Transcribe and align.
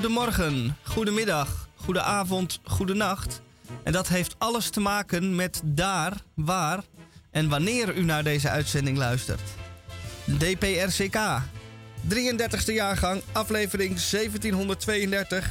goedemorgen, 0.00 0.76
goedemiddag, 0.82 1.68
goedenavond, 1.74 2.60
goedenacht. 2.64 3.42
En 3.82 3.92
dat 3.92 4.08
heeft 4.08 4.34
alles 4.38 4.70
te 4.70 4.80
maken 4.80 5.34
met 5.34 5.60
daar, 5.64 6.12
waar 6.34 6.82
en 7.30 7.48
wanneer 7.48 7.96
u 7.96 8.02
naar 8.04 8.24
deze 8.24 8.48
uitzending 8.48 8.96
luistert. 8.96 9.40
DPRCK, 10.24 11.18
33e 12.08 12.74
jaargang, 12.74 13.22
aflevering 13.32 13.88
1732 13.88 15.50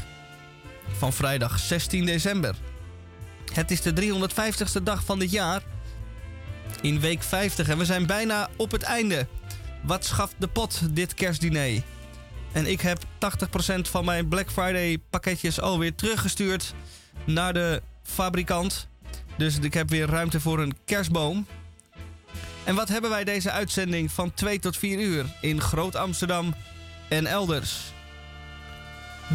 van 0.97 1.13
vrijdag 1.13 1.59
16 1.59 2.05
december. 2.05 2.55
Het 3.53 3.71
is 3.71 3.81
de 3.81 3.93
350ste 3.93 4.83
dag 4.83 5.03
van 5.03 5.19
dit 5.19 5.31
jaar 5.31 5.61
in 6.81 6.99
week 6.99 7.23
50 7.23 7.69
en 7.69 7.77
we 7.77 7.85
zijn 7.85 8.05
bijna 8.05 8.49
op 8.55 8.71
het 8.71 8.83
einde. 8.83 9.27
Wat 9.83 10.05
schaft 10.05 10.35
de 10.37 10.47
pot 10.47 10.95
dit 10.95 11.13
kerstdiner? 11.13 11.81
En 12.51 12.65
ik 12.65 12.81
heb 12.81 13.03
80% 13.03 13.81
van 13.81 14.05
mijn 14.05 14.27
Black 14.27 14.51
Friday 14.51 14.97
pakketjes 15.09 15.59
alweer 15.59 15.95
teruggestuurd 15.95 16.73
naar 17.25 17.53
de 17.53 17.81
fabrikant. 18.03 18.87
Dus 19.37 19.59
ik 19.59 19.73
heb 19.73 19.89
weer 19.89 20.07
ruimte 20.07 20.39
voor 20.39 20.59
een 20.59 20.77
kerstboom. 20.85 21.47
En 22.63 22.75
wat 22.75 22.89
hebben 22.89 23.09
wij 23.09 23.23
deze 23.23 23.51
uitzending 23.51 24.11
van 24.11 24.33
2 24.33 24.59
tot 24.59 24.77
4 24.77 24.99
uur 24.99 25.25
in 25.41 25.61
Groot 25.61 25.95
Amsterdam 25.95 26.55
en 27.09 27.25
elders? 27.25 27.93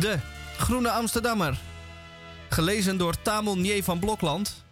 De 0.00 0.18
Groene 0.56 0.90
Amsterdammer. 0.90 1.58
Gelezen 2.48 2.96
door 2.96 3.22
Tamon 3.22 3.64
J. 3.64 3.82
van 3.82 3.98
Blokland. 3.98 4.64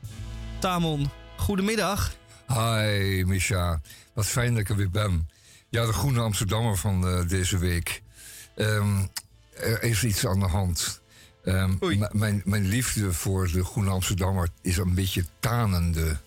Tamon, 0.58 1.10
goedemiddag. 1.36 2.12
Hi, 2.46 3.24
Misha. 3.24 3.80
Wat 4.14 4.26
fijn 4.26 4.50
dat 4.50 4.60
ik 4.60 4.68
er 4.68 4.76
weer 4.76 4.90
ben. 4.90 5.28
Ja, 5.68 5.86
de 5.86 5.92
Groene 5.92 6.20
Amsterdammer 6.20 6.76
van 6.76 7.08
uh, 7.08 7.28
deze 7.28 7.58
week. 7.58 8.01
Um, 8.56 9.10
er 9.56 9.82
is 9.82 10.04
iets 10.04 10.26
aan 10.26 10.40
de 10.40 10.46
hand. 10.46 11.00
Um, 11.44 11.78
mijn, 12.12 12.42
mijn 12.44 12.66
liefde 12.66 13.12
voor 13.12 13.48
de 13.48 13.64
Groene 13.64 13.90
Amsterdammer 13.90 14.48
is 14.60 14.76
een 14.76 14.94
beetje 14.94 15.24
tanende. 15.40 16.20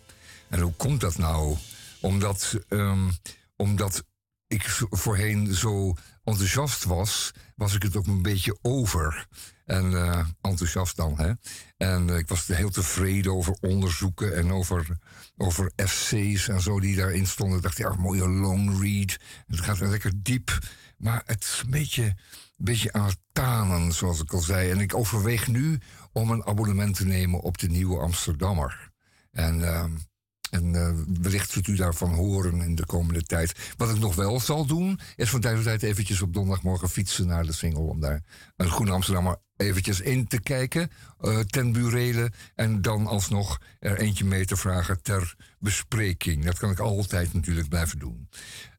En 0.50 0.60
hoe 0.60 0.74
komt 0.74 1.02
dat 1.02 1.18
nou? 1.18 1.58
Omdat, 2.02 2.60
um, 2.70 3.12
omdat 3.56 4.04
ik 4.48 4.64
voorheen 4.90 5.54
zo 5.54 5.94
enthousiast 6.24 6.84
was, 6.84 7.34
was 7.56 7.74
ik 7.74 7.84
het 7.84 7.96
ook 7.96 8.08
een 8.08 8.22
beetje 8.22 8.58
over. 8.62 9.28
En 9.66 9.92
uh, 9.92 10.28
enthousiast 10.42 10.96
dan, 10.96 11.20
hè. 11.20 11.32
En 11.78 12.08
uh, 12.08 12.18
ik 12.18 12.28
was 12.28 12.48
heel 12.48 12.70
tevreden 12.70 13.32
over 13.34 13.58
onderzoeken 13.62 14.36
en 14.36 14.52
over, 14.52 14.98
over 15.38 15.72
FC's 15.76 16.48
en 16.48 16.62
zo 16.62 16.80
die 16.80 16.96
daarin 16.96 17.28
stonden. 17.28 17.58
Ik 17.58 17.64
dacht, 17.64 17.78
ja, 17.78 17.94
mooie 17.94 18.28
long 18.28 18.82
read. 18.82 19.18
Het 19.48 19.62
gaat 19.62 19.80
lekker 19.80 20.12
diep. 20.16 20.60
Maar 20.98 21.24
het 21.26 21.44
is 21.44 21.62
een 21.64 21.72
beetje, 21.72 22.04
een 22.04 22.16
beetje 22.66 22.94
aan 22.94 23.06
het 23.06 23.18
tanen, 23.32 23.92
zoals 23.92 24.22
ik 24.22 24.34
al 24.34 24.42
zei. 24.42 24.72
En 24.72 24.80
ik 24.80 24.96
overweeg 24.96 25.48
nu 25.48 25.80
om 26.12 26.32
een 26.32 26.46
abonnement 26.46 26.96
te 26.96 27.06
nemen 27.06 27.40
op 27.40 27.58
de 27.58 27.68
Nieuwe 27.70 28.00
Amsterdammer. 28.00 28.92
En... 29.32 29.60
Uh, 29.60 29.84
en 30.56 30.74
uh, 30.74 30.90
wellicht 31.22 31.50
zult 31.50 31.68
u 31.68 31.76
daarvan 31.76 32.14
horen 32.14 32.62
in 32.62 32.76
de 32.76 32.86
komende 32.86 33.24
tijd. 33.24 33.74
Wat 33.78 33.90
ik 33.90 34.00
nog 34.00 34.16
wel 34.16 34.40
zal 34.40 34.66
doen, 34.66 35.00
is 35.16 35.30
van 35.30 35.40
tijd 35.40 35.56
tot 35.56 35.64
tijd 35.64 35.84
eventjes 35.84 36.22
op 36.22 36.34
donderdagmorgen 36.34 36.90
fietsen 36.90 37.28
naar 37.28 37.46
de 37.46 37.52
single. 37.52 37.82
Om 37.82 38.00
daar 38.00 38.24
een 38.56 38.70
Groene 38.70 38.92
Amsterdammer 38.92 39.38
eventjes 39.58 40.02
in 40.02 40.28
te 40.28 40.40
kijken, 40.40 40.92
uh, 41.22 41.40
ten 41.40 41.72
burele. 41.72 42.32
En 42.56 42.82
dan 42.82 43.08
alsnog 43.08 43.62
er 43.80 44.00
eentje 44.00 44.26
mee 44.26 44.46
te 44.46 44.58
vragen 44.58 45.02
ter 45.02 45.36
bespreking. 45.60 46.46
Dat 46.46 46.58
kan 46.58 46.72
ik 46.72 46.80
altijd 46.80 47.34
natuurlijk 47.34 47.70
blijven 47.70 48.00
doen. 48.00 48.30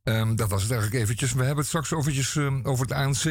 Um, 0.08 0.36
dat 0.36 0.50
was 0.50 0.62
het 0.62 0.70
eigenlijk 0.70 1.02
eventjes. 1.02 1.32
We 1.32 1.38
hebben 1.38 1.56
het 1.56 1.66
straks 1.66 1.90
eventjes, 1.90 2.34
um, 2.34 2.60
over 2.64 2.86
het 2.86 2.94
ANC. 2.94 3.24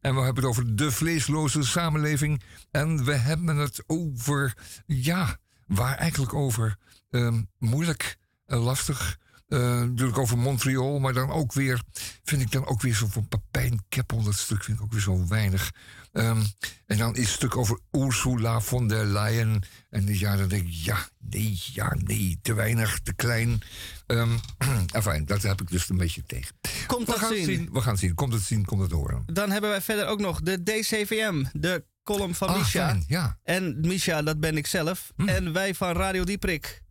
En 0.00 0.14
we 0.14 0.20
hebben 0.20 0.34
het 0.34 0.44
over 0.44 0.76
de 0.76 0.90
vleesloze 0.90 1.62
samenleving. 1.62 2.42
En 2.70 3.04
we 3.04 3.14
hebben 3.14 3.56
het 3.56 3.84
over, 3.86 4.56
ja, 4.86 5.38
waar 5.66 5.96
eigenlijk 5.96 6.34
over? 6.34 6.76
Um, 7.10 7.50
moeilijk, 7.58 8.16
uh, 8.46 8.64
lastig. 8.64 9.18
Uh, 9.48 9.58
natuurlijk 9.58 10.18
over 10.18 10.38
Montreal, 10.38 10.98
maar 10.98 11.12
dan 11.12 11.30
ook 11.30 11.52
weer, 11.52 11.82
vind 12.24 12.42
ik 12.42 12.50
dan 12.50 12.66
ook 12.66 12.80
weer 12.82 12.94
zo 12.94 13.06
van 13.06 13.28
Papijn 13.28 13.84
Keppel, 13.88 14.22
dat 14.22 14.34
stuk 14.34 14.64
vind 14.64 14.78
ik 14.78 14.84
ook 14.84 14.92
weer 14.92 15.00
zo 15.00 15.26
weinig. 15.28 15.70
Um, 16.12 16.42
en 16.86 16.98
dan 16.98 17.14
is 17.14 17.24
het 17.24 17.34
stuk 17.34 17.56
over 17.56 17.78
Ursula 17.90 18.60
von 18.60 18.88
der 18.88 19.04
Leyen. 19.04 19.62
En 19.90 20.18
ja, 20.18 20.36
dan 20.36 20.48
denk 20.48 20.66
ik, 20.66 20.72
ja, 20.72 21.08
nee, 21.18 21.60
ja, 21.72 21.96
nee, 22.04 22.38
te 22.42 22.54
weinig, 22.54 23.00
te 23.02 23.14
klein. 23.14 23.60
Um, 24.06 24.40
enfin, 24.92 25.24
dat 25.24 25.42
heb 25.42 25.60
ik 25.60 25.70
dus 25.70 25.88
een 25.88 25.96
beetje 25.96 26.22
tegen. 26.26 26.56
Komt 26.86 27.06
we 27.06 27.12
dat 27.12 27.20
gaan 27.20 27.34
zien? 27.34 27.44
zien? 27.44 27.68
We 27.72 27.80
gaan 27.80 27.98
zien. 27.98 28.14
Komt 28.14 28.32
het 28.32 28.42
zien, 28.42 28.64
komt 28.64 28.82
het 28.82 28.90
horen. 28.90 29.22
Dan 29.26 29.50
hebben 29.50 29.70
wij 29.70 29.80
verder 29.80 30.06
ook 30.06 30.20
nog 30.20 30.40
de 30.40 30.62
DCVM, 30.62 31.44
de 31.52 31.84
column 32.04 32.34
van 32.34 32.48
Ah, 32.48 32.58
Misha. 32.58 32.86
fijn, 32.86 33.04
ja. 33.06 33.38
En 33.42 33.80
Misha, 33.80 34.22
dat 34.22 34.40
ben 34.40 34.56
ik 34.56 34.66
zelf. 34.66 35.12
Hm. 35.16 35.28
En 35.28 35.52
wij 35.52 35.74
van 35.74 35.92
Radio 35.92 36.24
Dieprik 36.24 36.82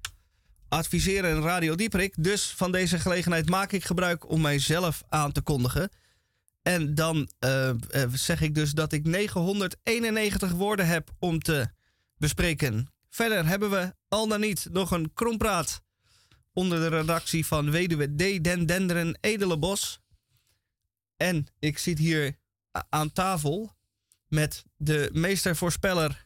adviseren 0.72 1.42
Radio 1.42 1.76
Dieprik. 1.76 2.14
Dus 2.18 2.54
van 2.56 2.72
deze 2.72 3.00
gelegenheid 3.00 3.50
maak 3.50 3.72
ik 3.72 3.84
gebruik 3.84 4.30
om 4.30 4.42
mijzelf 4.42 5.04
aan 5.10 5.32
te 5.32 5.42
kondigen. 5.42 5.90
En 6.62 6.96
dan 6.96 7.30
eh, 7.40 7.70
eh, 7.70 7.76
zeg 8.14 8.42
ik 8.42 8.56
dus 8.56 8.72
dat 8.72 8.92
ik 8.92 9.06
991 9.06 10.52
woorden 10.52 10.88
heb 10.88 11.12
om 11.20 11.40
te 11.40 11.70
bespreken. 12.18 12.88
Verder 13.10 13.46
hebben 13.46 13.70
we 13.70 13.96
al 14.08 14.28
dan 14.28 14.40
niet 14.40 14.68
nog 14.72 14.92
een 14.92 15.14
krompraat 15.14 15.82
onder 16.54 16.80
de 16.80 16.98
redactie 16.98 17.46
van 17.46 17.72
Weduwe 17.72 18.16
D. 18.16 18.44
Den 18.44 18.66
Denderen 18.66 19.18
Edelenbos. 19.22 20.02
En 21.18 21.48
ik 21.60 21.78
zit 21.78 21.98
hier 21.98 22.38
aan 22.90 23.12
tafel 23.12 23.76
met 24.28 24.64
de 24.78 25.10
meestervoorspeller 25.14 26.26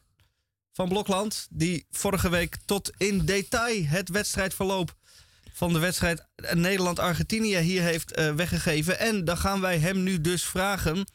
van 0.72 0.88
Blokland. 0.88 1.46
Die 1.50 1.86
vorige 1.90 2.28
week 2.28 2.56
tot 2.64 2.90
in 2.96 3.24
detail 3.24 3.84
het 3.86 4.08
wedstrijdverloop 4.08 4.96
van 5.56 5.72
de 5.72 5.78
wedstrijd 5.78 6.26
Nederland-Argentinië 6.52 7.58
hier 7.58 7.82
heeft 7.82 8.12
eh, 8.12 8.34
weggegeven. 8.34 8.98
En 8.98 9.24
dan 9.24 9.38
gaan 9.38 9.60
wij 9.60 9.78
hem 9.78 10.02
nu 10.02 10.20
dus 10.20 10.44
vragen 10.44 11.06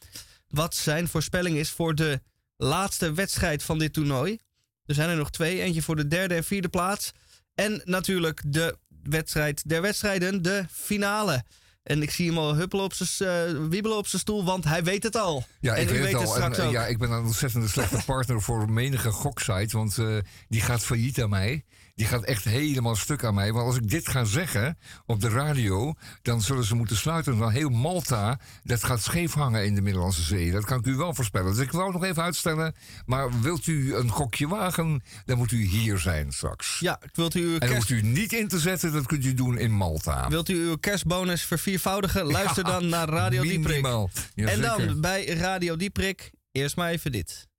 wat 0.48 0.74
zijn 0.74 1.08
voorspelling 1.08 1.56
is 1.56 1.70
voor 1.70 1.94
de 1.94 2.20
laatste 2.56 3.12
wedstrijd 3.12 3.62
van 3.62 3.78
dit 3.78 3.92
toernooi. 3.92 4.38
Er 4.84 4.94
zijn 4.94 5.08
er 5.08 5.16
nog 5.16 5.30
twee. 5.30 5.60
Eentje 5.60 5.82
voor 5.82 5.96
de 5.96 6.08
derde 6.08 6.34
en 6.34 6.44
vierde 6.44 6.68
plaats. 6.68 7.12
En 7.54 7.80
natuurlijk 7.84 8.42
de 8.46 8.78
wedstrijd 9.02 9.68
der 9.68 9.82
wedstrijden, 9.82 10.42
de 10.42 10.64
finale. 10.70 11.44
En 11.82 12.02
ik 12.02 12.10
zie 12.10 12.28
hem 12.28 12.38
al 12.38 12.54
huppelen 12.54 12.84
op 12.84 12.92
zijn, 12.92 13.30
eh, 13.30 13.66
wiebelen 13.68 13.96
op 13.96 14.06
zijn 14.06 14.22
stoel, 14.22 14.44
want 14.44 14.64
hij 14.64 14.84
weet 14.84 15.02
het 15.02 15.16
al. 15.16 15.44
Ja, 15.60 15.74
en 15.74 15.82
ik 15.82 15.88
weet 15.88 16.12
het 16.12 16.26
al. 16.26 16.36
En, 16.36 16.54
eh, 16.54 16.70
ja, 16.70 16.86
ik 16.86 16.98
ben 16.98 17.10
een 17.10 17.24
ontzettend 17.24 17.70
slechte 17.70 18.02
partner 18.06 18.42
voor 18.42 18.70
menige 18.70 19.10
goksite. 19.10 19.76
Want 19.76 19.98
eh, 19.98 20.16
die 20.48 20.60
gaat 20.60 20.84
failliet 20.84 21.22
aan 21.22 21.28
mij. 21.28 21.64
Die 21.94 22.06
gaat 22.06 22.24
echt 22.24 22.44
helemaal 22.44 22.96
stuk 22.96 23.24
aan 23.24 23.34
mij. 23.34 23.52
Want 23.52 23.66
als 23.66 23.76
ik 23.76 23.90
dit 23.90 24.08
ga 24.08 24.24
zeggen 24.24 24.78
op 25.06 25.20
de 25.20 25.28
radio... 25.28 25.94
dan 26.22 26.42
zullen 26.42 26.64
ze 26.64 26.74
moeten 26.74 26.96
sluiten. 26.96 27.38
Dan 27.38 27.50
heel 27.50 27.68
Malta, 27.68 28.40
dat 28.62 28.84
gaat 28.84 29.02
scheef 29.02 29.32
hangen 29.32 29.64
in 29.64 29.74
de 29.74 29.80
Middellandse 29.80 30.22
Zee. 30.22 30.50
Dat 30.50 30.64
kan 30.64 30.78
ik 30.78 30.86
u 30.86 30.94
wel 30.94 31.14
voorspellen. 31.14 31.54
Dus 31.54 31.64
ik 31.64 31.72
wou 31.72 31.92
nog 31.92 32.04
even 32.04 32.22
uitstellen. 32.22 32.74
Maar 33.06 33.40
wilt 33.40 33.66
u 33.66 33.94
een 33.94 34.08
gokje 34.08 34.48
wagen... 34.48 35.02
dan 35.24 35.38
moet 35.38 35.52
u 35.52 35.64
hier 35.64 35.98
zijn 35.98 36.32
straks. 36.32 36.78
Ja, 36.80 37.00
wilt 37.12 37.34
u 37.34 37.40
uw 37.40 37.52
En 37.52 37.58
dan 37.58 37.68
kerst... 37.68 37.88
hoeft 37.88 38.02
u 38.02 38.06
niet 38.06 38.32
in 38.32 38.48
te 38.48 38.58
zetten. 38.58 38.92
Dat 38.92 39.06
kunt 39.06 39.24
u 39.24 39.34
doen 39.34 39.58
in 39.58 39.72
Malta. 39.72 40.28
Wilt 40.28 40.48
u 40.48 40.54
uw 40.54 40.76
kerstbonus 40.76 41.42
verviervoudigen? 41.42 42.24
Luister 42.24 42.64
dan 42.64 42.88
naar 42.88 43.08
Radio 43.08 43.42
Dieprik. 43.42 43.86
En 44.34 44.60
dan 44.60 45.00
bij 45.00 45.26
Radio 45.26 45.76
Dieprik, 45.76 46.30
eerst 46.52 46.76
maar 46.76 46.90
even 46.90 47.12
dit. 47.12 47.50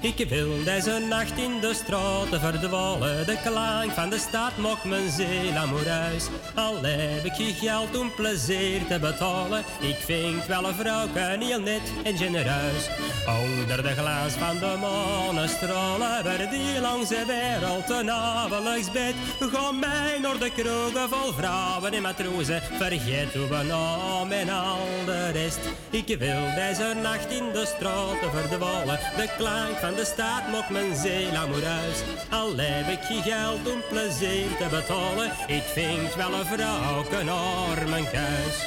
Ik 0.00 0.28
wil 0.28 0.64
deze 0.64 0.98
nacht 1.08 1.38
in 1.38 1.60
de 1.60 1.74
straten 1.74 2.40
verdwalen. 2.40 3.26
De 3.26 3.36
klank 3.44 3.90
van 3.90 4.10
de 4.10 4.18
stad 4.18 4.56
mocht 4.56 4.84
mijn 4.84 5.10
ziel 5.10 5.56
amoureus. 5.56 6.26
Al 6.54 6.82
heb 6.82 7.24
ik 7.24 7.32
geen 7.32 7.54
geld 7.54 7.98
om 7.98 8.14
plezier 8.14 8.86
te 8.86 8.98
betalen. 8.98 9.64
Ik 9.80 9.96
vind 9.96 10.46
wel 10.46 10.64
een 10.64 10.74
vrouw 10.74 11.06
heel 11.14 11.60
net 11.60 11.80
en 12.04 12.16
genereus. 12.16 12.88
Onder 13.26 13.82
de 13.82 13.94
glans 13.94 14.32
van 14.32 14.58
de 14.58 14.76
manestralen. 14.80 16.24
Waar 16.24 16.50
die 16.50 16.80
langs 16.80 17.08
wereld 17.08 17.90
een 17.90 18.10
avondelijks 18.10 18.90
bed. 18.90 19.14
Ga 19.40 19.72
mij 19.72 20.18
naar 20.22 20.38
de 20.38 20.50
kroegen 20.50 21.08
vol 21.08 21.32
vrouwen 21.32 21.92
en 21.92 22.02
matrozen. 22.02 22.62
Vergeet 22.62 23.32
uw 23.34 23.48
naam 23.48 24.30
en 24.30 24.48
al 24.48 24.86
de 25.06 25.30
rest. 25.30 25.60
Ik 25.90 26.18
wil 26.18 26.54
deze 26.54 26.67
nacht 26.76 27.30
in 27.30 27.52
de 27.52 27.66
straten 27.66 28.30
verdwalen. 28.30 28.98
De 29.16 29.28
klank 29.36 29.76
van 29.76 29.94
de 29.94 30.04
stad 30.04 30.48
mocht 30.50 30.70
mijn 30.70 30.94
ziel 30.96 31.34
amoureus. 31.36 32.02
Al 32.30 32.56
heb 32.56 32.88
ik 32.88 33.04
geen 33.04 33.22
geld 33.22 33.72
om 33.72 33.82
plezier 33.88 34.56
te 34.58 34.66
betalen. 34.70 35.30
Ik 35.46 35.62
vind 35.62 36.14
wel 36.14 36.32
een 36.32 36.46
vrouw 36.46 37.04
naar 37.24 37.88
mijn 37.88 38.10
kuis. 38.10 38.66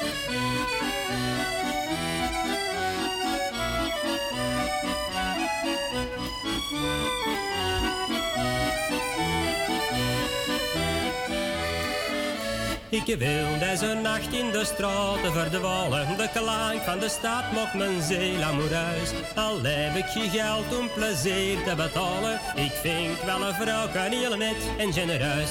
Ik 12.92 13.16
wil 13.18 13.58
deze 13.58 13.94
nacht 14.02 14.32
in 14.32 14.50
de 14.50 14.64
straten 14.64 15.32
verdwalen. 15.32 16.16
De 16.16 16.28
klank 16.34 16.82
van 16.82 16.98
de 16.98 17.08
stad 17.08 17.52
maakt 17.54 17.74
mijn 17.74 18.02
ziel 18.02 18.42
amoureus. 18.42 19.10
Al 19.34 19.62
heb 19.62 19.96
ik 19.96 20.06
geen 20.06 20.30
geld 20.30 20.78
om 20.78 20.90
plezier 20.94 21.56
te 21.66 21.74
betalen. 21.74 22.40
Ik 22.54 22.72
vind 22.82 23.22
wel 23.24 23.42
een 23.42 23.54
vrouw 23.54 23.88
kan 23.88 24.10
heel 24.10 24.36
net 24.36 24.60
en 24.78 24.92
genereus. 24.92 25.50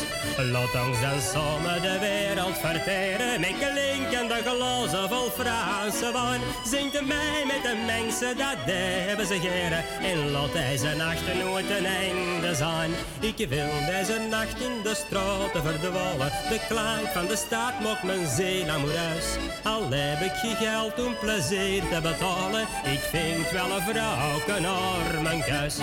Laat 0.52 0.74
ons 0.86 1.02
dan 1.02 1.22
samen 1.34 1.82
de 1.82 1.98
wereld 2.00 2.58
verteren. 2.58 3.40
Met 3.40 3.56
klinkende 3.60 4.40
glazen 4.46 5.10
vol 5.10 5.30
Franse 5.40 6.12
wijn. 6.14 6.42
Zingt 6.66 7.06
mij 7.08 7.44
met 7.46 7.64
de 7.64 7.76
mensen, 7.86 8.38
dat 8.38 8.74
hebben 9.08 9.26
ze 9.26 9.40
geren. 9.40 9.84
En 10.12 10.32
laat 10.32 10.54
deze 10.54 10.96
nacht 10.96 11.44
nooit 11.44 11.70
een 11.70 11.86
einde 11.86 12.56
zijn. 12.56 12.92
Ik 13.20 13.50
wil 13.50 13.74
deze 13.94 14.18
nacht 14.30 14.60
in 14.60 14.76
de 14.84 14.96
straten 14.96 15.64
verdwalen. 15.64 16.32
De 16.50 16.60
klank 16.68 17.08
van 17.14 17.26
de 17.28 17.31
stad 17.36 17.80
maakt 17.80 18.04
mijn 18.04 18.28
ziel 18.28 18.70
amoureus. 18.70 19.38
Al 19.64 19.92
heb 19.92 20.22
ik 20.22 20.32
geen 20.32 20.56
geld 20.56 21.06
om 21.06 21.18
plezier 21.18 21.82
te 21.82 22.00
betalen. 22.02 22.62
Ik 22.84 23.00
vind 23.00 23.52
wel 23.52 23.72
een 23.72 23.82
vrouw 23.82 24.60
naar 24.60 25.22
mijn 25.22 25.42
kuis. 25.42 25.78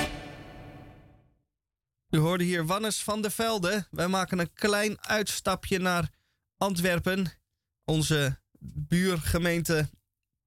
U 2.11 2.19
hoorde 2.19 2.45
hier 2.45 2.67
Wannes 2.67 3.03
van 3.03 3.23
der 3.23 3.31
Velde. 3.31 3.87
Wij 3.91 4.09
maken 4.09 4.39
een 4.39 4.53
klein 4.53 5.01
uitstapje 5.01 5.79
naar 5.79 6.11
Antwerpen. 6.57 7.33
Onze 7.85 8.39
buurgemeente 8.89 9.91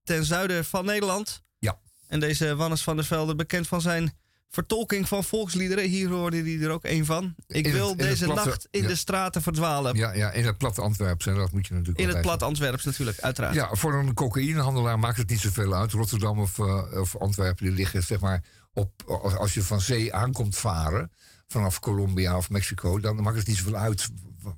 ten 0.04 0.26
zuiden 0.26 0.66
van 0.66 0.86
Nederland. 0.86 1.44
Ja. 1.60 1.80
En 2.08 2.20
deze 2.20 2.56
Wannes 2.56 2.82
van 2.82 2.96
der 2.96 3.06
Velde, 3.06 3.36
bekend 3.36 3.68
van 3.68 3.82
zijn 3.82 4.20
vertolking 4.52 5.08
van 5.08 5.24
volksliederen. 5.24 5.90
Hier 5.90 6.10
hoorde 6.10 6.42
hij 6.42 6.60
er 6.60 6.70
ook 6.70 6.84
een 6.84 7.06
van. 7.06 7.36
Ik 7.48 7.68
wil 7.68 7.96
deze 7.96 8.28
nacht 8.28 8.68
in 8.72 8.88
de 8.88 8.96
straten 8.96 9.42
verdwalen. 9.42 9.96
Ja, 9.96 10.14
ja, 10.14 10.32
in 10.32 10.46
het 10.46 10.58
platte 10.58 10.82
Antwerps. 10.82 11.26
En 11.26 11.36
dat 11.36 11.52
moet 11.52 11.68
je 11.68 11.74
natuurlijk 11.74 12.00
In 12.00 12.10
het 12.10 12.22
plat 12.22 12.44
Antwerps 12.44 12.84
natuurlijk, 12.84 13.20
uiteraard. 13.20 13.56
Ja, 13.56 13.70
voor 13.72 13.94
een 13.94 14.14
cocaïnehandelaar 14.14 15.00
maakt 15.00 15.18
het 15.18 15.30
niet 15.30 15.40
zoveel 15.40 15.74
uit. 15.74 15.92
Rotterdam 15.92 16.40
of, 16.40 16.58
uh, 16.58 17.00
of 17.00 17.18
Antwerpen 17.18 17.66
die 17.66 17.74
liggen 17.76 18.04
zeg 18.04 18.20
maar 18.20 18.44
op... 18.74 19.04
Als 19.38 19.54
je 19.54 19.64
van 19.64 19.82
zee 19.82 20.14
aankomt 20.14 20.58
varen 20.58 21.12
vanaf 21.48 21.80
Colombia 21.80 22.38
of 22.38 22.50
Mexico, 22.50 23.00
dan 23.00 23.22
maakt 23.22 23.38
het 23.38 23.48
niet 23.48 23.58
zoveel 23.58 23.76
uit 23.76 24.08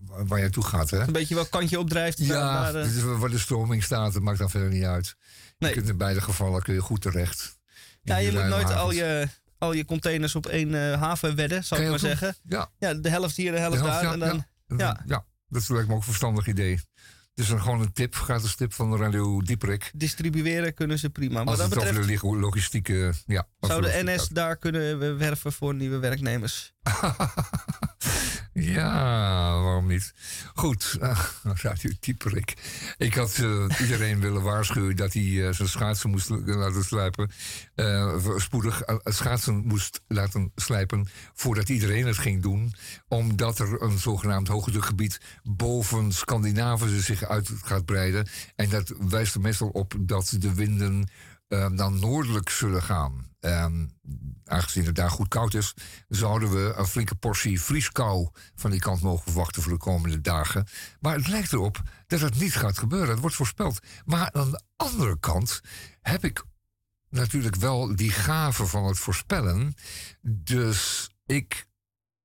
waar 0.07 0.37
je 0.37 0.43
naartoe 0.43 0.63
gaat. 0.63 0.89
Hè? 0.89 0.99
Een 0.99 1.11
beetje 1.11 1.35
welk 1.35 1.51
kant 1.51 1.69
je 1.69 1.79
opdrijft. 1.79 2.17
Ja, 2.17 2.73
uh... 2.73 3.19
waar 3.19 3.29
de 3.29 3.39
stroming 3.39 3.83
staat, 3.83 4.13
dat 4.13 4.21
maakt 4.21 4.37
dan 4.37 4.49
verder 4.49 4.69
niet 4.69 4.83
uit. 4.83 5.15
Nee. 5.57 5.69
Je 5.69 5.75
kunt 5.75 5.89
in 5.89 5.97
beide 5.97 6.21
gevallen 6.21 6.61
kun 6.61 6.73
je 6.73 6.81
goed 6.81 7.01
terecht. 7.01 7.57
Ja, 8.01 8.17
je 8.17 8.31
moet 8.31 8.45
nooit 8.45 8.73
al 8.73 8.91
je, 8.91 9.27
al 9.63 9.73
je 9.73 9.85
containers 9.85 10.35
op 10.35 10.45
één 10.45 10.69
uh, 10.69 11.01
haven 11.01 11.35
wedden, 11.35 11.63
zal 11.63 11.77
ik 11.77 11.89
maar 11.89 11.99
zeggen. 11.99 12.35
Ja. 12.43 12.69
ja, 12.79 12.93
de 12.93 13.09
helft 13.09 13.35
hier, 13.35 13.51
de 13.51 13.59
helft, 13.59 13.77
de 13.77 13.83
helft 13.83 14.01
daar. 14.01 14.17
Ja, 14.19 14.27
en 14.31 14.45
dan, 14.67 14.77
ja. 14.77 15.03
ja. 15.05 15.25
dat 15.47 15.69
lijkt 15.69 15.87
me 15.87 15.93
ook 15.93 15.99
een 15.99 16.05
verstandig 16.05 16.47
idee. 16.47 16.79
Dus 17.33 17.47
dan 17.47 17.61
gewoon 17.61 17.81
een 17.81 17.93
tip, 17.93 18.15
gratis 18.15 18.55
tip 18.55 18.73
van 18.73 18.91
de 18.91 18.97
Radio 18.97 19.41
Dieperik. 19.41 19.91
Distribueren 19.95 20.73
kunnen 20.73 20.99
ze 20.99 21.09
prima. 21.09 21.43
Maar 21.43 21.47
Als 21.47 21.59
het 21.59 21.69
betreft, 21.69 22.23
over 22.23 22.37
de 22.37 22.39
logistieke... 22.39 23.13
Ja, 23.25 23.47
zou 23.59 23.81
de 23.81 24.01
NS 24.03 24.27
daar 24.27 24.57
kunnen 24.57 25.17
werven 25.17 25.53
voor 25.53 25.75
nieuwe 25.75 25.97
werknemers? 25.97 26.73
Ja, 28.53 28.93
waarom 29.61 29.87
niet? 29.87 30.13
Goed, 30.53 30.97
Radio 31.43 31.91
Dieperik. 31.99 32.53
Ik 32.97 33.13
had 33.13 33.37
uh, 33.37 33.65
iedereen 33.81 34.19
willen 34.19 34.41
waarschuwen 34.41 34.95
dat 34.95 35.13
hij 35.13 35.23
uh, 35.23 35.51
zijn 35.51 35.69
schaatsen 35.69 36.09
moest 36.09 36.29
laten 36.29 36.83
slijpen. 36.83 37.31
Uh, 37.75 38.17
spoedig 38.37 38.83
schaatsen 39.03 39.55
moest 39.65 40.01
laten 40.07 40.51
slijpen 40.55 41.07
voordat 41.33 41.69
iedereen 41.69 42.07
het 42.07 42.17
ging 42.17 42.41
doen. 42.41 42.73
Omdat 43.07 43.59
er 43.59 43.81
een 43.81 43.99
zogenaamd 43.99 44.47
hoogdrukgebied 44.47 45.19
boven 45.43 46.11
Scandinavië 46.11 46.99
zich 46.99 47.23
uit 47.23 47.49
gaat 47.63 47.85
breiden. 47.85 48.27
En 48.55 48.69
dat 48.69 48.93
wijst 49.09 49.35
er 49.35 49.41
meestal 49.41 49.69
op 49.69 49.93
dat 49.99 50.35
de 50.39 50.53
winden 50.53 51.09
dan 51.75 51.99
noordelijk 51.99 52.49
zullen 52.49 52.83
gaan. 52.83 53.32
Um, 53.45 53.91
aangezien 54.45 54.85
het 54.85 54.95
daar 54.95 55.09
goed 55.09 55.27
koud 55.27 55.53
is, 55.53 55.73
zouden 56.07 56.49
we 56.49 56.73
een 56.77 56.85
flinke 56.85 57.15
portie 57.15 57.61
vrieskou 57.61 58.29
van 58.55 58.71
die 58.71 58.79
kant 58.79 59.01
mogen 59.01 59.23
verwachten 59.23 59.61
voor 59.61 59.71
de 59.71 59.77
komende 59.77 60.21
dagen. 60.21 60.67
Maar 60.99 61.15
het 61.15 61.27
lijkt 61.27 61.53
erop 61.53 61.81
dat 62.07 62.19
het 62.19 62.39
niet 62.39 62.55
gaat 62.55 62.77
gebeuren. 62.77 63.09
Het 63.09 63.19
wordt 63.19 63.35
voorspeld. 63.35 63.79
Maar 64.05 64.31
aan 64.31 64.51
de 64.51 64.61
andere 64.75 65.19
kant 65.19 65.61
heb 66.01 66.25
ik 66.25 66.43
natuurlijk 67.09 67.55
wel 67.55 67.95
die 67.95 68.11
gave 68.11 68.65
van 68.65 68.85
het 68.85 68.99
voorspellen. 68.99 69.73
Dus 70.21 71.09
ik 71.25 71.65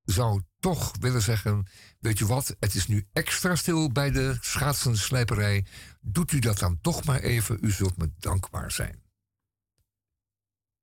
zou 0.03 0.41
toch 0.59 0.91
willen 0.99 1.21
zeggen: 1.21 1.67
Weet 1.99 2.17
je 2.17 2.25
wat, 2.25 2.55
het 2.59 2.75
is 2.75 2.87
nu 2.87 3.07
extra 3.13 3.55
stil 3.55 3.91
bij 3.91 4.11
de 4.11 4.37
schaatsenslijperij. 4.41 5.65
Doet 6.01 6.31
u 6.31 6.39
dat 6.39 6.59
dan 6.59 6.79
toch 6.81 7.03
maar 7.03 7.19
even, 7.19 7.57
u 7.61 7.71
zult 7.71 7.97
me 7.97 8.11
dankbaar 8.17 8.71
zijn. 8.71 9.08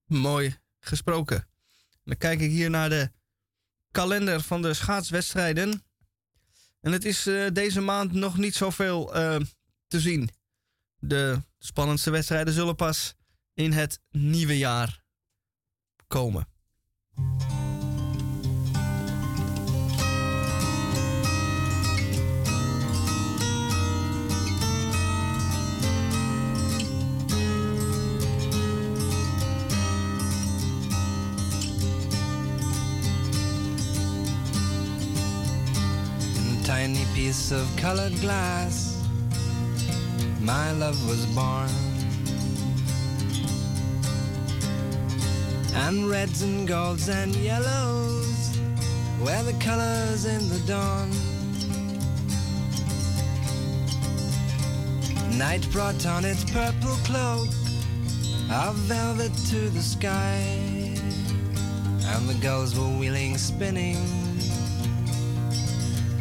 Mooi 0.06 0.56
gesproken. 0.80 1.48
Dan 2.04 2.16
kijk 2.16 2.40
ik 2.40 2.50
hier 2.50 2.70
naar 2.70 2.88
de 2.88 3.10
kalender 3.90 4.40
van 4.40 4.62
de 4.62 4.74
schaatswedstrijden. 4.74 5.84
En 6.80 6.92
het 6.92 7.04
is 7.04 7.26
uh, 7.26 7.46
deze 7.52 7.80
maand 7.80 8.12
nog 8.12 8.36
niet 8.36 8.54
zoveel 8.54 9.16
uh, 9.16 9.36
te 9.86 10.00
zien. 10.00 10.30
De 10.98 11.42
spannendste 11.58 12.10
wedstrijden 12.10 12.54
zullen 12.54 12.76
pas 12.76 13.14
in 13.54 13.72
het 13.72 14.00
nieuwe 14.10 14.58
jaar 14.58 15.02
komen. 16.06 16.48
Tiny 36.86 37.04
piece 37.16 37.50
of 37.50 37.66
colored 37.76 38.14
glass, 38.20 39.02
my 40.40 40.70
love 40.70 40.96
was 41.08 41.26
born. 41.34 41.68
And 45.74 46.08
reds 46.08 46.42
and 46.42 46.68
golds 46.68 47.08
and 47.08 47.34
yellows 47.34 48.56
were 49.20 49.42
the 49.42 49.56
colors 49.58 50.26
in 50.26 50.48
the 50.48 50.62
dawn. 50.68 51.10
Night 55.36 55.66
brought 55.72 56.06
on 56.06 56.24
its 56.24 56.44
purple 56.44 56.96
cloak 57.02 57.48
of 58.48 58.76
velvet 58.86 59.34
to 59.50 59.70
the 59.70 59.82
sky, 59.82 60.38
and 62.12 62.28
the 62.28 62.38
gulls 62.40 62.78
were 62.78 62.96
wheeling, 63.00 63.36
spinning 63.38 64.25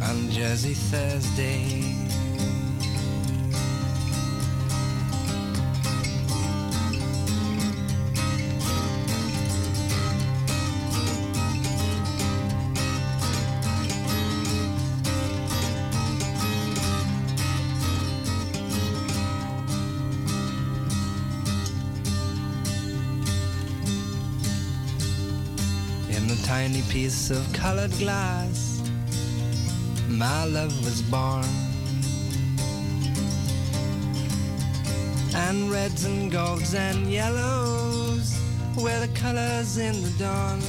on 0.08 0.30
Jersey 0.30 0.74
Thursday. 0.74 1.82
In 26.10 26.28
the 26.28 26.40
tiny 26.44 26.82
piece 26.82 27.30
of 27.30 27.52
colored 27.52 27.90
glass 27.98 28.65
my 30.18 30.44
love 30.46 30.72
was 30.84 31.02
born. 31.02 31.44
And 35.34 35.70
reds 35.70 36.04
and 36.04 36.32
golds 36.32 36.74
and 36.74 37.10
yellows 37.10 38.40
were 38.76 38.98
the 39.00 39.12
colors 39.14 39.76
in 39.76 39.94
the 40.02 40.10
dawn. 40.18 40.60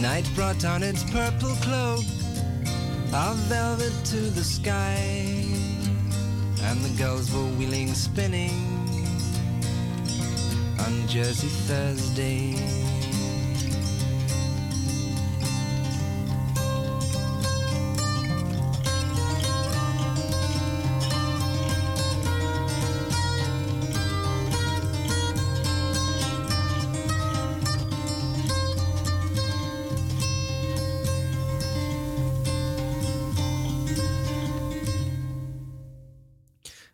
Night 0.00 0.28
brought 0.34 0.64
on 0.64 0.82
its 0.82 1.02
purple 1.10 1.54
cloak 1.62 2.04
of 3.12 3.36
velvet 3.48 3.92
to 4.06 4.16
the 4.16 4.44
sky, 4.44 5.44
and 6.62 6.80
the 6.84 6.94
gulls 6.98 7.32
were 7.32 7.50
wheeling, 7.58 7.94
spinning 7.94 8.50
on 10.78 11.06
Jersey 11.08 11.48
Thursday. 11.66 12.91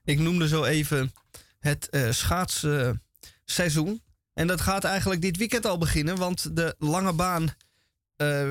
Ik 0.08 0.18
noemde 0.18 0.48
zo 0.48 0.64
even 0.64 1.12
het 1.58 1.88
uh, 1.90 2.10
schaatsseizoen. 2.10 4.02
En 4.34 4.46
dat 4.46 4.60
gaat 4.60 4.84
eigenlijk 4.84 5.20
dit 5.20 5.36
weekend 5.36 5.66
al 5.66 5.78
beginnen, 5.78 6.16
want 6.16 6.56
de 6.56 6.74
lange 6.78 7.12
baan, 7.12 7.42
uh, 7.42 7.48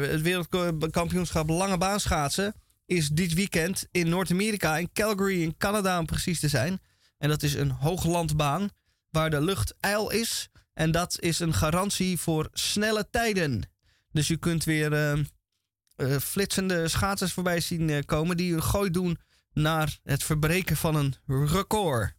het 0.02 0.22
wereldkampioenschap 0.22 1.50
lange 1.50 1.78
baan 1.78 2.00
schaatsen, 2.00 2.54
is 2.86 3.10
dit 3.10 3.34
weekend 3.34 3.88
in 3.92 4.10
Noord-Amerika, 4.10 4.78
in 4.78 4.90
Calgary 4.94 5.42
in 5.42 5.58
Canada 5.58 6.00
om 6.00 6.06
precies 6.06 6.40
te 6.40 6.48
zijn. 6.48 6.80
En 7.18 7.30
dat 7.30 7.44
is 7.44 7.54
een 7.54 7.72
hooglandbaan 7.72 8.70
waar 9.10 9.30
de 9.30 9.42
lucht 9.42 9.76
ijl 9.80 10.12
is. 10.12 10.50
En 10.74 10.92
dat 10.92 11.20
is 11.20 11.40
een 11.40 11.54
garantie 11.54 12.20
voor 12.20 12.50
snelle 12.52 13.08
tijden. 13.10 13.70
Dus 14.12 14.28
je 14.28 14.38
kunt 14.38 14.64
weer 14.64 14.94
uh, 14.94 16.18
flitsende 16.18 16.88
schaatsers 16.88 17.34
voorbij 17.34 17.60
zien 17.60 18.06
komen 18.06 18.38
die 18.38 18.54
een 18.54 18.64
gooi 18.64 18.92
doen 18.92 19.20
naar 19.58 20.00
het 20.04 20.24
verbreken 20.24 20.78
van 20.78 20.96
een 20.96 21.16
record. 21.28 22.14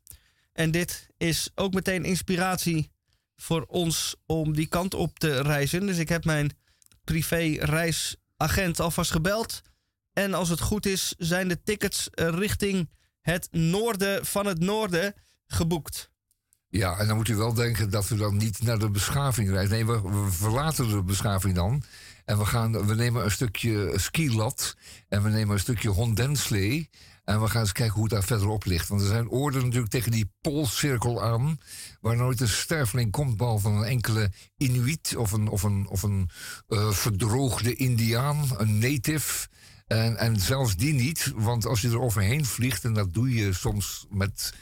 En 0.52 0.70
dit 0.70 1.08
is 1.16 1.50
ook 1.54 1.74
meteen 1.74 2.04
inspiratie 2.04 2.90
voor 3.36 3.64
ons 3.68 4.16
om 4.26 4.54
die 4.54 4.66
kant 4.66 4.94
op 4.94 5.18
te 5.18 5.42
reizen. 5.42 5.86
Dus 5.86 5.98
ik 5.98 6.08
heb 6.08 6.24
mijn 6.24 6.56
privé 7.04 7.56
reisagent 7.60 8.80
alvast 8.80 9.10
gebeld. 9.10 9.62
En 10.12 10.34
als 10.34 10.48
het 10.48 10.60
goed 10.60 10.86
is, 10.86 11.14
zijn 11.18 11.48
de 11.48 11.62
tickets 11.62 12.08
richting 12.12 12.90
het 13.20 13.48
noorden 13.50 14.26
van 14.26 14.46
het 14.46 14.58
noorden 14.58 15.14
geboekt. 15.46 16.10
Ja, 16.70 16.98
en 16.98 17.06
dan 17.06 17.16
moet 17.16 17.28
u 17.28 17.36
wel 17.36 17.54
denken 17.54 17.90
dat 17.90 18.08
we 18.08 18.16
dan 18.16 18.36
niet 18.36 18.62
naar 18.62 18.78
de 18.78 18.90
beschaving 18.90 19.50
reizen. 19.50 19.74
Nee, 19.74 19.86
we, 19.86 20.26
verlaten 20.30 20.88
de 20.88 21.02
beschaving 21.02 21.54
dan. 21.54 21.82
En 22.24 22.38
we, 22.38 22.44
gaan, 22.44 22.86
we 22.86 22.94
nemen 22.94 23.24
een 23.24 23.30
stukje 23.30 23.92
skilat. 23.96 24.76
En 25.08 25.22
we 25.22 25.28
nemen 25.28 25.54
een 25.54 25.60
stukje 25.60 25.88
hondenslee. 25.88 26.90
En 27.28 27.40
we 27.40 27.48
gaan 27.48 27.60
eens 27.60 27.72
kijken 27.72 27.94
hoe 27.94 28.02
het 28.02 28.12
daar 28.12 28.24
verderop 28.24 28.64
ligt. 28.64 28.88
Want 28.88 29.00
er 29.00 29.06
zijn 29.06 29.28
oorden 29.28 29.62
natuurlijk 29.62 29.90
tegen 29.90 30.10
die 30.10 30.32
poolcirkel 30.40 31.22
aan. 31.22 31.58
Waar 32.00 32.16
nooit 32.16 32.40
een 32.40 32.48
sterveling 32.48 33.10
komt, 33.10 33.36
behalve 33.36 33.68
een 33.68 33.84
enkele 33.84 34.32
Inuit 34.56 35.16
of 35.16 35.32
een, 35.32 35.48
of 35.48 35.62
een, 35.62 35.86
of 35.88 36.02
een 36.02 36.30
uh, 36.68 36.90
verdroogde 36.90 37.74
Indiaan, 37.74 38.48
een 38.56 38.78
native. 38.78 39.48
En, 39.86 40.16
en 40.16 40.40
zelfs 40.40 40.76
die 40.76 40.92
niet, 40.92 41.32
want 41.36 41.66
als 41.66 41.80
je 41.80 41.88
er 41.88 42.00
overheen 42.00 42.44
vliegt, 42.44 42.84
en 42.84 42.92
dat 42.92 43.14
doe 43.14 43.34
je 43.34 43.52
soms 43.52 44.06
met 44.10 44.54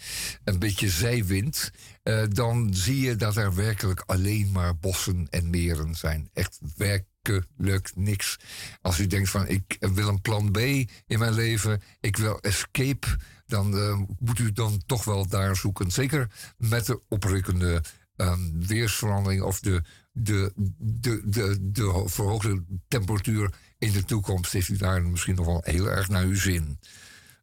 een 0.44 0.58
beetje 0.58 0.88
zijwind, 0.88 1.70
uh, 2.08 2.22
dan 2.28 2.74
zie 2.74 3.00
je 3.00 3.16
dat 3.16 3.36
er 3.36 3.54
werkelijk 3.54 4.02
alleen 4.06 4.50
maar 4.52 4.76
bossen 4.76 5.26
en 5.30 5.50
meren 5.50 5.94
zijn. 5.94 6.30
Echt 6.32 6.58
werkelijk 6.76 7.90
niks. 7.94 8.38
Als 8.80 8.98
u 8.98 9.06
denkt 9.06 9.30
van 9.30 9.48
ik 9.48 9.76
wil 9.78 10.08
een 10.08 10.20
plan 10.20 10.50
B 10.50 10.58
in 11.06 11.18
mijn 11.18 11.34
leven, 11.34 11.82
ik 12.00 12.16
wil 12.16 12.40
escape, 12.40 13.06
dan 13.46 13.74
uh, 13.74 14.00
moet 14.18 14.38
u 14.38 14.52
dan 14.52 14.82
toch 14.86 15.04
wel 15.04 15.28
daar 15.28 15.56
zoeken. 15.56 15.90
Zeker 15.90 16.30
met 16.56 16.86
de 16.86 17.00
oprukkende 17.08 17.82
um, 18.16 18.66
weersverandering 18.66 19.42
of 19.42 19.60
de, 19.60 19.82
de, 20.12 20.52
de, 20.78 21.22
de, 21.24 21.58
de 21.60 22.02
verhoogde 22.06 22.64
temperatuur 22.88 23.54
in 23.78 23.92
de 23.92 24.04
toekomst 24.04 24.52
heeft 24.52 24.68
u 24.68 24.76
daar 24.76 25.02
misschien 25.02 25.34
nog 25.34 25.46
wel 25.46 25.60
heel 25.64 25.90
erg 25.90 26.08
naar 26.08 26.24
uw 26.24 26.36
zin. 26.36 26.78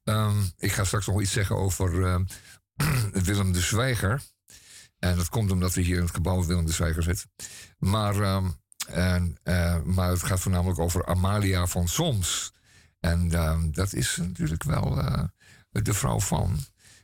Um, 0.03 0.51
ik 0.57 0.71
ga 0.71 0.83
straks 0.83 1.07
nog 1.07 1.21
iets 1.21 1.31
zeggen 1.31 1.55
over 1.55 1.93
uh, 1.93 2.19
Willem 3.25 3.51
de 3.51 3.61
Zwijger. 3.61 4.21
En 5.03 5.15
dat 5.15 5.29
komt 5.29 5.51
omdat 5.51 5.73
we 5.73 5.81
hier 5.81 5.95
in 5.95 6.03
het 6.03 6.13
gebouw 6.13 6.45
Willem 6.45 6.65
de 6.65 6.71
Zwijger 6.71 7.03
zitten. 7.03 7.29
Maar, 7.77 8.15
um, 8.15 8.55
en, 8.87 9.37
uh, 9.43 9.81
maar 9.81 10.09
het 10.09 10.23
gaat 10.23 10.39
voornamelijk 10.39 10.79
over 10.79 11.05
Amalia 11.05 11.67
van 11.67 11.87
Soms. 11.87 12.53
En 12.99 13.31
uh, 13.31 13.59
dat 13.71 13.93
is 13.93 14.17
natuurlijk 14.21 14.63
wel 14.63 14.97
uh, 14.97 15.23
de 15.71 15.93
vrouw 15.93 16.19
van. 16.19 16.59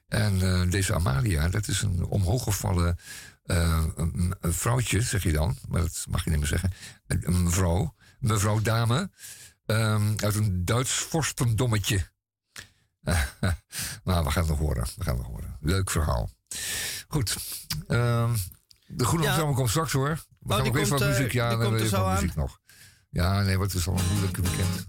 En 0.08 0.36
uh, 0.36 0.72
deze 0.72 0.94
Amalia, 0.94 1.48
dat 1.48 1.68
is 1.68 1.82
een 1.82 2.06
omhooggevallen 2.06 2.98
een 3.44 4.36
vrouwtje, 4.41 5.01
zeg 5.01 5.24
je 5.24 5.32
dan. 5.32 5.58
Maar 5.68 5.82
dat 5.82 6.06
mag 6.10 6.24
je 6.24 6.29
niet 6.29 6.39
meer 6.39 6.48
zeggen. 6.48 6.74
Een 7.08 7.44
mevrouw 7.44 7.96
mevrouw 8.20 8.62
Dame. 8.62 9.12
Um, 9.65 10.13
uit 10.18 10.36
een 10.36 10.65
Duits 10.65 10.91
vorstendommetje. 10.91 12.10
nou, 14.03 14.24
we 14.24 14.32
gaan 14.32 14.44
het 14.44 14.48
nog 14.48 14.60
horen. 14.60 14.88
We 14.96 15.03
gaan 15.03 15.18
het 15.18 15.24
nog 15.24 15.32
horen. 15.32 15.58
Leuk 15.62 15.89
verhaal. 15.89 16.29
Goed. 17.08 17.36
Um, 17.88 18.36
de 18.86 19.06
Groene 19.06 19.25
ja. 19.25 19.38
komt 19.53 19.70
straks 19.70 19.91
hoor. 19.91 20.10
We 20.39 20.50
oh, 20.50 20.56
gaan 20.56 20.65
nog 20.65 20.77
even 20.77 20.98
wat 20.98 21.08
muziek. 21.08 21.32
Ja, 21.32 21.50
dan 21.50 21.60
hebben 21.60 21.79
we 21.79 21.86
even 21.86 22.12
muziek 22.13 22.36
nog. 22.36 22.60
Ja, 23.10 23.41
nee, 23.41 23.58
wat 23.58 23.74
is 23.74 23.88
al 23.88 23.98
een 23.98 24.06
moeilijke 24.12 24.41
weekend. 24.41 24.86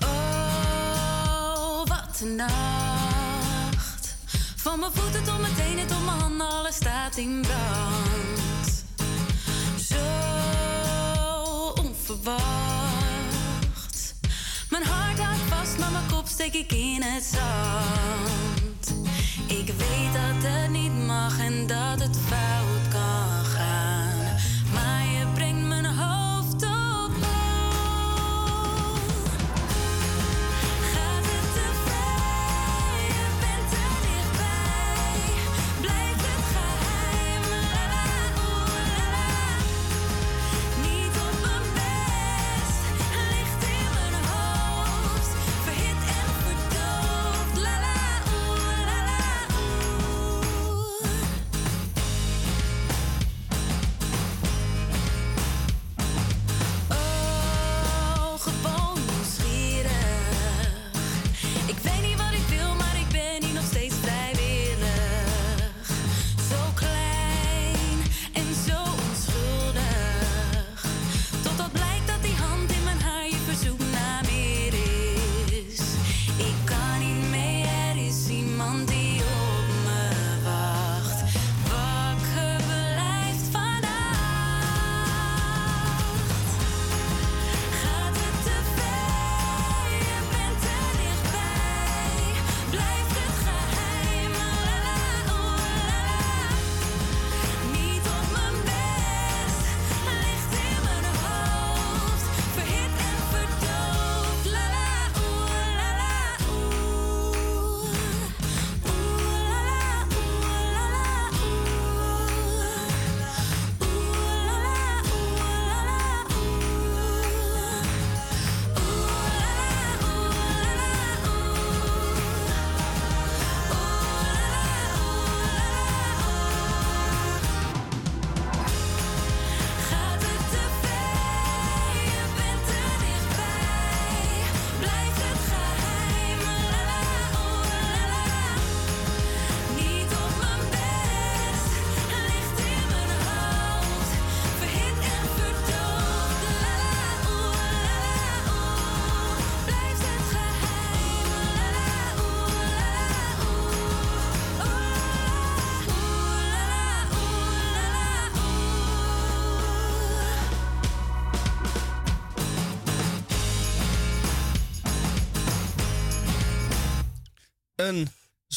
Oh, 0.00 1.86
wat 1.86 2.20
een 2.20 2.36
nacht. 2.36 4.16
Van 4.56 4.80
mijn 4.80 4.92
voeten 4.92 5.24
tot 5.24 5.40
mijn 5.40 5.54
tenen 5.54 5.86
tot 5.86 6.04
mijn 6.04 6.18
handen, 6.18 6.48
alles 6.48 6.74
staat 6.74 7.16
in 7.16 7.40
brand. 7.40 8.84
Zo 9.80 9.96
onverwacht. 11.82 12.44
Mijn 14.70 14.84
hart 14.84 15.05
steek 16.36 16.54
ik 16.54 16.72
in 16.72 17.02
het 17.02 17.24
zand. 17.24 19.04
Ik 19.46 19.66
weet 19.66 20.12
dat 20.12 20.50
het 20.50 20.70
niet 20.70 21.06
mag 21.06 21.38
en 21.38 21.66
dat 21.66 22.00
het 22.00 22.18
fout 22.28 22.55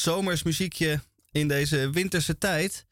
zomers 0.01 0.43
muziekje 0.43 1.01
in 1.31 1.47
deze 1.47 1.89
winterse 1.89 2.37
tijd. 2.37 2.85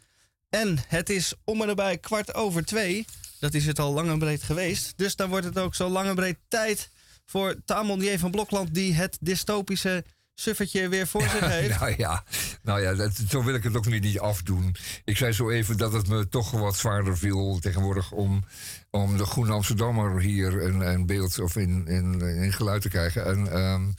En 0.50 0.78
het 0.88 1.10
is 1.10 1.34
om 1.44 1.62
en 1.62 1.68
nabij 1.68 1.98
kwart 1.98 2.34
over 2.34 2.66
twee. 2.66 3.06
Dat 3.40 3.54
is 3.54 3.66
het 3.66 3.80
al 3.80 3.94
lang 3.94 4.10
en 4.10 4.20
breed 4.20 4.44
geweest. 4.44 4.94
Dus 4.96 5.16
dan 5.16 5.30
wordt 5.30 5.46
het 5.46 5.60
ook 5.60 5.76
zo 5.76 5.88
lang 5.88 6.08
en 6.08 6.16
breed 6.16 6.38
tijd 6.48 6.90
voor 7.26 7.56
Tamon 7.66 8.18
van 8.18 8.32
Blokland... 8.32 8.74
die 8.74 8.94
het 8.94 9.18
dystopische 9.22 10.04
suffertje 10.40 10.90
weer 10.90 11.08
voor 11.08 11.22
zich 11.22 11.48
heeft. 11.60 11.80
nou 11.80 11.94
ja, 11.98 12.24
nou 12.64 12.82
ja 12.82 12.94
dat, 12.94 13.12
zo 13.30 13.44
wil 13.44 13.56
ik 13.56 13.64
het 13.64 13.76
ook 13.76 13.86
niet, 13.86 14.04
niet 14.04 14.20
afdoen. 14.20 14.76
Ik 15.04 15.18
zei 15.18 15.32
zo 15.32 15.50
even 15.50 15.78
dat 15.78 15.94
het 15.94 16.08
me 16.08 16.28
toch 16.28 16.52
wat 16.52 16.78
zwaarder 16.78 17.18
viel 17.18 17.60
tegenwoordig 17.60 18.12
om, 18.12 18.44
om 18.90 19.18
de 19.18 19.26
Groene 19.26 19.52
Amsterdammer 19.52 20.22
hier 20.22 20.64
een, 20.64 20.80
een 20.80 21.06
beeld 21.06 21.40
of 21.40 21.56
in, 21.56 21.88
in, 21.88 22.22
in 22.22 22.54
geluid 22.54 22.82
te 22.82 22.90
krijgen. 22.90 23.26
En, 23.26 23.52
ehm, 23.52 23.92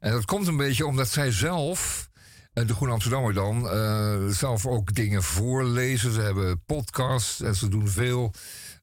en 0.00 0.12
dat 0.12 0.24
komt 0.24 0.46
een 0.46 0.56
beetje 0.56 0.86
omdat 0.86 1.08
zij 1.08 1.32
zelf. 1.32 2.10
Eh, 2.52 2.66
de 2.66 2.74
Groene 2.74 2.92
Amsterdammer 2.92 3.34
dan, 3.34 3.64
uh, 3.64 4.28
zelf 4.28 4.66
ook 4.66 4.94
dingen 4.94 5.22
voorlezen. 5.22 6.12
Ze 6.12 6.20
hebben 6.20 6.64
podcasts 6.64 7.40
en 7.40 7.54
ze 7.54 7.68
doen 7.68 7.88
veel 7.88 8.32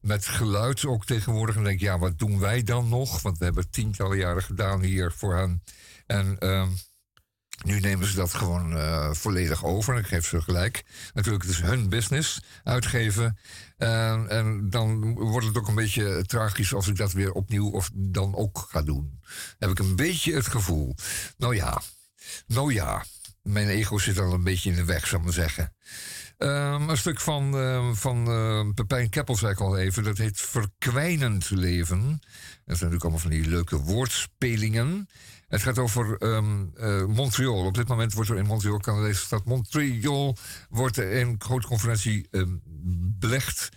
met 0.01 0.25
geluid 0.25 0.85
ook 0.85 1.05
tegenwoordig. 1.05 1.55
En 1.55 1.63
denk 1.63 1.75
ik, 1.75 1.81
ja, 1.81 1.99
wat 1.99 2.19
doen 2.19 2.39
wij 2.39 2.63
dan 2.63 2.89
nog? 2.89 3.21
Want 3.21 3.37
we 3.37 3.45
hebben 3.45 3.69
tientallen 3.69 4.17
jaren 4.17 4.43
gedaan 4.43 4.81
hier 4.81 5.11
voor 5.11 5.35
hen. 5.35 5.63
En 6.05 6.35
uh, 6.39 6.67
nu 7.65 7.79
nemen 7.79 8.07
ze 8.07 8.15
dat 8.15 8.33
gewoon 8.33 8.73
uh, 8.73 9.13
volledig 9.13 9.65
over. 9.65 9.93
En 9.93 9.99
ik 9.99 10.07
geef 10.07 10.27
ze 10.27 10.41
gelijk. 10.41 10.83
Natuurlijk, 11.13 11.43
het 11.43 11.53
is 11.53 11.61
hun 11.61 11.89
business 11.89 12.41
uitgeven. 12.63 13.37
Uh, 13.77 14.31
en 14.31 14.69
dan 14.69 15.13
wordt 15.13 15.47
het 15.47 15.57
ook 15.57 15.67
een 15.67 15.75
beetje 15.75 16.23
tragisch 16.25 16.73
als 16.73 16.87
ik 16.87 16.95
dat 16.95 17.11
weer 17.11 17.31
opnieuw 17.31 17.69
of 17.69 17.89
dan 17.93 18.35
ook 18.35 18.67
ga 18.69 18.81
doen. 18.81 19.19
Heb 19.59 19.69
ik 19.69 19.79
een 19.79 19.95
beetje 19.95 20.33
het 20.33 20.47
gevoel. 20.47 20.95
Nou 21.37 21.55
ja, 21.55 21.81
nou 22.47 22.73
ja. 22.73 23.03
Mijn 23.49 23.67
ego 23.67 23.97
zit 23.97 24.19
al 24.19 24.33
een 24.33 24.43
beetje 24.43 24.69
in 24.69 24.75
de 24.75 24.85
weg, 24.85 25.07
zou 25.07 25.17
ik 25.17 25.23
maar 25.23 25.33
zeggen. 25.33 25.73
Um, 26.37 26.89
een 26.89 26.97
stuk 26.97 27.19
van, 27.19 27.55
uh, 27.55 27.91
van 27.93 28.29
uh, 28.29 28.73
Pepijn 28.73 29.09
Keppel 29.09 29.35
zei 29.35 29.51
ik 29.51 29.59
al 29.59 29.77
even. 29.77 30.03
Dat 30.03 30.17
heet 30.17 30.41
Verkwijnend 30.41 31.49
leven. 31.49 31.99
Dat 31.99 32.77
zijn 32.77 32.91
natuurlijk 32.91 33.03
allemaal 33.03 33.19
van 33.19 33.29
die 33.29 33.47
leuke 33.47 33.77
woordspelingen. 33.77 35.09
Het 35.47 35.61
gaat 35.61 35.77
over 35.77 36.15
uh, 36.19 37.05
Montreal. 37.05 37.65
Op 37.65 37.75
dit 37.75 37.87
moment 37.87 38.13
wordt 38.13 38.29
er 38.29 38.37
in 38.37 38.45
Montreal, 38.45 38.79
Canadese 38.79 39.25
stad 39.25 39.45
Montreal, 39.45 40.37
wordt 40.69 40.97
er 40.97 41.21
een 41.21 41.35
grote 41.39 41.67
conferentie 41.67 42.29
belegd. 43.19 43.69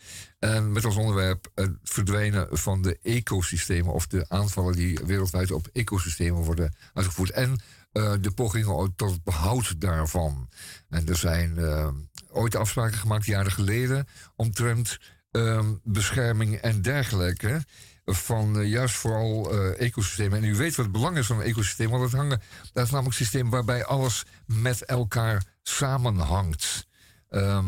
Met 0.62 0.85
als 0.85 0.97
onderwerp 0.97 1.50
het 1.55 1.76
verdwijnen 1.83 2.49
van 2.50 2.83
de 2.83 2.99
ecosystemen 3.03 3.92
of 3.92 4.07
de 4.07 4.25
aanvallen 4.29 4.75
die 4.75 5.01
wereldwijd 5.05 5.51
op 5.51 5.68
ecosystemen 5.73 6.42
worden 6.42 6.77
uitgevoerd. 6.92 7.31
En 7.31 7.61
uh, 7.92 8.12
de 8.20 8.31
pogingen 8.31 8.92
tot 8.96 9.11
het 9.11 9.24
behoud 9.24 9.81
daarvan. 9.81 10.48
En 10.88 11.09
er 11.09 11.16
zijn 11.16 11.59
uh, 11.59 11.88
ooit 12.31 12.57
afspraken 12.57 12.98
gemaakt, 12.98 13.24
jaren 13.24 13.52
geleden, 13.52 14.07
omtrent 14.37 14.98
um, 15.31 15.81
bescherming 15.85 16.57
en 16.57 16.83
dergelijke 16.83 17.64
van 18.05 18.59
uh, 18.59 18.70
juist 18.70 18.94
vooral 18.94 19.52
ecosystemen. 19.76 20.38
En 20.38 20.44
u 20.44 20.57
weet 20.57 20.76
wat 20.76 20.85
het 20.85 20.94
belang 20.94 21.16
is 21.16 21.26
van 21.26 21.37
een 21.37 21.46
ecosysteem, 21.46 21.90
want 21.90 22.02
het 22.02 22.12
hangen, 22.12 22.42
dat 22.72 22.85
is 22.85 22.90
namelijk 22.90 23.18
een 23.18 23.24
systeem 23.24 23.50
waarbij 23.50 23.85
alles 23.85 24.24
met 24.46 24.85
elkaar 24.85 25.44
samenhangt. 25.62 26.87
Uh, 27.31 27.64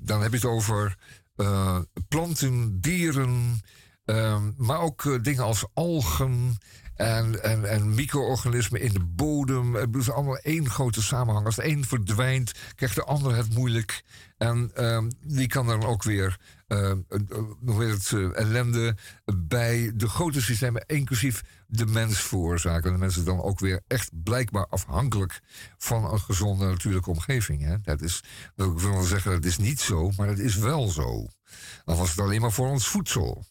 dan 0.00 0.22
heb 0.22 0.30
je 0.30 0.36
het 0.36 0.44
over 0.44 0.96
planten, 2.08 2.80
dieren, 2.80 3.60
um, 4.04 4.54
maar 4.56 4.80
ook 4.80 5.24
dingen 5.24 5.44
als 5.44 5.66
algen 5.74 6.58
en, 6.98 7.42
en, 7.42 7.64
en 7.64 7.94
micro-organismen 7.94 8.80
in 8.80 8.92
de 8.92 9.04
bodem. 9.04 9.74
Het 9.74 9.96
is 9.96 10.10
allemaal 10.10 10.36
één 10.36 10.70
grote 10.70 11.02
samenhang. 11.02 11.46
Als 11.46 11.56
de 11.56 11.66
een 11.66 11.84
verdwijnt, 11.84 12.52
krijgt 12.74 12.94
de 12.94 13.04
ander 13.04 13.36
het 13.36 13.54
moeilijk. 13.54 14.04
En 14.38 14.70
um, 14.84 15.10
die 15.20 15.46
kan 15.46 15.66
dan 15.66 15.84
ook 15.84 16.02
weer 16.02 16.38
uh, 16.68 16.92
het, 17.64 18.10
uh, 18.10 18.36
ellende 18.36 18.96
bij 19.34 19.92
de 19.94 20.08
grote 20.08 20.42
systemen, 20.42 20.84
inclusief 20.86 21.42
de 21.66 21.86
mens 21.86 22.20
veroorzaken. 22.20 22.92
De 22.92 22.98
mensen 22.98 23.24
dan 23.24 23.42
ook 23.42 23.58
weer 23.58 23.80
echt 23.86 24.10
blijkbaar 24.22 24.66
afhankelijk 24.66 25.40
van 25.76 26.12
een 26.12 26.20
gezonde 26.20 26.66
natuurlijke 26.66 27.10
omgeving. 27.10 27.62
Hè? 27.62 27.80
Dat 27.82 28.00
is, 28.00 28.24
dat 28.56 28.72
ik 28.72 28.78
wil 28.78 28.92
wel 28.92 29.02
zeggen, 29.02 29.30
dat 29.30 29.44
is 29.44 29.58
niet 29.58 29.80
zo, 29.80 30.10
maar 30.16 30.28
het 30.28 30.38
is 30.38 30.56
wel 30.56 30.88
zo. 30.88 31.28
Dan 31.84 31.96
was 31.96 32.10
het 32.10 32.20
alleen 32.20 32.40
maar 32.40 32.52
voor 32.52 32.68
ons 32.68 32.88
voedsel. 32.88 33.44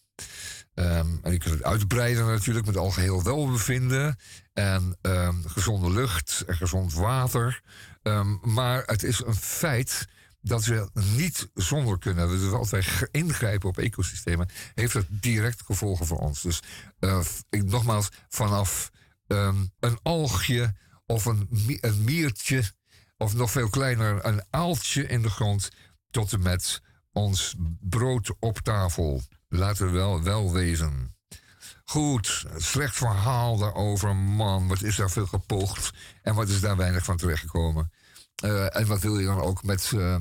Um, 0.79 1.19
en 1.21 1.31
je 1.31 1.37
kunt 1.37 1.53
het 1.53 1.63
uitbreiden 1.63 2.25
natuurlijk 2.25 2.65
met 2.65 2.77
algeheel 2.77 3.23
welbevinden. 3.23 4.19
En 4.53 4.97
um, 5.01 5.43
gezonde 5.47 5.91
lucht 5.91 6.43
en 6.47 6.55
gezond 6.55 6.93
water. 6.93 7.61
Um, 8.03 8.39
maar 8.43 8.83
het 8.85 9.03
is 9.03 9.23
een 9.23 9.35
feit 9.35 10.07
dat 10.41 10.65
we 10.65 10.89
niet 10.93 11.49
zonder 11.53 11.99
kunnen. 11.99 12.29
Dus 12.29 12.51
als 12.51 12.69
wij 12.69 12.83
ingrijpen 13.11 13.69
op 13.69 13.77
ecosystemen, 13.77 14.49
heeft 14.73 14.93
dat 14.93 15.05
direct 15.09 15.61
gevolgen 15.65 16.05
voor 16.05 16.19
ons. 16.19 16.41
Dus 16.41 16.61
uh, 16.99 17.25
ik, 17.49 17.63
nogmaals, 17.63 18.09
vanaf 18.29 18.91
een 19.27 19.99
algje 20.03 20.75
of 21.05 21.25
een, 21.25 21.49
een 21.81 22.03
miertje, 22.03 22.63
of 23.17 23.33
nog 23.33 23.51
veel 23.51 23.69
kleiner, 23.69 24.25
een 24.25 24.43
aaltje 24.49 25.07
in 25.07 25.21
de 25.21 25.29
grond, 25.29 25.69
tot 26.09 26.33
en 26.33 26.41
met 26.41 26.81
ons 27.11 27.55
brood 27.79 28.35
op 28.39 28.59
tafel. 28.59 29.23
Laten 29.49 29.86
we 29.86 29.91
wel, 29.91 30.23
wel 30.23 30.53
wezen. 30.53 31.15
Goed, 31.83 32.45
slecht 32.57 32.95
verhaal 32.95 33.57
daarover. 33.57 34.15
Man, 34.15 34.67
wat 34.67 34.81
is 34.81 34.95
daar 34.95 35.10
veel 35.10 35.25
gepoogd 35.25 35.93
en 36.21 36.36
wat 36.36 36.49
is 36.49 36.60
daar 36.60 36.77
weinig 36.77 37.03
van 37.03 37.17
terechtgekomen. 37.17 37.91
Uh, 38.43 38.75
en 38.75 38.88
wat 38.88 39.01
wil 39.01 39.19
je 39.19 39.25
dan 39.25 39.39
ook 39.39 39.63
met, 39.63 39.91
uh, 39.95 40.15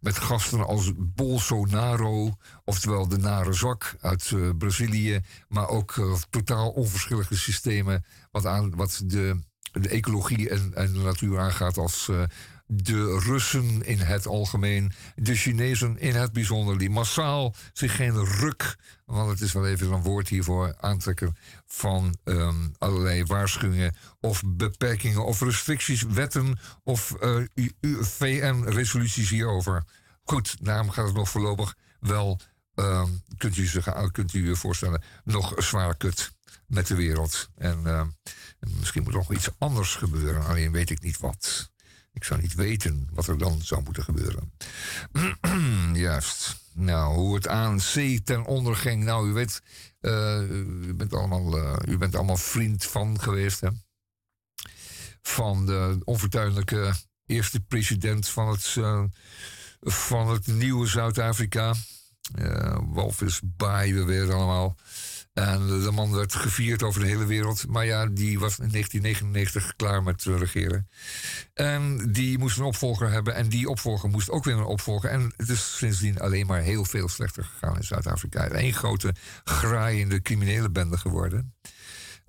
met 0.00 0.18
gasten 0.18 0.66
als 0.66 0.92
Bolsonaro, 0.96 2.36
oftewel 2.64 3.08
de 3.08 3.18
nare 3.18 3.52
zwak 3.52 3.96
uit 4.00 4.30
uh, 4.30 4.50
Brazilië, 4.58 5.20
maar 5.48 5.68
ook 5.68 6.20
totaal 6.30 6.70
onverschillige 6.70 7.36
systemen 7.36 8.04
wat, 8.30 8.46
aan, 8.46 8.76
wat 8.76 9.02
de, 9.04 9.42
de 9.72 9.88
ecologie 9.88 10.48
en, 10.48 10.72
en 10.74 10.92
de 10.92 10.98
natuur 10.98 11.38
aangaat 11.38 11.76
als 11.76 12.10
de 12.72 13.18
Russen 13.18 13.82
in 13.86 13.98
het 13.98 14.26
algemeen, 14.26 14.92
de 15.14 15.34
Chinezen 15.34 15.98
in 15.98 16.14
het 16.14 16.32
bijzonder, 16.32 16.78
die 16.78 16.90
massaal 16.90 17.54
zich 17.72 17.96
geen 17.96 18.24
ruk, 18.24 18.76
want 19.04 19.30
het 19.30 19.40
is 19.40 19.52
wel 19.52 19.66
even 19.66 19.92
een 19.92 20.02
woord 20.02 20.28
hiervoor, 20.28 20.74
aantrekken 20.80 21.36
van 21.66 22.16
um, 22.24 22.72
allerlei 22.78 23.24
waarschuwingen 23.24 23.94
of 24.20 24.42
beperkingen 24.46 25.24
of 25.24 25.40
restricties, 25.40 26.02
wetten 26.02 26.58
of 26.84 27.16
uh, 27.22 27.44
VN-resoluties 28.00 29.30
hierover. 29.30 29.84
Goed, 30.24 30.56
daarom 30.60 30.90
gaat 30.90 31.06
het 31.06 31.14
nog 31.14 31.28
voorlopig 31.28 31.74
wel, 32.00 32.40
uh, 32.74 33.04
kunt, 33.36 33.56
u 33.56 33.66
zich, 33.66 34.10
kunt 34.12 34.34
u 34.34 34.48
je 34.48 34.56
voorstellen, 34.56 35.02
nog 35.24 35.54
zwaar 35.56 35.96
kut 35.96 36.32
met 36.66 36.86
de 36.86 36.94
wereld. 36.94 37.50
En 37.56 37.80
uh, 37.84 38.02
misschien 38.60 39.02
moet 39.02 39.12
er 39.12 39.18
nog 39.18 39.32
iets 39.32 39.48
anders 39.58 39.94
gebeuren, 39.94 40.46
alleen 40.46 40.72
weet 40.72 40.90
ik 40.90 41.00
niet 41.00 41.18
wat. 41.18 41.70
Ik 42.12 42.24
zou 42.24 42.40
niet 42.40 42.54
weten 42.54 43.08
wat 43.12 43.26
er 43.26 43.38
dan 43.38 43.60
zou 43.62 43.82
moeten 43.82 44.04
gebeuren. 44.04 44.52
Juist. 45.94 46.56
Nou, 46.72 47.14
hoe 47.14 47.34
het 47.34 47.46
ANC 47.46 48.18
ten 48.24 48.44
onder 48.44 48.76
ging. 48.76 49.04
Nou, 49.04 49.28
u 49.28 49.32
weet, 49.32 49.62
uh, 50.00 50.40
u, 50.86 50.94
bent 50.94 51.14
allemaal, 51.14 51.58
uh, 51.58 51.76
u 51.86 51.98
bent 51.98 52.14
allemaal 52.14 52.36
vriend 52.36 52.84
van 52.84 53.20
geweest, 53.20 53.60
hè? 53.60 53.68
Van 55.22 55.66
de 55.66 55.98
onfortuinlijke 56.04 56.94
eerste 57.26 57.60
president 57.60 58.28
van 58.28 58.48
het, 58.48 58.74
uh, 58.78 59.04
van 59.80 60.28
het 60.28 60.46
nieuwe 60.46 60.86
Zuid-Afrika. 60.86 61.74
Walvis 62.86 63.40
Baai, 63.44 63.94
we 63.94 64.04
weten 64.04 64.34
allemaal. 64.34 64.76
En 65.32 65.66
de 65.66 65.90
man 65.90 66.12
werd 66.12 66.34
gevierd 66.34 66.82
over 66.82 67.00
de 67.00 67.06
hele 67.06 67.26
wereld. 67.26 67.66
Maar 67.68 67.86
ja, 67.86 68.06
die 68.06 68.38
was 68.38 68.58
in 68.58 68.68
1999 68.70 69.76
klaar 69.76 70.02
met 70.02 70.24
regeren. 70.24 70.88
En 71.54 72.12
die 72.12 72.38
moest 72.38 72.58
een 72.58 72.64
opvolger 72.64 73.10
hebben. 73.10 73.34
En 73.34 73.48
die 73.48 73.68
opvolger 73.68 74.08
moest 74.08 74.30
ook 74.30 74.44
weer 74.44 74.56
een 74.56 74.64
opvolger. 74.64 75.10
En 75.10 75.32
het 75.36 75.48
is 75.48 75.76
sindsdien 75.76 76.20
alleen 76.20 76.46
maar 76.46 76.60
heel 76.60 76.84
veel 76.84 77.08
slechter 77.08 77.44
gegaan 77.44 77.76
in 77.76 77.84
Zuid-Afrika. 77.84 78.48
Eén 78.50 78.72
grote 78.72 79.14
graaiende 79.44 80.22
criminele 80.22 80.70
bende 80.70 80.98
geworden. 80.98 81.54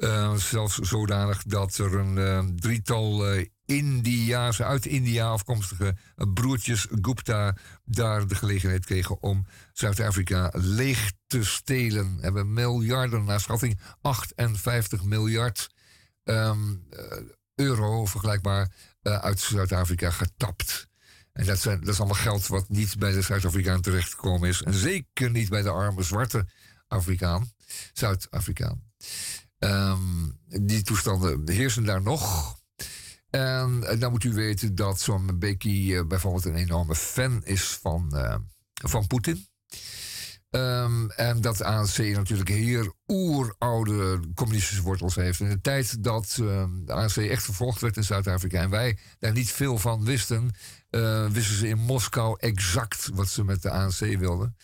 Uh, 0.02 0.36
zelfs 0.36 0.78
zodanig 0.78 1.44
dat 1.44 1.78
er 1.78 1.96
een 1.96 2.18
uh, 2.18 2.40
drietal 2.56 3.34
uh, 3.34 4.50
uit 4.58 4.86
India 4.86 5.30
afkomstige 5.30 5.96
broertjes 6.34 6.88
Gupta 7.02 7.56
daar 7.86 8.28
de 8.28 8.36
gelegenheid 8.36 8.86
kregen 8.86 9.22
om 9.22 9.46
Zuid-Afrika 9.74 10.50
leeg 10.54 11.12
te 11.28 11.44
stelen. 11.44 12.18
Hebben 12.22 12.54
miljarden, 12.54 13.24
naar 13.24 13.40
schatting 13.40 13.80
58 14.02 15.04
miljard 15.04 15.70
um, 16.24 16.88
euro 17.56 18.06
vergelijkbaar 18.06 18.72
uit 19.02 19.40
Zuid-Afrika 19.40 20.10
getapt. 20.10 20.88
En 21.34 21.46
dat, 21.46 21.60
zijn, 21.60 21.80
dat 21.80 21.90
is 21.90 22.00
allemaal 22.00 22.18
geld 22.18 22.48
wat 22.48 22.70
niet 22.70 22.98
bij 23.00 23.12
de 23.12 23.22
Zuid-Afrikaan 23.22 23.82
terechtgekomen 23.82 24.50
is. 24.50 24.62
En 24.62 24.74
zeker 24.74 25.30
niet 25.32 25.50
bij 25.50 25.62
de 25.62 25.70
arme 25.70 26.04
zwarte 26.04 26.46
Afrikaan, 26.88 27.52
Zuid-Afrikaan. 27.94 28.84
Um, 29.64 30.40
die 30.46 30.82
toestanden 30.82 31.50
heersen 31.50 31.84
daar 31.84 32.02
nog. 32.02 32.56
En 33.30 34.00
dan 34.00 34.12
moet 34.12 34.24
u 34.24 34.34
weten 34.34 34.76
dat 34.76 35.02
zo'n 35.02 35.40
Becky 35.40 36.04
bijvoorbeeld 36.04 36.46
een 36.46 36.56
enorme 36.56 36.96
fan 36.96 37.44
is 37.44 37.64
van, 37.82 38.14
van 38.74 39.08
Poetin. 39.08 39.46
Um, 40.50 41.12
en 41.12 41.42
dat 41.42 41.62
ANC 41.62 41.98
natuurlijk 41.98 42.50
hier 42.50 42.94
oeroude 43.08 44.20
communistische 44.36 44.84
wortels 44.84 45.16
heeft. 45.16 45.40
In 45.40 45.50
de 45.50 45.62
tijd 45.62 46.04
dat 46.04 46.34
de 46.86 46.94
ANC 46.94 47.16
echt 47.16 47.44
vervolgd 47.44 47.82
werd 47.82 47.98
in 47.98 48.04
Zuid-Afrika 48.04 48.62
en 48.62 48.70
wij 48.70 48.98
daar 49.20 49.32
niet 49.32 49.52
veel 49.52 49.78
van 49.78 50.06
wisten, 50.06 50.52
wisten 51.32 51.56
ze 51.56 51.68
in 51.68 51.78
Moskou 51.78 52.36
exact 52.40 53.10
wat 53.14 53.30
ze 53.30 53.44
met 53.44 53.62
de 53.62 53.70
ANC 53.70 54.00
wilden. 54.00 54.56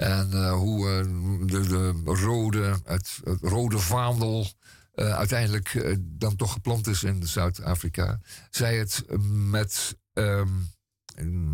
En 0.00 0.30
uh, 0.32 0.52
hoe 0.52 0.88
uh, 0.88 1.46
de, 1.46 1.68
de, 1.68 2.02
rode, 2.04 2.80
het, 2.84 3.20
rode 3.40 3.78
vaandel 3.78 4.52
uiteindelijk 4.94 5.98
dan 6.02 6.36
toch 6.36 6.52
geplant 6.52 6.86
is 6.86 7.02
in 7.02 7.26
Zuid-Afrika. 7.26 8.20
Zij 8.50 8.78
het 8.78 9.04
met, 9.32 9.96
um, 10.12 10.70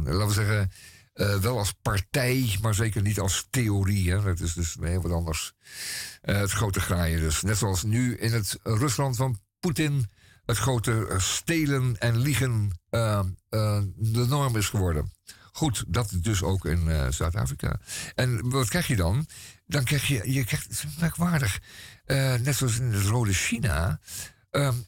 laten 0.04 0.26
we 0.26 0.32
zeggen 0.32 0.70
wel 1.40 1.58
als 1.58 1.72
partij, 1.82 2.58
maar 2.62 2.74
zeker 2.74 3.02
niet 3.02 3.20
als 3.20 3.46
theorie. 3.50 4.10
Hè. 4.10 4.22
Dat 4.22 4.40
is 4.40 4.52
dus 4.52 4.76
heel 4.80 5.02
wat 5.02 5.12
anders. 5.12 5.52
Het 6.20 6.50
grote 6.50 6.80
graaien 6.80 7.20
dus. 7.20 7.42
Net 7.42 7.56
zoals 7.56 7.82
nu 7.82 8.16
in 8.16 8.32
het 8.32 8.58
Rusland 8.62 9.16
van 9.16 9.38
Poetin 9.60 10.10
het 10.44 10.56
grote 10.56 11.14
stelen 11.16 11.98
en 11.98 12.18
liegen 12.18 12.80
uh, 12.90 13.24
de 13.96 14.26
norm 14.28 14.56
is 14.56 14.68
geworden. 14.68 15.12
Goed, 15.56 15.84
dat 15.88 16.12
dus 16.20 16.42
ook 16.42 16.64
in 16.64 17.12
Zuid-Afrika. 17.12 17.80
En 18.14 18.50
wat 18.50 18.68
krijg 18.68 18.86
je 18.86 18.96
dan? 18.96 19.26
Dan 19.66 19.84
krijg 19.84 20.06
je, 20.06 20.32
je 20.32 20.44
krijgt, 20.44 20.64
het 20.64 20.72
is 20.72 20.98
merkwaardig, 21.00 21.60
net 22.42 22.56
zoals 22.56 22.78
in 22.78 22.92
het 22.92 23.04
Rode 23.04 23.32
China, 23.32 24.00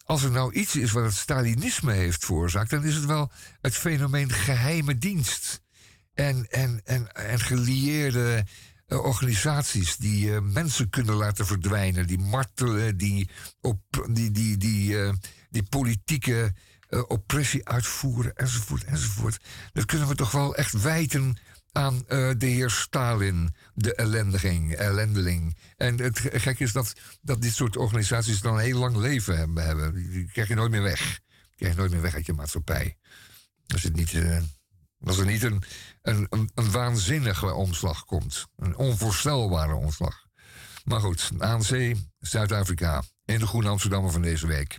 als 0.04 0.22
er 0.22 0.30
nou 0.30 0.52
iets 0.52 0.76
is 0.76 0.92
wat 0.92 1.04
het 1.04 1.14
Stalinisme 1.14 1.92
heeft 1.92 2.24
veroorzaakt, 2.24 2.70
dan 2.70 2.84
is 2.84 2.94
het 2.94 3.04
wel 3.04 3.30
het 3.60 3.74
fenomeen 3.74 4.30
geheime 4.30 4.98
dienst 4.98 5.62
en, 6.14 6.46
en, 6.50 6.80
en, 6.84 7.12
en 7.12 7.40
gelieerde 7.40 8.44
uh, 8.88 9.04
organisaties 9.04 9.96
die 9.96 10.40
mensen 10.40 10.90
kunnen 10.90 11.14
laten 11.14 11.46
verdwijnen, 11.46 12.06
die 12.06 12.18
martelen, 12.18 12.96
die, 12.96 13.30
op, 13.60 13.80
die, 14.10 14.30
die, 14.30 14.56
die, 14.56 14.96
die 15.50 15.62
politieke 15.62 16.52
oppressie 17.06 17.68
uitvoeren, 17.68 18.36
enzovoort, 18.36 18.84
enzovoort. 18.84 19.38
Dat 19.72 19.84
kunnen 19.84 20.08
we 20.08 20.14
toch 20.14 20.30
wel 20.30 20.56
echt 20.56 20.82
wijten 20.82 21.38
aan 21.72 22.04
de 22.08 22.46
heer 22.46 22.70
Stalin, 22.70 23.54
de 23.74 23.94
ellendiging, 23.94 24.72
ellendeling. 24.72 25.56
En 25.76 25.98
het 26.00 26.20
gek 26.32 26.58
is 26.58 26.72
dat, 26.72 26.92
dat 27.22 27.42
dit 27.42 27.54
soort 27.54 27.76
organisaties 27.76 28.40
dan 28.40 28.54
een 28.54 28.64
heel 28.64 28.78
lang 28.78 28.96
leven 28.96 29.38
hebben. 29.38 29.94
Die 29.94 30.30
krijg 30.32 30.48
je 30.48 30.54
nooit 30.54 30.70
meer 30.70 30.82
weg. 30.82 31.20
Die 31.28 31.56
krijg 31.56 31.72
je 31.72 31.78
nooit 31.78 31.90
meer 31.90 32.02
weg 32.02 32.14
uit 32.14 32.26
je 32.26 32.32
maatschappij. 32.32 32.96
Als 33.66 33.82
het 33.82 33.96
niet 33.96 34.12
als 35.00 35.18
er 35.18 35.26
niet 35.26 35.42
een, 35.42 35.62
een, 36.02 36.26
een, 36.54 36.70
waanzinnige 36.70 37.52
omslag 37.52 38.04
komt. 38.04 38.46
Een 38.56 38.76
onvoorstelbare 38.76 39.74
omslag. 39.74 40.26
Maar 40.84 41.00
goed, 41.00 41.30
ANC, 41.38 41.94
Zuid-Afrika. 42.18 43.02
In 43.24 43.38
de 43.38 43.46
Groene 43.46 43.68
Amsterdammer 43.68 44.12
van 44.12 44.22
deze 44.22 44.46
week. 44.46 44.78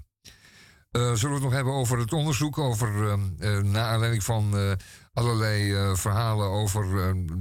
Uh, 0.91 1.01
zullen 1.01 1.27
we 1.29 1.33
het 1.33 1.43
nog 1.43 1.53
hebben 1.53 1.73
over 1.73 1.97
het 1.97 2.13
onderzoek, 2.13 2.57
over 2.57 2.93
uh, 2.93 3.13
uh, 3.39 3.63
naar 3.63 3.85
aanleiding 3.85 4.23
van 4.23 4.57
uh, 4.57 4.71
allerlei 5.13 5.95
verhalen 5.95 6.47
over 6.47 6.83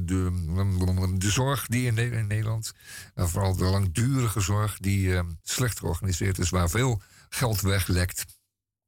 de, 0.04 1.14
de 1.18 1.30
zorg 1.30 1.66
die 1.66 1.86
in, 1.86 2.26
Nederland, 2.26 2.72
vooral 3.14 3.56
de 3.56 3.64
langdurige 3.64 4.40
zorg 4.40 4.78
die 4.78 5.22
slecht 5.42 5.78
georganiseerd 5.78 6.38
is, 6.38 6.50
waar 6.50 6.70
veel 6.70 7.02
geld 7.28 7.60
weglekt. 7.60 8.24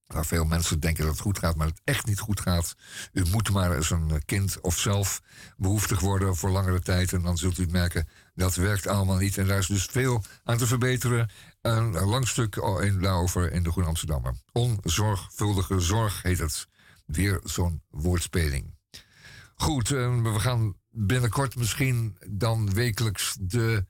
Waar 0.06 0.26
veel 0.26 0.44
mensen 0.44 0.80
denken 0.80 1.04
dat 1.04 1.12
het 1.12 1.22
goed 1.22 1.38
gaat, 1.38 1.56
maar 1.56 1.66
het 1.66 1.80
echt 1.84 2.06
niet 2.06 2.18
goed 2.18 2.40
gaat. 2.40 2.74
U 3.12 3.24
moet 3.30 3.50
maar 3.50 3.76
eens 3.76 3.90
een 3.90 4.22
kind 4.24 4.60
of 4.60 4.78
zelf 4.78 5.22
behoeftig 5.56 6.00
worden 6.00 6.36
voor 6.36 6.50
langere 6.50 6.80
tijd. 6.80 7.12
En 7.12 7.22
dan 7.22 7.38
zult 7.38 7.58
u 7.58 7.66
merken 7.70 8.08
dat 8.34 8.54
werkt 8.54 8.86
allemaal 8.86 9.16
niet. 9.16 9.38
En 9.38 9.46
daar 9.46 9.58
is 9.58 9.66
dus 9.66 9.84
veel 9.84 10.24
aan 10.44 10.58
te 10.58 10.66
verbeteren. 10.66 11.30
Een 11.60 11.92
lang 11.92 12.28
stuk 12.28 12.56
in, 12.56 13.00
daarover 13.00 13.52
in 13.52 13.62
de 13.62 13.70
Groene 13.70 13.88
Amsterdammer. 13.88 14.34
Onzorgvuldige 14.52 15.80
zorg 15.80 16.22
heet 16.22 16.38
het. 16.38 16.68
Weer 17.06 17.40
zo'n 17.44 17.82
woordspeling. 17.88 18.74
Goed, 19.54 19.90
eh, 19.90 20.22
we 20.22 20.40
gaan 20.40 20.74
binnenkort 20.90 21.56
misschien 21.56 22.16
dan 22.28 22.72
wekelijks 22.72 23.36
de 23.40 23.86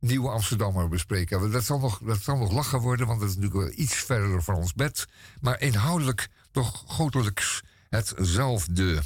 Nieuwe 0.00 0.28
Amsterdammer 0.30 0.88
bespreken. 0.88 1.50
Dat 1.50 1.64
zal, 1.64 1.78
nog, 1.78 1.98
dat 1.98 2.22
zal 2.22 2.36
nog 2.36 2.52
lachen 2.52 2.80
worden, 2.80 3.06
want 3.06 3.20
dat 3.20 3.28
is 3.28 3.34
natuurlijk 3.36 3.62
wel 3.62 3.84
iets 3.84 3.94
verder 3.94 4.42
van 4.42 4.54
ons 4.54 4.74
bed. 4.74 5.06
Maar 5.40 5.60
inhoudelijk 5.60 6.28
toch 6.50 6.84
grotelijks 6.86 7.62
hetzelfde. 7.88 9.02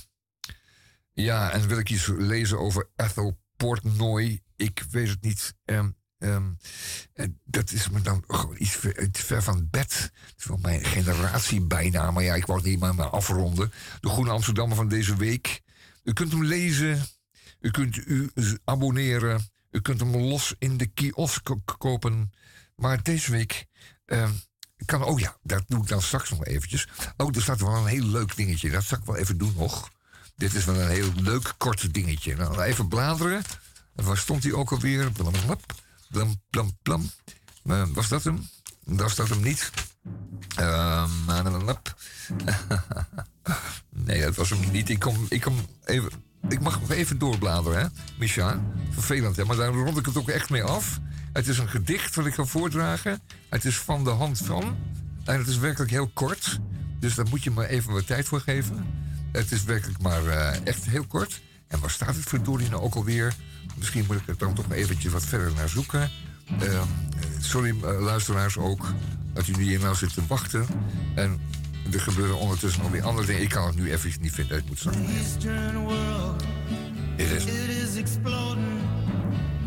Ja, 1.12 1.50
en 1.50 1.68
wil 1.68 1.78
ik 1.78 1.90
iets 1.90 2.06
lezen 2.06 2.58
over 2.58 2.88
Ethel 2.96 3.38
Portnoy? 3.56 4.42
Ik 4.56 4.84
weet 4.90 5.08
het 5.08 5.22
niet. 5.22 5.54
Um, 5.64 5.96
um, 6.22 6.58
dat 7.44 7.72
is 7.72 7.88
me 7.88 8.00
dan 8.00 8.24
gewoon 8.26 8.56
iets 8.58 8.78
ver, 9.24 9.42
van 9.42 9.56
het 9.56 9.70
bed. 9.70 10.12
Het 10.14 10.34
is 10.36 10.46
mijn 10.60 10.84
generatie 10.84 11.60
bijna, 11.60 12.10
maar 12.10 12.22
ja, 12.22 12.34
ik 12.34 12.46
wou 12.46 12.58
het 12.58 12.68
niet 12.68 12.78
maar, 12.78 12.94
maar 12.94 13.10
afronden. 13.10 13.72
De 14.00 14.08
Groene 14.08 14.30
Amsterdammer 14.30 14.76
van 14.76 14.88
deze 14.88 15.16
week. 15.16 15.62
U 16.04 16.12
kunt 16.12 16.32
hem 16.32 16.44
lezen. 16.44 17.06
U 17.60 17.70
kunt 17.70 17.96
u 18.06 18.30
abonneren. 18.64 19.50
U 19.70 19.80
kunt 19.80 20.00
hem 20.00 20.16
los 20.16 20.54
in 20.58 20.76
de 20.76 20.86
kiosk 20.86 21.50
kopen. 21.78 22.32
Maar 22.76 23.02
deze 23.02 23.30
week 23.30 23.66
uh, 24.06 24.30
kan... 24.84 25.04
Oh 25.04 25.18
ja, 25.18 25.36
dat 25.42 25.64
doe 25.66 25.82
ik 25.82 25.88
dan 25.88 26.02
straks 26.02 26.30
nog 26.30 26.44
eventjes. 26.44 26.88
Oh, 27.16 27.36
er 27.36 27.42
staat 27.42 27.60
wel 27.60 27.76
een 27.76 27.86
heel 27.86 28.06
leuk 28.06 28.36
dingetje. 28.36 28.70
Dat 28.70 28.84
zal 28.84 28.98
ik 28.98 29.04
wel 29.04 29.16
even 29.16 29.38
doen 29.38 29.54
nog. 29.56 29.90
Dit 30.36 30.54
is 30.54 30.64
wel 30.64 30.80
een 30.80 30.90
heel 30.90 31.12
leuk 31.14 31.54
kort 31.58 31.94
dingetje. 31.94 32.36
Nou, 32.36 32.62
even 32.62 32.88
bladeren. 32.88 33.42
Waar 33.92 34.18
stond 34.18 34.42
hij 34.42 34.52
ook 34.52 34.72
alweer? 34.72 35.12
Blam, 35.12 35.34
blam, 36.12 36.40
blam, 36.50 36.70
blam. 36.82 37.10
Uh, 37.64 37.82
was 37.94 38.08
dat 38.08 38.24
hem? 38.24 38.48
Was 38.84 39.14
dat 39.14 39.28
hem 39.28 39.42
niet? 39.42 39.70
Uh, 40.60 41.10
nee, 44.06 44.20
dat 44.20 44.34
was 44.34 44.50
hem 44.50 44.70
niet. 44.70 44.88
Ik 44.88 44.98
kom, 44.98 45.26
ik 45.28 45.40
kom 45.40 45.66
even 45.84 46.10
ik 46.48 46.60
mag 46.60 46.80
nog 46.80 46.90
even 46.90 47.18
doorbladeren, 47.18 47.80
hè, 47.80 47.86
Micha. 48.18 48.60
Vervelend, 48.90 49.36
hè, 49.36 49.44
maar 49.44 49.56
daar 49.56 49.72
rond 49.72 49.98
ik 49.98 50.06
het 50.06 50.16
ook 50.16 50.28
echt 50.28 50.50
mee 50.50 50.62
af. 50.62 51.00
Het 51.32 51.48
is 51.48 51.58
een 51.58 51.68
gedicht 51.68 52.14
wat 52.14 52.26
ik 52.26 52.34
ga 52.34 52.44
voordragen. 52.44 53.20
Het 53.48 53.64
is 53.64 53.78
van 53.78 54.04
de 54.04 54.10
hand 54.10 54.38
van. 54.38 54.76
En 55.24 55.38
het 55.38 55.48
is 55.48 55.58
werkelijk 55.58 55.90
heel 55.90 56.08
kort. 56.08 56.60
Dus 56.98 57.14
daar 57.14 57.28
moet 57.28 57.42
je 57.42 57.50
maar 57.50 57.66
even 57.66 57.92
wat 57.92 58.06
tijd 58.06 58.28
voor 58.28 58.40
geven. 58.40 58.86
Het 59.32 59.52
is 59.52 59.64
werkelijk 59.64 60.02
maar 60.02 60.24
uh, 60.24 60.66
echt 60.66 60.84
heel 60.84 61.06
kort. 61.06 61.40
En 61.68 61.80
waar 61.80 61.90
staat 61.90 62.14
het 62.14 62.24
verdorie 62.24 62.68
nou 62.68 62.82
ook 62.82 62.94
alweer? 62.94 63.34
Misschien 63.82 64.04
moet 64.06 64.16
ik 64.16 64.28
er 64.28 64.38
dan 64.38 64.54
toch 64.54 64.70
eventjes 64.70 65.12
wat 65.12 65.24
verder 65.24 65.52
naar 65.54 65.68
zoeken. 65.68 66.10
Uh, 66.62 66.82
sorry, 67.40 67.74
uh, 67.84 68.00
luisteraars 68.00 68.58
ook, 68.58 68.94
dat 69.32 69.46
jullie 69.46 69.66
hier 69.66 69.80
nou 69.80 69.94
zitten 69.94 70.24
wachten. 70.26 70.66
En 71.14 71.40
er 71.92 72.00
gebeuren 72.00 72.38
ondertussen 72.38 72.82
nog 72.82 72.90
weer 72.90 73.02
andere 73.02 73.26
dingen. 73.26 73.42
Ik 73.42 73.48
kan 73.48 73.66
het 73.66 73.76
nu 73.76 73.92
even 73.92 74.12
niet 74.20 74.32
vinden. 74.32 74.58
Ik 74.58 74.66
moet 74.66 74.78
straks 74.78 74.96
It 77.16 77.30
is. 77.30 77.44
It 77.44 77.68
is 77.68 77.96
exploding, 77.96 78.80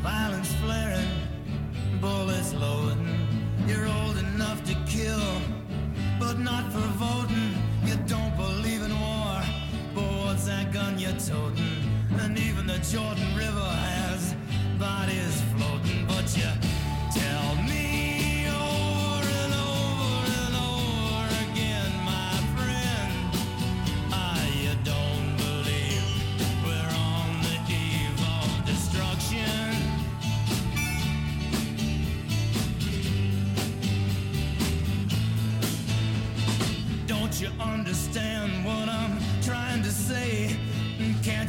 violence 0.01 0.51
flaring, 0.63 1.09
bullets 1.99 2.53
loading. 2.53 3.07
You're 3.65 3.87
old 3.87 4.17
enough 4.17 4.61
to 4.63 4.73
kill, 4.85 5.41
but 6.19 6.37
not 6.37 6.63
for 6.71 7.07
voting. 7.07 7.53
You 7.83 7.97
don't 8.05 8.35
believe 8.35 8.85
in 8.85 8.99
war, 8.99 9.43
but 9.93 10.23
what's 10.23 10.45
that 10.45 10.73
gun 10.73 10.99
you're 10.99 11.19
toting? 11.19 11.93
And 12.19 12.37
even 12.37 12.67
the 12.67 12.79
Jordan 12.91 13.34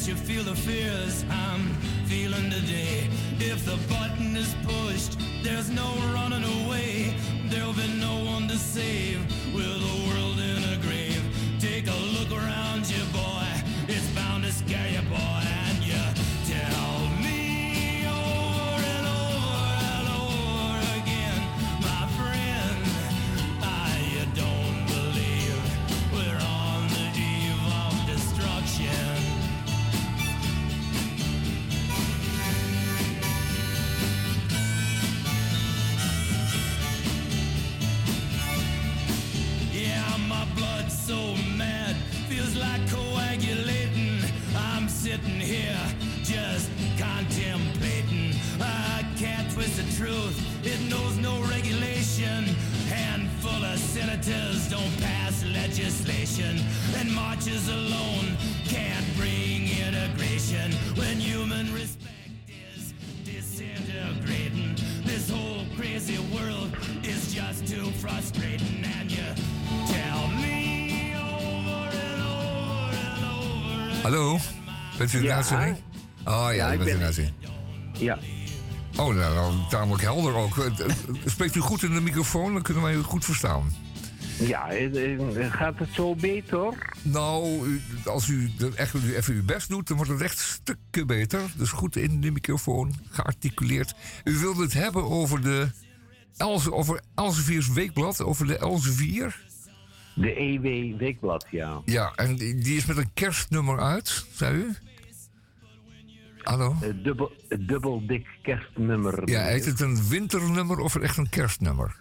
you 0.09 0.15
feel 0.15 0.45
the 0.45 0.55
fears 0.55 1.25
I'm 1.29 1.75
feeling 2.05 2.49
today? 2.49 3.16
If 3.39 3.67
the 3.67 3.77
button 3.93 4.35
is 4.35 4.55
pushed, 4.65 5.19
there's 5.43 5.71
no 5.71 5.95
running 6.15 6.45
away. 6.65 7.15
There'll 7.51 7.75
be 7.75 7.87
no 8.01 8.25
one 8.25 8.49
to 8.49 8.57
save 8.57 9.21
Bent 75.13 75.13
u 75.15 75.17
in 75.19 75.23
de 75.23 75.29
Ja. 75.31 75.37
uitzending? 75.37 75.77
Oh 76.25 76.47
ja, 76.49 76.51
Ja, 76.51 76.67
ik 76.73 76.79
in 76.79 76.85
ben- 76.85 76.99
de 76.99 77.05
uitzending. 77.05 77.37
Ja. 77.99 78.19
Oh, 78.97 79.15
nou, 79.15 79.35
dan 79.35 79.67
tamelijk 79.69 80.03
helder 80.03 80.35
ook. 80.35 80.59
Eh, 80.59 80.67
eh, 80.67 80.91
Spreekt 81.25 81.55
u 81.55 81.61
goed 81.61 81.83
in 81.83 81.95
de 81.95 82.01
microfoon? 82.01 82.53
Dan 82.53 82.63
kunnen 82.63 82.83
wij 82.83 82.95
u 82.95 83.03
goed 83.03 83.25
verstaan. 83.25 83.73
Ja, 84.39 84.69
eh, 84.71 85.53
gaat 85.53 85.79
het 85.79 85.89
zo 85.93 86.15
beter? 86.15 86.93
Nou, 87.03 87.67
als 88.05 88.29
u 88.29 88.51
echt 88.75 88.95
even 88.95 89.35
uw 89.35 89.45
best 89.45 89.69
doet, 89.69 89.87
dan 89.89 89.97
wordt 89.97 90.13
het 90.13 90.21
echt 90.21 90.39
stukken 90.39 91.07
beter. 91.07 91.41
Dus 91.57 91.71
goed 91.71 91.97
in 91.97 92.21
de 92.21 92.31
microfoon, 92.31 92.95
gearticuleerd. 93.11 93.95
U 94.25 94.39
wilde 94.39 94.63
het 94.63 94.73
hebben 94.73 95.05
over 95.05 95.43
de 95.43 95.69
Else, 96.37 96.73
over 96.73 97.01
Elsevier's 97.15 97.69
Weekblad, 97.73 98.23
over 98.23 98.47
de 98.47 98.59
Elsevier. 98.59 99.45
De 100.15 100.41
EW 100.41 100.99
Weekblad, 100.99 101.47
ja. 101.51 101.81
Ja, 101.85 102.13
en 102.17 102.37
die 102.37 102.55
die 102.59 102.77
is 102.77 102.87
met 102.87 102.97
een 102.97 103.11
kerstnummer 103.15 103.81
uit, 103.81 104.25
zei 104.35 104.57
u? 104.57 104.75
Hallo? 106.47 106.75
Eh, 106.81 106.89
dubbel, 107.03 107.33
dubbel 107.59 108.07
dik 108.07 108.27
kerstnummer. 108.43 109.29
Ja, 109.29 109.43
heet 109.43 109.65
het 109.65 109.81
een 109.81 110.09
winternummer 110.09 110.79
of 110.79 110.97
echt 110.97 111.17
een 111.17 111.29
kerstnummer? 111.29 111.97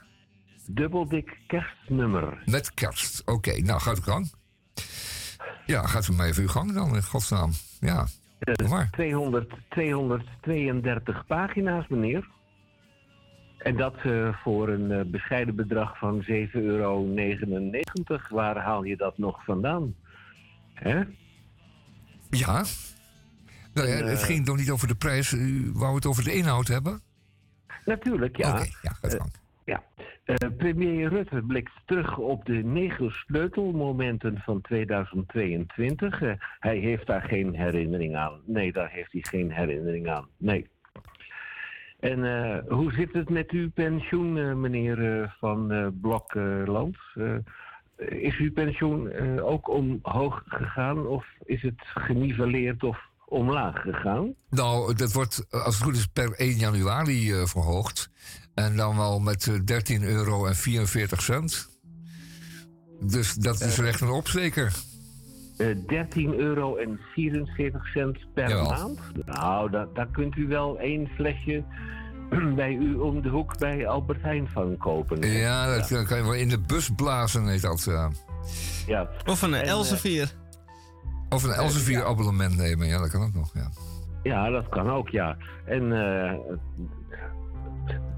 Dubbel 0.67 1.07
dik 1.07 1.37
kerstnummer. 1.47 2.41
Met 2.45 2.73
kerst. 2.73 3.21
Oké, 3.25 3.61
nou 3.61 3.81
gaat 3.81 3.97
uw 3.97 4.03
gang. 4.03 4.31
Ja, 5.65 5.87
gaat 5.87 6.07
u 6.07 6.13
maar 6.13 6.27
even 6.27 6.41
uw 6.41 6.47
gang 6.47 6.73
dan, 6.73 6.95
in 6.95 7.03
godsnaam. 7.03 7.51
Ja, 7.79 8.07
maar. 8.69 8.89
200, 8.91 9.53
232 9.69 11.25
pagina's, 11.25 11.87
meneer. 11.87 12.27
En 13.57 13.77
dat 13.77 13.95
eh, 14.03 14.33
voor 14.43 14.69
een 14.69 14.91
eh, 14.91 15.05
bescheiden 15.05 15.55
bedrag 15.55 15.97
van 15.97 16.23
7,99 16.23 16.27
euro. 16.51 17.07
Waar 18.29 18.57
haal 18.57 18.83
je 18.83 18.97
dat 18.97 19.17
nog 19.17 19.43
vandaan? 19.43 19.95
Hè? 20.73 21.01
Ja. 22.29 22.63
Nou 23.75 23.87
ja, 23.87 23.95
het 23.95 24.19
eh, 24.19 24.25
ging 24.25 24.45
nog 24.45 24.57
niet 24.57 24.69
over 24.69 24.87
de 24.87 24.95
prijs. 24.95 25.31
U 25.31 25.71
wou 25.73 25.95
het 25.95 26.05
over 26.05 26.23
de 26.23 26.33
inhoud 26.33 26.67
hebben? 26.67 27.01
Natuurlijk, 27.85 28.37
ja. 28.37 28.49
Oké, 28.49 28.65
ja, 28.81 28.91
gaat 28.91 29.13
Eh, 29.13 29.19
gang. 29.19 29.31
Ja. 29.65 29.83
Eh, 30.23 30.49
premier 30.57 31.09
Rutte 31.09 31.41
blikt 31.41 31.71
terug 31.85 32.17
op 32.17 32.45
de 32.45 32.53
negen 32.53 33.11
sleutelmomenten 33.11 34.41
van 34.43 34.61
2022. 34.61 36.21
Eh, 36.21 36.31
hij 36.59 36.77
heeft 36.77 37.07
daar 37.07 37.21
geen 37.21 37.55
herinnering 37.55 38.15
aan. 38.15 38.41
Nee, 38.45 38.71
daar 38.71 38.89
heeft 38.89 39.11
hij 39.11 39.21
geen 39.21 39.51
herinnering 39.51 40.09
aan. 40.09 40.27
Nee. 40.37 40.67
En 41.99 42.19
hoe 42.67 42.91
zit 42.91 43.13
het 43.13 43.29
met 43.29 43.51
uw 43.51 43.71
pensioen, 43.71 44.59
meneer 44.61 45.35
Van 45.39 45.93
Blokland? 46.01 46.97
Is 47.97 48.37
uw 48.37 48.51
pensioen 48.51 49.11
ook 49.39 49.69
omhoog 49.69 50.43
gegaan 50.45 51.07
of 51.07 51.25
is 51.43 51.61
het 51.61 51.81
geniveleerd 51.83 52.83
of 52.83 53.09
omlaag 53.25 53.81
gegaan? 53.81 54.33
Nou, 54.49 54.93
dat 54.93 55.11
wordt 55.11 55.45
eh, 55.49 55.65
als 55.65 55.75
het 55.75 55.83
goed 55.83 55.95
is 55.95 56.05
per 56.05 56.31
1 56.33 56.55
januari 56.57 57.31
eh, 57.33 57.45
verhoogd. 57.45 58.09
En 58.53 58.75
dan 58.75 58.97
wel 58.97 59.19
met 59.19 59.47
eh, 59.47 59.53
13 59.65 60.03
euro 60.03 60.45
en 60.45 60.55
44 60.55 61.21
cent. 61.21 61.69
Dus 63.01 63.33
dat 63.33 63.61
is 63.61 63.79
Eh. 63.79 63.87
echt 63.87 64.01
een 64.01 64.09
opsteker. 64.09 64.71
Eh 65.57 65.67
13 65.87 66.33
euro 66.39 66.75
en 66.75 66.99
44 67.13 67.87
cent 67.87 68.17
per 68.33 68.49
Jawel. 68.49 68.69
maand. 68.69 68.99
Nou, 69.25 69.69
da- 69.71 69.87
daar 69.93 70.07
kunt 70.11 70.35
u 70.35 70.47
wel 70.47 70.79
één 70.79 71.07
flesje 71.15 71.63
bij 72.55 72.73
u 72.73 72.95
om 72.95 73.21
de 73.21 73.29
hoek 73.29 73.57
bij 73.57 73.87
Albert 73.87 74.21
Heijn 74.21 74.47
van 74.47 74.77
kopen. 74.77 75.31
Ja, 75.31 75.75
dat 75.77 75.87
kan 75.87 76.17
je 76.17 76.23
wel 76.23 76.33
in 76.33 76.49
de 76.49 76.59
bus 76.59 76.89
blazen, 76.95 77.47
heet 77.47 77.61
dat. 77.61 77.83
ja. 77.83 78.11
Ja. 78.87 79.09
Of 79.25 79.41
een 79.41 79.53
En, 79.53 79.61
eh, 79.63 79.69
Elsevier. 79.69 80.33
Of 81.29 81.43
een 81.43 81.51
Elsevier 81.51 82.05
abonnement 82.05 82.57
nemen, 82.57 82.87
ja, 82.87 82.99
dat 82.99 83.09
kan 83.09 83.21
ook 83.21 83.33
nog. 83.33 83.51
Ja. 83.53 83.69
Ja, 84.23 84.49
dat 84.49 84.69
kan 84.69 84.89
ook, 84.89 85.09
ja. 85.09 85.37
En 85.65 85.83
eh, 85.83 86.33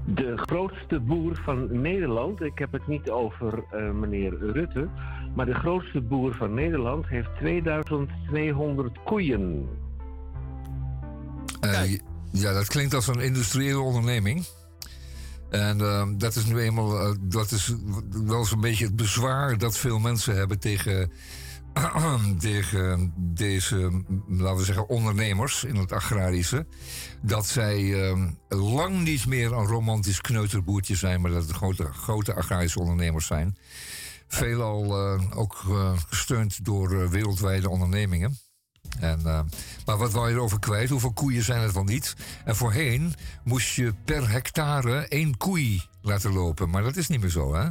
de 0.04 0.36
grootste 0.36 1.00
boer 1.00 1.40
van 1.44 1.80
Nederland, 1.80 2.40
ik 2.40 2.58
heb 2.58 2.72
het 2.72 2.86
niet 2.86 3.10
over 3.10 3.64
eh, 3.70 3.90
meneer 3.90 4.38
Rutte, 4.38 4.88
maar 5.34 5.46
de 5.46 5.54
grootste 5.54 6.00
boer 6.00 6.34
van 6.34 6.54
Nederland 6.54 7.08
heeft 7.08 7.28
2200 7.38 8.98
koeien. 9.04 9.68
Eh, 11.60 11.98
ja, 12.30 12.52
dat 12.52 12.66
klinkt 12.66 12.94
als 12.94 13.06
een 13.06 13.20
industriële 13.20 13.80
onderneming. 13.80 14.44
En 15.50 15.80
eh, 15.80 16.08
dat 16.16 16.36
is 16.36 16.44
nu 16.44 16.58
eenmaal 16.60 17.00
eh, 17.00 17.14
dat 17.20 17.50
is 17.50 17.74
wel 18.24 18.44
zo'n 18.44 18.60
beetje 18.60 18.84
het 18.84 18.96
bezwaar 18.96 19.58
dat 19.58 19.76
veel 19.76 19.98
mensen 19.98 20.36
hebben 20.36 20.58
tegen, 20.58 21.12
tegen 22.38 23.12
deze, 23.16 24.02
laten 24.28 24.56
we 24.56 24.64
zeggen, 24.64 24.88
ondernemers 24.88 25.64
in 25.64 25.76
het 25.76 25.92
agrarische. 25.92 26.66
Dat 27.22 27.46
zij 27.46 28.08
eh, 28.08 28.22
lang 28.48 29.02
niet 29.02 29.26
meer 29.26 29.52
een 29.52 29.66
romantisch 29.66 30.20
kneuterboertje 30.20 30.94
zijn, 30.94 31.20
maar 31.20 31.30
dat 31.30 31.42
het 31.42 31.56
grote, 31.56 31.84
grote 31.92 32.34
agrarische 32.34 32.80
ondernemers 32.80 33.26
zijn. 33.26 33.56
Veelal 34.28 34.84
eh, 34.84 35.38
ook 35.38 35.64
eh, 35.68 35.92
gesteund 36.08 36.64
door 36.64 37.02
eh, 37.02 37.08
wereldwijde 37.08 37.68
ondernemingen. 37.68 38.38
En, 39.00 39.22
maar 39.86 39.98
wat 39.98 40.12
wou 40.12 40.28
je 40.28 40.34
erover 40.34 40.58
kwijt? 40.58 40.88
Hoeveel 40.88 41.12
koeien 41.12 41.42
zijn 41.42 41.60
het 41.62 41.72
wel 41.72 41.84
niet? 41.84 42.14
En 42.44 42.56
voorheen 42.56 43.14
moest 43.44 43.74
je 43.74 43.94
per 44.04 44.30
hectare 44.30 45.08
één 45.08 45.36
koei 45.36 45.82
laten 46.02 46.32
lopen. 46.32 46.70
Maar 46.70 46.82
dat 46.82 46.96
is 46.96 47.08
niet 47.08 47.20
meer 47.20 47.30
zo, 47.30 47.54
hè? 47.54 47.68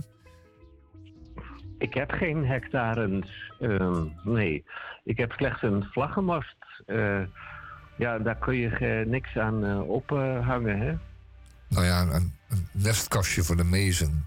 Ik 1.77 1.93
heb 1.93 2.11
geen 2.11 2.45
hectares. 2.45 3.51
ehm, 3.59 4.05
nee, 4.23 4.65
ik 5.03 5.17
heb 5.17 5.31
slechts 5.31 5.61
een 5.61 5.83
vlaggenmast. 5.83 6.55
Eh, 6.85 7.21
ja, 7.95 8.19
daar 8.19 8.35
kun 8.35 8.55
je 8.55 9.03
niks 9.07 9.37
aan 9.37 9.65
eh, 9.65 9.89
ophangen, 9.89 10.79
hè? 10.79 10.93
Nou 11.67 11.85
ja, 11.85 12.01
een, 12.01 12.33
een 12.49 12.67
nestkastje 12.71 13.43
voor 13.43 13.55
de 13.55 13.63
mezen. 13.63 14.25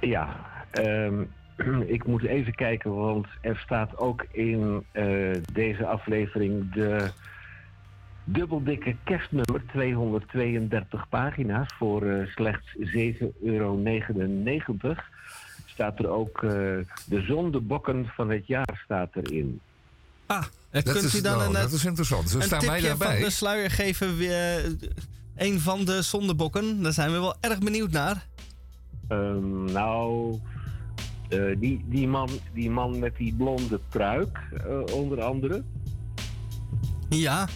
Ja, 0.00 0.36
ehm, 0.70 1.24
ik 1.96 2.06
moet 2.06 2.22
even 2.22 2.54
kijken, 2.54 2.94
want 2.94 3.26
er 3.40 3.56
staat 3.56 3.98
ook 3.98 4.26
in 4.30 4.84
eh, 4.92 5.36
deze 5.52 5.86
aflevering 5.86 6.72
de 6.72 7.10
dubbeldikke 8.24 8.96
kerstnummer, 9.04 9.66
232 9.66 11.08
pagina's 11.08 11.74
voor 11.78 12.28
slechts 12.34 12.76
7,99 12.78 13.26
euro. 13.42 13.82
Staat 15.74 15.98
er 15.98 16.08
ook 16.08 16.42
eh, 16.42 16.50
de 17.06 17.24
zondebokken 17.26 18.06
van 18.06 18.30
het 18.30 18.46
jaar 18.46 18.80
staat 18.84 19.16
erin. 19.16 19.60
Ah, 20.26 20.44
en 20.70 20.82
Dat 20.84 20.92
kunt 20.92 21.04
is, 21.04 21.14
u 21.14 21.20
dan 21.20 21.36
nou, 21.36 21.46
een, 21.46 21.52
dat 21.52 21.72
is 21.72 21.84
interessant. 21.84 22.30
Zo 22.30 22.36
een 22.36 22.42
staan 22.42 22.62
van 22.96 23.14
de 23.14 23.30
sluier 23.30 23.70
geven? 23.70 24.16
Weer, 24.16 24.76
een 25.36 25.60
van 25.60 25.84
de 25.84 26.02
zondebokken. 26.02 26.82
Daar 26.82 26.92
zijn 26.92 27.12
we 27.12 27.18
wel 27.18 27.34
erg 27.40 27.58
benieuwd 27.58 27.90
naar. 27.90 28.26
Ehm, 29.08 29.64
nou, 29.64 30.38
eh, 31.28 31.56
die, 31.58 31.84
die, 31.88 32.08
man, 32.08 32.28
die 32.52 32.70
man 32.70 32.98
met 32.98 33.16
die 33.16 33.34
blonde 33.34 33.80
pruik, 33.88 34.38
eh, 34.66 34.94
onder 34.94 35.22
andere. 35.22 35.62
Ja. 37.08 37.48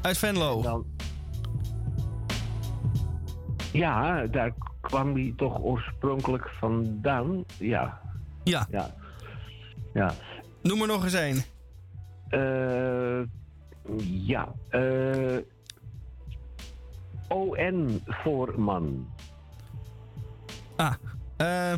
Uit 0.00 0.18
Venlo. 0.18 0.62
Dan... 0.62 0.84
Ja, 3.72 4.26
daar 4.26 4.52
kwam 4.86 5.14
hij 5.14 5.32
toch 5.36 5.58
oorspronkelijk 5.60 6.48
vandaan. 6.58 7.44
Ja, 7.58 8.00
Ja. 8.44 8.66
ja. 8.70 8.94
Ja. 9.94 10.14
Noem 10.62 10.80
er 10.80 10.86
nog 10.86 11.04
eens 11.04 11.12
één. 11.14 11.44
Eh, 12.28 13.22
ja. 14.26 14.52
eh 14.68 15.36
ON 17.28 18.02
Voorman. 18.06 19.08
Ah. 20.76 20.94
eh 21.36 21.74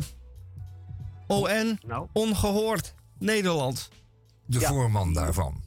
ON. 1.27 1.79
Nou, 1.87 2.07
Ongehoord. 2.13 2.95
Nederland. 3.19 3.89
De 4.45 4.59
Ja. 4.59 4.67
voorman 4.69 5.13
daarvan. 5.13 5.61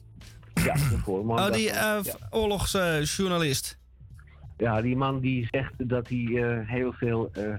ja, 0.53 0.73
de 0.73 0.97
voorman. 1.03 1.39
Oh, 1.39 1.51
die 1.51 1.71
eh 1.71 1.99
oorlogsjournalist. 2.29 3.77
Ja, 4.63 4.81
die 4.81 4.95
man 4.95 5.19
die 5.19 5.47
zegt 5.51 5.73
dat 5.77 6.07
hij 6.07 6.25
eh, 6.25 6.67
heel 6.69 6.93
veel 6.93 7.29
eh, 7.33 7.53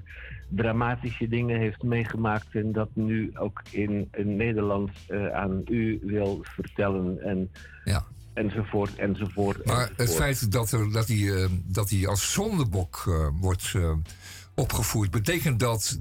dramatische 0.49 1.29
dingen 1.29 1.59
heeft 1.59 1.83
meegemaakt 1.83 2.55
en 2.55 2.73
dat 2.73 2.89
nu 2.93 3.31
ook 3.35 3.63
in, 3.71 4.09
in 4.13 4.37
Nederland 4.37 4.91
eh, 5.09 5.27
aan 5.27 5.63
u 5.69 6.01
wil 6.03 6.41
vertellen 6.43 7.21
en 7.23 7.51
Ja. 7.85 8.05
enzovoort 8.35 8.97
enzovoort. 8.97 9.65
Maar 9.65 9.91
het 9.97 10.15
feit 10.15 10.53
dat, 10.53 10.73
er, 10.73 10.93
dat, 10.93 11.09
hij, 11.09 11.49
dat 11.65 11.91
hij 11.91 12.07
als 12.09 12.33
zondebok 12.33 13.05
wordt 13.41 13.75
opgevoerd, 14.55 15.11
betekent 15.11 15.61
dat. 15.61 16.01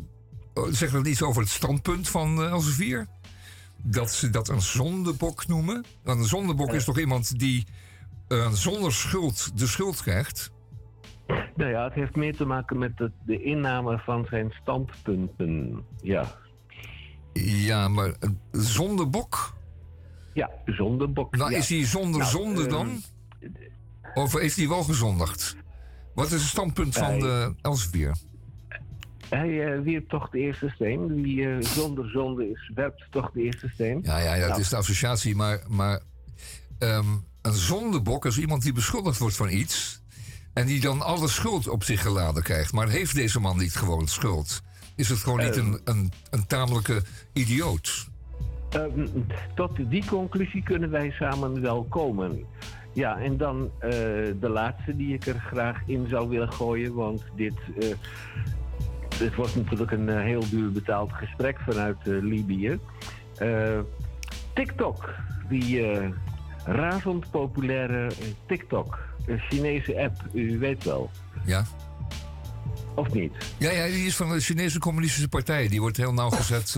zegt 0.69 0.91
dat 0.93 1.07
iets 1.07 1.21
over 1.21 1.41
het 1.41 1.51
standpunt 1.51 2.09
van 2.09 2.43
Elsevier? 2.43 3.07
Dat 3.77 4.11
ze 4.11 4.29
dat 4.29 4.49
een 4.49 4.61
zondebok 4.61 5.47
noemen? 5.47 5.85
Want 6.03 6.19
een 6.19 6.25
zondebok 6.25 6.73
is 6.73 6.83
toch 6.83 6.99
iemand 6.99 7.39
die 7.39 7.65
zonder 8.53 8.93
schuld 8.93 9.57
de 9.59 9.67
schuld 9.67 10.01
krijgt? 10.01 10.51
Nou 11.55 11.69
ja, 11.71 11.83
het 11.83 11.93
heeft 11.93 12.15
meer 12.15 12.35
te 12.35 12.45
maken 12.45 12.77
met 12.77 12.97
de, 12.97 13.11
de 13.25 13.43
inname 13.43 13.97
van 13.97 14.25
zijn 14.29 14.51
standpunten. 14.61 15.85
Ja. 16.01 16.25
Ja, 17.33 17.87
maar 17.87 18.13
een 18.19 18.39
zondebok? 18.51 19.53
Ja, 20.33 20.49
zondebok. 20.65 21.35
Nou, 21.35 21.51
ja. 21.51 21.57
is 21.57 21.69
hij 21.69 21.85
zonder 21.85 22.19
Nou, 22.19 22.31
zonde 22.31 22.61
ehm, 22.61 22.69
dan? 22.69 23.01
Of 24.13 24.39
is 24.39 24.55
hij 24.55 24.67
wel 24.67 24.83
gezondigd? 24.83 25.55
Wat 26.13 26.25
is 26.25 26.31
het 26.31 26.41
standpunt 26.41 26.95
van 26.95 27.19
de 27.19 27.53
Elsevier? 27.61 28.15
Hij 29.29 29.73
eh, 29.73 29.81
wierp 29.81 30.09
toch 30.09 30.29
de 30.29 30.39
eerste 30.39 30.69
steen. 30.69 31.21
Wie 31.21 31.49
eh, 31.49 31.61
zonder 31.61 32.09
zonde 32.09 32.49
is, 32.49 32.71
werpt 32.75 33.07
toch 33.09 33.31
de 33.31 33.41
eerste 33.41 33.69
steen. 33.69 33.99
Ja, 34.03 34.19
ja, 34.19 34.39
dat 34.39 34.47
Nou. 34.49 34.59
is 34.61 34.69
de 34.69 34.75
associatie, 34.75 35.35
maar, 35.35 35.59
maar 35.67 36.01
ehm, 36.79 37.05
een 37.41 37.53
zondebok 37.53 38.25
is 38.25 38.39
iemand 38.39 38.61
die 38.63 38.73
beschuldigd 38.73 39.17
wordt 39.19 39.35
van 39.35 39.49
iets 39.49 40.02
en 40.53 40.65
die 40.65 40.79
dan 40.81 41.01
alle 41.01 41.27
schuld 41.27 41.67
op 41.67 41.83
zich 41.83 42.01
geladen 42.01 42.43
krijgt. 42.43 42.73
Maar 42.73 42.87
heeft 42.89 43.15
deze 43.15 43.39
man 43.39 43.57
niet 43.57 43.75
gewoon 43.75 44.07
schuld? 44.07 44.61
Is 44.95 45.09
het 45.09 45.19
gewoon 45.19 45.39
niet 45.39 45.57
Ehm. 45.57 45.65
een, 45.65 45.81
een, 45.83 46.11
een 46.29 46.47
tamelijke 46.47 47.01
idioot? 47.33 48.07
Ehm, 48.69 49.07
tot 49.55 49.71
die 49.89 50.05
conclusie 50.05 50.63
kunnen 50.63 50.89
wij 50.89 51.11
samen 51.11 51.61
wel 51.61 51.85
komen. 51.89 52.43
Ja, 52.93 53.17
en 53.19 53.37
dan 53.37 53.69
eh, 53.79 53.89
de 54.39 54.49
laatste 54.49 54.95
die 54.95 55.13
ik 55.13 55.25
er 55.25 55.39
graag 55.39 55.81
in 55.85 56.07
zou 56.09 56.29
willen 56.29 56.53
gooien, 56.53 56.93
want 56.93 57.23
dit, 57.35 57.53
eh, 57.79 57.87
dit 59.19 59.35
wordt 59.35 59.55
natuurlijk 59.55 59.91
een 59.91 60.09
eh, 60.09 60.21
heel 60.21 60.49
duur 60.49 60.71
betaald 60.71 61.11
gesprek 61.13 61.59
vanuit 61.59 61.97
eh, 61.99 62.13
Libië. 62.21 62.79
Eh, 63.37 63.79
TikTok, 64.53 65.09
die 65.49 65.87
eh, 65.91 66.09
razend 66.65 67.31
populaire 67.31 68.05
eh, 68.07 68.13
TikTok, 68.45 68.99
een 69.25 69.39
Chinese 69.39 69.99
app, 70.03 70.15
u 70.33 70.59
weet 70.59 70.83
wel, 70.83 71.09
Ja? 71.45 71.63
of 72.95 73.13
niet? 73.13 73.55
Ja, 73.59 73.71
ja, 73.71 73.85
die 73.85 74.05
is 74.05 74.15
van 74.15 74.29
de 74.29 74.39
Chinese 74.39 74.79
Communistische 74.79 75.29
Partij. 75.29 75.67
Die 75.67 75.81
wordt 75.81 75.97
heel 75.97 76.13
nauwgezet 76.13 76.75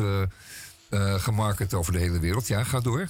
eh, 0.89 1.13
gemarket 1.13 1.73
over 1.73 1.93
de 1.93 1.99
hele 1.99 2.19
wereld. 2.19 2.47
Ja, 2.47 2.63
ga 2.63 2.79
door. 2.79 3.07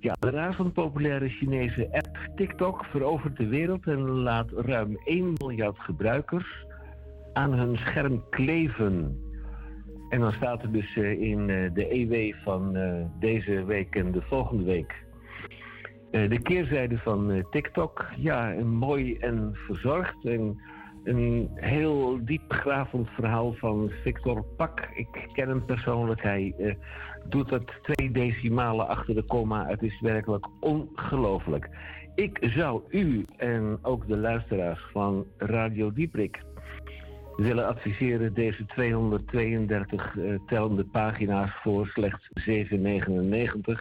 Ja, 0.00 0.16
de 0.20 0.30
razend 0.30 0.72
populaire 0.72 1.28
Chinese 1.28 1.88
app 1.92 2.18
TikTok 2.36 2.84
verovert 2.84 3.36
de 3.36 3.46
wereld 3.46 3.86
en 3.86 4.00
laat 4.10 4.50
ruim 4.56 4.98
1 5.04 5.32
miljard 5.38 5.76
gebruikers 5.78 6.64
aan 7.32 7.52
hun 7.52 7.76
scherm 7.76 8.24
kleven. 8.30 9.18
En 10.08 10.20
dan 10.20 10.32
staat 10.32 10.62
er 10.62 10.72
dus 10.72 10.96
eh, 10.96 11.20
in 11.20 11.46
de 11.46 11.88
EW 11.92 12.34
van 12.44 12.76
deze 13.20 13.64
week 13.64 13.94
en 13.94 14.12
de 14.12 14.22
volgende 14.28 14.64
week. 14.64 15.03
Eh, 16.14 16.30
de 16.30 16.42
keerzijde 16.42 16.98
van 16.98 17.30
eh, 17.30 17.44
TikTok, 17.50 18.06
ja, 18.16 18.54
mooi 18.64 19.16
en 19.16 19.50
verzorgd 19.66 20.24
en 20.24 20.60
een 21.04 21.50
heel 21.54 22.24
diepgravend 22.24 23.08
verhaal 23.08 23.52
van 23.52 23.90
Victor 24.02 24.44
Pak. 24.56 24.88
Ik 24.94 25.28
ken 25.32 25.48
hem 25.48 25.64
persoonlijk. 25.64 26.22
Hij 26.22 26.54
eh, 26.58 26.74
doet 27.28 27.50
het 27.50 27.72
twee 27.82 28.10
decimalen 28.10 28.88
achter 28.88 29.14
de 29.14 29.22
komma. 29.22 29.66
Het 29.66 29.82
is 29.82 30.00
werkelijk 30.00 30.46
ongelooflijk. 30.60 31.68
Ik 32.14 32.38
zou 32.40 32.82
u 32.88 33.24
en 33.36 33.78
ook 33.82 34.08
de 34.08 34.16
luisteraars 34.16 34.80
van 34.92 35.26
Radio 35.36 35.92
Dieprik 35.92 36.42
willen 37.36 37.66
adviseren 37.66 38.34
deze 38.34 38.66
232 38.66 40.16
eh, 40.18 40.34
tellende 40.46 40.84
pagina's 40.84 41.50
voor 41.62 41.86
slechts 41.86 42.28
7,99 42.40 42.46
eh, 42.46 43.78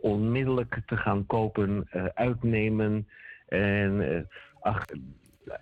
onmiddellijk 0.00 0.80
te 0.86 0.96
gaan 0.96 1.26
kopen, 1.26 1.86
eh, 1.90 2.04
uitnemen. 2.14 3.08
En 3.48 4.24
eh, 4.60 4.76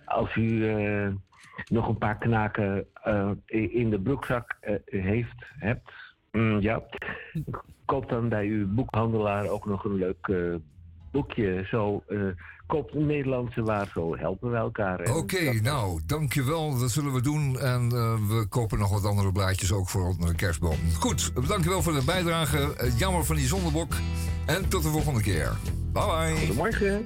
als 0.05 0.35
u 0.35 0.69
eh, 0.69 1.07
nog 1.69 1.87
een 1.87 1.97
paar 1.97 2.17
knaken 2.17 2.85
eh, 2.93 3.31
in 3.45 3.89
de 3.89 3.99
broekzak 3.99 4.57
eh, 4.59 4.75
heeft, 4.85 5.45
hebt, 5.57 5.91
mm, 6.31 6.59
ja, 6.59 6.81
koop 7.85 8.09
dan 8.09 8.29
bij 8.29 8.45
uw 8.45 8.67
boekhandelaar 8.73 9.47
ook 9.47 9.65
nog 9.65 9.83
een 9.83 9.95
leuk 9.95 10.27
eh, 10.27 10.55
boekje. 11.11 11.63
Zo 11.65 12.03
een 12.73 13.05
Nederlandse 13.05 13.63
waar, 13.63 13.89
zo 13.93 14.17
helpen 14.17 14.51
we 14.51 14.57
elkaar. 14.57 15.15
Oké, 15.15 15.61
nou, 15.61 15.99
dankjewel. 16.05 16.79
Dat 16.79 16.91
zullen 16.91 17.13
we 17.13 17.21
doen. 17.21 17.59
En 17.59 17.91
eh, 17.91 18.13
we 18.27 18.45
kopen 18.49 18.79
nog 18.79 18.89
wat 18.89 19.05
andere 19.05 19.31
blaadjes 19.31 19.71
ook 19.71 19.89
voor 19.89 20.07
onder 20.07 20.29
de 20.29 20.35
kerstboom. 20.35 20.77
Goed, 20.99 21.31
dankjewel 21.47 21.81
voor 21.81 21.93
de 21.93 22.05
bijdrage. 22.05 22.75
Eh, 22.77 22.97
jammer 22.99 23.25
van 23.25 23.35
die 23.35 23.47
zondebok. 23.47 23.93
En 24.45 24.69
tot 24.69 24.83
de 24.83 24.89
volgende 24.89 25.21
keer. 25.21 25.51
Bye 25.93 26.05
bye. 26.05 26.37
Goedemorgen. 26.37 27.03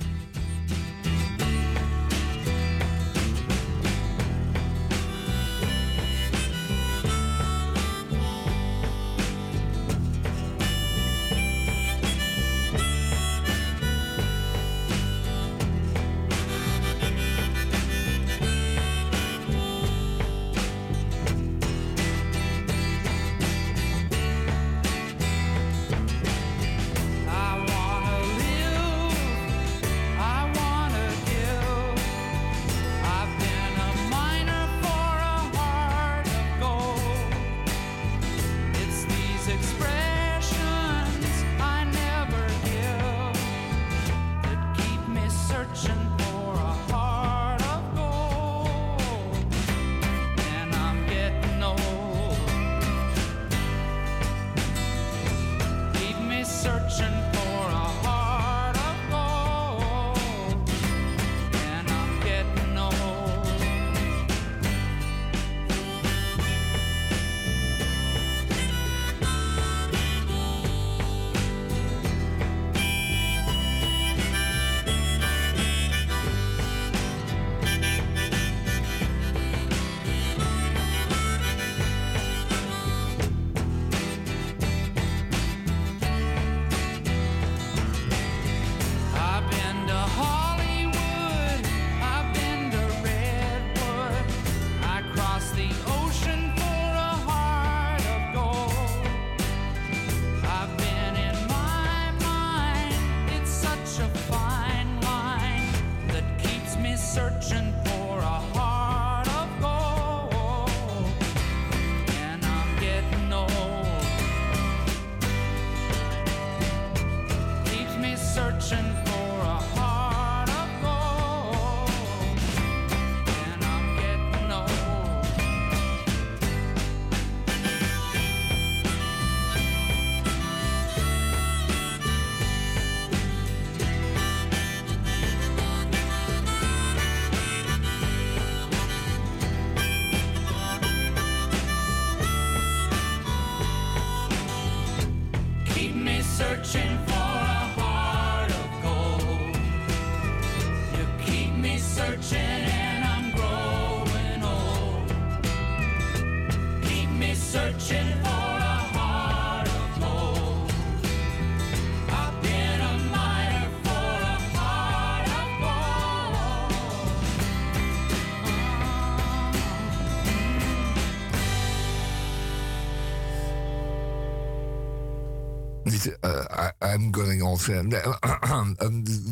Uh, 176.05 176.67
I'm 176.93 177.13
going 177.13 177.41
on. 177.41 177.59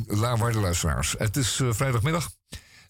La 0.07 0.37
waarde 0.37 0.59
luisteraars. 0.59 1.15
Het 1.17 1.37
is 1.37 1.61
vrijdagmiddag. 1.69 2.29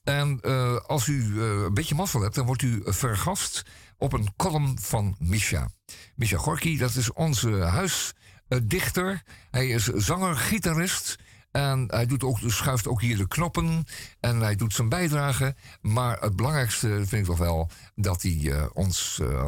En 0.04 0.42
als 0.88 1.08
u 1.08 1.42
een 1.42 1.74
beetje 1.74 1.96
mazzel 1.96 2.22
hebt, 2.22 2.36
dan 2.36 2.46
wordt 2.46 2.62
u 2.62 2.82
vergast 2.86 3.64
op 3.98 4.14
een 4.14 4.34
column 4.38 4.80
van 4.80 5.16
Misha. 5.20 5.70
Misha 6.16 6.38
Gorky, 6.38 6.78
dat 6.78 6.96
is 6.96 7.14
onze 7.14 7.52
huisdichter. 7.52 9.24
Hij 9.52 9.68
is 9.68 9.84
zanger, 9.84 10.36
gitarist. 10.36 11.16
En 11.52 11.84
hij 11.88 12.06
doet 12.06 12.24
ook, 12.24 12.40
schuift 12.46 12.88
ook 12.88 13.02
hier 13.02 13.18
de 13.18 13.28
knoppen. 13.28 13.86
En 14.20 14.40
hij 14.40 14.56
doet 14.56 14.74
zijn 14.74 14.90
bijdrage. 14.90 15.56
Maar 15.82 16.20
het 16.22 16.36
belangrijkste 16.36 16.88
vind 16.88 17.12
ik 17.12 17.26
toch 17.26 17.38
wel 17.38 17.70
dat 17.96 18.22
hij 18.22 18.32
uh, 18.32 18.66
ons 18.74 19.20
uh, 19.22 19.48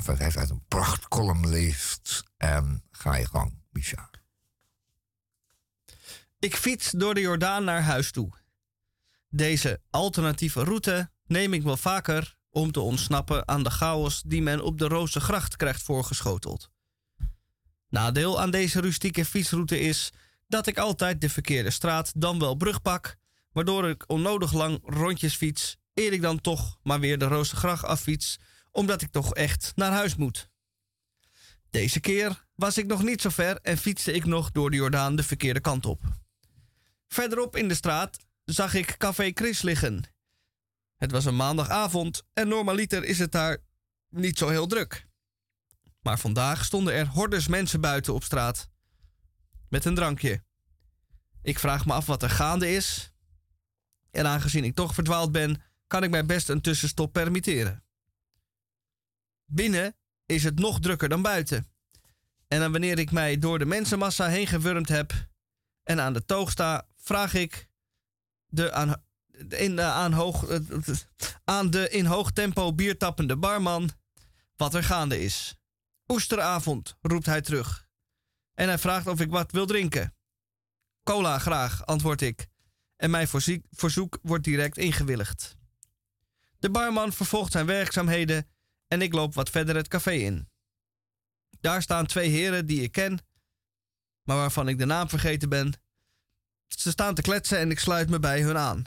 Dieprik 0.00 0.32
hij 0.32 0.40
uit 0.40 0.50
een 0.50 0.64
prachtcolumn 0.68 1.48
leest. 1.48 2.24
En 2.36 2.84
ga 2.90 3.16
je 3.16 3.26
gang, 3.26 3.62
Misha. 3.70 4.10
Ik 6.38 6.56
fiets 6.56 6.90
door 6.90 7.14
de 7.14 7.20
Jordaan 7.20 7.64
naar 7.64 7.82
huis 7.82 8.10
toe. 8.10 8.32
Deze 9.28 9.80
alternatieve 9.90 10.64
route 10.64 11.10
neem 11.26 11.52
ik 11.52 11.62
wel 11.62 11.76
vaker 11.76 12.36
om 12.50 12.72
te 12.72 12.80
ontsnappen 12.80 13.48
aan 13.48 13.62
de 13.62 13.70
chaos 13.70 14.22
die 14.26 14.42
men 14.42 14.60
op 14.62 14.78
de 14.78 14.88
Rozengracht 14.88 15.56
krijgt 15.56 15.82
voorgeschoteld. 15.82 16.70
Nadeel 17.88 18.40
aan 18.40 18.50
deze 18.50 18.80
rustieke 18.80 19.24
fietsroute 19.24 19.80
is 19.80 20.12
dat 20.46 20.66
ik 20.66 20.78
altijd 20.78 21.20
de 21.20 21.28
verkeerde 21.28 21.70
straat 21.70 22.12
dan 22.16 22.38
wel 22.38 22.54
brug 22.54 22.82
pak, 22.82 23.16
waardoor 23.52 23.88
ik 23.88 24.04
onnodig 24.06 24.52
lang 24.52 24.80
rondjes 24.84 25.34
fiets, 25.34 25.76
eer 25.94 26.12
ik 26.12 26.22
dan 26.22 26.40
toch 26.40 26.78
maar 26.82 27.00
weer 27.00 27.18
de 27.18 27.24
Rozengracht 27.24 27.84
affiets, 27.84 28.38
omdat 28.70 29.02
ik 29.02 29.10
toch 29.10 29.34
echt 29.34 29.72
naar 29.74 29.92
huis 29.92 30.16
moet. 30.16 30.48
Deze 31.70 32.00
keer 32.00 32.46
was 32.54 32.78
ik 32.78 32.86
nog 32.86 33.02
niet 33.02 33.20
zo 33.20 33.28
ver 33.28 33.58
en 33.62 33.78
fietste 33.78 34.12
ik 34.12 34.24
nog 34.24 34.50
door 34.50 34.70
de 34.70 34.76
Jordaan 34.76 35.16
de 35.16 35.22
verkeerde 35.22 35.60
kant 35.60 35.86
op. 35.86 36.02
Verderop 37.08 37.56
in 37.56 37.68
de 37.68 37.74
straat 37.74 38.18
zag 38.44 38.74
ik 38.74 38.96
Café 38.96 39.30
Chris 39.34 39.62
liggen. 39.62 40.02
Het 40.96 41.10
was 41.10 41.24
een 41.24 41.36
maandagavond 41.36 42.22
en 42.32 42.48
normaliter 42.48 43.04
is 43.04 43.18
het 43.18 43.32
daar 43.32 43.58
niet 44.08 44.38
zo 44.38 44.48
heel 44.48 44.66
druk. 44.66 45.06
Maar 46.00 46.18
vandaag 46.18 46.64
stonden 46.64 46.94
er 46.94 47.06
hordes 47.06 47.48
mensen 47.48 47.80
buiten 47.80 48.14
op 48.14 48.24
straat. 48.24 48.68
Met 49.68 49.84
een 49.84 49.94
drankje. 49.94 50.44
Ik 51.42 51.58
vraag 51.58 51.86
me 51.86 51.92
af 51.92 52.06
wat 52.06 52.22
er 52.22 52.30
gaande 52.30 52.70
is. 52.70 53.12
En 54.10 54.26
aangezien 54.26 54.64
ik 54.64 54.74
toch 54.74 54.94
verdwaald 54.94 55.32
ben, 55.32 55.62
kan 55.86 56.02
ik 56.02 56.10
mij 56.10 56.26
best 56.26 56.48
een 56.48 56.60
tussenstop 56.60 57.12
permitteren. 57.12 57.84
Binnen 59.52 59.96
is 60.26 60.44
het 60.44 60.58
nog 60.58 60.80
drukker 60.80 61.08
dan 61.08 61.22
buiten. 61.22 61.66
En 62.48 62.60
dan 62.60 62.72
wanneer 62.72 62.98
ik 62.98 63.10
mij 63.10 63.38
door 63.38 63.58
de 63.58 63.64
mensenmassa 63.64 64.26
heen 64.26 64.46
gewurmd 64.46 64.88
heb 64.88 65.12
en 65.82 66.00
aan 66.00 66.12
de 66.12 66.24
toog 66.24 66.50
sta, 66.50 66.86
vraag 66.96 67.34
ik 67.34 67.68
de 68.46 68.72
aan, 68.72 69.02
in, 69.48 69.80
aan, 69.80 70.12
hoog, 70.12 70.60
aan 71.44 71.70
de 71.70 71.88
in 71.88 72.04
hoog 72.04 72.30
tempo 72.30 72.74
biertappende 72.74 73.36
barman 73.36 73.90
wat 74.56 74.74
er 74.74 74.84
gaande 74.84 75.20
is. 75.20 75.54
Oesteravond, 76.06 76.96
roept 77.00 77.26
hij 77.26 77.40
terug. 77.40 77.88
En 78.54 78.68
hij 78.68 78.78
vraagt 78.78 79.06
of 79.06 79.20
ik 79.20 79.30
wat 79.30 79.52
wil 79.52 79.66
drinken. 79.66 80.14
Cola 81.02 81.38
graag, 81.38 81.86
antwoord 81.86 82.22
ik. 82.22 82.48
En 82.96 83.10
mijn 83.10 83.28
verzoek 83.70 84.18
wordt 84.22 84.44
direct 84.44 84.78
ingewilligd. 84.78 85.56
De 86.58 86.70
barman 86.70 87.12
vervolgt 87.12 87.52
zijn 87.52 87.66
werkzaamheden 87.66 88.48
en 88.92 89.02
ik 89.02 89.12
loop 89.12 89.34
wat 89.34 89.50
verder 89.50 89.76
het 89.76 89.88
café 89.88 90.12
in. 90.12 90.48
Daar 91.60 91.82
staan 91.82 92.06
twee 92.06 92.28
heren 92.28 92.66
die 92.66 92.82
ik 92.82 92.92
ken, 92.92 93.18
maar 94.22 94.36
waarvan 94.36 94.68
ik 94.68 94.78
de 94.78 94.84
naam 94.84 95.08
vergeten 95.08 95.48
ben. 95.48 95.72
Ze 96.68 96.90
staan 96.90 97.14
te 97.14 97.22
kletsen 97.22 97.58
en 97.58 97.70
ik 97.70 97.78
sluit 97.78 98.08
me 98.08 98.18
bij 98.18 98.42
hun 98.42 98.56
aan. 98.56 98.84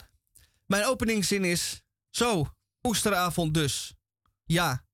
Mijn 0.66 0.84
openingszin 0.84 1.44
is: 1.44 1.82
Zo, 2.10 2.54
oesteravond 2.82 3.54
dus. 3.54 3.94
Ja, 4.44 4.84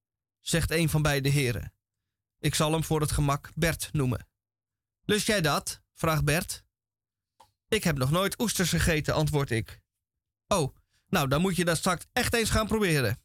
zegt 0.40 0.70
een 0.70 0.88
van 0.88 1.02
beide 1.02 1.28
heren. 1.28 1.74
Ik 2.38 2.54
zal 2.54 2.72
hem 2.72 2.84
voor 2.84 3.00
het 3.00 3.12
gemak 3.12 3.50
Bert 3.54 3.88
noemen. 3.92 4.28
Lust 5.04 5.26
jij 5.26 5.40
dat? 5.40 5.82
vraagt 5.94 6.24
Bert. 6.24 6.64
Ik 7.68 7.84
heb 7.84 7.98
nog 7.98 8.10
nooit 8.10 8.40
oesters 8.40 8.70
gegeten, 8.70 9.14
antwoord 9.14 9.50
ik. 9.50 9.80
Oh, 10.46 10.76
nou 11.08 11.28
dan 11.28 11.40
moet 11.40 11.56
je 11.56 11.64
dat 11.64 11.76
straks 11.76 12.06
echt 12.12 12.34
eens 12.34 12.50
gaan 12.50 12.66
proberen. 12.66 13.18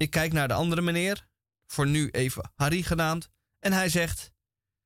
Ik 0.00 0.10
kijk 0.10 0.32
naar 0.32 0.48
de 0.48 0.54
andere 0.54 0.80
meneer, 0.80 1.28
voor 1.66 1.86
nu 1.86 2.08
even 2.10 2.52
Harry 2.54 2.82
genaamd, 2.82 3.28
en 3.58 3.72
hij 3.72 3.88
zegt: 3.88 4.32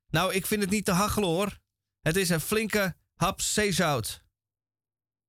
Nou, 0.09 0.35
ik 0.35 0.47
vind 0.47 0.63
het 0.63 0.71
niet 0.71 0.85
te 0.85 0.93
hachelen 0.93 1.29
hoor. 1.29 1.59
Het 2.01 2.17
is 2.17 2.29
een 2.29 2.41
flinke 2.41 2.97
hap 3.15 3.41
zeezout. 3.41 4.25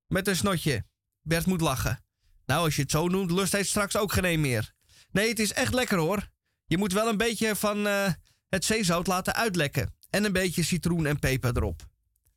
Met 0.08 0.28
een 0.28 0.36
snotje. 0.36 0.86
Bert 1.22 1.46
moet 1.46 1.62
lachen. 1.62 2.04
Nou, 2.46 2.66
als 2.66 2.76
je 2.76 2.82
het 2.82 2.92
zo 2.92 3.08
noemt, 3.08 3.32
lust 3.32 3.52
hij 3.52 3.64
straks 3.64 3.98
ook 3.98 4.12
geen 4.12 4.42
meer. 4.42 4.74
Nee, 5.12 5.30
het 5.30 5.40
is 5.40 5.54
echt 5.54 5.74
lekker 5.74 5.98
hoor. 5.98 6.30
Je 6.66 6.78
moet 6.78 6.94
wel 6.94 7.08
een 7.08 7.18
beetje 7.18 7.56
van 7.56 7.88
uh, 7.88 8.08
het 8.50 8.66
zeezout 8.66 9.08
laten 9.08 9.36
uitlekken. 9.36 9.96
En 10.10 10.24
een 10.24 10.34
beetje 10.34 10.64
citroen 10.64 11.06
en 11.06 11.20
peper 11.20 11.58
erop. 11.58 11.88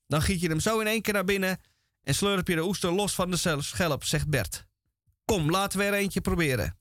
Dan 0.06 0.22
giet 0.22 0.40
je 0.40 0.48
hem 0.48 0.60
zo 0.60 0.80
in 0.80 0.86
één 0.86 1.02
keer 1.02 1.14
naar 1.14 1.24
binnen 1.24 1.60
en 2.02 2.14
slurp 2.14 2.48
je 2.48 2.54
de 2.54 2.64
oester 2.64 2.92
los 2.92 3.14
van 3.14 3.30
de 3.30 3.58
schelp, 3.58 4.04
zegt 4.04 4.28
Bert. 4.28 4.66
Kom, 5.24 5.50
laten 5.50 5.78
we 5.78 5.84
er 5.84 5.94
eentje 5.94 6.20
proberen. 6.20 6.77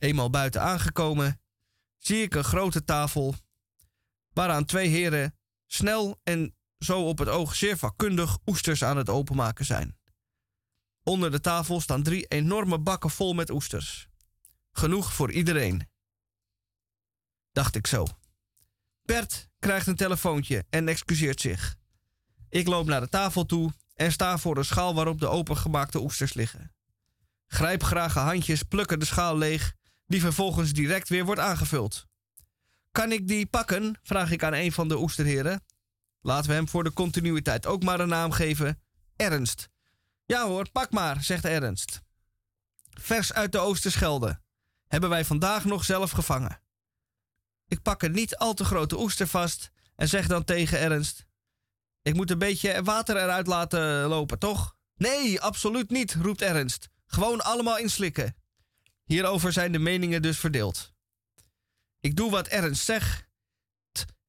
Eenmaal 0.00 0.30
buiten 0.30 0.62
aangekomen, 0.62 1.40
zie 1.96 2.22
ik 2.22 2.34
een 2.34 2.44
grote 2.44 2.84
tafel 2.84 3.34
waaraan 4.32 4.64
twee 4.64 4.88
heren 4.88 5.38
snel 5.66 6.20
en 6.22 6.56
zo 6.78 7.08
op 7.08 7.18
het 7.18 7.28
oog 7.28 7.54
zeer 7.54 7.78
vakkundig 7.78 8.38
oesters 8.46 8.84
aan 8.84 8.96
het 8.96 9.08
openmaken 9.08 9.64
zijn. 9.64 9.98
Onder 11.02 11.30
de 11.30 11.40
tafel 11.40 11.80
staan 11.80 12.02
drie 12.02 12.26
enorme 12.26 12.78
bakken 12.78 13.10
vol 13.10 13.34
met 13.34 13.50
oesters. 13.50 14.08
Genoeg 14.72 15.12
voor 15.12 15.32
iedereen. 15.32 15.88
Dacht 17.52 17.74
ik 17.74 17.86
zo. 17.86 18.06
Bert 19.02 19.48
krijgt 19.58 19.86
een 19.86 19.96
telefoontje 19.96 20.64
en 20.70 20.88
excuseert 20.88 21.40
zich. 21.40 21.76
Ik 22.48 22.66
loop 22.66 22.86
naar 22.86 23.00
de 23.00 23.08
tafel 23.08 23.46
toe 23.46 23.72
en 23.94 24.12
sta 24.12 24.38
voor 24.38 24.56
een 24.56 24.64
schaal 24.64 24.94
waarop 24.94 25.20
de 25.20 25.28
opengemaakte 25.28 26.00
oesters 26.00 26.34
liggen. 26.34 26.74
Grijpgrage 27.46 28.18
handjes 28.18 28.62
plukken 28.62 28.98
de 28.98 29.04
schaal 29.04 29.38
leeg, 29.38 29.74
die 30.10 30.20
vervolgens 30.20 30.72
direct 30.72 31.08
weer 31.08 31.24
wordt 31.24 31.40
aangevuld. 31.40 32.06
Kan 32.90 33.12
ik 33.12 33.28
die 33.28 33.46
pakken? 33.46 33.98
vraag 34.02 34.30
ik 34.30 34.42
aan 34.42 34.52
een 34.52 34.72
van 34.72 34.88
de 34.88 34.98
oesterheren. 34.98 35.64
Laten 36.20 36.48
we 36.48 36.54
hem 36.54 36.68
voor 36.68 36.84
de 36.84 36.92
continuïteit 36.92 37.66
ook 37.66 37.82
maar 37.82 38.00
een 38.00 38.08
naam 38.08 38.30
geven. 38.32 38.82
Ernst. 39.16 39.68
Ja 40.24 40.46
hoor, 40.46 40.70
pak 40.70 40.90
maar, 40.90 41.22
zegt 41.22 41.44
Ernst. 41.44 42.02
Vers 43.00 43.32
uit 43.32 43.52
de 43.52 43.58
Oosterschelde. 43.58 44.40
Hebben 44.86 45.10
wij 45.10 45.24
vandaag 45.24 45.64
nog 45.64 45.84
zelf 45.84 46.10
gevangen. 46.10 46.62
Ik 47.68 47.82
pak 47.82 48.02
een 48.02 48.12
niet 48.12 48.36
al 48.36 48.54
te 48.54 48.64
grote 48.64 48.98
oester 48.98 49.26
vast 49.26 49.70
en 49.96 50.08
zeg 50.08 50.26
dan 50.26 50.44
tegen 50.44 50.78
Ernst: 50.78 51.26
Ik 52.02 52.14
moet 52.14 52.30
een 52.30 52.38
beetje 52.38 52.82
water 52.82 53.16
eruit 53.16 53.46
laten 53.46 54.06
lopen, 54.06 54.38
toch? 54.38 54.76
Nee, 54.94 55.40
absoluut 55.40 55.90
niet, 55.90 56.14
roept 56.14 56.42
Ernst. 56.42 56.88
Gewoon 57.06 57.40
allemaal 57.40 57.78
inslikken. 57.78 58.39
Hierover 59.10 59.52
zijn 59.52 59.72
de 59.72 59.78
meningen 59.78 60.22
dus 60.22 60.38
verdeeld. 60.38 60.92
Ik 62.00 62.16
doe 62.16 62.30
wat 62.30 62.48
Ernst 62.48 62.84
zegt 62.84 63.28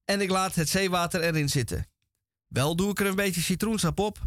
en 0.04 0.20
ik 0.20 0.30
laat 0.30 0.54
het 0.54 0.68
zeewater 0.68 1.22
erin 1.22 1.48
zitten. 1.48 1.86
Wel 2.48 2.76
doe 2.76 2.90
ik 2.90 3.00
er 3.00 3.06
een 3.06 3.14
beetje 3.14 3.40
citroensap 3.40 3.98
op 3.98 4.18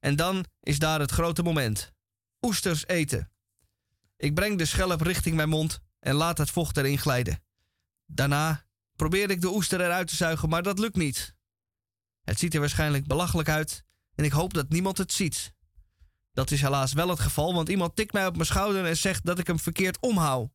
en 0.00 0.16
dan 0.16 0.44
is 0.60 0.78
daar 0.78 1.00
het 1.00 1.10
grote 1.10 1.42
moment. 1.42 1.92
Oesters 2.40 2.86
eten. 2.86 3.32
Ik 4.16 4.34
breng 4.34 4.58
de 4.58 4.64
schelp 4.64 5.00
richting 5.00 5.36
mijn 5.36 5.48
mond 5.48 5.80
en 5.98 6.14
laat 6.14 6.38
het 6.38 6.50
vocht 6.50 6.76
erin 6.76 6.98
glijden. 6.98 7.42
Daarna 8.06 8.66
probeer 8.96 9.30
ik 9.30 9.40
de 9.40 9.54
oester 9.54 9.80
eruit 9.80 10.08
te 10.08 10.16
zuigen, 10.16 10.48
maar 10.48 10.62
dat 10.62 10.78
lukt 10.78 10.96
niet. 10.96 11.34
Het 12.22 12.38
ziet 12.38 12.54
er 12.54 12.60
waarschijnlijk 12.60 13.06
belachelijk 13.06 13.48
uit 13.48 13.84
en 14.14 14.24
ik 14.24 14.32
hoop 14.32 14.54
dat 14.54 14.68
niemand 14.68 14.98
het 14.98 15.12
ziet. 15.12 15.52
Dat 16.32 16.50
is 16.50 16.60
helaas 16.60 16.92
wel 16.92 17.08
het 17.08 17.20
geval, 17.20 17.54
want 17.54 17.68
iemand 17.68 17.96
tikt 17.96 18.12
mij 18.12 18.26
op 18.26 18.34
mijn 18.34 18.46
schouder 18.46 18.86
en 18.86 18.96
zegt 18.96 19.24
dat 19.24 19.38
ik 19.38 19.46
hem 19.46 19.58
verkeerd 19.58 20.00
omhoud. 20.00 20.50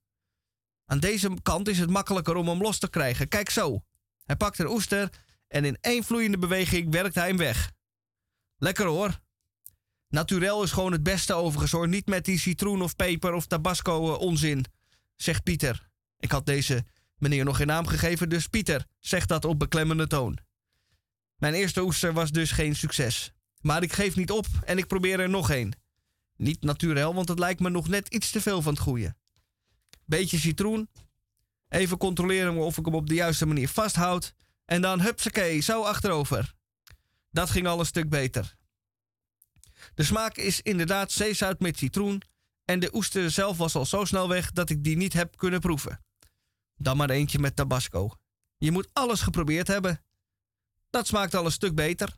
Aan 0.86 1.00
deze 1.00 1.38
kant 1.42 1.68
is 1.68 1.80
het 1.80 1.90
makkelijker 1.90 2.36
om 2.36 2.48
hem 2.48 2.62
los 2.62 2.80
te 2.80 2.90
krijgen. 2.90 3.28
Kijk 3.28 3.50
zo. 3.50 3.84
Hij 4.24 4.36
pakt 4.36 4.60
een 4.60 4.68
oester 4.68 5.10
en 5.48 5.66
in 5.66 5.78
één 5.82 6.04
vloeiende 6.04 6.38
beweging 6.38 6.92
werkt 6.92 7.16
hij 7.16 7.28
hem 7.28 7.38
weg. 7.38 7.72
Lekker 8.58 8.86
hoor. 8.86 9.20
Naturel 10.10 10.64
is 10.64 10.72
gewoon 10.72 10.92
het 10.92 11.04
beste 11.04 11.34
overigens 11.34 11.72
hoor. 11.72 11.88
Niet 11.88 12.08
met 12.08 12.26
die 12.26 12.40
citroen 12.40 12.82
of 12.82 12.96
peper 12.96 13.34
of 13.34 13.46
tabasco 13.46 14.14
uh, 14.14 14.20
onzin, 14.20 14.66
zegt 15.16 15.44
Pieter. 15.44 15.90
Ik 16.20 16.32
had 16.32 16.46
deze 16.46 16.86
meneer 17.18 17.46
nog 17.46 17.58
geen 17.58 17.68
naam 17.68 17.88
gegeven, 17.88 18.30
dus 18.30 18.48
Pieter 18.48 18.86
zegt 19.00 19.28
dat 19.28 19.46
op 19.46 19.60
beklemmende 19.60 20.08
toon. 20.08 20.38
Mijn 21.36 21.54
eerste 21.54 21.82
oester 21.82 22.14
was 22.14 22.32
dus 22.32 22.52
geen 22.52 22.76
succes. 22.76 23.32
Maar 23.62 23.84
ik 23.84 23.94
geef 23.94 24.16
niet 24.16 24.32
op 24.32 24.46
en 24.64 24.78
ik 24.78 24.88
probeer 24.88 25.20
er 25.20 25.30
nog 25.30 25.50
een. 25.52 25.74
Niet 26.36 26.62
naturel, 26.62 27.14
want 27.14 27.30
het 27.30 27.40
lijkt 27.40 27.60
me 27.60 27.70
nog 27.70 27.88
net 27.88 28.08
iets 28.08 28.32
te 28.32 28.42
veel 28.42 28.62
van 28.62 28.74
het 28.74 28.82
goede. 28.82 29.16
Beetje 30.06 30.40
citroen. 30.40 30.90
Even 31.70 31.98
controleren 31.98 32.56
of 32.58 32.78
ik 32.78 32.86
hem 32.86 32.96
op 32.96 33.08
de 33.08 33.14
juiste 33.14 33.46
manier 33.46 33.70
vasthoud. 33.70 34.34
En 34.66 34.82
dan 34.82 35.02
hupsakee, 35.02 35.60
zo 35.60 35.84
achterover. 35.84 36.54
Dat 37.32 37.50
ging 37.50 37.68
al 37.68 37.80
een 37.80 37.86
stuk 37.86 38.10
beter. 38.10 38.56
De 39.94 40.04
smaak 40.04 40.38
is 40.38 40.62
inderdaad 40.62 41.12
zeezout 41.12 41.60
met 41.60 41.78
citroen. 41.78 42.22
En 42.66 42.80
de 42.80 42.96
oester 42.96 43.32
zelf 43.32 43.58
was 43.58 43.76
al 43.76 43.86
zo 43.86 44.06
snel 44.06 44.30
weg 44.30 44.52
dat 44.52 44.70
ik 44.70 44.84
die 44.84 44.98
niet 44.98 45.14
heb 45.14 45.38
kunnen 45.38 45.60
proeven. 45.60 46.04
Dan 46.76 46.98
maar 46.98 47.10
eentje 47.10 47.40
met 47.40 47.56
tabasco. 47.56 48.12
Je 48.58 48.72
moet 48.72 48.90
alles 48.94 49.22
geprobeerd 49.22 49.68
hebben. 49.68 50.04
Dat 50.90 51.08
smaakt 51.08 51.36
al 51.36 51.46
een 51.46 51.52
stuk 51.52 51.76
beter. 51.76 52.18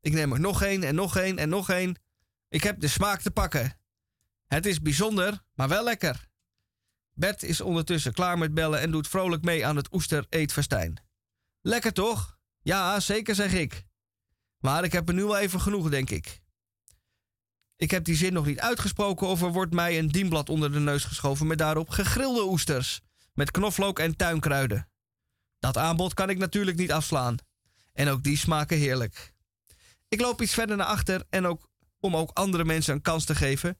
Ik 0.00 0.12
neem 0.12 0.32
er 0.32 0.40
nog 0.40 0.62
één 0.62 0.82
en 0.82 0.94
nog 0.94 1.16
één 1.16 1.38
en 1.38 1.48
nog 1.48 1.70
één. 1.70 1.96
Ik 2.48 2.62
heb 2.62 2.80
de 2.80 2.88
smaak 2.88 3.20
te 3.20 3.30
pakken. 3.30 3.78
Het 4.46 4.66
is 4.66 4.80
bijzonder, 4.80 5.42
maar 5.54 5.68
wel 5.68 5.84
lekker. 5.84 6.28
Bert 7.14 7.42
is 7.42 7.60
ondertussen 7.60 8.12
klaar 8.12 8.38
met 8.38 8.54
bellen 8.54 8.80
en 8.80 8.90
doet 8.90 9.08
vrolijk 9.08 9.44
mee 9.44 9.66
aan 9.66 9.76
het 9.76 9.92
oester-eetfestijn. 9.92 11.02
Lekker 11.60 11.92
toch? 11.92 12.38
Ja, 12.62 13.00
zeker 13.00 13.34
zeg 13.34 13.52
ik. 13.52 13.84
Maar 14.58 14.84
ik 14.84 14.92
heb 14.92 15.08
er 15.08 15.14
nu 15.14 15.24
wel 15.24 15.38
even 15.38 15.60
genoeg, 15.60 15.90
denk 15.90 16.10
ik. 16.10 16.40
Ik 17.76 17.90
heb 17.90 18.04
die 18.04 18.16
zin 18.16 18.32
nog 18.32 18.46
niet 18.46 18.60
uitgesproken 18.60 19.26
of 19.26 19.42
er 19.42 19.52
wordt 19.52 19.72
mij 19.72 19.98
een 19.98 20.08
dienblad 20.08 20.48
onder 20.48 20.72
de 20.72 20.78
neus 20.78 21.04
geschoven 21.04 21.46
met 21.46 21.58
daarop 21.58 21.88
gegrilde 21.88 22.44
oesters 22.44 23.00
met 23.38 23.50
knoflook 23.50 23.98
en 23.98 24.16
tuinkruiden. 24.16 24.88
Dat 25.58 25.76
aanbod 25.76 26.14
kan 26.14 26.30
ik 26.30 26.38
natuurlijk 26.38 26.76
niet 26.76 26.92
afslaan. 26.92 27.36
En 27.92 28.08
ook 28.08 28.22
die 28.22 28.36
smaken 28.36 28.78
heerlijk. 28.78 29.34
Ik 30.08 30.20
loop 30.20 30.42
iets 30.42 30.54
verder 30.54 30.76
naar 30.76 30.86
achter 30.86 31.24
en 31.28 31.46
ook 31.46 31.68
om 32.00 32.16
ook 32.16 32.30
andere 32.30 32.64
mensen 32.64 32.94
een 32.94 33.02
kans 33.02 33.24
te 33.24 33.34
geven. 33.34 33.78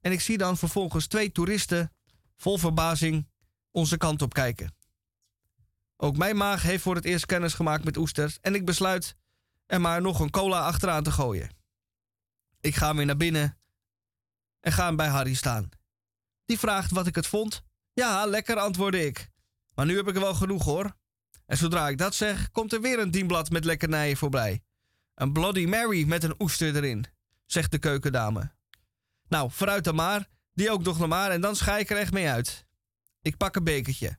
En 0.00 0.12
ik 0.12 0.20
zie 0.20 0.38
dan 0.38 0.56
vervolgens 0.56 1.06
twee 1.06 1.32
toeristen 1.32 1.92
vol 2.36 2.58
verbazing 2.58 3.28
onze 3.70 3.96
kant 3.96 4.22
op 4.22 4.34
kijken. 4.34 4.76
Ook 5.96 6.16
mijn 6.16 6.36
maag 6.36 6.62
heeft 6.62 6.82
voor 6.82 6.94
het 6.94 7.04
eerst 7.04 7.26
kennis 7.26 7.54
gemaakt 7.54 7.84
met 7.84 7.96
oesters 7.96 8.38
en 8.40 8.54
ik 8.54 8.64
besluit 8.64 9.16
er 9.66 9.80
maar 9.80 10.00
nog 10.00 10.20
een 10.20 10.30
cola 10.30 10.66
achteraan 10.66 11.02
te 11.02 11.12
gooien. 11.12 11.56
Ik 12.60 12.74
ga 12.74 12.94
weer 12.94 13.06
naar 13.06 13.16
binnen 13.16 13.58
en 14.60 14.72
ga 14.72 14.94
bij 14.94 15.08
Harry 15.08 15.34
staan. 15.34 15.68
Die 16.44 16.58
vraagt 16.58 16.90
wat 16.90 17.06
ik 17.06 17.14
het 17.14 17.26
vond. 17.26 17.62
Ja, 17.92 18.26
lekker, 18.26 18.56
antwoordde 18.56 19.06
ik. 19.06 19.28
Maar 19.74 19.86
nu 19.86 19.96
heb 19.96 20.08
ik 20.08 20.14
er 20.14 20.20
wel 20.20 20.34
genoeg 20.34 20.64
hoor. 20.64 20.96
En 21.46 21.56
zodra 21.56 21.88
ik 21.88 21.98
dat 21.98 22.14
zeg, 22.14 22.50
komt 22.50 22.72
er 22.72 22.80
weer 22.80 22.98
een 22.98 23.10
dienblad 23.10 23.50
met 23.50 23.64
lekkernijen 23.64 24.16
voorbij. 24.16 24.62
Een 25.18 25.32
Bloody 25.32 25.64
Mary 25.64 26.04
met 26.04 26.22
een 26.22 26.34
oester 26.38 26.76
erin, 26.76 27.06
zegt 27.46 27.70
de 27.70 27.78
keukendame. 27.78 28.52
Nou, 29.28 29.50
vooruit 29.50 29.84
dan 29.84 29.94
maar, 29.94 30.28
die 30.52 30.70
ook 30.70 30.82
nog 30.82 31.06
maar 31.06 31.30
en 31.30 31.40
dan 31.40 31.56
schij 31.56 31.80
ik 31.80 31.90
er 31.90 31.96
echt 31.96 32.12
mee 32.12 32.28
uit. 32.28 32.66
Ik 33.22 33.36
pak 33.36 33.56
een 33.56 33.64
bekertje. 33.64 34.18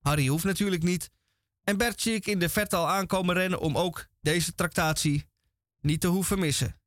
Harry 0.00 0.26
hoeft 0.26 0.44
natuurlijk 0.44 0.82
niet. 0.82 1.10
En 1.64 1.76
Bert 1.76 2.00
zie 2.00 2.14
ik 2.14 2.26
in 2.26 2.38
de 2.38 2.48
verte 2.48 2.76
al 2.76 2.88
aankomen 2.88 3.34
rennen 3.34 3.60
om 3.60 3.78
ook 3.78 4.06
deze 4.20 4.54
tractatie 4.54 5.28
niet 5.80 6.00
te 6.00 6.06
hoeven 6.06 6.38
missen. 6.38 6.79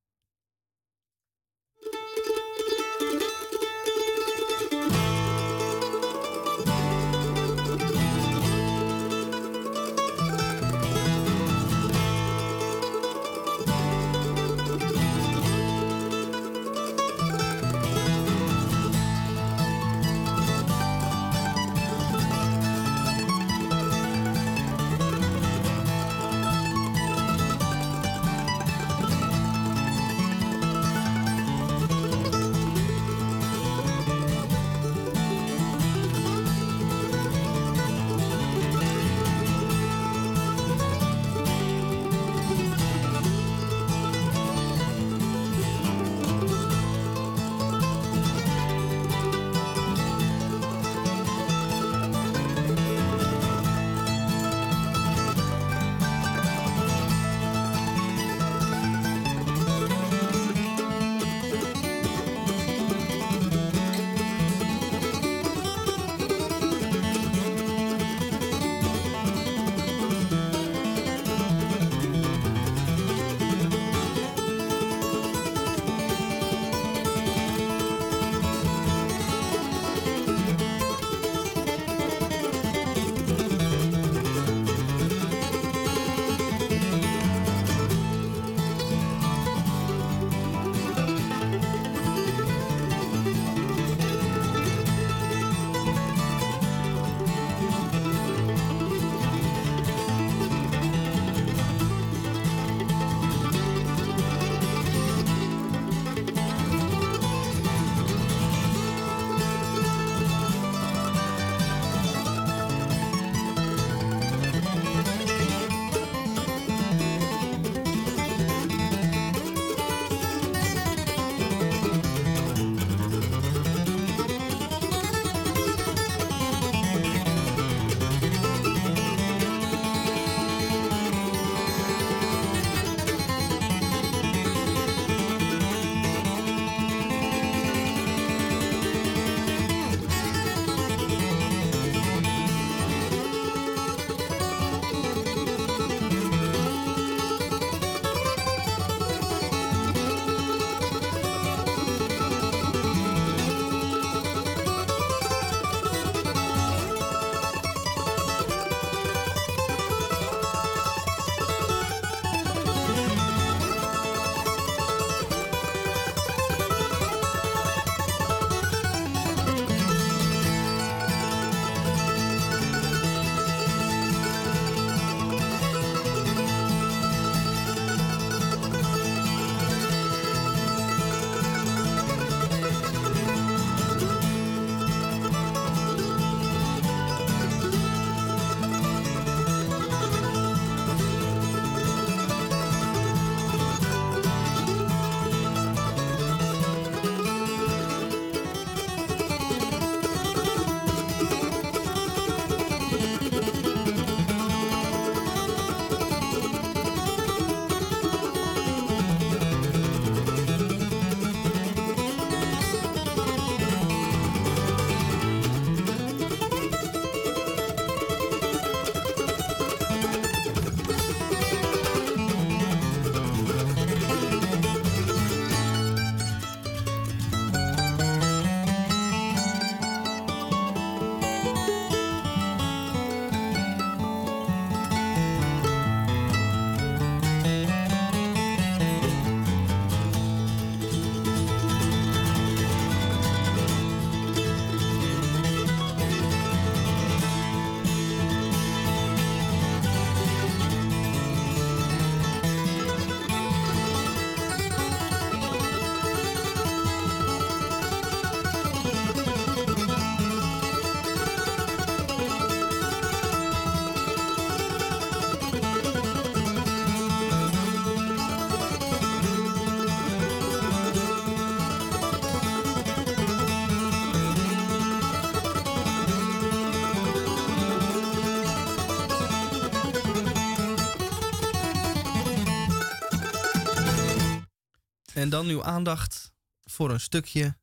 En 285.23 285.29
dan 285.29 285.47
uw 285.47 285.63
aandacht 285.63 286.33
voor 286.63 286.91
een 286.91 286.99
stukje 286.99 287.57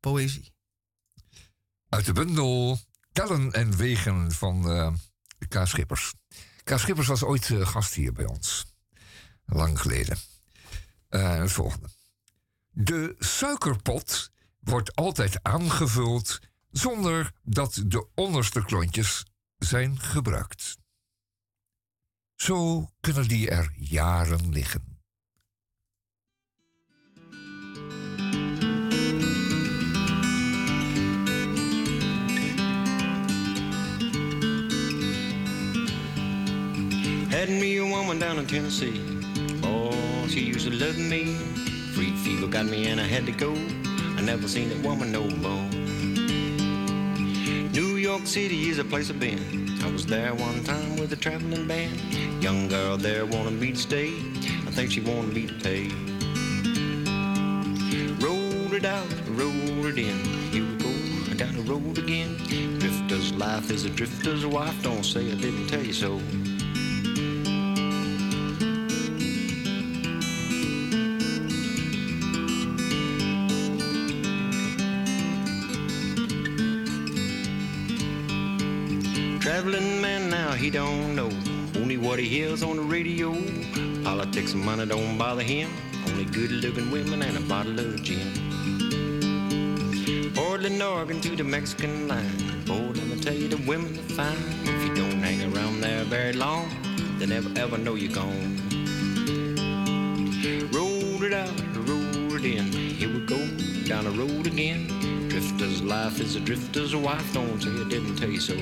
poëzie. 0.00 0.52
Uit 1.88 2.04
de 2.04 2.12
bundel 2.12 2.78
Tellen 3.12 3.52
en 3.52 3.76
Wegen 3.76 4.32
van 4.32 4.76
uh, 4.76 4.92
K. 5.48 5.66
Schippers. 5.66 6.12
K. 6.64 6.78
Schippers 6.78 7.06
was 7.06 7.22
ooit 7.22 7.48
uh, 7.48 7.66
gast 7.66 7.94
hier 7.94 8.12
bij 8.12 8.26
ons. 8.26 8.66
Lang 9.44 9.80
geleden. 9.80 10.18
Uh, 11.10 11.36
het 11.36 11.52
volgende. 11.52 11.88
De 12.70 13.14
suikerpot 13.18 14.30
wordt 14.60 14.94
altijd 14.96 15.42
aangevuld 15.42 16.38
zonder 16.70 17.32
dat 17.42 17.82
de 17.86 18.06
onderste 18.14 18.64
klontjes 18.64 19.24
zijn 19.58 20.00
gebruikt. 20.00 20.78
Zo 22.34 22.88
kunnen 23.00 23.28
die 23.28 23.50
er 23.50 23.72
jaren 23.76 24.52
liggen. 24.52 24.89
Had 37.30 37.48
me 37.48 37.76
a 37.76 37.86
woman 37.86 38.18
down 38.18 38.40
in 38.40 38.46
Tennessee. 38.46 39.00
Oh, 39.62 40.26
she 40.28 40.40
used 40.40 40.66
to 40.66 40.72
love 40.74 40.98
me. 40.98 41.36
Free 41.94 42.10
fever 42.16 42.48
got 42.48 42.66
me 42.66 42.88
and 42.88 43.00
I 43.00 43.04
had 43.04 43.24
to 43.26 43.32
go. 43.32 43.52
I 43.52 44.20
never 44.20 44.48
seen 44.48 44.68
that 44.70 44.82
woman 44.82 45.12
no 45.12 45.22
more. 45.22 45.70
New 47.70 47.96
York 47.96 48.26
City 48.26 48.68
is 48.68 48.80
a 48.80 48.84
place 48.84 49.10
I've 49.10 49.20
been. 49.20 49.78
I 49.80 49.92
was 49.92 50.04
there 50.06 50.34
one 50.34 50.64
time 50.64 50.96
with 50.96 51.12
a 51.12 51.16
traveling 51.16 51.68
band. 51.68 52.00
Young 52.42 52.66
girl 52.66 52.96
there 52.96 53.24
wanted 53.24 53.60
me 53.60 53.72
to 53.72 53.78
stay. 53.78 54.08
I 54.66 54.72
think 54.72 54.90
she 54.90 55.00
wanted 55.00 55.32
me 55.32 55.46
to 55.46 55.54
pay. 55.54 55.88
Rolled 58.26 58.74
it 58.74 58.84
out, 58.84 59.06
rolled 59.28 59.86
it 59.86 59.98
in. 59.98 60.18
Here 60.50 60.64
we 60.64 60.76
go, 60.78 61.34
down 61.36 61.54
the 61.54 61.62
road 61.62 61.96
again. 61.96 62.36
Drifter's 62.80 63.32
life 63.34 63.70
is 63.70 63.84
a 63.84 63.90
drifter's 63.90 64.44
wife. 64.44 64.82
Don't 64.82 65.04
say 65.04 65.30
I 65.30 65.36
didn't 65.36 65.68
tell 65.68 65.82
you 65.82 65.92
so. 65.92 66.20
Traveling 79.50 80.00
man 80.00 80.30
now, 80.30 80.52
he 80.52 80.70
don't 80.70 81.16
know 81.16 81.28
only 81.82 81.96
what 81.96 82.20
he 82.20 82.28
hears 82.28 82.62
on 82.62 82.76
the 82.76 82.82
radio. 82.82 83.32
Politics 84.04 84.52
and 84.52 84.64
money 84.64 84.86
don't 84.86 85.18
bother 85.18 85.42
him. 85.42 85.68
Only 86.06 86.24
good 86.24 86.52
looking 86.52 86.88
women 86.92 87.20
and 87.20 87.36
a 87.36 87.40
bottle 87.40 87.76
of 87.80 88.00
gin. 88.00 88.30
Portland, 90.36 90.80
Oregon 90.80 91.20
to 91.22 91.34
the 91.34 91.42
Mexican 91.42 92.06
line. 92.06 92.64
Boy, 92.64 92.92
let 92.94 93.06
me 93.08 93.18
tell 93.18 93.34
you, 93.34 93.48
the 93.48 93.56
women 93.66 93.98
are 93.98 94.14
fine. 94.14 94.38
If 94.62 94.84
you 94.86 94.94
don't 94.94 95.20
hang 95.20 95.40
around 95.52 95.80
there 95.80 96.04
very 96.04 96.32
long, 96.32 96.70
they 97.18 97.26
never 97.26 97.50
ever 97.58 97.76
know 97.76 97.96
you're 97.96 98.14
gone. 98.14 98.56
Roll 100.70 101.24
it 101.24 101.32
out, 101.32 101.60
roll 101.88 102.36
it 102.36 102.44
in. 102.44 102.66
Here 103.00 103.12
we 103.12 103.18
go, 103.26 103.40
down 103.88 104.04
the 104.04 104.12
road 104.12 104.46
again. 104.46 104.86
Drifter's 105.28 105.82
life 105.82 106.20
is 106.20 106.36
a 106.36 106.40
drifter's 106.40 106.94
wife. 106.94 107.32
Don't 107.34 107.60
say 107.60 107.70
I 107.70 107.88
didn't 107.88 108.14
tell 108.14 108.30
you 108.30 108.38
so. 108.38 108.56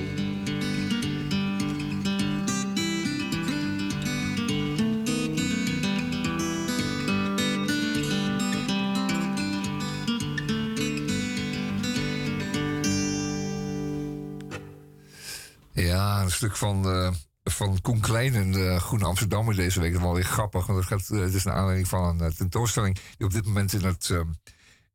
Stuk 16.39 16.55
van, 16.55 16.95
uh, 16.95 17.11
van 17.43 17.81
Koen 17.81 17.99
Klein 17.99 18.33
in 18.33 18.51
de 18.51 18.79
Groene 18.79 19.05
Amsterdammer 19.05 19.55
deze 19.55 19.79
week. 19.79 19.91
Dat 19.91 19.99
is 19.99 20.05
wel 20.05 20.15
weer 20.15 20.23
grappig, 20.23 20.65
want 20.65 20.79
het, 20.79 20.87
gaat, 20.87 21.09
uh, 21.11 21.21
het 21.21 21.33
is 21.33 21.45
een 21.45 21.51
aanleiding 21.51 21.87
van 21.87 22.21
een 22.21 22.35
tentoonstelling 22.35 22.99
die 23.17 23.27
op 23.27 23.33
dit 23.33 23.45
moment 23.45 23.73
in 23.73 23.83
het, 23.83 24.09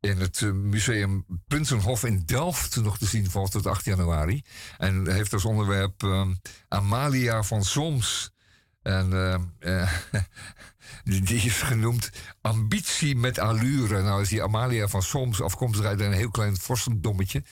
in 0.00 0.18
het 0.18 0.40
museum 0.52 1.24
Prinsenhof 1.46 2.04
in 2.04 2.22
Delft 2.24 2.76
nog 2.76 2.98
te 2.98 3.06
zien 3.06 3.30
valt 3.30 3.50
tot 3.50 3.66
8 3.66 3.84
januari. 3.84 4.42
En 4.78 5.12
heeft 5.12 5.32
als 5.32 5.44
onderwerp 5.44 6.26
Amalia 6.68 7.42
van 7.42 7.64
Soms. 7.64 8.33
En 8.84 9.10
die, 11.04 11.20
die 11.20 11.42
is 11.42 11.62
genoemd 11.62 12.10
Ambitie 12.40 13.16
met 13.16 13.38
allure. 13.38 14.02
Nou 14.02 14.22
is 14.22 14.28
die 14.28 14.42
Amalia 14.42 14.88
van 14.88 15.02
Soms 15.02 15.42
afkomstig 15.42 15.86
uit 15.86 16.00
een 16.00 16.12
heel 16.12 16.30
klein 16.30 16.56
vorstendommetje 16.56 17.42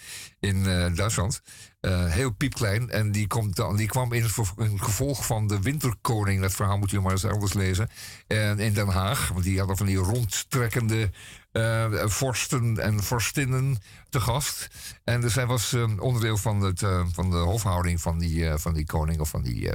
in 0.40 0.64
Duitsland. 0.94 1.42
Uh, 1.80 2.06
heel 2.06 2.30
piepklein. 2.30 2.90
En 2.90 3.12
die, 3.12 3.26
komt 3.26 3.56
dan, 3.56 3.76
die 3.76 3.86
kwam 3.88 4.12
in 4.12 4.22
het, 4.22 4.32
gevolg 4.76 5.26
van 5.26 5.46
de 5.46 5.60
Winterkoning. 5.60 6.40
Dat 6.40 6.54
verhaal 6.54 6.78
moet 6.78 6.90
je 6.90 7.00
maar 7.00 7.12
eens 7.12 7.24
elders 7.24 7.52
lezen. 7.52 7.88
En 8.26 8.58
in 8.58 8.72
Den 8.72 8.88
Haag. 8.88 9.28
Want 9.28 9.44
die 9.44 9.58
hadden 9.58 9.76
van 9.76 9.86
die 9.86 9.96
rondtrekkende 9.96 11.10
uh, 11.52 12.06
vorsten 12.06 12.78
en 12.78 13.02
vorstinnen 13.02 13.78
te 14.08 14.20
gast. 14.20 14.68
En 15.04 15.20
dus 15.20 15.32
zij 15.32 15.46
was 15.46 15.72
uh, 15.72 16.00
onderdeel 16.00 16.36
van, 16.36 16.60
het, 16.60 16.80
van 17.12 17.30
de 17.30 17.36
hofhouding 17.36 18.00
van 18.00 18.18
die, 18.18 18.50
van 18.56 18.74
die 18.74 18.86
koning 18.86 19.20
of 19.20 19.28
van 19.28 19.42
die, 19.42 19.70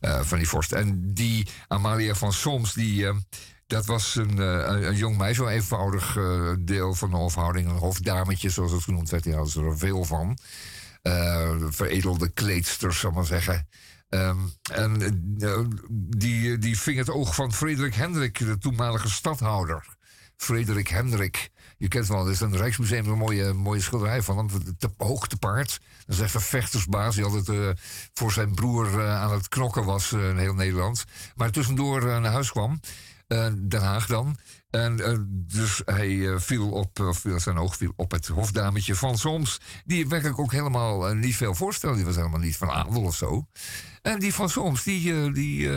van 0.00 0.38
die 0.38 0.48
vorst. 0.48 0.72
En 0.72 1.14
die 1.14 1.48
Amalia 1.68 2.14
van 2.14 2.32
Soms, 2.32 2.72
die. 2.72 3.08
Dat 3.66 3.86
was 3.86 4.14
een, 4.14 4.38
een, 4.38 4.96
jong 4.96 5.16
meisje, 5.16 5.42
een 5.42 5.48
eenvoudig 5.48 6.16
deel 6.58 6.94
van 6.94 7.10
de 7.10 7.16
hofhouding. 7.16 7.68
Een 7.68 7.76
hofdametje, 7.76 8.50
zoals 8.50 8.72
het 8.72 8.82
genoemd 8.82 9.10
werd. 9.10 9.22
Die 9.22 9.34
hadden 9.34 9.52
ze 9.52 9.62
er 9.62 9.78
veel 9.78 10.04
van 10.04 10.38
veredelde 11.70 12.28
kleedsters, 12.28 13.00
zal 13.00 13.10
maar 13.10 13.26
zeggen. 13.26 13.68
Um, 14.08 14.52
en 14.72 14.98
die, 15.90 16.58
die 16.58 16.78
ving 16.78 16.98
het 16.98 17.10
oog 17.10 17.34
van 17.34 17.52
Frederik 17.52 17.94
Hendrik, 17.94 18.38
de 18.38 18.58
toenmalige 18.58 19.10
stadhouder. 19.10 19.98
Frederik 20.40 20.88
Hendrik. 20.88 21.50
Je 21.78 21.88
kent 21.88 22.06
wel, 22.06 22.24
er 22.24 22.30
is 22.30 22.40
een 22.40 22.56
Rijksmuseum 22.56 23.06
een 23.08 23.18
mooie, 23.18 23.52
mooie 23.52 23.80
schilderij 23.80 24.22
van 24.22 24.36
hem. 24.36 24.48
Te 24.78 24.90
hoog 24.96 25.28
te 25.28 25.36
paard. 25.36 25.80
Dat 26.06 26.16
is 26.16 26.22
echt 26.22 26.34
een 26.34 26.40
vechtersbaas 26.40 27.14
die 27.14 27.24
altijd 27.24 27.48
uh, 27.48 27.68
voor 28.14 28.32
zijn 28.32 28.54
broer 28.54 29.08
aan 29.08 29.32
het 29.32 29.48
knokken 29.48 29.84
was 29.84 30.12
in 30.12 30.36
heel 30.36 30.54
Nederland. 30.54 31.04
Maar 31.34 31.50
tussendoor 31.50 32.04
naar 32.04 32.32
huis 32.32 32.50
kwam. 32.50 32.80
Den 33.58 33.80
Haag 33.80 34.06
dan. 34.06 34.38
En 34.70 35.26
dus 35.30 35.82
hij 35.84 36.38
viel 36.38 36.70
op, 36.70 37.00
of 37.00 37.24
zijn 37.36 37.58
oog 37.58 37.76
viel 37.76 37.92
op 37.96 38.10
het 38.10 38.26
hofdametje 38.26 38.94
van 38.94 39.18
Soms. 39.18 39.60
Die 39.84 40.08
werkelijk 40.08 40.38
ook 40.38 40.52
helemaal 40.52 41.14
niet 41.14 41.36
veel 41.36 41.54
voorstelde. 41.54 41.96
Die 41.96 42.04
was 42.04 42.16
helemaal 42.16 42.40
niet 42.40 42.56
van 42.56 42.70
adel 42.70 43.02
of 43.02 43.16
zo. 43.16 43.46
En 44.02 44.18
die 44.18 44.34
van 44.34 44.50
Soms, 44.50 44.82
die, 44.82 45.32
die, 45.32 45.70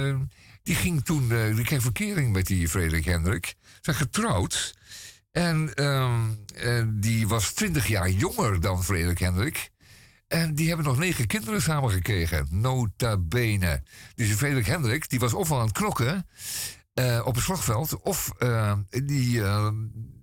die 0.64 0.76
ging 0.76 1.05
toen, 1.05 1.28
die 1.28 1.64
kreeg 1.64 1.82
verkering 1.82 2.34
met 2.34 2.47
die 2.47 2.70
Frederik 2.70 3.05
Hendrik. 3.05 3.55
Zijn 3.84 3.95
getrouwd. 3.95 4.75
En 5.31 5.73
ehm, 5.73 6.21
die 6.99 7.27
was 7.27 7.51
twintig 7.51 7.88
jaar 7.88 8.09
jonger 8.09 8.61
dan 8.61 8.84
Frederik 8.84 9.19
Hendrik. 9.19 9.69
En 10.27 10.55
die 10.55 10.67
hebben 10.67 10.86
nog 10.86 10.97
negen 10.97 11.27
kinderen 11.27 11.61
samen 11.61 11.91
gekregen. 11.91 12.47
Nota 12.49 13.17
bene. 13.17 13.84
Dus 14.15 14.34
Frederik 14.34 14.65
Hendrik, 14.65 15.09
die 15.09 15.19
was 15.19 15.34
ofwel 15.34 15.59
aan 15.59 15.65
het 15.65 15.77
knokken. 15.77 16.27
Uh, 16.93 17.21
op 17.25 17.36
het 17.36 17.43
slagveld. 17.43 18.01
Of 18.01 18.31
uh, 18.39 18.73
die 18.89 19.41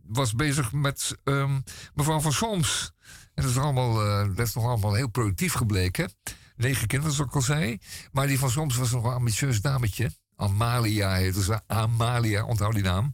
was 0.07 0.35
bezig 0.35 0.73
met 0.73 1.17
um, 1.25 1.63
mevrouw 1.95 2.21
van 2.21 2.33
Soms. 2.33 2.93
En 3.35 3.43
dat 3.43 3.51
is, 3.51 3.59
allemaal, 3.59 3.95
dat 4.35 4.47
is 4.47 4.55
nog 4.55 4.65
allemaal 4.65 4.95
heel 4.95 5.09
productief 5.09 5.53
gebleken. 5.53 6.13
Negen 6.57 6.87
kinderen, 6.87 7.15
zoals 7.15 7.31
ik 7.31 7.37
al 7.37 7.43
zei. 7.43 7.79
Maar 8.13 8.27
die 8.27 8.39
van 8.39 8.51
Soms 8.51 8.77
was 8.77 8.91
nog 8.91 9.05
een 9.05 9.13
ambitieus 9.13 9.61
dametje. 9.61 10.11
Amalia 10.37 11.15
heette 11.15 11.43
ze. 11.43 11.61
Amalia, 11.67 12.45
onthoud 12.45 12.75
die 12.75 12.83
naam. 12.83 13.13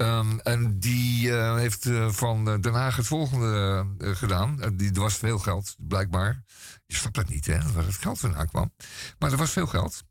Um, 0.00 0.40
en 0.40 0.78
die 0.78 1.32
heeft 1.32 1.88
van 2.08 2.60
Den 2.60 2.74
Haag 2.74 2.96
het 2.96 3.06
volgende 3.06 3.86
gedaan. 3.98 4.74
die, 4.76 4.94
er 4.94 5.00
was 5.00 5.14
veel 5.14 5.38
geld, 5.38 5.74
blijkbaar. 5.78 6.42
Je 6.86 6.96
snapt 6.96 7.14
dat 7.14 7.28
niet, 7.28 7.46
hè, 7.46 7.72
waar 7.72 7.84
het 7.84 7.94
geld 7.94 8.18
vandaan 8.18 8.48
kwam. 8.48 8.72
Maar 9.18 9.30
er 9.32 9.36
was 9.36 9.50
veel 9.50 9.66
geld. 9.66 10.02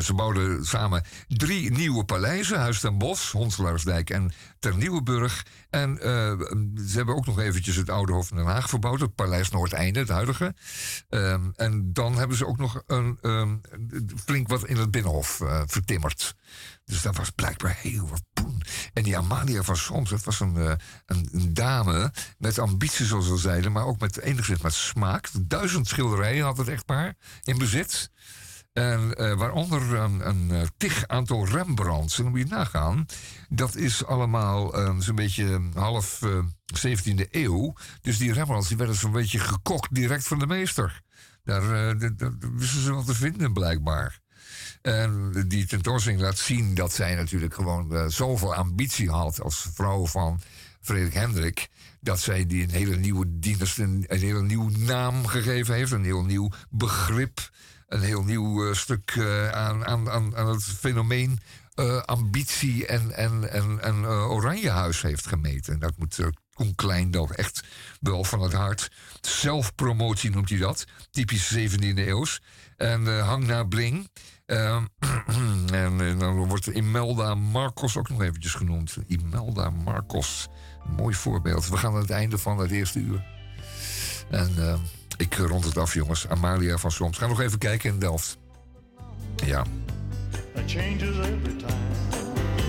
Ze 0.00 0.14
bouwden 0.14 0.64
samen 0.64 1.04
drie 1.28 1.70
nieuwe 1.70 2.04
paleizen: 2.04 2.58
Huis 2.58 2.80
ten 2.80 2.98
Bosch, 2.98 3.32
Honselaarsdijk 3.32 4.10
en 4.10 4.32
Ter 4.58 4.76
Nieuweburg. 4.76 5.46
En 5.70 5.96
ze 6.86 6.92
hebben 6.96 7.14
ook 7.14 7.26
nog 7.26 7.38
eventjes 7.38 7.76
het 7.76 7.90
Oude 7.90 8.12
Hof 8.12 8.30
in 8.30 8.36
Den 8.36 8.46
Haag 8.46 8.68
verbouwd, 8.68 9.00
het 9.00 9.14
Paleis 9.14 9.50
Noordeinde, 9.50 9.98
het 9.98 10.08
huidige. 10.08 10.54
Um, 11.08 11.52
en 11.56 11.92
dan 11.92 12.16
hebben 12.16 12.36
ze 12.36 12.46
ook 12.46 12.58
nog 12.58 12.82
een, 12.86 13.18
um, 13.22 13.60
flink 14.24 14.48
wat 14.48 14.64
in 14.64 14.76
het 14.76 14.90
Binnenhof 14.90 15.40
vertimmerd. 15.66 16.34
Dus 16.86 17.02
dat 17.02 17.16
was 17.16 17.30
blijkbaar 17.30 17.76
heel 17.80 18.08
wat 18.08 18.22
poen. 18.32 18.62
En 18.92 19.02
die 19.02 19.16
Amalia 19.16 19.62
van 19.62 19.76
Soms, 19.76 20.10
dat 20.10 20.24
was 20.24 20.40
een, 20.40 20.56
een, 21.06 21.28
een, 21.32 21.54
dame 21.54 22.12
met 22.38 22.58
ambitie, 22.58 23.06
zoals 23.06 23.28
we 23.28 23.36
zeiden, 23.36 23.72
maar 23.72 23.86
ook 23.86 24.00
met 24.00 24.18
enigszins 24.18 24.60
met 24.60 24.74
smaak. 24.74 25.28
Duizend 25.40 25.88
schilderijen 25.88 26.44
had 26.44 26.56
het 26.56 26.68
echtpaar 26.68 27.14
in 27.42 27.58
bezit. 27.58 28.10
En 28.72 29.08
waaronder 29.38 29.94
een, 29.94 30.28
een 30.28 30.70
tig 30.76 31.06
aantal 31.06 31.46
Rembrandts. 31.46 32.18
En 32.18 32.26
moet 32.26 32.38
je 32.38 32.46
nagaan. 32.46 33.06
Dat 33.48 33.74
is 33.74 34.04
allemaal 34.04 34.74
zo'n 34.98 35.14
beetje 35.14 35.68
half 35.74 36.20
17e 36.86 37.30
eeuw. 37.30 37.74
Dus 38.00 38.18
die 38.18 38.32
Rembrandts 38.32 38.68
die 38.68 38.76
werden 38.76 38.96
zo'n 38.96 39.12
beetje 39.12 39.38
gekocht 39.38 39.94
direct 39.94 40.26
van 40.26 40.38
de 40.38 40.46
meester. 40.46 41.02
Daar 41.44 41.96
wisten 42.56 42.82
ze 42.82 42.92
wat 42.92 43.06
te 43.06 43.14
vinden, 43.14 43.52
blijkbaar. 43.52 44.20
En 44.86 45.32
die 45.48 45.66
tentoonstelling 45.66 46.20
laat 46.20 46.38
zien 46.38 46.74
dat 46.74 46.92
zij 46.92 47.14
natuurlijk 47.14 47.54
gewoon 47.54 47.92
uh, 47.92 48.06
zoveel 48.06 48.54
ambitie 48.54 49.10
had 49.10 49.40
als 49.40 49.68
vrouw 49.74 50.06
van 50.06 50.40
Frederik 50.80 51.14
Hendrik. 51.14 51.68
Dat 52.00 52.20
zij 52.20 52.46
die 52.46 52.62
een 52.62 52.70
hele 52.70 52.96
nieuwe 52.96 53.38
dienst, 53.38 53.78
een, 53.78 54.04
een 54.06 54.18
hele 54.18 54.42
nieuwe 54.42 54.78
naam 54.78 55.26
gegeven 55.26 55.74
heeft, 55.74 55.92
een 55.92 56.04
heel 56.04 56.24
nieuw 56.24 56.50
begrip, 56.70 57.50
een 57.88 58.00
heel 58.00 58.22
nieuw 58.22 58.66
uh, 58.66 58.74
stuk 58.74 59.14
uh, 59.14 59.50
aan, 59.50 59.86
aan, 59.86 60.10
aan, 60.10 60.36
aan, 60.36 60.48
het 60.48 60.62
fenomeen 60.62 61.40
ambitie 62.04 62.86
en, 62.86 63.12
en, 63.12 63.50
en, 63.50 63.82
en 63.82 64.06
Oranjehuis 64.06 65.02
heeft 65.02 65.26
gemeten. 65.26 65.78
Dat 65.78 65.92
moet 65.96 66.18
Koen 66.54 66.74
Klein 66.74 67.14
echt 67.14 67.62
wel 68.00 68.24
van 68.24 68.40
het 68.40 68.52
hart. 68.52 68.90
Zelfpromotie 69.20 70.30
noemt 70.30 70.48
hij 70.48 70.58
dat, 70.58 70.84
typisch 71.10 71.56
17e 71.56 71.94
eeuws. 71.94 72.42
En 72.76 73.20
hang 73.20 73.46
naar 73.46 73.68
bling. 73.68 74.08
Uh, 74.46 74.82
en, 75.72 76.18
dan 76.18 76.48
wordt 76.48 76.66
Imelda 76.66 77.34
Marcos 77.34 77.96
ook 77.96 78.08
nog 78.08 78.22
eventjes 78.22 78.54
genoemd. 78.54 78.96
Imelda 79.06 79.70
Marcos. 79.70 80.48
Mooi 80.96 81.14
voorbeeld. 81.14 81.68
We 81.68 81.76
gaan 81.76 81.94
aan 81.94 82.00
het 82.00 82.10
einde 82.10 82.38
van 82.38 82.58
het 82.58 82.70
eerste 82.70 82.98
uur. 82.98 83.24
En 84.30 84.54
uh, 84.58 84.74
ik 85.16 85.34
rond 85.34 85.64
het 85.64 85.76
af, 85.76 85.94
jongens. 85.94 86.28
Amalia 86.28 86.76
van 86.76 86.90
Soms. 86.90 87.18
Ga 87.18 87.26
nog 87.26 87.40
even 87.40 87.58
kijken 87.58 87.90
in 87.90 87.98
Delft. 87.98 88.38
Ja. 89.44 89.64
It 90.54 90.70
changes 90.70 91.16
every 91.18 91.56
time. 91.56 91.94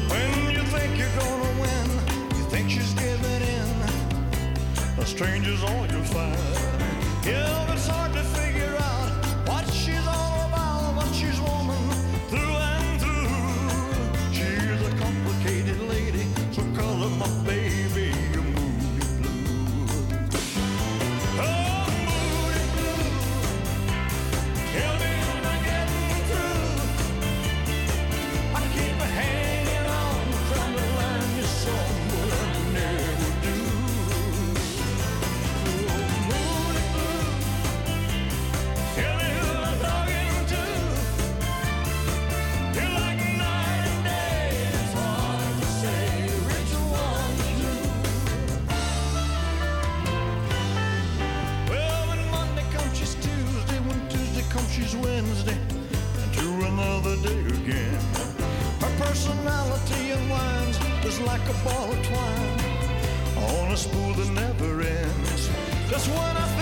When 0.07 0.51
you 0.51 0.63
think 0.65 0.97
you're 0.97 1.19
gonna 1.19 1.61
win, 1.61 1.89
you 2.37 2.49
think 2.49 2.69
she's 2.69 2.93
giving 2.93 3.41
in. 3.41 3.67
A 4.99 5.05
stranger's 5.05 5.63
all 5.63 5.85
you 5.87 6.03
find. 6.03 6.37
Yeah, 7.23 7.73
it's 7.73 7.87
hard 7.87 8.13
to 8.13 8.36
again. 57.25 57.99
Her 58.79 59.05
personality 59.05 60.11
unwinds 60.11 60.77
just 61.01 61.21
like 61.21 61.41
a 61.49 61.53
ball 61.63 61.91
of 61.91 62.05
twine 62.05 62.59
on 63.37 63.71
a 63.71 63.77
spool 63.77 64.13
that 64.13 64.31
never 64.33 64.81
ends. 64.81 65.49
Just 65.89 66.07
when 66.09 66.37
I 66.37 66.56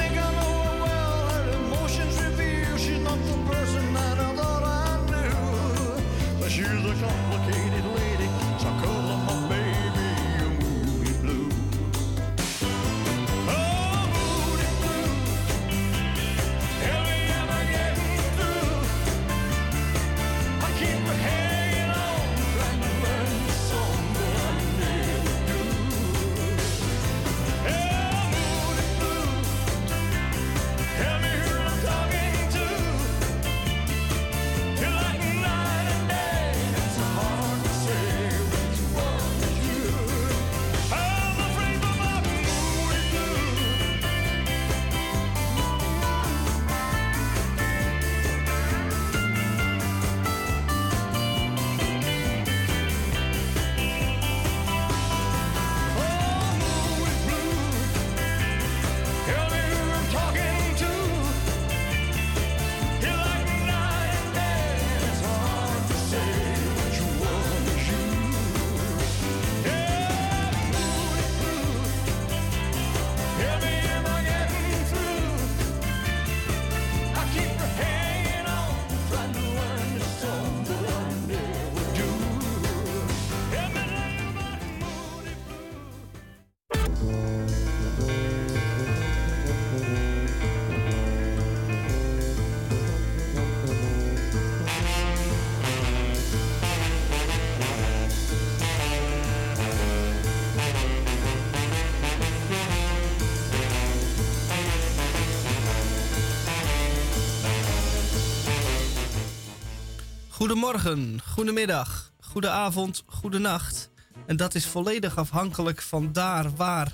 Goedemorgen, 110.46 111.22
goedemiddag, 111.28 112.12
goedenavond, 112.20 113.04
goedenacht. 113.06 113.90
En 114.26 114.38
dat 114.38 114.56
is 114.56 114.66
volledig 114.66 115.18
afhankelijk 115.18 115.82
van 115.82 116.14
daar, 116.14 116.56
waar 116.56 116.92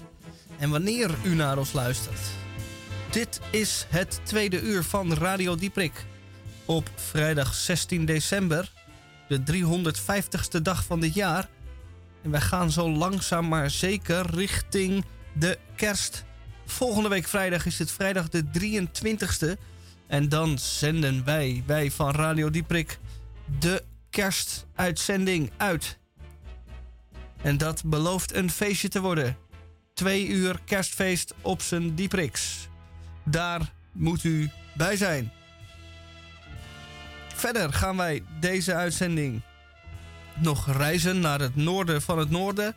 en 0.59 0.69
wanneer 0.69 1.11
u 1.23 1.35
naar 1.35 1.57
ons 1.57 1.73
luistert. 1.73 2.19
Dit 3.09 3.41
is 3.49 3.85
het 3.89 4.19
tweede 4.23 4.61
uur 4.61 4.83
van 4.83 5.13
Radio 5.13 5.55
Dieprik. 5.55 6.05
Op 6.65 6.89
vrijdag 6.95 7.53
16 7.53 8.05
december, 8.05 8.71
de 9.27 9.41
350ste 9.53 10.61
dag 10.61 10.83
van 10.83 10.99
dit 10.99 11.13
jaar. 11.13 11.49
En 12.23 12.31
wij 12.31 12.41
gaan 12.41 12.71
zo 12.71 12.89
langzaam 12.91 13.47
maar 13.47 13.69
zeker 13.69 14.25
richting 14.35 15.05
de 15.33 15.57
kerst. 15.75 16.23
Volgende 16.65 17.09
week 17.09 17.27
vrijdag 17.27 17.65
is 17.65 17.79
het 17.79 17.91
vrijdag 17.91 18.29
de 18.29 18.43
23ste. 18.59 19.59
En 20.07 20.29
dan 20.29 20.59
zenden 20.59 21.23
wij, 21.25 21.63
wij 21.65 21.91
van 21.91 22.11
Radio 22.11 22.49
Dieprik, 22.49 22.99
de 23.59 23.83
kerstuitzending 24.09 25.51
uit. 25.57 25.99
En 27.41 27.57
dat 27.57 27.83
belooft 27.85 28.35
een 28.35 28.51
feestje 28.51 28.87
te 28.87 29.01
worden. 29.01 29.37
Twee 29.93 30.27
uur 30.27 30.59
kerstfeest 30.65 31.33
op 31.41 31.61
zijn 31.61 31.95
Diepriks. 31.95 32.67
Daar 33.23 33.73
moet 33.91 34.23
u 34.23 34.49
bij 34.73 34.95
zijn. 34.95 35.31
Verder 37.35 37.73
gaan 37.73 37.97
wij 37.97 38.23
deze 38.39 38.73
uitzending 38.73 39.41
nog 40.35 40.77
reizen 40.77 41.19
naar 41.19 41.39
het 41.39 41.55
noorden 41.55 42.01
van 42.01 42.19
het 42.19 42.29
noorden. 42.29 42.75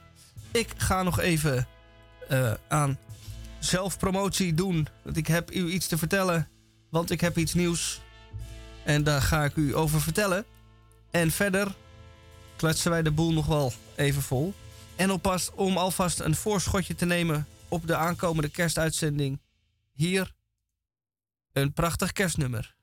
Ik 0.53 0.69
ga 0.77 1.03
nog 1.03 1.21
even 1.21 1.67
eh, 2.29 2.53
aan 2.69 2.99
zelfpromotie 3.59 4.55
doen. 4.55 4.89
Want 5.03 5.17
ik 5.17 5.27
heb 5.27 5.55
u 5.55 5.69
iets 5.69 5.87
te 5.87 5.99
vertellen. 5.99 6.49
Want 6.91 7.11
ik 7.11 7.21
heb 7.21 7.39
iets 7.39 7.55
nieuws. 7.55 8.01
En 8.85 9.05
daar 9.05 9.23
ga 9.23 9.45
ik 9.45 9.57
u 9.57 9.77
over 9.77 10.01
vertellen. 10.01 10.45
En 11.15 11.31
verder 11.31 11.75
kletsen 12.57 12.91
wij 12.91 13.03
de 13.03 13.11
boel 13.11 13.33
nog 13.33 13.47
wel 13.47 13.73
even 13.97 14.23
vol. 14.23 14.55
En 14.97 15.11
oppast 15.11 15.53
om 15.55 15.77
alvast 15.77 16.21
een 16.21 16.35
voorschotje 16.35 16.95
te 16.95 17.05
nemen 17.05 17.47
op 17.69 17.87
de 17.87 17.97
aankomende 17.97 18.49
kerstuitzending. 18.49 19.41
Hier 19.93 20.33
een 21.53 21.73
prachtig 21.73 22.13
kerstnummer. 22.13 22.75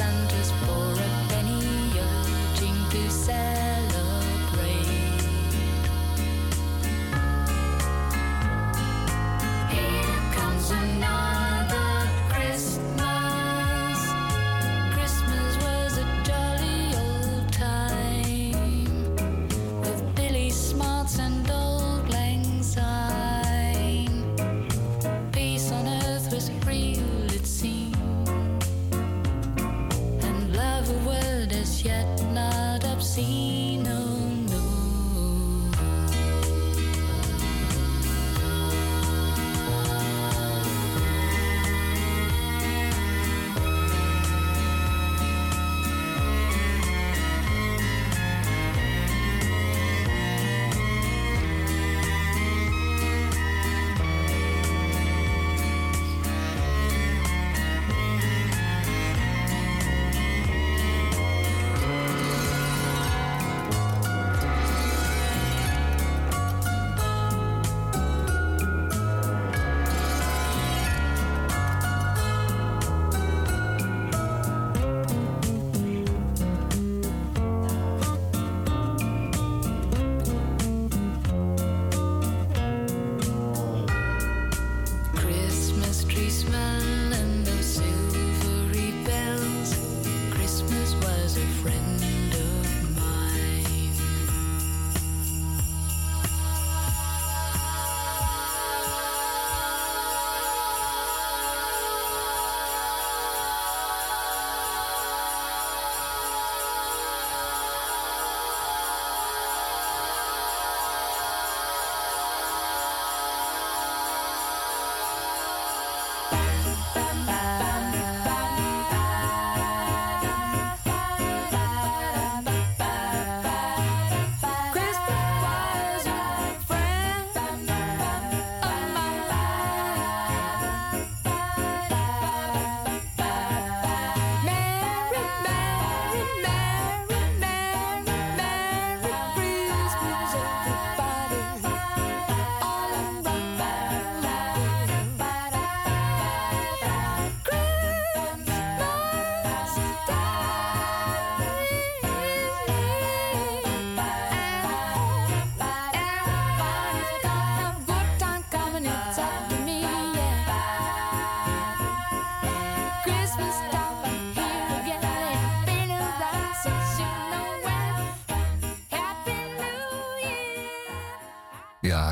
just 0.00 0.54
pull 0.64 0.89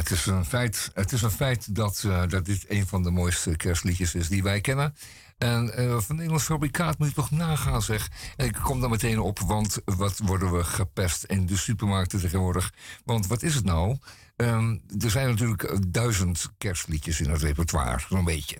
het 0.08 0.18
is 0.18 0.26
een 0.26 0.44
feit, 0.44 0.90
het 0.94 1.12
is 1.12 1.22
een 1.22 1.30
feit 1.30 1.74
dat, 1.74 2.02
uh, 2.06 2.22
dat 2.28 2.44
dit 2.44 2.64
een 2.68 2.86
van 2.86 3.02
de 3.02 3.10
mooiste 3.10 3.56
kerstliedjes 3.56 4.14
is 4.14 4.28
die 4.28 4.42
wij 4.42 4.60
kennen. 4.60 4.94
En 5.38 5.72
uh, 5.78 5.98
van 5.98 6.14
Nederlands 6.16 6.44
fabrikaat 6.44 6.98
moet 6.98 7.08
je 7.08 7.14
toch 7.14 7.30
nagaan, 7.30 7.82
zeg. 7.82 8.08
Ik 8.48 8.58
kom 8.62 8.80
daar 8.80 8.90
meteen 8.90 9.18
op, 9.18 9.38
want 9.38 9.78
wat 9.84 10.18
worden 10.24 10.52
we 10.52 10.64
gepest 10.64 11.24
in 11.24 11.46
de 11.46 11.56
supermarkten 11.56 12.20
tegenwoordig? 12.20 12.72
Want 13.04 13.26
wat 13.26 13.42
is 13.42 13.54
het 13.54 13.64
nou? 13.64 13.96
Um, 14.36 14.82
er 14.98 15.10
zijn 15.10 15.28
natuurlijk 15.28 15.62
eh, 15.62 15.78
duizend 15.88 16.48
kerstliedjes 16.58 17.20
in 17.20 17.30
het 17.30 17.42
repertoire, 17.42 17.98
zo'n 18.08 18.24
beetje. 18.24 18.56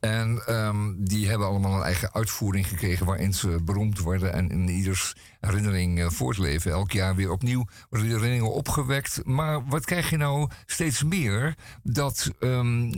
En 0.00 0.54
um, 0.54 1.04
die 1.04 1.28
hebben 1.28 1.46
allemaal 1.46 1.76
een 1.76 1.82
eigen 1.82 2.14
uitvoering 2.14 2.68
gekregen 2.68 3.06
waarin 3.06 3.34
ze 3.34 3.62
beroemd 3.64 3.98
worden 3.98 4.32
en 4.32 4.50
in 4.50 4.68
ieders 4.68 5.14
herinnering 5.40 5.98
uh, 5.98 6.08
voortleven. 6.08 6.70
Elk 6.70 6.92
jaar 6.92 7.14
weer 7.14 7.30
opnieuw 7.30 7.64
worden 7.88 8.08
die 8.08 8.16
herinneringen 8.16 8.52
opgewekt. 8.52 9.20
Maar 9.24 9.66
wat 9.66 9.84
krijg 9.84 10.10
je 10.10 10.16
nou 10.16 10.50
steeds 10.66 11.02
meer? 11.02 11.54
Dat 11.82 12.30
um, 12.40 12.92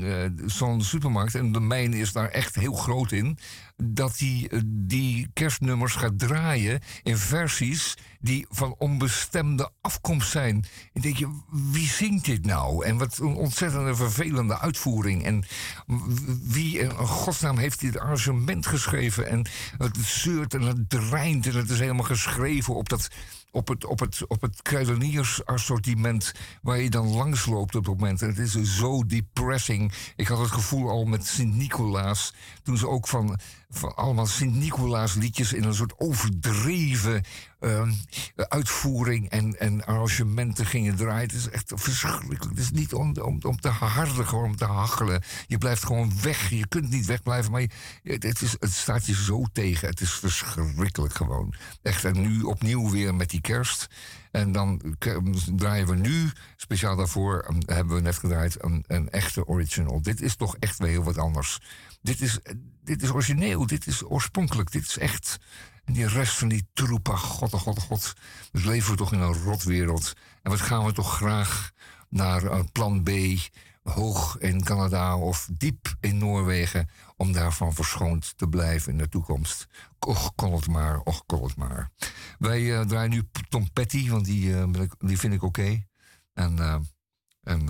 zo'n 0.46 0.82
supermarkt, 0.82 1.34
en 1.34 1.52
de 1.52 1.60
mijne 1.60 1.98
is 1.98 2.12
daar 2.12 2.28
echt 2.28 2.54
heel 2.54 2.74
groot 2.74 3.12
in, 3.12 3.38
dat 3.82 4.18
die, 4.18 4.48
die 4.66 5.28
kerstnummers 5.32 5.94
gaat 5.94 6.18
draaien 6.18 6.80
in 7.02 7.16
versies 7.16 7.96
die 8.20 8.46
van 8.50 8.74
onbestemde 8.78 9.70
afkomst 9.80 10.30
zijn. 10.30 10.64
En 10.92 11.00
denk 11.00 11.16
je, 11.16 11.28
wie 11.50 11.88
zingt 11.88 12.24
dit 12.24 12.46
nou? 12.46 12.84
En 12.84 12.98
wat 12.98 13.18
een 13.18 13.34
ontzettende 13.34 13.94
vervelende 13.94 14.58
uitvoering. 14.58 15.24
En 15.24 15.44
wie 16.42 16.78
in 16.78 16.90
godsnaam 16.90 17.58
heeft 17.58 17.80
dit 17.80 17.98
arrangement 17.98 18.66
geschreven? 18.66 19.28
En 19.28 19.46
het 19.78 19.96
zeurt 19.96 20.54
en 20.54 20.62
het 20.62 20.90
dreint 20.90 21.46
en 21.46 21.54
het 21.54 21.70
is 21.70 21.78
helemaal 21.78 22.04
geschreven 22.04 22.74
op 22.74 22.88
dat 22.88 23.08
op 23.58 23.68
het, 23.68 23.84
op 23.84 24.00
het, 24.00 24.26
op 24.26 24.40
het 24.40 24.62
kruideniersassortiment 24.62 26.32
waar 26.62 26.80
je 26.80 26.90
dan 26.90 27.08
langs 27.08 27.46
loopt 27.46 27.74
op 27.74 27.86
het 27.86 27.98
moment. 27.98 28.22
En 28.22 28.28
het 28.28 28.38
is 28.38 28.76
zo 28.76 29.06
depressing. 29.06 29.92
Ik 30.16 30.28
had 30.28 30.38
het 30.38 30.50
gevoel 30.50 30.88
al 30.88 31.04
met 31.04 31.26
Sint-Nicolaas, 31.26 32.34
toen 32.62 32.76
ze 32.78 32.88
ook 32.88 33.08
van, 33.08 33.38
van 33.68 33.94
allemaal 33.94 34.26
Sint-Nicolaas 34.26 35.14
liedjes 35.14 35.52
in 35.52 35.64
een 35.64 35.74
soort 35.74 36.00
overdreven 36.00 37.24
uh, 37.60 37.90
uitvoering 38.34 39.28
en, 39.28 39.58
en 39.58 39.84
arrangementen 39.84 40.66
gingen 40.66 40.96
draaien. 40.96 41.26
Het 41.26 41.32
is 41.32 41.50
echt 41.50 41.72
verschrikkelijk. 41.74 42.42
Het 42.42 42.58
is 42.58 42.70
niet 42.70 42.92
om, 42.92 43.16
om, 43.16 43.38
om 43.42 43.60
te 43.60 43.68
harden, 43.68 44.26
gewoon 44.26 44.44
om 44.44 44.56
te 44.56 44.64
hachelen. 44.64 45.22
Je 45.46 45.58
blijft 45.58 45.84
gewoon 45.84 46.12
weg. 46.22 46.50
Je 46.50 46.66
kunt 46.66 46.90
niet 46.90 47.06
wegblijven, 47.06 47.50
maar 47.50 47.60
je, 47.60 47.70
het, 48.02 48.42
is, 48.42 48.56
het 48.58 48.72
staat 48.72 49.06
je 49.06 49.14
zo 49.14 49.44
tegen. 49.52 49.88
Het 49.88 50.00
is 50.00 50.10
verschrikkelijk 50.10 51.14
gewoon. 51.14 51.54
Echt, 51.82 52.04
en 52.04 52.20
nu 52.20 52.42
opnieuw 52.42 52.90
weer 52.90 53.14
met 53.14 53.30
die 53.30 53.40
kerst. 53.40 53.86
En 54.30 54.52
dan 54.52 54.96
draaien 55.56 55.86
we 55.86 55.94
nu, 55.94 56.30
speciaal 56.56 56.96
daarvoor, 56.96 57.54
hebben 57.66 57.94
we 57.94 58.00
net 58.02 58.18
gedraaid, 58.18 58.64
een, 58.64 58.84
een 58.86 59.10
echte 59.10 59.46
original. 59.46 60.02
Dit 60.02 60.20
is 60.20 60.36
toch 60.36 60.56
echt 60.58 60.78
weer 60.78 60.90
heel 60.90 61.02
wat 61.02 61.18
anders. 61.18 61.60
Dit 62.02 62.20
is, 62.20 62.38
dit 62.84 63.02
is 63.02 63.10
origineel, 63.10 63.66
dit 63.66 63.86
is 63.86 64.04
oorspronkelijk, 64.04 64.70
dit 64.72 64.82
is 64.82 64.98
echt. 64.98 65.38
En 65.88 65.94
die 65.94 66.06
rest 66.06 66.38
van 66.38 66.48
die 66.48 66.68
troepen, 66.72 67.18
god, 67.18 67.52
oh 67.54 67.60
god, 67.60 67.78
oh 67.78 67.84
god. 67.84 68.14
Dus 68.52 68.64
leven 68.64 68.90
we 68.90 68.96
toch 68.96 69.12
in 69.12 69.20
een 69.20 69.32
rotwereld. 69.32 70.12
En 70.42 70.50
wat 70.50 70.60
gaan 70.60 70.84
we 70.84 70.92
toch 70.92 71.16
graag 71.16 71.72
naar 72.08 72.42
een 72.42 72.72
plan 72.72 73.02
B, 73.02 73.10
hoog 73.82 74.38
in 74.38 74.64
Canada 74.64 75.16
of 75.16 75.48
diep 75.52 75.96
in 76.00 76.18
Noorwegen, 76.18 76.88
om 77.16 77.32
daarvan 77.32 77.74
verschoond 77.74 78.32
te 78.36 78.48
blijven 78.48 78.92
in 78.92 78.98
de 78.98 79.08
toekomst. 79.08 79.66
Och, 79.98 80.34
kon 80.34 80.52
het 80.52 80.68
maar, 80.68 80.98
och, 80.98 81.26
kon 81.26 81.42
het 81.42 81.56
maar. 81.56 81.90
Wij 82.38 82.60
uh, 82.60 82.80
draaien 82.80 83.10
nu 83.10 83.28
Tom 83.48 83.72
Petty, 83.72 84.10
want 84.10 84.24
die, 84.24 84.50
uh, 84.50 84.82
die 84.98 85.18
vind 85.18 85.34
ik 85.34 85.42
oké. 85.42 85.86
En, 86.34 86.56
uh, 86.58 86.76
en 87.42 87.68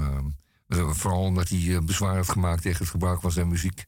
vooral 0.68 1.22
omdat 1.22 1.48
hij 1.48 1.84
bezwaar 1.84 2.14
heeft 2.14 2.30
gemaakt 2.30 2.62
tegen 2.62 2.78
het 2.78 2.90
gebruik 2.90 3.20
van 3.20 3.32
zijn 3.32 3.48
muziek 3.48 3.86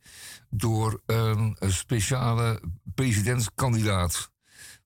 door 0.51 1.01
een 1.07 1.57
speciale 1.61 2.61
presidentskandidaat. 2.95 4.31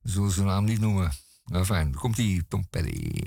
We 0.01 0.11
zullen 0.11 0.31
zijn 0.31 0.47
naam 0.47 0.65
niet 0.65 0.81
noemen. 0.81 1.13
Nou, 1.45 1.65
fijn, 1.65 1.95
komt 1.95 2.17
die 2.17 2.47
Tom 2.49 2.69
Petty. 2.69 3.23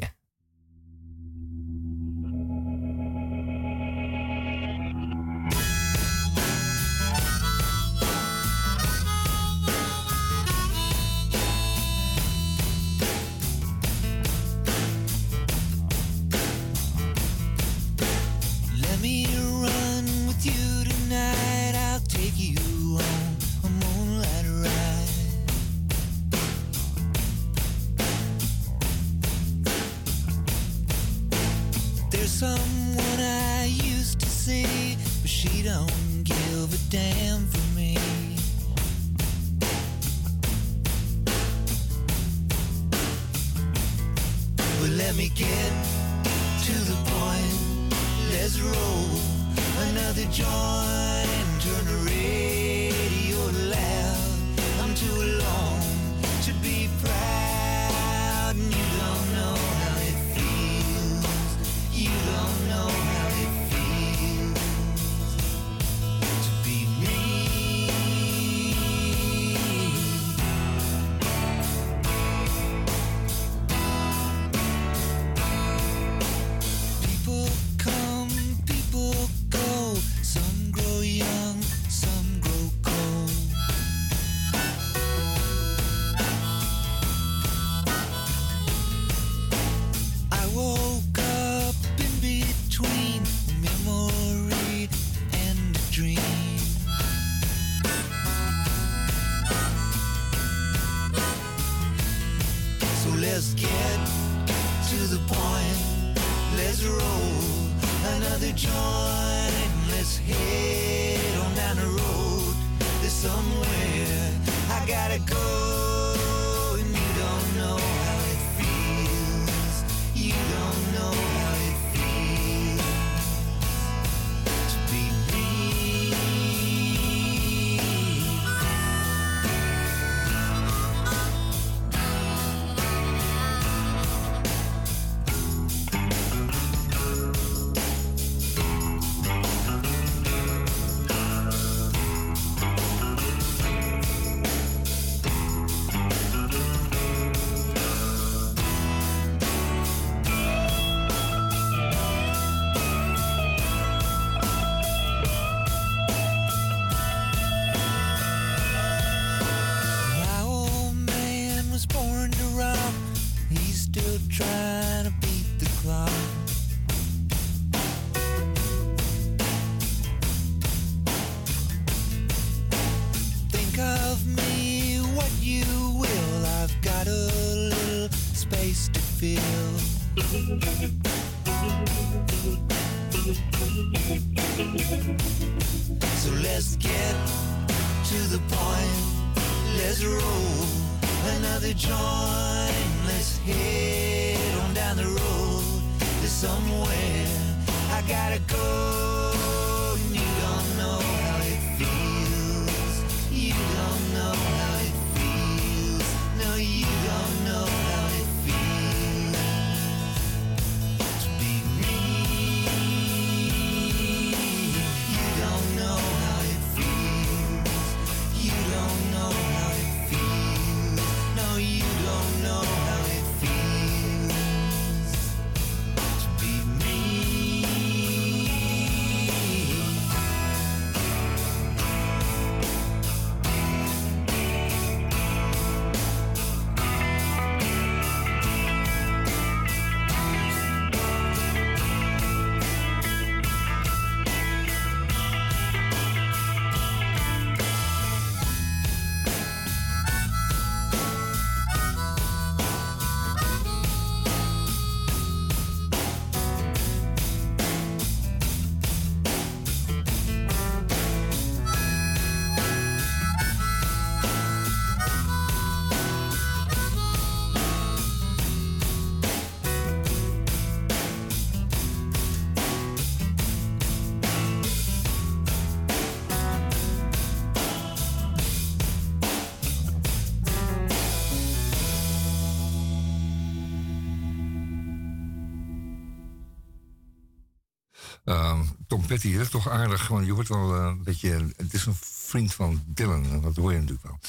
Petty, 289.08 289.34
dat 289.34 289.42
is 289.42 289.50
toch 289.50 289.70
aardig, 289.70 290.08
want 290.08 290.26
je 290.26 290.32
hoort 290.32 290.48
wel 290.48 290.76
eh, 290.76 290.86
een 290.86 291.04
beetje... 291.04 291.54
Het 291.56 291.74
is 291.74 291.86
een 291.86 291.96
vriend 292.00 292.54
van 292.54 292.84
Dylan, 292.86 293.42
dat 293.42 293.56
hoor 293.56 293.72
je 293.72 293.80
natuurlijk 293.80 294.08
wel. 294.08 294.20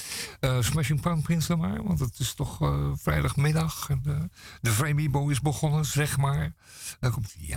Eh, 0.41 0.63
Smashing 0.63 1.01
Pumpkins 1.01 1.47
dan 1.47 1.59
maar, 1.59 1.83
want 1.83 1.99
het 1.99 2.19
is 2.19 2.35
toch 2.35 2.63
eh, 2.63 2.91
vrijdagmiddag. 2.95 3.91
En, 3.91 4.31
de 4.61 4.71
Framebo 4.71 5.29
is 5.29 5.41
begonnen, 5.41 5.85
zeg 5.85 6.17
maar. 6.17 6.53
Dan 7.01 7.11
komt 7.11 7.35
ja... 7.39 7.48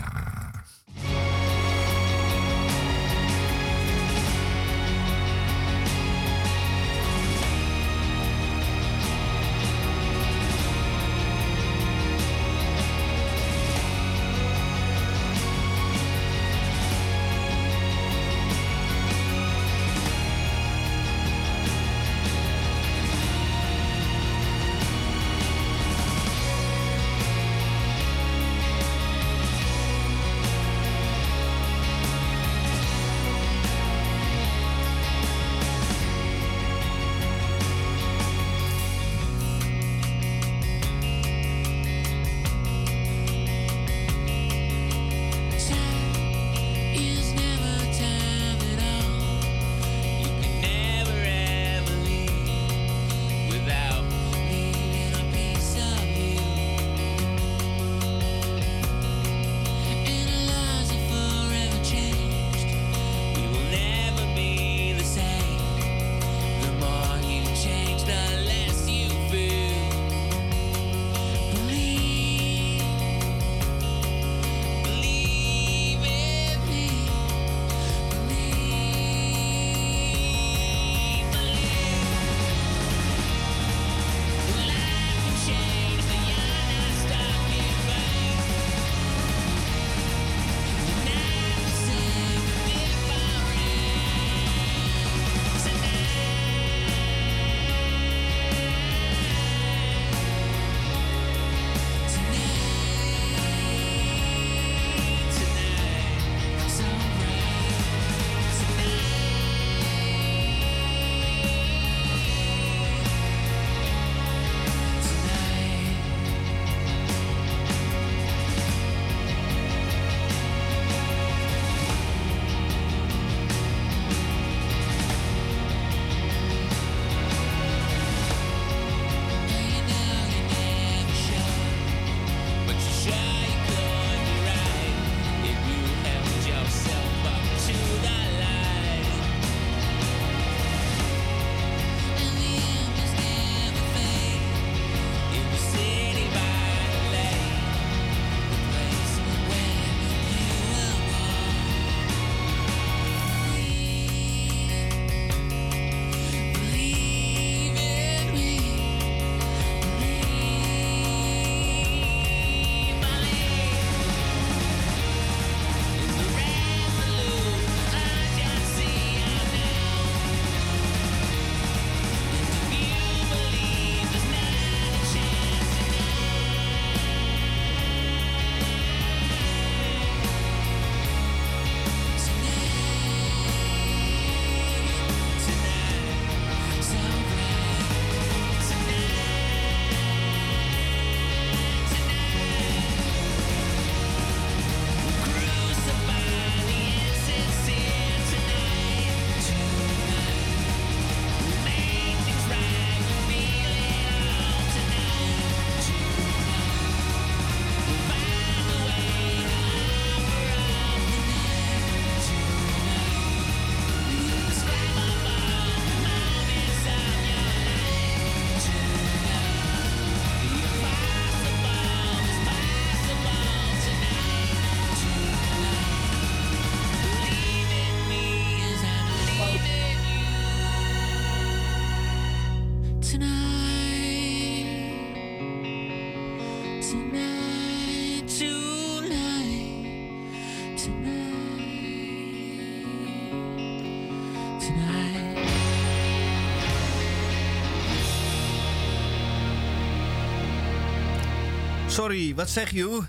Sorry, 251.91 252.35
wat 252.35 252.49
zeg 252.49 252.71
je? 252.71 253.07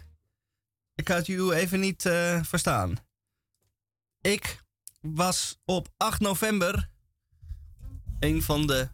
Ik 0.94 1.08
had 1.08 1.26
je 1.26 1.54
even 1.54 1.80
niet 1.80 2.04
uh, 2.04 2.42
verstaan. 2.42 2.96
Ik 4.20 4.62
was 5.00 5.58
op 5.64 5.88
8 5.96 6.20
november 6.20 6.90
een 8.18 8.42
van 8.42 8.66
de 8.66 8.88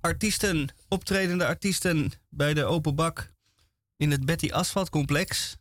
artiesten, 0.00 0.68
optredende 0.88 1.46
artiesten 1.46 2.12
bij 2.28 2.54
de 2.54 2.64
Open 2.64 2.94
Bak 2.94 3.32
in 3.96 4.10
het 4.10 4.24
Betty 4.24 4.50
Asphalt 4.50 4.90
Complex 4.90 5.56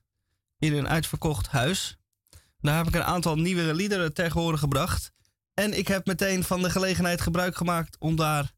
in 0.59 0.73
een 0.73 0.87
uitverkocht 0.87 1.47
huis. 1.47 1.97
Daar 2.59 2.77
heb 2.77 2.87
ik 2.87 2.95
een 2.95 3.03
aantal 3.03 3.35
nieuwere 3.35 3.73
liederen 3.73 4.13
tegen 4.13 4.57
gebracht. 4.57 5.11
En 5.59 5.77
ik 5.77 5.87
heb 5.87 6.05
meteen 6.05 6.43
van 6.43 6.61
de 6.61 6.69
gelegenheid 6.69 7.21
gebruik 7.21 7.55
gemaakt 7.55 7.97
om 7.99 8.15
daar 8.15 8.53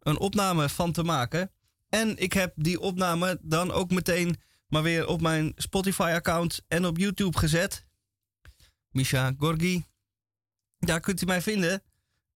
een 0.00 0.18
opname 0.18 0.68
van 0.68 0.92
te 0.92 1.02
maken. 1.02 1.50
En 1.88 2.18
ik 2.18 2.32
heb 2.32 2.52
die 2.56 2.80
opname 2.80 3.38
dan 3.42 3.72
ook 3.72 3.90
meteen 3.90 4.36
maar 4.68 4.82
weer 4.82 5.06
op 5.06 5.20
mijn 5.20 5.52
Spotify-account 5.56 6.60
en 6.68 6.86
op 6.86 6.98
YouTube 6.98 7.38
gezet. 7.38 7.86
Misha 8.90 9.34
Gorgi. 9.38 9.84
Daar 10.78 11.00
kunt 11.00 11.22
u 11.22 11.26
mij 11.26 11.42
vinden. 11.42 11.82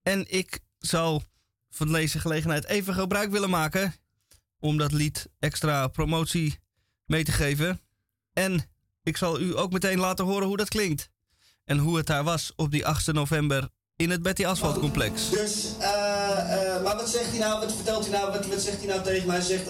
En 0.03 0.31
ik 0.31 0.61
zal 0.79 1.23
van 1.71 1.93
deze 1.93 2.19
gelegenheid 2.19 2.65
even 2.65 2.95
gebruik 2.95 3.31
willen 3.31 3.51
maken 3.51 3.95
om 4.59 4.77
dat 4.79 4.93
lied 4.93 5.29
extra 5.39 5.89
promotie 5.89 6.59
mee 7.05 7.25
te 7.25 7.33
geven. 7.33 7.81
En 8.33 8.71
ik 9.03 9.17
zal 9.17 9.41
u 9.41 9.59
ook 9.59 9.73
meteen 9.73 9.99
laten 9.99 10.25
horen 10.25 10.47
hoe 10.47 10.57
dat 10.57 10.69
klinkt. 10.69 11.11
En 11.65 11.79
hoe 11.79 11.97
het 11.97 12.07
daar 12.07 12.25
was 12.25 12.53
op 12.57 12.71
die 12.71 12.87
8 12.87 13.13
november 13.13 13.69
in 14.03 14.11
het 14.11 14.23
Betty 14.23 14.47
Asphalt 14.47 14.79
complex. 14.79 15.31
Dus, 15.31 15.65
uh, 15.81 15.87
uh, 15.87 16.83
maar 16.85 16.97
wat 16.97 17.09
zegt 17.09 17.31
hij 17.31 17.39
nou, 17.39 17.61
wat 17.61 17.73
vertelt 17.73 18.09
hij 18.09 18.19
nou, 18.19 18.33
wat, 18.33 18.47
wat 18.47 18.61
zegt 18.61 18.79
hij 18.79 18.87
nou 18.87 19.03
tegen 19.03 19.27
mij? 19.27 19.37
Hij 19.37 19.45
zegt, 19.45 19.63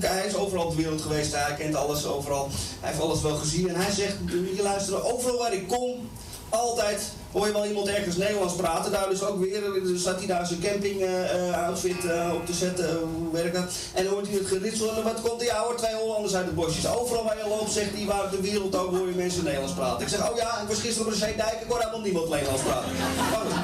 hij 0.00 0.26
is 0.26 0.34
overal 0.34 0.68
de 0.70 0.76
wereld 0.76 1.00
geweest, 1.00 1.32
hij 1.32 1.54
kent 1.54 1.74
alles 1.74 2.06
overal, 2.06 2.48
hij 2.80 2.90
heeft 2.90 3.02
alles 3.02 3.22
wel 3.22 3.36
gezien. 3.36 3.68
En 3.68 3.74
hij 3.74 3.92
zegt, 3.92 4.16
je 4.56 4.62
luisteren, 4.62 5.12
overal 5.12 5.38
waar 5.38 5.52
ik 5.52 5.68
kom, 5.68 6.10
altijd 6.48 7.02
hoor 7.32 7.46
je 7.46 7.52
wel 7.52 7.66
iemand 7.66 7.88
ergens 7.88 8.16
Nederlands 8.16 8.54
praten. 8.54 8.92
Daar 8.92 9.08
dus 9.08 9.22
ook 9.22 9.40
weer, 9.40 9.60
dus 9.82 10.02
zat 10.02 10.18
hij 10.18 10.26
daar 10.26 10.46
zijn 10.46 10.60
camping 10.60 11.00
uh, 11.00 11.66
outfit 11.66 12.04
op 12.34 12.46
te 12.46 12.52
zetten, 12.52 12.98
hoe 12.98 13.32
werkt 13.32 13.54
dat? 13.54 13.72
En 13.94 14.04
dan 14.04 14.12
hoort 14.12 14.26
hij 14.28 14.38
het 14.38 14.46
geritsel 14.46 14.96
en 14.96 15.02
wat 15.02 15.20
komt 15.20 15.40
die 15.40 15.52
oude 15.52 15.78
twee 15.78 15.94
Hollanders 15.94 16.34
uit 16.34 16.46
de 16.46 16.52
bosjes. 16.52 16.88
Overal 16.88 17.24
waar 17.24 17.38
je 17.38 17.48
loopt, 17.48 17.72
zegt 17.72 17.94
hij, 17.94 18.06
waar 18.06 18.30
de 18.30 18.40
wereld 18.40 18.76
ook 18.76 18.90
hoor 18.90 19.08
je 19.08 19.14
mensen 19.14 19.44
Nederlands 19.44 19.74
praten. 19.74 20.02
Ik 20.02 20.08
zeg, 20.08 20.30
oh 20.30 20.36
ja, 20.36 20.60
ik 20.60 20.68
was 20.68 20.80
gisteren 20.80 21.06
op 21.06 21.12
de 21.12 21.18
Zeedijk, 21.18 21.60
ik 21.60 21.68
hoor 21.68 21.78
helemaal 21.78 22.00
niemand 22.00 22.28
Nederlands 22.28 22.62
praten. 22.62 22.90
Maar 23.30 23.40
goed. 23.40 23.54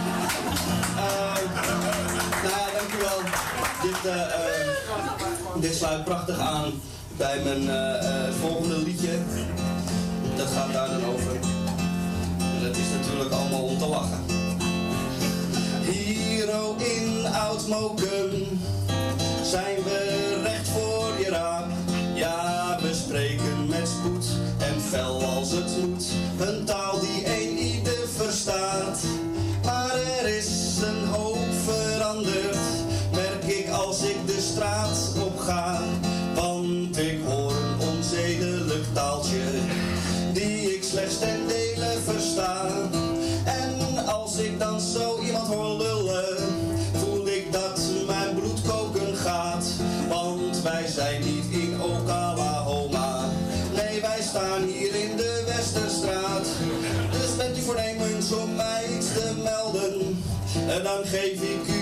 nou 2.44 2.56
ja, 2.56 2.66
dankjewel. 2.78 3.18
Dit, 3.82 4.12
dit 5.62 5.74
sluit 5.76 6.04
prachtig 6.04 6.38
aan 6.38 6.80
bij 7.16 7.40
mijn 7.44 7.68
volgende 8.40 8.78
liedje. 8.78 9.18
Dat 10.36 10.48
gaat 10.54 10.72
daar 10.72 10.88
dan 10.88 11.04
over 11.04 11.63
het 12.64 12.76
is 12.76 12.90
natuurlijk 12.96 13.30
allemaal 13.30 13.62
om 13.62 13.78
te 13.78 13.86
lachen. 13.86 14.24
Hier 15.82 16.48
in 16.78 17.26
Oud-Moken 17.26 18.60
zijn 19.42 19.76
we 19.84 20.40
recht 20.42 20.68
voor 20.68 21.12
je 21.18 21.28
raam. 21.30 21.70
Ja, 22.14 22.78
we 22.82 22.94
spreken 22.94 23.66
met 23.66 23.88
spoed 23.88 24.26
en 24.58 24.80
fel 24.80 25.22
als 25.24 25.50
het 25.50 25.70
moet. 25.80 26.04
Een 26.38 26.64
taal 26.64 27.00
die 27.00 27.13
en 61.14 61.73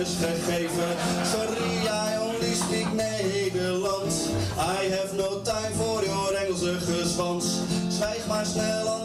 kanus 0.00 0.16
gegeven. 0.16 0.96
Sorry, 1.24 1.88
I 1.88 2.16
only 2.16 2.54
speak 2.54 2.86
Nederlands. 2.86 4.32
I 4.56 4.88
have 4.96 5.12
no 5.14 5.42
time 5.42 5.72
for 5.72 6.04
your 6.04 6.34
Engelse 6.34 6.80
gezwans. 6.80 7.60
Zwijg 7.88 8.26
maar 8.26 8.46
snel, 8.46 8.99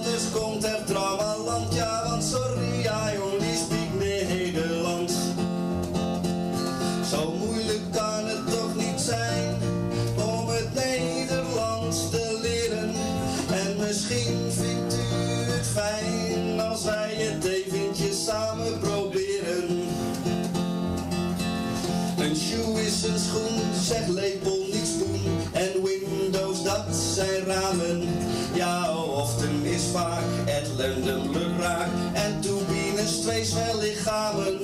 twee 33.25 33.45
zwellichamen. 33.45 34.59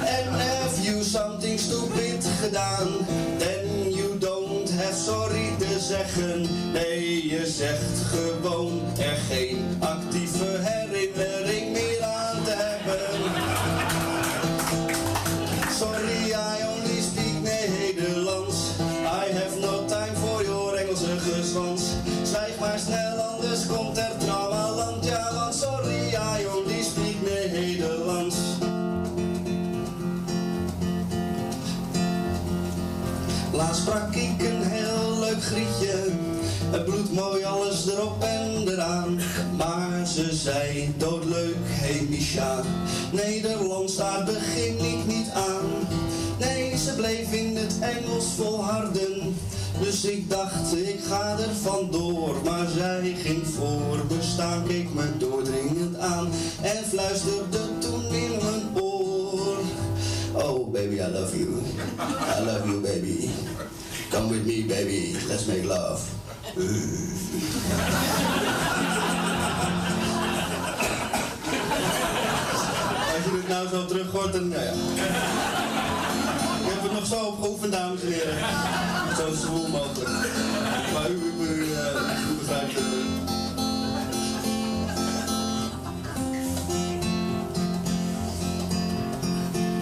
And 0.00 0.28
have 0.30 0.78
you 0.82 1.02
something 1.02 1.58
stupid 1.58 2.24
gedaan? 2.40 2.88
Then 3.38 3.92
you 3.92 4.18
don't 4.18 4.70
have 4.70 4.94
sorry 4.94 5.50
te 5.58 5.78
zeggen. 5.80 6.46
Nee, 6.72 7.28
je 7.28 7.46
zegt 7.46 8.00
gewoon 8.10 8.47
Misha. 42.28 42.62
Nederlands, 43.12 43.96
daar 43.96 44.24
begin 44.24 44.78
ik 44.78 45.06
niet 45.06 45.30
aan. 45.34 45.66
Nee, 46.38 46.76
ze 46.76 46.94
bleef 46.94 47.32
in 47.32 47.56
het 47.56 47.74
Engels 47.80 48.24
volharden. 48.36 49.36
Dus 49.80 50.04
ik 50.04 50.30
dacht, 50.30 50.76
ik 50.76 51.00
ga 51.08 51.36
er 51.38 51.54
vandoor. 51.62 52.34
Maar 52.44 52.66
zij 52.76 53.16
ging 53.22 53.46
voor 53.46 53.96
me 54.08 54.16
staan, 54.20 54.66
keek 54.66 54.94
me 54.94 55.16
doordringend 55.18 55.98
aan. 55.98 56.28
En 56.62 56.84
fluisterde 56.88 57.58
toen 57.78 58.04
in 58.04 58.30
mijn 58.30 58.82
oor. 58.82 59.56
Oh 60.32 60.72
baby, 60.72 60.94
I 60.94 61.06
love 61.12 61.38
you. 61.38 61.48
I 62.38 62.44
love 62.44 62.66
you 62.66 62.80
baby. 62.80 63.28
Come 64.10 64.28
with 64.28 64.46
me 64.46 64.64
baby, 64.66 65.16
let's 65.28 65.46
make 65.46 65.64
love. 65.64 66.00
nou 73.48 73.68
zo 73.68 73.86
terug 73.86 74.10
hoort, 74.10 74.32
dan 74.32 74.50
ja. 74.50 74.58
Ik 76.60 76.74
heb 76.74 76.82
het 76.82 76.92
nog 76.92 77.06
zo 77.06 77.24
opgeoefend, 77.24 77.72
dames 77.72 78.00
en 78.00 78.12
heren. 78.12 78.38
Zo 79.16 79.34
zwoel 79.34 79.68
mogelijk. 79.68 80.10
Maar 80.92 81.10
u, 81.10 81.14
u, 81.14 81.44
u, 81.44 81.64
uh, 81.64 82.30
u 82.30 82.34
begrijpt 82.38 82.74
het. 82.74 82.84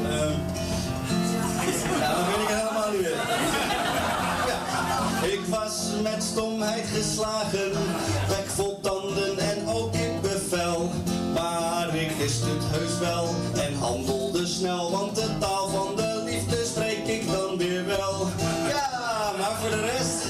Ehm, 0.04 0.32
ja, 2.00 2.14
dan 2.14 2.26
ben 2.26 2.40
ik 2.40 2.48
helemaal 2.48 2.90
niet. 2.90 3.08
Ja. 4.46 5.26
Ik 5.26 5.40
was 5.48 5.72
met 6.02 6.22
stomheid 6.22 6.84
geslagen, 6.94 7.70
bek 8.28 8.46
vol 8.46 8.80
tanden 8.80 9.38
en 9.38 9.68
ook 9.68 9.94
in 9.94 10.20
bevel. 10.20 10.90
Maar 11.34 11.94
ik 11.94 12.10
wist 12.18 12.40
het 12.40 12.64
heus 12.64 12.98
wel 12.98 13.34
want 14.74 15.14
de 15.14 15.28
taal 15.40 15.68
van 15.68 15.96
de 15.96 16.22
liefde 16.24 16.64
spreek 16.64 17.06
ik 17.06 17.26
dan 17.26 17.56
weer 17.56 17.86
wel. 17.86 18.26
Ja, 18.68 19.32
maar 19.38 19.56
voor 19.60 19.70
de 19.70 19.80
rest. 19.80 20.24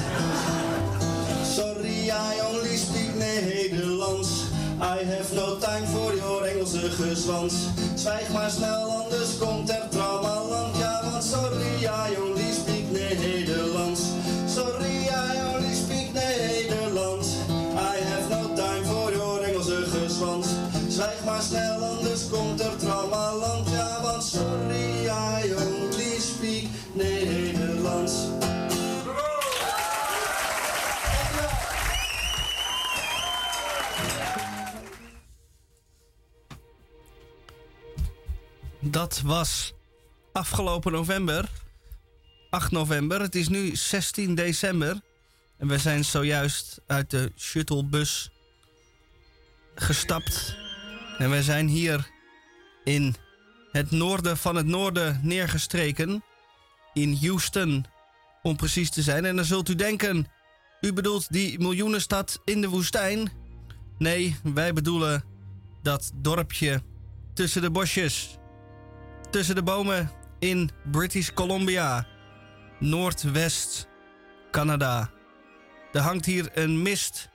Sorry, 1.55 2.09
I 2.09 2.41
only 2.51 2.77
speak 2.77 3.15
Nederlands. 3.15 4.45
I 4.81 5.05
have 5.05 5.35
no 5.35 5.57
time 5.59 5.87
for 5.87 6.15
your 6.15 6.45
Engelse 6.45 6.91
gezwans. 6.91 7.55
Zwijg 7.95 8.29
maar 8.33 8.51
snel, 8.51 8.86
Dat 38.97 39.20
was 39.24 39.73
afgelopen 40.32 40.93
november. 40.93 41.48
8 42.51 42.70
november. 42.70 43.20
Het 43.20 43.35
is 43.35 43.48
nu 43.48 43.77
16 43.77 44.35
december. 44.35 45.01
En 45.59 45.68
we 45.68 45.78
zijn 45.78 46.05
zojuist 46.05 46.81
uit 46.86 47.10
de 47.10 47.32
shuttlebus 47.36 48.31
gestapt. 49.74 50.56
En 51.18 51.31
we 51.31 51.43
zijn 51.43 51.68
hier 51.68 52.10
in 52.85 53.16
het 53.73 53.90
noorden 53.90 54.36
van 54.36 54.56
het 54.56 54.66
noorden 54.66 55.20
neergestreken. 55.23 56.24
In 56.94 57.16
Houston, 57.20 57.86
om 58.43 58.56
precies 58.56 58.90
te 58.90 59.02
zijn. 59.02 59.24
En 59.24 59.36
dan 59.36 59.44
zult 59.44 59.68
u 59.68 59.74
denken, 59.74 60.27
u 60.81 60.93
bedoelt 60.93 61.32
die 61.32 61.59
miljoenenstad 61.59 62.40
in 62.44 62.60
de 62.60 62.68
woestijn? 62.68 63.32
Nee, 63.98 64.36
wij 64.43 64.73
bedoelen 64.73 65.24
dat 65.82 66.10
dorpje 66.14 66.82
tussen 67.35 67.62
de 67.62 67.70
bosjes. 67.70 68.39
Tussen 69.37 69.55
de 69.55 69.63
bomen 69.63 70.11
in 70.39 70.71
British 70.91 71.31
Columbia, 71.31 72.07
Noordwest 72.79 73.89
Canada. 74.51 75.11
Er 75.93 76.01
hangt 76.01 76.25
hier 76.27 76.51
een 76.55 76.83
mist 76.83 77.29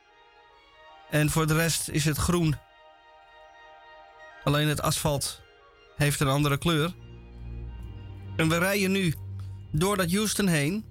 en 1.10 1.30
voor 1.30 1.48
de 1.48 1.56
rest 1.56 1.90
is 1.90 2.06
het 2.06 2.18
groen. 2.18 2.56
Alleen 4.44 4.68
het 4.68 4.82
asfalt 4.82 5.42
heeft 5.96 6.20
een 6.20 6.28
andere 6.28 6.58
kleur. 6.58 6.96
En 8.36 8.50
we 8.50 8.58
rijden 8.58 8.92
nu 8.92 9.14
door 9.72 9.98
dat 9.98 10.12
Houston 10.12 10.48
heen. 10.48 10.86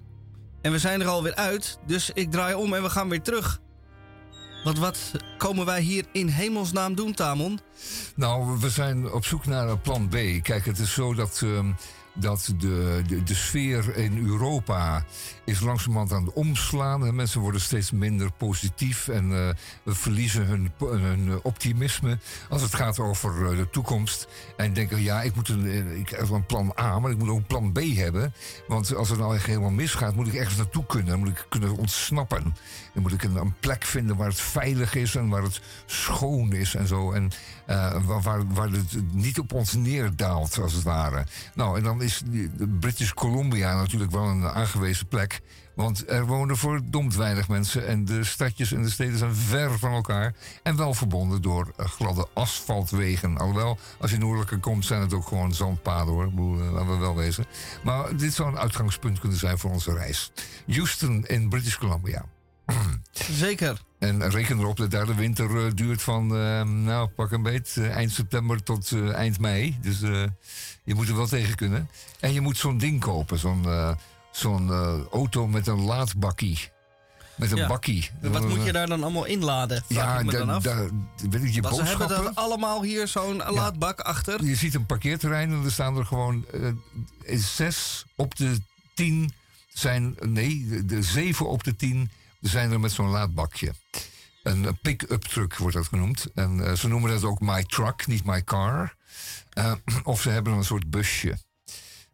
En 0.61 0.71
we 0.71 0.79
zijn 0.79 1.01
er 1.01 1.07
alweer 1.07 1.35
uit, 1.35 1.79
dus 1.85 2.09
ik 2.09 2.31
draai 2.31 2.53
om 2.53 2.73
en 2.73 2.83
we 2.83 2.89
gaan 2.89 3.09
weer 3.09 3.21
terug. 3.21 3.60
Want 4.63 4.77
wat 4.79 5.11
komen 5.37 5.65
wij 5.65 5.81
hier 5.81 6.05
in 6.11 6.27
hemelsnaam 6.27 6.95
doen, 6.95 7.13
Tamon? 7.13 7.59
Nou, 8.15 8.59
we 8.59 8.69
zijn 8.69 9.11
op 9.11 9.25
zoek 9.25 9.45
naar 9.45 9.69
een 9.69 9.81
plan 9.81 10.07
B. 10.07 10.15
Kijk, 10.41 10.65
het 10.65 10.79
is 10.79 10.93
zo 10.93 11.13
dat, 11.13 11.41
ehm, 11.43 11.71
dat 12.13 12.53
de, 12.57 13.01
de, 13.07 13.23
de 13.23 13.35
sfeer 13.35 13.97
in 13.97 14.25
Europa 14.27 15.05
is 15.51 15.59
langzamerhand 15.59 16.11
aan 16.11 16.25
het 16.25 16.33
omslaan. 16.33 17.05
En 17.05 17.15
mensen 17.15 17.41
worden 17.41 17.61
steeds 17.61 17.91
minder 17.91 18.31
positief 18.31 19.07
en 19.07 19.23
eh, 19.23 19.49
we 19.83 19.95
verliezen 19.95 20.45
hun, 20.45 20.71
optimisme 21.43 22.17
als 22.49 22.61
het 22.61 22.75
gaat 22.75 22.99
over 22.99 23.51
eh, 23.51 23.57
de 23.57 23.69
toekomst. 23.69 24.27
En 24.57 24.73
denken, 24.73 25.01
ja, 25.01 25.21
ik 25.21 25.35
moet 25.35 25.49
een, 25.49 25.65
eh, 25.65 25.99
ik 25.99 26.09
heb 26.09 26.29
een 26.29 26.45
plan 26.45 26.73
A, 26.79 26.99
maar 26.99 27.11
ik 27.11 27.17
moet 27.17 27.29
ook 27.29 27.37
een 27.37 27.45
plan 27.45 27.71
B 27.71 27.79
hebben. 27.79 28.33
Want 28.67 28.95
als 28.95 29.09
het 29.09 29.19
nou 29.19 29.35
echt 29.35 29.45
helemaal 29.45 29.69
misgaat, 29.69 30.15
moet 30.15 30.27
ik 30.27 30.33
ergens 30.33 30.57
naartoe 30.57 30.85
kunnen. 30.85 31.09
Dan 31.09 31.19
moet 31.19 31.27
ik 31.27 31.45
kunnen 31.49 31.77
ontsnappen. 31.77 32.55
Dan 32.93 33.01
moet 33.01 33.13
ik 33.13 33.23
een, 33.23 33.53
plek 33.59 33.83
vinden 33.83 34.15
waar 34.15 34.27
het 34.27 34.41
veilig 34.41 34.95
is 34.95 35.15
en 35.15 35.29
waar 35.29 35.43
het 35.43 35.61
schoon 35.85 36.53
is 36.53 36.75
en 36.75 36.87
zo. 36.87 37.11
En 37.11 37.31
waar, 38.05 38.47
waar 38.47 38.69
het 38.69 39.13
niet 39.13 39.39
op 39.39 39.53
ons 39.53 39.73
neerdaalt, 39.73 40.59
als 40.59 40.73
het 40.73 40.83
ware. 40.83 41.25
Nou, 41.55 41.77
en 41.77 41.83
dan 41.83 42.01
is 42.01 42.21
British 42.79 43.11
Columbia 43.11 43.75
natuurlijk 43.75 44.11
wel 44.11 44.27
een 44.27 44.45
aangewezen 44.45 45.07
plek. 45.07 45.40
Want 45.75 46.09
er 46.09 46.25
wonen 46.25 46.57
verdomd 46.57 47.15
weinig 47.15 47.47
mensen 47.47 47.87
en 47.87 48.05
de 48.05 48.23
stadjes 48.23 48.71
en 48.71 48.81
de 48.81 48.89
steden 48.89 49.17
zijn 49.17 49.35
ver 49.35 49.79
van 49.79 49.91
elkaar. 49.91 50.33
En 50.63 50.75
wel 50.75 50.93
verbonden 50.93 51.41
door 51.41 51.73
gladde 51.77 52.27
asfaltwegen. 52.33 53.37
Alhoewel, 53.37 53.77
als 53.99 54.11
je 54.11 54.17
noordelijker 54.17 54.59
komt, 54.59 54.85
zijn 54.85 55.01
het 55.01 55.13
ook 55.13 55.27
gewoon 55.27 55.53
zandpaden 55.53 56.13
hoor. 56.13 56.31
Laten 56.71 56.89
we 56.89 56.97
wel 56.97 57.15
wezen. 57.15 57.45
Maar 57.83 58.15
dit 58.17 58.33
zou 58.33 58.49
een 58.49 58.59
uitgangspunt 58.59 59.19
kunnen 59.19 59.37
zijn 59.37 59.57
voor 59.57 59.71
onze 59.71 59.93
reis. 59.93 60.31
Houston 60.67 61.25
in 61.25 61.49
British 61.49 61.77
Columbia. 61.77 62.25
Zeker. 63.11 63.81
En 63.99 64.29
reken 64.29 64.59
erop 64.59 64.77
dat 64.77 64.91
daar 64.91 65.05
de 65.05 65.15
winter 65.15 65.65
uh, 65.65 65.71
duurt 65.73 66.01
van, 66.01 66.37
uh, 66.37 66.61
nou 66.63 67.07
pak 67.07 67.31
een 67.31 67.41
beet, 67.41 67.75
uh, 67.79 67.95
eind 67.95 68.11
september 68.11 68.63
tot 68.63 68.91
eind 69.13 69.39
mei. 69.39 69.77
Dus 69.81 69.99
je 70.83 70.95
moet 70.95 71.07
er 71.07 71.15
wel 71.15 71.27
tegen 71.27 71.55
kunnen. 71.55 71.89
En 72.19 72.33
je 72.33 72.41
moet 72.41 72.57
zo'n 72.57 72.77
ding 72.77 72.99
kopen, 72.99 73.39
zo'n 73.39 73.65
zo'n 74.31 74.71
auto 75.11 75.47
met 75.47 75.67
een 75.67 75.81
laadbakkie. 75.81 76.69
Met 77.35 77.51
een 77.51 77.57
ja. 77.57 77.67
bakkie. 77.67 78.09
Wat 78.21 78.47
moet 78.47 78.63
je 78.63 78.71
daar 78.71 78.87
dan 78.87 79.03
allemaal 79.03 79.25
inladen? 79.25 79.83
Ja, 79.87 80.23
daar 80.23 80.89
weet 81.29 81.43
ik 81.43 81.53
je 81.53 81.61
Want 81.61 81.75
boodschappen. 81.75 82.07
Ze 82.07 82.13
hebben 82.13 82.33
allemaal 82.33 82.83
hier 82.83 83.07
zo'n 83.07 83.35
ja. 83.35 83.51
laadbak 83.51 83.99
achter. 83.99 84.43
Je 84.43 84.55
ziet 84.55 84.73
een 84.73 84.85
parkeerterrein 84.85 85.51
en 85.51 85.63
er 85.63 85.71
staan 85.71 85.97
er 85.97 86.05
gewoon 86.05 86.45
zes 87.25 88.05
op 88.15 88.35
de 88.35 88.57
tien 88.93 89.33
zijn, 89.73 90.15
nee, 90.19 90.67
de, 90.67 90.85
de 90.85 91.03
zeven 91.03 91.49
op 91.49 91.63
de 91.63 91.75
tien 91.75 92.11
zijn 92.41 92.71
er 92.71 92.79
met 92.79 92.91
zo'n 92.91 93.09
laadbakje. 93.09 93.73
Een 94.43 94.77
pick-up 94.81 95.23
truck 95.23 95.55
wordt 95.55 95.75
dat 95.75 95.87
genoemd. 95.87 96.25
En 96.33 96.57
uh, 96.57 96.73
ze 96.73 96.87
noemen 96.87 97.11
dat 97.11 97.23
ook 97.23 97.39
my 97.39 97.63
truck, 97.63 98.07
niet 98.07 98.25
my 98.25 98.43
car. 98.43 98.95
Uh, 99.57 99.73
of 100.03 100.21
ze 100.21 100.29
hebben 100.29 100.53
een 100.53 100.63
soort 100.63 100.89
busje. 100.89 101.37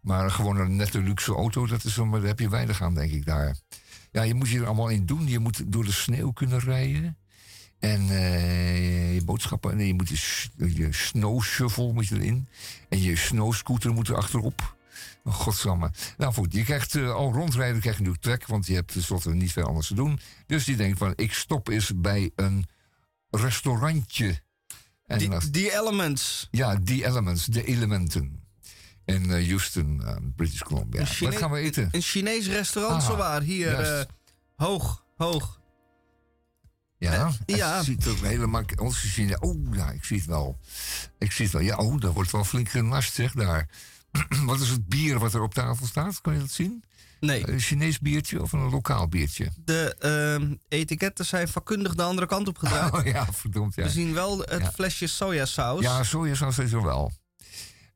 Maar 0.02 0.32
gewoon 0.32 0.58
een 0.58 0.76
nette 0.76 1.02
luxe 1.02 1.34
auto, 1.34 1.68
dat 1.68 1.84
is, 1.84 1.96
daar 1.96 2.22
heb 2.22 2.40
je 2.40 2.50
weinig 2.50 2.82
aan, 2.82 2.94
denk 2.94 3.12
ik 3.12 3.26
daar. 3.26 3.56
Ja, 4.12 4.22
je 4.22 4.34
moet 4.34 4.50
je 4.50 4.60
er 4.60 4.66
allemaal 4.66 4.90
in 4.90 5.06
doen. 5.06 5.28
Je 5.28 5.40
moet 5.40 5.72
door 5.72 5.86
de 5.86 5.92
sneeuw 5.92 6.32
kunnen 6.32 6.60
rijden. 6.60 7.18
En 7.80 8.02
uh, 8.02 9.14
je 9.14 9.24
boodschappen, 9.24 9.78
nee, 9.78 9.88
je 9.88 9.94
moet 9.94 10.10
je, 10.10 10.76
je 10.76 10.94
snow 10.94 11.42
shovel 11.42 11.94
moet 11.94 12.08
je 12.08 12.16
erin. 12.16 12.48
En 12.90 13.02
je 13.02 13.16
snow 13.16 13.54
scooter 13.54 13.94
moet 13.94 14.08
er 14.08 14.16
achterop. 14.16 14.76
Oh, 15.24 15.34
godsamme. 15.34 15.92
Nou 16.18 16.34
goed, 16.34 16.54
je 16.54 16.64
krijgt 16.64 16.96
uh, 16.96 17.14
al 17.14 17.34
rondrijden, 17.34 17.82
krijg 17.82 17.98
je 17.98 18.04
nu 18.04 18.14
trek, 18.20 18.48
want 18.48 18.68
je 18.68 18.74
hebt 18.74 18.94
tenslotte 18.94 19.34
niet 19.34 19.52
veel 19.52 19.64
anders 19.64 19.88
te 19.88 19.94
doen. 19.94 20.20
Dus 20.46 20.66
die 20.66 20.76
denkt 20.76 20.98
van, 20.98 21.14
ik 21.16 21.34
stop 21.34 21.68
eens 21.68 21.92
bij 21.96 22.32
een 22.36 22.66
restaurantje. 23.30 24.42
En 25.06 25.18
die, 25.18 25.50
die 25.52 25.80
Elements. 25.80 26.48
Ja, 26.52 26.76
die 26.76 27.06
Elements, 27.06 27.46
de 27.46 27.64
elementen. 27.64 28.47
In 29.08 29.30
uh, 29.30 29.48
Houston, 29.48 30.02
uh, 30.04 30.16
British 30.36 30.62
Columbia. 30.62 31.06
Wat 31.20 31.36
gaan 31.36 31.52
we 31.52 31.58
eten? 31.60 31.88
Een 31.92 32.02
Chinees 32.02 32.48
restaurant, 32.48 33.02
ah, 33.02 33.08
zowaar. 33.08 33.42
Hier, 33.42 34.08
hoog, 34.56 35.04
hoog. 35.16 35.60
Ja, 36.98 37.32
ja. 37.46 37.76
Het 37.76 37.86
ziet 37.86 38.06
er 38.06 38.26
helemaal... 38.26 38.64
Onze. 38.76 39.38
Oh, 39.40 39.76
ja, 39.76 39.92
ik 39.92 40.04
zie 40.04 40.18
het 40.18 40.26
wel. 40.26 40.60
Ik 41.18 41.32
zie 41.32 41.46
het 41.46 41.54
wel. 41.54 41.64
Ja, 41.64 41.76
oh, 41.76 42.00
daar 42.00 42.12
wordt 42.12 42.32
wel 42.32 42.44
flink 42.44 42.70
genast, 42.70 43.14
zeg, 43.14 43.32
daar. 43.32 43.70
wat 44.46 44.60
is 44.60 44.70
het 44.70 44.88
bier 44.88 45.20
wat 45.20 45.34
er 45.34 45.42
op 45.42 45.54
tafel 45.54 45.86
staat? 45.86 46.22
Kan 46.22 46.34
je 46.34 46.40
dat 46.40 46.52
zien? 46.52 46.84
Nee. 47.20 47.50
Een 47.50 47.60
Chinees 47.60 48.00
biertje 48.00 48.42
of 48.42 48.52
een 48.52 48.70
lokaal 48.70 49.08
biertje? 49.08 49.52
De 49.66 49.96
ehm, 50.00 50.56
etiketten 50.68 51.26
zijn 51.26 51.48
vakkundig 51.48 51.96
de 51.96 52.04
andere 52.04 52.28
kant 52.28 52.48
op 52.48 52.58
gedraaid. 52.58 52.94
Oh 52.98 53.06
ja, 53.06 53.34
verdomd, 53.34 53.76
ja. 53.76 53.84
We 53.84 53.90
zien 53.90 54.14
wel 54.14 54.40
het 54.40 54.62
Ja. 54.62 54.72
flesje 54.72 55.08
sojasaus. 55.08 55.82
Ja, 55.82 56.04
sojasaus 56.04 56.58
is 56.58 56.72
er 56.72 56.84
wel. 56.84 57.12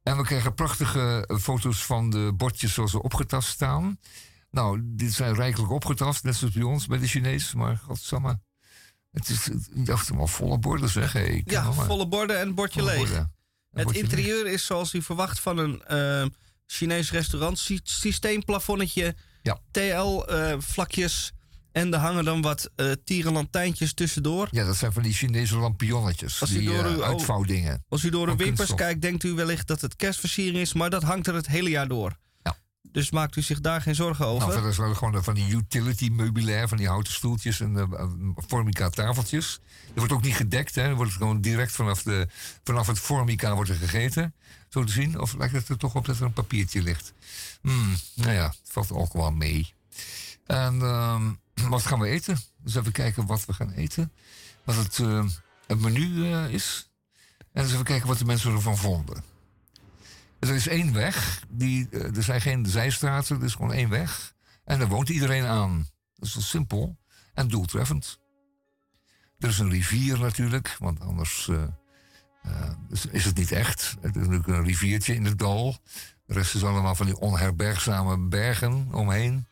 En 0.03 0.18
we 0.18 0.23
krijgen 0.23 0.53
prachtige 0.53 1.26
eh, 1.28 1.38
foto's 1.38 1.86
van 1.86 2.10
de 2.10 2.34
bordjes 2.36 2.73
zoals 2.73 2.91
ze 2.91 3.02
opgetast 3.02 3.49
staan. 3.49 3.99
Nou, 4.52 4.80
dit 4.84 5.14
zijn 5.14 5.34
rijkelijk 5.36 5.72
opgetast, 5.72 6.23
net 6.23 6.36
zoals 6.36 6.53
bij 6.53 6.64
ons, 6.64 6.88
bij 6.88 6.98
de 6.98 7.07
Chinezen. 7.07 7.57
Maar 7.57 7.78
godsamme, 7.78 8.40
het 9.11 9.30
is, 9.30 9.48
ik 9.49 9.86
dacht 9.86 10.07
hem 10.07 10.19
al 10.19 10.28
volle 10.28 10.60
borden 10.60 10.90
zeg. 10.90 11.14
Hey, 11.14 11.28
ik 11.30 11.52
Ja, 11.52 11.72
volle 11.73 12.07
borden 12.07 12.40
en 12.40 12.56
bordje 12.56 12.80
volle 12.80 12.91
leeg. 12.91 13.02
borden. 13.07 13.34
Het 13.72 13.84
bordje 13.84 14.02
leeg. 14.02 14.11
interieur 14.11 14.48
is 14.48 14.65
zoals 14.65 14.94
u 14.94 15.02
verwacht 15.02 15.40
van 15.40 15.57
een 15.57 15.84
ehm, 15.84 16.30
Chinees 16.65 17.11
restaurant. 17.11 17.60
Sy- 17.60 17.80
systeemplafonnetje, 17.84 19.15
Ja. 19.41 19.60
TL-vlakjes. 19.72 21.32
En 21.72 21.93
er 21.93 21.99
hangen 21.99 22.26
dan 22.26 22.41
wat 22.41 22.69
eh 22.76 22.91
tierenlantijntjes 23.06 23.93
tussendoor. 23.93 24.48
Ja, 24.52 24.65
dat 24.65 24.76
zijn 24.76 24.93
van 24.93 25.03
die 25.03 25.14
Chinese 25.14 25.57
lampionnetjes. 25.57 26.41
Als 26.41 26.52
u 26.52 26.60
die 26.60 26.68
door 26.68 26.85
eh, 26.85 26.91
uw- 26.91 27.03
uitvouwdingen. 27.03 27.84
Als 27.89 28.03
u 28.03 28.10
door 28.10 28.26
de 28.26 28.35
wimpers 28.35 28.73
kijkt, 28.73 29.02
denkt 29.02 29.23
u 29.23 29.34
wellicht 29.34 29.68
dat 29.68 29.81
het 29.81 29.95
kerstversiering 29.95 30.57
is, 30.57 30.73
maar 30.73 30.89
dat 30.89 31.03
hangt 31.03 31.27
er 31.27 31.34
het 31.35 31.48
hele 31.48 31.69
jaar 31.69 31.88
door. 31.88 32.18
Ja. 32.43 32.57
Dus 32.91 33.11
maakt 33.11 33.35
u 33.35 33.41
zich 33.41 33.61
daar 33.61 33.81
geen 33.81 33.95
zorgen 33.95 34.26
over. 34.26 34.39
Nou, 34.39 34.52
verder 34.53 34.73
zijn 34.73 34.89
er 34.89 34.95
gewoon 34.95 35.23
van 35.23 35.34
die 35.34 35.56
utility 35.56 36.10
meubilair, 36.10 36.68
van 36.68 36.77
die 36.77 36.88
houten 36.88 37.14
stoeltjes 37.14 37.60
en 37.60 37.77
eh, 37.77 37.81
eh, 37.99 38.10
formica 38.48 38.89
tafeltjes. 38.89 39.60
Er 39.85 39.91
wordt 39.95 40.14
ook 40.14 40.23
niet 40.23 40.35
gedekt, 40.35 40.76
hè. 40.76 40.81
Er 40.81 40.95
wordt 40.95 41.11
gewoon 41.11 41.41
direct 41.41 41.72
vanaf, 41.72 42.03
de, 42.03 42.27
vanaf 42.64 42.88
het 42.88 42.99
formica 42.99 43.56
wordt 43.56 43.69
er 43.69 43.76
gegeten. 43.76 44.34
Zo 44.69 44.84
te 44.84 44.91
zien. 44.91 45.19
Of 45.19 45.34
lijkt 45.38 45.53
het 45.53 45.69
er 45.69 45.77
toch 45.77 45.95
op 45.95 46.06
dat 46.06 46.18
er 46.18 46.23
een 46.23 46.34
papiertje 46.34 46.81
ligt? 46.81 47.14
Hmm, 47.61 47.95
nou 48.15 48.31
ja, 48.31 48.48
het 48.48 48.60
valt 48.64 48.91
ook 48.91 49.14
wel 49.14 49.31
mee. 49.31 49.73
En 50.45 50.81
ehm, 50.81 51.31
wat 51.69 51.85
gaan 51.85 51.99
we 51.99 52.07
eten? 52.07 52.38
Dus 52.57 52.75
even 52.75 52.91
kijken 52.91 53.25
wat 53.25 53.45
we 53.45 53.53
gaan 53.53 53.71
eten. 53.71 54.11
Wat 54.63 54.75
het, 54.75 54.99
eh, 54.99 55.25
menu 55.77 56.31
eh, 56.31 56.53
is. 56.53 56.91
En 57.53 57.63
eens 57.63 57.71
even 57.71 57.85
kijken 57.85 58.07
wat 58.07 58.17
de 58.17 58.25
mensen 58.25 58.53
ervan 58.53 58.77
vonden. 58.77 59.23
Er 60.39 60.49
is 60.49 60.67
één 60.67 60.93
weg. 60.93 61.43
Die, 61.49 61.88
eh, 61.89 62.15
er 62.15 62.23
zijn 62.23 62.41
geen 62.41 62.65
zijstraten, 62.65 63.38
er 63.38 63.43
is 63.43 63.53
gewoon 63.55 63.73
één 63.73 63.89
weg. 63.89 64.35
En 64.63 64.79
daar 64.79 64.88
woont 64.88 65.09
iedereen 65.09 65.45
aan. 65.45 65.88
Dat 66.15 66.35
is 66.35 66.49
simpel 66.49 66.97
en 67.33 67.47
doeltreffend. 67.47 68.19
Er 69.39 69.49
is 69.49 69.59
een 69.59 69.69
rivier 69.69 70.19
natuurlijk, 70.19 70.75
want 70.79 70.99
anders 70.99 71.49
is 73.11 73.25
het 73.25 73.38
niet 73.38 73.51
echt. 73.51 73.95
Het 74.01 74.15
is 74.15 74.21
natuurlijk 74.21 74.47
een 74.47 74.63
riviertje 74.63 75.15
in 75.15 75.25
het 75.25 75.39
dal. 75.39 75.77
De 76.25 76.33
rest 76.33 76.55
is 76.55 76.63
allemaal 76.63 76.95
van 76.95 77.05
die 77.05 77.19
onherbergzame 77.19 78.17
bergen 78.17 78.93
omheen. 78.93 79.47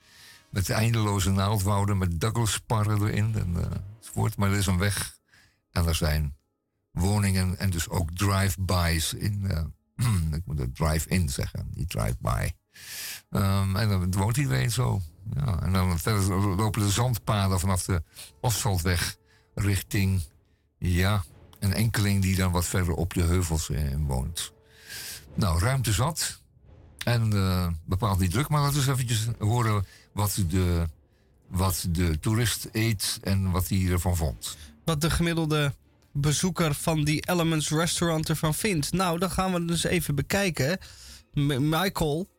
Met 0.50 0.70
eindeloze 0.70 1.30
naaldwouden, 1.30 1.98
met 1.98 2.20
Douglas-sparren 2.20 3.08
erin 3.08 3.36
eh, 3.36 3.64
enzovoort. 4.00 4.38
Maar 4.38 4.52
er 4.52 4.58
is 4.58 4.66
een 4.66 4.78
weg 4.78 5.18
en 5.72 5.88
er 5.88 5.96
zijn 5.96 6.36
woningen 6.92 7.58
en 7.58 7.70
dus 7.70 7.90
ook 7.90 8.12
drive-bys 8.12 9.14
in... 9.14 9.48
eh, 9.50 9.64
ik 10.38 10.42
moet 10.46 10.60
het 10.60 10.76
drive-in 10.76 11.30
zeggen, 11.30 11.70
niet 11.74 11.90
drive-by. 11.90 12.50
Ehm, 13.30 13.76
en 13.76 13.90
dan 13.90 14.12
woont 14.12 14.38
iedereen 14.38 14.72
zo. 14.72 15.02
Ja, 15.36 15.62
en 15.62 15.74
dan 15.74 16.00
lopen 16.56 16.82
de 16.82 16.90
zandpaden 16.90 17.60
vanaf 17.60 17.84
de 17.84 18.04
asfaltweg 18.42 19.18
richting, 19.54 20.22
ja, 20.78 21.24
een 21.60 21.74
enkeling 21.74 22.22
die 22.22 22.36
dan 22.36 22.52
wat 22.52 22.66
verder 22.66 22.94
op 22.94 23.14
de 23.14 23.24
heuvels 23.24 23.70
eh, 23.70 23.96
woont. 23.98 24.54
Nou, 25.36 25.60
ruimte 25.60 25.92
zat. 25.92 26.42
En 27.00 27.30
bepaald 27.86 28.20
niet 28.20 28.32
druk, 28.32 28.50
maar 28.50 28.62
laten 28.62 28.74
we 28.74 28.80
eens 28.80 29.00
eventjes 29.00 29.28
horen 29.40 29.86
wat 30.20 30.44
de, 30.50 30.86
wat 31.48 31.86
de 31.90 32.20
toerist 32.20 32.68
eet 32.72 33.20
en 33.24 33.52
wat 33.52 33.68
hij 33.68 33.86
ervan 33.90 34.16
vond. 34.18 34.58
Wat 34.86 35.02
de 35.02 35.10
gemiddelde 35.10 35.74
bezoeker 36.12 36.74
van 36.74 37.04
die 37.04 37.30
Elements 37.30 37.70
Restaurant 37.70 38.30
ervan 38.30 38.54
vindt. 38.56 38.92
Nou, 38.92 39.20
dan 39.20 39.32
gaan 39.32 39.54
we 39.54 39.66
dus 39.66 39.84
even 39.84 40.16
bekijken. 40.16 40.78
M- 41.34 41.70
Michael, 41.70 42.30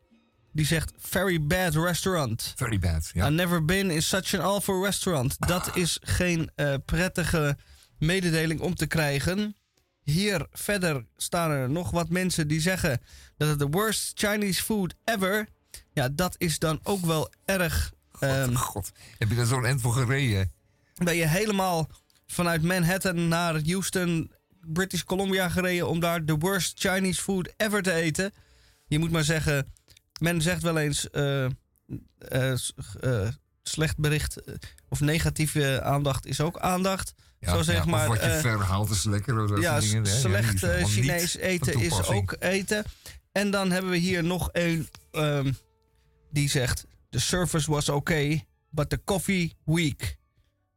die 0.51 0.65
zegt: 0.65 0.91
Very 0.97 1.41
bad 1.45 1.75
restaurant. 1.75 2.53
Very 2.55 2.79
bad, 2.79 3.09
ja. 3.13 3.23
I've 3.25 3.35
never 3.35 3.65
been 3.65 3.91
in 3.91 4.01
such 4.01 4.33
an 4.33 4.39
awful 4.41 4.83
restaurant. 4.83 5.35
Dat 5.39 5.75
is 5.75 5.97
geen 6.01 6.51
eh, 6.55 6.73
prettige 6.85 7.57
mededeling 7.97 8.59
om 8.59 8.75
te 8.75 8.87
krijgen. 8.87 9.55
Hier 10.03 10.47
verder 10.51 11.05
staan 11.17 11.51
er 11.51 11.69
nog 11.69 11.91
wat 11.91 12.09
mensen 12.09 12.47
die 12.47 12.61
zeggen 12.61 13.01
dat 13.37 13.49
het 13.49 13.59
de 13.59 13.67
worst 13.67 14.11
Chinese 14.19 14.63
food 14.63 14.93
ever. 15.03 15.47
Ja, 15.93 16.09
dat 16.09 16.35
is 16.37 16.59
dan 16.59 16.79
ook 16.83 17.05
wel 17.05 17.31
erg. 17.45 17.93
ehm, 18.19 18.53
God, 18.53 18.91
heb 19.17 19.29
je 19.29 19.35
daar 19.35 19.45
zo'n 19.45 19.65
eind 19.65 19.81
voor 19.81 19.93
gereden? 19.93 20.51
ben 21.03 21.15
je 21.15 21.27
helemaal 21.27 21.89
vanuit 22.27 22.61
Manhattan 22.61 23.27
naar 23.27 23.61
Houston, 23.65 24.31
British 24.61 25.03
Columbia 25.03 25.49
gereden 25.49 25.87
om 25.87 25.99
daar 25.99 26.25
de 26.25 26.37
worst 26.37 26.79
Chinese 26.79 27.21
food 27.21 27.53
ever 27.57 27.81
te 27.81 27.93
eten. 27.93 28.31
Je 28.87 28.99
moet 28.99 29.11
maar 29.11 29.23
zeggen, 29.23 29.73
men 30.19 30.41
zegt 30.41 30.61
wel 30.61 30.77
eens 30.77 31.09
eh, 31.09 31.45
eh, 31.45 32.51
eh, 32.99 33.27
slecht 33.63 33.97
bericht 33.97 34.41
of 34.89 34.99
negatieve 34.99 35.81
aandacht 35.83 36.25
is 36.25 36.41
ook 36.41 36.59
aandacht. 36.59 37.13
Zo 37.41 37.61
zeg 37.61 37.75
ja, 37.75 37.85
maar. 37.85 38.09
Of 38.09 38.17
wat 38.17 38.23
je 38.23 38.39
verhaalt 38.39 38.89
is 38.89 39.03
lekker. 39.03 39.43
of 39.43 39.61
ja, 39.61 39.79
dingen. 39.79 40.05
Ja, 40.05 40.11
slecht 40.11 40.65
Chinees 40.83 41.37
eten 41.37 41.79
is 41.79 42.03
ook 42.03 42.35
eten. 42.39 42.83
En 43.31 43.51
dan 43.51 43.71
hebben 43.71 43.91
we 43.91 43.97
hier 43.97 44.23
nog 44.23 44.49
een 44.51 44.87
ehm, 45.11 45.51
die 46.31 46.49
zegt: 46.49 46.85
The 47.09 47.19
service 47.19 47.71
was 47.71 47.89
okay, 47.89 48.47
but 48.69 48.89
the 48.89 49.01
coffee 49.03 49.53
weak. 49.65 50.19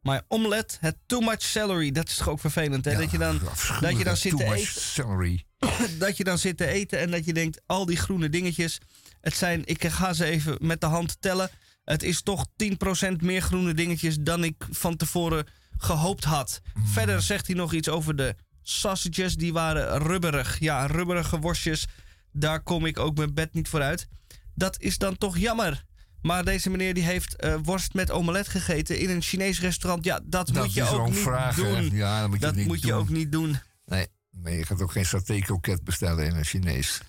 My 0.03 0.21
omelet 0.29 0.79
had 0.81 0.95
too 1.07 1.21
much 1.21 1.43
celery. 1.43 1.91
Dat 1.91 2.09
is 2.09 2.17
toch 2.17 2.29
ook 2.29 2.41
vervelend, 2.41 2.85
hè? 2.85 2.91
Ja, 2.91 2.99
dat, 2.99 3.11
je 3.11 3.19
dan, 3.19 3.41
dat 3.81 3.99
je 3.99 4.05
dan 4.05 4.17
zit 4.17 4.37
te 4.37 4.55
eten. 4.55 4.81
celery. 4.81 5.45
dat 5.99 6.17
je 6.17 6.25
dan 6.25 6.39
zit 6.39 6.57
te 6.57 6.67
eten 6.67 6.99
en 6.99 7.11
dat 7.11 7.25
je 7.25 7.33
denkt: 7.33 7.61
al 7.67 7.87
die 7.87 7.97
groene 7.97 8.29
dingetjes. 8.29 8.79
Het 9.21 9.37
zijn, 9.37 9.63
ik 9.65 9.85
ga 9.85 10.13
ze 10.13 10.25
even 10.25 10.57
met 10.61 10.81
de 10.81 10.87
hand 10.87 11.17
tellen. 11.21 11.51
Het 11.85 12.03
is 12.03 12.23
toch 12.23 12.47
10% 12.47 13.17
meer 13.17 13.43
groene 13.43 13.75
dingetjes 13.75 14.17
dan 14.21 14.45
ik 14.45 14.67
van 14.71 14.97
tevoren 14.97 15.47
gehoopt 15.77 16.25
had. 16.25 16.61
Mm. 16.75 16.87
Verder 16.87 17.23
zegt 17.23 17.47
hij 17.47 17.57
nog 17.57 17.73
iets 17.73 17.89
over 17.89 18.17
de 18.17 18.35
sausages. 18.63 19.37
Die 19.37 19.53
waren 19.53 19.99
rubberig. 19.99 20.59
Ja, 20.59 20.87
rubberige 20.87 21.39
worstjes. 21.39 21.87
Daar 22.33 22.63
kom 22.63 22.87
ik 22.87 22.99
ook 22.99 23.17
mijn 23.17 23.35
bed 23.35 23.55
niet 23.55 23.69
voor 23.69 23.83
uit. 23.83 24.09
Dat 24.55 24.81
is 24.81 24.99
dan 24.99 25.19
toch 25.19 25.39
jammer. 25.39 25.85
Maar 26.23 26.45
deze 26.45 26.71
meneer 26.71 26.95
die 26.95 27.03
heeft 27.03 27.37
eh, 27.37 27.55
worst 27.63 27.95
met 27.95 28.11
omelet 28.11 28.49
gegeten 28.49 28.99
in 28.99 29.11
een 29.11 29.23
Chinees 29.23 29.61
restaurant. 29.61 30.05
Ja, 30.05 30.21
dat, 30.25 30.47
Dat 30.47 30.65
moet 30.65 30.75
je 30.75 30.85
ook 30.89 31.09
niet 31.09 31.19
vraag, 31.19 31.57
hè? 31.57 31.63
doen. 31.63 31.91
Ja, 31.91 32.21
dat 32.21 32.29
moet 32.29 32.41
je 32.41 32.47
dat 32.47 32.55
niet 32.55 32.67
moet 32.67 32.81
je 32.81 32.87
doen. 32.87 32.97
ook 32.99 33.09
niet 33.09 33.33
doen. 33.33 33.59
Nee, 33.87 34.07
maar 34.31 34.53
je 34.53 34.67
gaat 34.67 34.83
ook 34.83 34.93
geen 34.93 35.07
saté-kroket 35.07 35.85
bestellen 35.85 36.27
in 36.27 36.37
een 36.37 36.45
Chinees. 36.45 37.01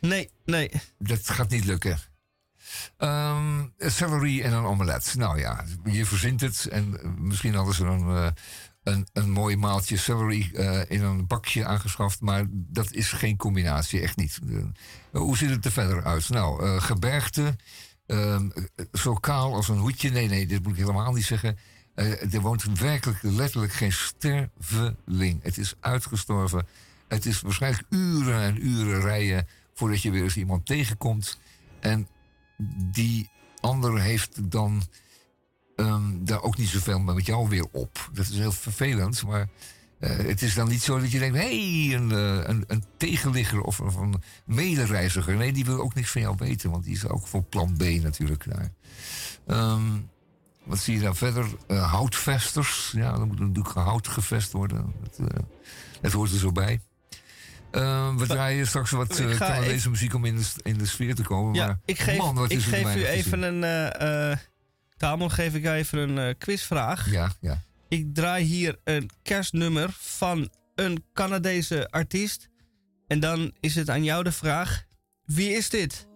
Nee, 0.00 0.30
nee. 0.44 0.70
Dat 0.98 1.28
gaat 1.30 1.50
niet 1.50 1.64
lukken. 1.64 1.98
Ehm, 2.96 3.66
celery 3.78 4.40
en 4.42 4.52
een 4.52 4.64
omelet. 4.64 5.14
Nou 5.16 5.38
ja, 5.38 5.64
je 5.84 6.06
verzint 6.06 6.40
het. 6.40 6.66
En 6.70 7.00
misschien 7.18 7.54
hadden 7.54 7.74
ze 7.74 7.84
een, 7.84 8.34
een, 8.82 9.06
een 9.12 9.30
mooi 9.30 9.56
maaltje 9.56 9.96
celery 9.96 10.50
eh, 10.54 10.80
in 10.88 11.02
een 11.02 11.26
bakje 11.26 11.64
aangeschaft. 11.66 12.20
Maar 12.20 12.44
dat 12.50 12.92
is 12.92 13.12
geen 13.12 13.36
combinatie, 13.36 14.00
echt 14.00 14.16
niet. 14.16 14.38
Eh, 14.48 15.20
hoe 15.20 15.36
ziet 15.36 15.50
het 15.50 15.64
er 15.64 15.72
verder 15.72 16.04
uit? 16.04 16.28
Nou, 16.28 16.64
eh, 16.64 16.82
gebergte. 16.82 17.56
ehm, 18.06 18.50
eh, 18.54 18.84
zo 18.92 19.14
kaal 19.14 19.54
als 19.54 19.68
een 19.68 19.78
hoedje. 19.78 20.10
Nee, 20.10 20.28
nee, 20.28 20.46
dit 20.46 20.62
moet 20.62 20.72
ik 20.72 20.78
helemaal 20.78 21.12
niet 21.12 21.24
zeggen. 21.24 21.58
Er 22.30 22.40
woont 22.40 22.78
werkelijk 22.78 23.22
letterlijk 23.22 23.72
geen 23.72 23.92
sterveling. 23.92 25.42
Het 25.42 25.58
is 25.58 25.74
uitgestorven. 25.80 26.66
Het 27.08 27.26
is 27.26 27.40
waarschijnlijk 27.40 27.84
uren 27.90 28.40
en 28.40 28.66
uren 28.66 29.00
rijden 29.00 29.46
voordat 29.74 30.02
je 30.02 30.10
weer 30.10 30.22
eens 30.22 30.36
iemand 30.36 30.66
tegenkomt. 30.66 31.38
En 31.80 32.08
die 32.92 33.30
ander 33.60 34.00
heeft 34.00 34.50
dan 34.50 34.82
ehm, 35.80 36.02
daar 36.18 36.42
ook 36.42 36.56
niet 36.56 36.68
zoveel 36.68 36.98
met 36.98 37.26
jou 37.26 37.48
weer 37.48 37.66
op. 37.72 38.10
Dat 38.12 38.28
is 38.28 38.38
heel 38.38 38.52
vervelend, 38.52 39.26
maar 39.26 39.48
eh, 39.98 40.16
het 40.16 40.42
is 40.42 40.54
dan 40.54 40.68
niet 40.68 40.82
zo 40.82 41.00
dat 41.00 41.10
je 41.10 41.18
denkt... 41.18 41.36
hé, 41.36 41.86
hey, 41.86 41.96
een, 41.96 42.12
eh, 42.12 42.48
een, 42.48 42.64
een 42.66 42.84
tegenligger 42.96 43.60
of, 43.60 43.80
of 43.80 43.96
een 43.96 44.22
medereiziger. 44.44 45.36
Nee, 45.36 45.52
die 45.52 45.64
wil 45.64 45.80
ook 45.80 45.94
niks 45.94 46.10
van 46.10 46.20
jou 46.20 46.34
weten, 46.38 46.70
want 46.70 46.84
die 46.84 46.94
is 46.94 47.08
ook 47.08 47.26
voor 47.26 47.42
plan 47.42 47.76
B 47.76 47.82
natuurlijk 47.82 48.44
daar. 48.48 48.72
Ehm, 49.46 49.82
wat 50.64 50.78
zie 50.78 50.94
je 50.94 51.00
dan 51.00 51.16
verder? 51.16 51.46
Eh, 51.66 51.92
houtvesters. 51.92 52.92
Ja, 52.96 53.12
dan 53.12 53.26
moet 53.26 53.38
natuurlijk 53.38 53.68
gehout 53.68 54.08
gevest 54.08 54.52
worden. 54.52 54.92
Dat, 55.02 55.30
dat 56.00 56.12
hoort 56.12 56.32
er 56.32 56.38
zo 56.38 56.52
bij. 56.52 56.80
Eh, 57.70 58.16
we 58.16 58.26
draaien 58.26 58.66
straks 58.66 58.90
wat 58.90 59.20
uh, 59.20 59.36
Canadese 59.36 59.72
even- 59.72 59.90
muziek 59.90 60.14
om 60.14 60.24
in 60.24 60.36
de, 60.36 60.44
in 60.62 60.78
de 60.78 60.86
sfeer 60.86 61.14
te 61.14 61.22
komen. 61.22 61.54
Ja, 61.54 61.66
maar 61.66 61.78
ik 61.84 61.98
geef, 61.98 62.18
man, 62.18 62.34
wat 62.34 62.50
ik 62.50 62.60
geef 62.60 62.96
u 62.96 63.04
even 63.04 63.42
zien. 63.42 63.62
een. 63.62 64.38
Tamon, 65.00 65.30
geef 65.30 65.54
ik 65.54 65.62
jou 65.62 65.76
even 65.76 65.98
een 65.98 66.18
eh, 66.18 66.34
quizvraag. 66.38 67.10
Ja, 67.10 67.32
ja. 67.40 67.62
Ik 67.88 68.14
draai 68.14 68.44
hier 68.44 68.78
een 68.84 69.10
kerstnummer 69.22 69.90
van 69.98 70.50
een 70.74 71.04
Canadese 71.12 71.90
artiest. 71.90 72.48
En 73.06 73.20
dan 73.20 73.52
is 73.60 73.74
het 73.74 73.90
aan 73.90 74.04
jou 74.04 74.24
de 74.24 74.32
vraag: 74.32 74.84
wie 75.24 75.50
is 75.50 75.70
dit? 75.70 76.06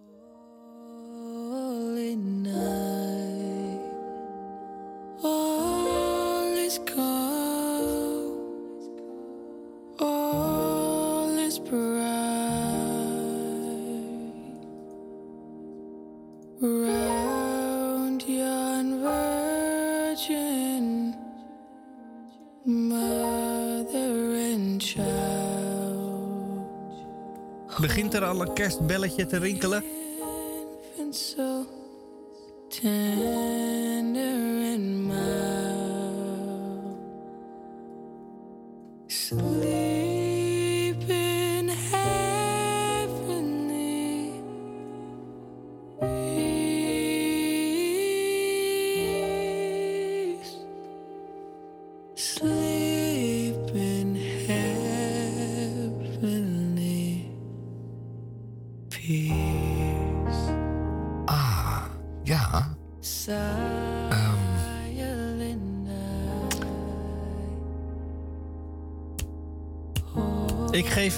Holy 1.49 2.13
night, 2.13 3.81
all 5.21 5.54
Begint 27.79 28.13
er 28.13 28.25
al 28.25 28.41
een 28.41 28.53
kerstbelletje 28.53 29.25
te 29.25 29.37
rinkelen? 29.37 29.83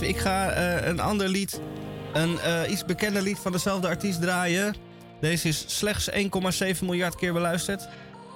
Ik, 0.02 0.18
ga 0.18 0.50
eh, 0.50 0.88
een 0.88 1.00
ander 1.00 1.28
lied, 1.28 1.60
een 2.14 2.40
eh, 2.40 2.72
iets 2.72 2.86
bekender 2.86 3.22
lied 3.22 3.40
van 3.40 3.52
dezelfde 3.52 3.88
artiest 3.88 4.22
draaien. 4.22 4.76
Deze 5.22 5.48
is 5.48 5.64
slechts 5.68 6.10
1,7 6.12 6.80
miljard 6.82 7.16
keer 7.16 7.34
beluisterd. 7.34 7.82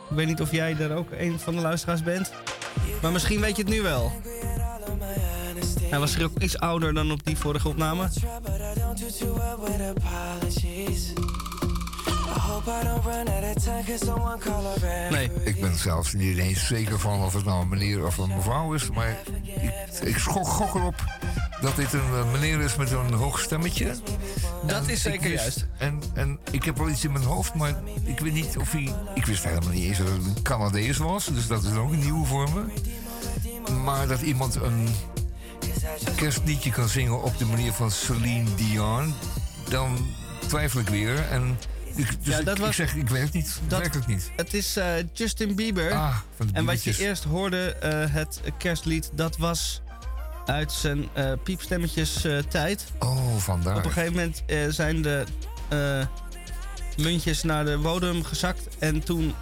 Ik 0.09 0.15
weet 0.15 0.27
niet 0.27 0.41
of 0.41 0.51
jij 0.51 0.75
er 0.79 0.95
ook 0.95 1.11
een 1.11 1.39
van 1.39 1.55
de 1.55 1.61
luisteraars 1.61 2.03
bent. 2.03 2.31
Maar 3.01 3.11
misschien 3.11 3.39
weet 3.39 3.55
je 3.55 3.61
het 3.61 3.71
nu 3.71 3.81
wel. 3.81 4.11
Hij 5.89 5.99
was 5.99 6.15
er 6.15 6.23
ook 6.23 6.39
iets 6.39 6.57
ouder 6.57 6.93
dan 6.93 7.11
op 7.11 7.25
die 7.25 7.37
vorige 7.37 7.67
opname. 7.67 8.09
Nee. 15.09 15.29
Ik 15.43 15.61
ben 15.61 15.75
zelfs 15.75 16.13
niet 16.13 16.37
eens 16.37 16.67
zeker 16.67 16.99
van 16.99 17.23
of 17.23 17.33
het 17.33 17.45
nou 17.45 17.61
een 17.61 17.69
meneer 17.69 18.05
of 18.05 18.17
een 18.17 18.35
mevrouw 18.35 18.73
is. 18.73 18.89
Maar 18.89 19.09
ik, 19.09 20.07
ik 20.07 20.17
schok, 20.17 20.47
gok 20.47 20.75
erop 20.75 21.10
dat 21.61 21.75
dit 21.75 21.93
een 21.93 21.99
eh, 21.99 22.31
meneer 22.31 22.59
is 22.61 22.75
met 22.75 22.91
een 22.91 23.13
hoog 23.13 23.39
stemmetje. 23.39 23.95
Dat 24.67 24.83
En 24.83 24.89
is 24.89 25.01
zeker 25.01 25.29
wist- 25.29 25.41
juist. 25.41 25.65
En, 25.77 26.01
en 26.13 26.39
ik 26.51 26.63
heb 26.63 26.77
wel 26.77 26.89
iets 26.89 27.03
in 27.03 27.11
mijn 27.11 27.23
hoofd, 27.25 27.53
maar 27.53 27.73
ik 28.03 28.19
weet 28.19 28.33
niet 28.33 28.57
of 28.57 28.71
hij... 28.71 28.93
Ik 29.15 29.25
wist 29.25 29.43
helemaal 29.43 29.69
niet 29.69 29.83
eens 29.83 29.97
dat 29.97 30.07
het 30.07 30.25
een 30.25 30.41
Canadees 30.41 30.97
was. 30.97 31.25
Dus 31.25 31.47
dat 31.47 31.63
is 31.63 31.71
ook 31.73 31.91
een 31.91 31.99
nieuwe 31.99 32.25
voor 32.25 32.49
me. 32.53 32.63
Maar 33.83 34.07
dat 34.07 34.21
iemand 34.21 34.55
een 34.55 34.87
kerstliedje 36.15 36.69
kan 36.71 36.87
zingen 36.89 37.23
op 37.23 37.37
de 37.37 37.45
manier 37.45 37.71
van 37.73 37.91
Celine 37.91 38.55
Dion... 38.55 39.13
dan 39.69 39.97
twijfel 40.47 40.79
ik 40.79 40.89
weer. 40.89 41.27
En 41.29 41.57
ik, 41.95 42.07
dus 42.25 42.35
Ja, 42.35 42.41
dat 42.41 42.55
ik, 42.55 42.59
was- 42.61 42.69
ik 42.69 42.75
zeg, 42.75 42.95
ik 42.95 43.09
weet 43.09 43.23
het 43.23 43.33
niet. 43.33 43.59
dat- 43.67 43.79
Werkelijk 43.79 44.07
niet. 44.07 44.31
Het 44.35 44.53
is 44.53 44.77
eh, 44.77 44.87
Justin 45.13 45.55
Bieber. 45.55 45.91
Ah, 45.93 46.15
en 46.53 46.65
wat 46.65 46.83
je 46.83 46.97
eerst 46.99 47.23
hoorde, 47.23 47.73
eh, 47.75 48.13
het 48.13 48.41
kerstlied, 48.57 49.09
dat 49.13 49.37
was 49.37 49.81
uit 50.51 50.71
zijn 50.71 51.09
eh, 51.13 51.31
piepstemmetjes 51.43 52.23
eh, 52.23 52.37
tijd. 52.37 52.85
Oh, 52.99 53.37
vandaar. 53.37 53.77
Op 53.77 53.85
een 53.85 53.91
gegeven 53.91 54.13
moment 54.13 54.43
eh, 54.45 54.67
zijn 54.69 55.01
de 55.01 55.25
muntjes 56.97 57.43
naar 57.43 57.65
de 57.65 57.77
bodem 57.77 58.23
gezakt. 58.23 58.77
En 58.79 59.03
toen 59.03 59.35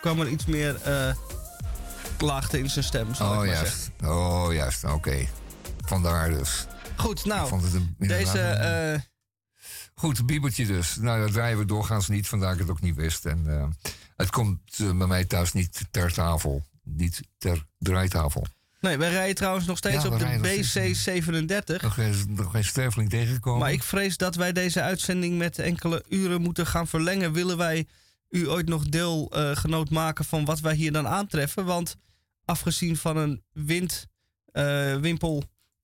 kwam 0.00 0.20
er 0.20 0.28
iets 0.28 0.44
meer 0.46 0.82
eh 0.82 1.14
laagte 2.18 2.58
in 2.58 2.70
zijn 2.70 2.84
stem. 2.84 3.14
Zal 3.14 3.26
ik 3.26 3.32
Oh, 3.32 3.38
maar 3.38 3.46
juist. 3.46 3.90
zeggen. 4.00 4.16
Oh, 4.16 4.52
juist. 4.52 4.84
Oké. 4.84 5.26
Vandaar 5.84 6.30
dus. 6.30 6.66
Goed, 6.96 7.18
Ik 7.18 7.24
nou, 7.24 7.48
vond 7.48 7.62
het 7.62 7.74
een, 7.74 7.94
deze. 7.98 9.02
Goed, 9.94 10.26
bibeltje 10.26 10.66
dus. 10.66 10.96
Nou, 10.96 11.20
dat 11.20 11.32
draaien 11.32 11.58
we 11.58 11.64
doorgaans 11.64 12.08
niet, 12.08 12.28
vandaar 12.28 12.50
dat 12.50 12.60
ik 12.60 12.66
het 12.66 12.76
ook 12.76 12.82
niet 12.82 12.94
wist. 12.94 13.26
En 13.26 13.72
het 14.16 14.30
komt 14.30 14.60
bij 14.78 14.92
mij 15.06 15.24
thuis 15.24 15.52
niet 15.52 15.84
ter 15.90 16.12
tafel. 16.12 16.64
Niet 16.82 17.20
ter 17.38 17.66
draaitafel. 17.78 18.46
Nee, 18.84 18.98
wij 18.98 19.10
rijden 19.10 19.34
trouwens 19.34 19.66
nog 19.66 19.76
steeds 19.76 20.02
Ja, 20.02 20.08
op 20.10 20.18
de 20.18 20.24
rijden 20.24 20.56
nog 20.56 20.64
steeds. 20.64 21.08
BC37. 21.10 21.82
Nog 21.82 21.94
geen, 21.94 22.14
nog 22.28 22.50
geen 22.50 22.64
sterveling 22.64 23.10
tegengekomen. 23.10 23.60
Maar 23.60 23.72
ik 23.72 23.82
vrees 23.82 24.16
dat 24.16 24.34
wij 24.34 24.52
deze 24.52 24.80
uitzending 24.80 25.38
met 25.38 25.58
enkele 25.58 26.04
uren 26.08 26.40
moeten 26.40 26.66
gaan 26.66 26.86
verlengen. 26.86 27.32
Willen 27.32 27.56
wij 27.56 27.86
u 28.28 28.48
ooit 28.48 28.68
nog 28.68 28.88
deelgenoot 28.88 29.90
maken 29.90 30.24
van 30.24 30.44
wat 30.44 30.60
wij 30.60 30.74
hier 30.74 30.92
dan 30.92 31.06
aantreffen? 31.06 31.64
Want 31.64 31.96
afgezien 32.44 32.96
van 32.96 33.16
een 33.16 33.42
windwimpel 33.52 35.42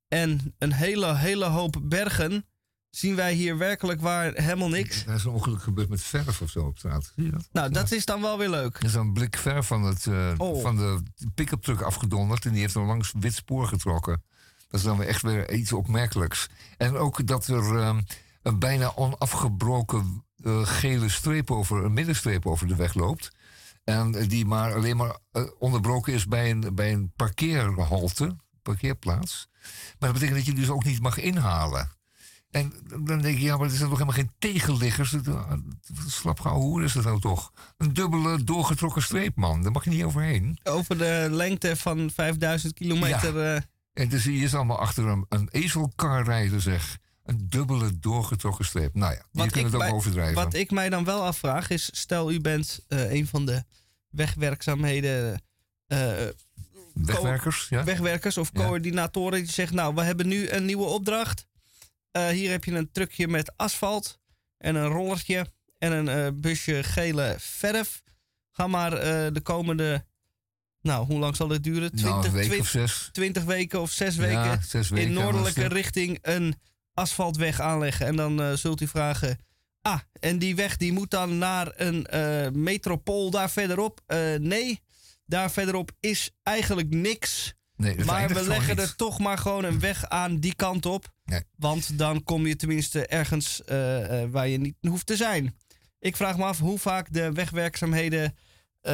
en 0.08 0.54
een 0.58 0.72
hele, 0.72 1.16
hele 1.16 1.44
hoop 1.44 1.76
bergen, 1.82 2.44
zien 2.90 3.14
wij 3.16 3.32
hier 3.32 3.58
werkelijk 3.58 4.00
waar 4.00 4.32
helemaal 4.34 4.68
niks. 4.68 5.04
Er 5.06 5.14
is 5.14 5.24
een 5.24 5.30
ongeluk 5.30 5.62
gebeurd 5.62 5.88
met 5.88 6.02
verf 6.02 6.40
of 6.40 6.50
zo 6.50 6.60
op 6.60 6.78
straat. 6.78 7.12
Zie 7.14 7.24
je 7.24 7.30
dat? 7.30 7.48
Nou, 7.52 7.70
dat 7.70 7.90
is 7.90 8.04
dan 8.04 8.20
wel 8.20 8.38
weer 8.38 8.48
leuk. 8.50 8.76
Er 8.76 8.84
is 8.84 8.94
een 8.94 9.12
blik 9.12 9.36
verf 9.36 9.66
van, 9.66 9.82
het, 9.82 10.06
eh, 10.06 10.32
Oh. 10.36 10.62
van 10.62 10.76
de 10.76 11.02
pick-up 11.34 11.62
truck 11.62 11.80
afgedonderd. 11.80 12.44
En 12.44 12.52
die 12.52 12.60
heeft 12.60 12.74
een 12.74 12.86
langs 12.86 13.12
wit 13.18 13.34
spoor 13.34 13.66
getrokken. 13.66 14.22
Dat 14.68 14.80
is 14.80 14.86
dan 14.86 14.98
weer 14.98 15.08
echt 15.08 15.22
weer 15.22 15.52
iets 15.52 15.72
opmerkelijks. 15.72 16.46
En 16.76 16.96
ook 16.96 17.26
dat 17.26 17.46
er 17.46 17.78
ehm, 17.78 18.00
een 18.42 18.58
bijna 18.58 18.92
onafgebroken 18.96 20.24
eh, 20.44 20.66
gele 20.66 21.08
streep 21.08 21.50
over, 21.50 21.84
een 21.84 21.92
middenstreep 21.92 22.46
over 22.46 22.66
de 22.66 22.76
weg 22.76 22.94
loopt. 22.94 23.30
En 23.84 24.12
die 24.28 24.44
maar 24.46 24.74
alleen 24.74 24.96
maar 24.96 25.18
eh, 25.32 25.42
onderbroken 25.58 26.12
is 26.12 26.26
bij 26.26 26.50
een, 26.50 26.74
bij 26.74 26.92
een 26.92 27.12
parkeerhalte, 27.16 28.36
parkeerplaats. 28.62 29.48
Maar 29.98 30.10
dat 30.10 30.12
betekent 30.12 30.36
dat 30.36 30.46
je 30.46 30.52
dus 30.60 30.70
ook 30.70 30.84
niet 30.84 31.00
mag 31.02 31.18
inhalen. 31.18 31.90
En 32.50 32.72
dan 33.04 33.20
denk 33.20 33.38
je, 33.38 33.42
ja, 33.44 33.56
maar 33.56 33.64
er 33.70 33.76
zijn 33.76 33.88
toch 33.88 33.98
helemaal 33.98 34.18
geen 34.20 34.32
tegenliggers. 34.38 35.14
Slap 36.06 36.40
gauw, 36.40 36.60
hoe 36.60 36.82
is 36.84 36.92
dat 36.92 37.04
nou 37.04 37.20
toch? 37.20 37.52
Een 37.76 37.92
dubbele 37.92 38.44
doorgetrokken 38.44 39.02
streep, 39.02 39.36
man. 39.36 39.62
Daar 39.62 39.72
mag 39.72 39.84
je 39.84 39.90
niet 39.90 40.04
overheen. 40.04 40.58
Over 40.64 40.98
de 40.98 41.26
lengte 41.30 41.76
van 41.76 42.10
5000 42.14 42.72
kilometer. 42.74 43.40
eh, 43.54 43.62
En 43.92 44.08
dan 44.08 44.18
zie 44.18 44.38
je 44.38 44.48
ze 44.48 44.56
allemaal 44.56 44.78
achter 44.78 45.06
een, 45.06 45.26
een 45.28 45.48
ezelkar 45.50 46.24
rijden, 46.24 46.60
zeg. 46.60 46.98
Een 47.24 47.46
dubbele 47.48 47.98
doorgetrokken 47.98 48.64
streep. 48.64 48.94
Nou 48.94 49.12
ja, 49.12 49.18
je 49.18 49.38
Wat 49.38 49.50
kunt 49.50 49.72
het 49.72 49.82
ook 49.82 49.92
overdrijven. 49.92 50.34
Wat 50.34 50.54
ik 50.54 50.70
mij 50.70 50.88
dan 50.88 51.04
wel 51.04 51.24
afvraag 51.24 51.70
is, 51.70 51.88
stel 51.92 52.32
u 52.32 52.40
bent 52.40 52.80
eh, 52.88 53.12
een 53.12 53.26
van 53.26 53.46
de 53.46 53.64
wegwerkzaamheden 54.08 55.42
eh, 55.86 56.12
Wegwerkers, 56.94 57.66
ja? 57.68 57.84
wegwerkers 57.84 58.36
of 58.38 58.50
Ja. 58.52 58.64
coördinatoren 58.64 59.38
die 59.42 59.52
zeggen, 59.52 59.76
nou, 59.76 59.94
we 59.94 60.02
hebben 60.02 60.28
nu 60.28 60.48
een 60.50 60.64
nieuwe 60.64 60.84
opdracht. 60.84 61.46
Eh, 62.10 62.28
hier 62.28 62.50
heb 62.50 62.64
je 62.64 62.72
een 62.72 62.92
truckje 62.92 63.28
met 63.28 63.52
asfalt 63.56 64.18
en 64.58 64.74
een 64.74 64.86
rollertje 64.86 65.46
en 65.78 65.92
een 65.92 66.08
eh, 66.08 66.32
busje 66.34 66.82
gele 66.82 67.36
verf. 67.38 68.02
Ga 68.50 68.66
maar 68.66 68.92
eh, 68.92 69.32
de 69.32 69.40
komende, 69.42 70.04
nou, 70.80 71.06
hoe 71.06 71.18
lang 71.18 71.36
zal 71.36 71.48
dit 71.48 71.64
duren? 71.64 71.90
nou, 71.94 72.26
een 72.26 72.32
week 72.32 72.60
of 72.60 72.68
zes. 72.68 73.08
20 73.12 73.44
weken 73.44 73.80
of 73.80 73.90
zes 73.90 74.14
Ja, 74.14 74.20
weken 74.20 74.62
zes 74.64 74.88
weken. 74.88 75.06
in 75.06 75.12
noordelijke 75.12 75.66
richting 75.66 76.18
een 76.22 76.54
asfaltweg 76.94 77.60
aanleggen. 77.60 78.06
En 78.06 78.16
dan 78.16 78.58
zult 78.58 78.80
u 78.80 78.86
vragen, 78.86 79.38
ah, 79.82 80.00
en 80.20 80.38
die 80.38 80.56
weg 80.56 80.76
die 80.76 80.92
moet 80.92 81.10
dan 81.10 81.38
naar 81.38 81.72
een 81.74 82.06
metropool 82.62 83.30
daar 83.30 83.50
verderop? 83.50 84.00
Nee, 84.38 84.80
daar 85.26 85.50
verderop 85.50 85.90
is 86.00 86.30
eigenlijk 86.42 86.90
niks. 86.94 87.54
Nee, 87.80 87.96
dat 87.96 88.06
Maar 88.06 88.28
we 88.28 88.46
leggen 88.46 88.78
er 88.78 88.96
toch 88.96 89.18
maar 89.18 89.38
gewoon 89.38 89.64
een 89.64 89.80
weg 89.80 90.08
aan 90.08 90.36
die 90.36 90.54
kant 90.54 90.86
op. 90.86 91.12
Nee. 91.24 91.42
Want 91.56 91.98
dan 91.98 92.22
kom 92.22 92.46
je 92.46 92.56
tenminste 92.56 93.06
ergens 93.06 93.64
eh, 93.64 94.22
eh, 94.22 94.30
waar 94.30 94.48
je 94.48 94.58
niet 94.58 94.74
hoeft 94.80 95.06
te 95.06 95.16
zijn. 95.16 95.56
Ik 95.98 96.16
vraag 96.16 96.36
me 96.36 96.44
af 96.44 96.58
hoe 96.58 96.78
vaak 96.78 97.12
de 97.12 97.32
wegwerkzaamheden, 97.32 98.36
eh, 98.80 98.92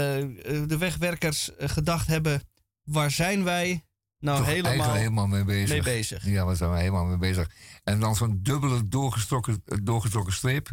de 0.67 0.77
wegwerkers 0.79 1.51
gedacht 1.59 2.07
hebben... 2.07 2.43
waar 2.83 3.11
zijn 3.11 3.45
wij 3.45 3.85
nou 4.19 4.39
Toch 4.39 4.47
helemaal, 4.47 4.95
helemaal 4.95 5.27
mee 5.27 5.45
bezig. 5.45 5.69
mee 5.69 5.83
bezig? 5.83 6.25
Ja, 6.25 6.47
we 6.47 6.55
zijn 6.55 6.71
er 6.71 6.77
helemaal 6.77 7.05
mee 7.05 7.17
bezig. 7.17 7.51
En 7.85 8.01
dan 8.01 8.17
zo'n 8.17 8.41
dubbele 8.43 8.89
doorgetrokken, 8.89 9.63
doorgetrokken 9.83 10.33
streep. 10.33 10.71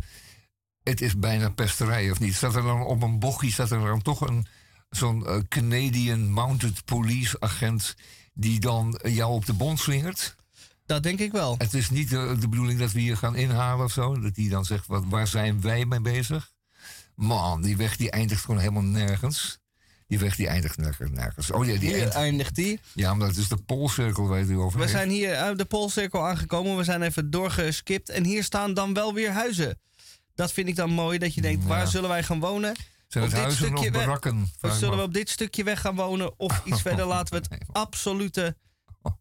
Het 0.84 1.02
is 1.02 1.18
bijna 1.18 1.50
pesterij, 1.50 2.12
of 2.12 2.20
niet? 2.20 2.36
Staat 2.36 2.56
er 2.56 2.62
dan 2.62 2.82
op 2.82 3.02
een 3.02 3.20
bochtje, 3.20 3.52
staat 3.52 3.72
er 3.72 3.80
dan 3.80 4.02
toch 4.02 4.22
een, 4.22 4.48
zo'n 4.96 5.26
eh, 5.28 5.38
Canadian 5.50 6.30
Mounted 6.32 6.86
Police 6.86 7.36
agent 7.40 7.96
die 8.34 8.60
dan 8.60 9.00
jou 9.04 9.34
op 9.34 9.46
de 9.46 9.54
bond 9.54 9.80
slingert? 9.80 10.36
Dat 10.86 11.04
denk 11.04 11.20
ik 11.20 11.32
wel. 11.32 11.56
Het 11.58 11.74
is 11.74 11.90
niet 11.90 12.10
de, 12.10 12.36
de 12.40 12.48
bedoeling 12.48 12.80
dat 12.80 12.92
we 12.92 13.00
hier 13.00 13.18
gaan 13.18 13.36
inhalen 13.36 13.86
of 13.86 13.92
zo. 13.92 14.20
Dat 14.20 14.36
die 14.36 14.50
dan 14.50 14.66
zegt, 14.66 14.88
wat, 14.88 15.04
waar 15.10 15.28
zijn 15.28 15.62
wij 15.62 15.86
mee 15.86 16.02
bezig? 16.02 16.52
Man, 17.16 17.62
die 17.62 17.78
weg 17.78 17.96
die 17.96 18.12
eindigt 18.12 18.42
gewoon 18.42 18.60
helemaal 18.60 18.82
nergens. 18.84 19.60
Die 20.08 20.20
weg 20.20 20.36
die 20.36 20.48
eindigt 20.48 20.78
nergens. 20.78 21.52
Oh 21.52 21.66
ja, 21.66 21.72
die 21.72 21.80
Hier 21.80 21.94
eindigt. 21.94 22.16
eindigt 22.16 22.56
die. 22.56 22.80
Ja, 22.94 23.14
maar 23.14 23.28
dat 23.28 23.38
is 23.38 23.48
de 23.48 23.58
Poolcirkel 23.58 24.28
waar 24.28 24.40
je 24.40 24.46
het 24.46 24.56
over 24.58 24.78
We 24.78 24.84
heeft. 24.86 24.98
zijn 24.98 25.10
hier 25.10 25.36
uit 25.36 25.58
de 25.58 25.66
Poolcirkel 25.66 26.28
aangekomen. 26.28 26.78
We 26.78 26.84
zijn 26.84 27.02
even 27.02 27.30
doorgeskipt. 27.30 28.10
En 28.10 28.24
hier 28.24 28.44
staan 28.44 28.74
dan 28.74 28.94
wel 28.94 29.14
weer 29.14 29.32
huizen. 29.32 29.80
Dat 30.36 30.52
vind 30.52 30.68
ik 30.68 30.76
dan 30.76 30.90
mooi. 30.90 31.18
Dat 31.18 31.34
je 31.34 31.42
denkt, 31.42 31.66
waar 31.66 31.88
zullen 31.88 32.10
wij 32.10 32.24
gaan 32.24 32.40
wonen? 32.40 32.76
Zijn 33.14 33.26
het 33.26 33.34
dit 33.34 33.44
huizen 33.44 33.92
barakken? 33.92 34.42
Of 34.42 34.50
Vraag 34.58 34.76
zullen 34.76 34.98
we 34.98 35.04
op 35.04 35.14
dit 35.14 35.30
stukje 35.30 35.64
weg 35.64 35.82
gaan 35.82 35.96
wonen? 35.96 36.40
Of 36.40 36.62
iets 36.66 36.82
verder 36.88 37.06
laten 37.06 37.34
we 37.34 37.48
het 37.50 37.68
absolute 37.72 38.58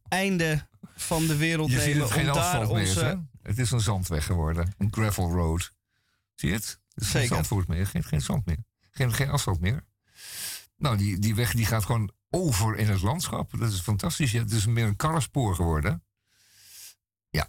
einde 0.08 0.68
van 0.94 1.26
de 1.26 1.36
wereld 1.36 1.70
Je 1.70 1.80
ziet 1.80 1.86
nemen. 1.86 2.02
het 2.02 2.10
geen 2.10 2.28
om 2.28 2.34
daar 2.34 2.44
asfalt 2.44 2.72
meer, 2.72 2.80
onze... 2.80 3.04
hè? 3.04 3.14
Het 3.42 3.58
is 3.58 3.70
een 3.70 3.80
zandweg 3.80 4.24
geworden. 4.24 4.74
Een 4.78 4.92
gravel 4.92 5.30
road. 5.30 5.72
Zie 6.34 6.48
je 6.48 6.54
het? 6.54 6.80
Het 6.94 7.04
is 7.04 7.10
geen 7.10 7.26
zandvoort 7.26 7.68
meer. 7.68 7.86
Geen, 7.86 8.04
geen 8.04 8.20
zand 8.20 8.46
meer. 8.46 8.64
Geen, 8.90 9.12
geen 9.12 9.30
asfalt 9.30 9.60
meer. 9.60 9.84
Nou, 10.76 10.96
die, 10.96 11.18
die 11.18 11.34
weg 11.34 11.52
die 11.52 11.66
gaat 11.66 11.84
gewoon 11.84 12.12
over 12.30 12.76
in 12.76 12.88
het 12.88 13.02
landschap. 13.02 13.58
Dat 13.58 13.72
is 13.72 13.80
fantastisch. 13.80 14.32
Ja, 14.32 14.40
het 14.40 14.52
is 14.52 14.66
meer 14.66 14.86
een 14.86 14.96
karrenspoor 14.96 15.54
geworden. 15.54 16.04
Ja. 17.28 17.48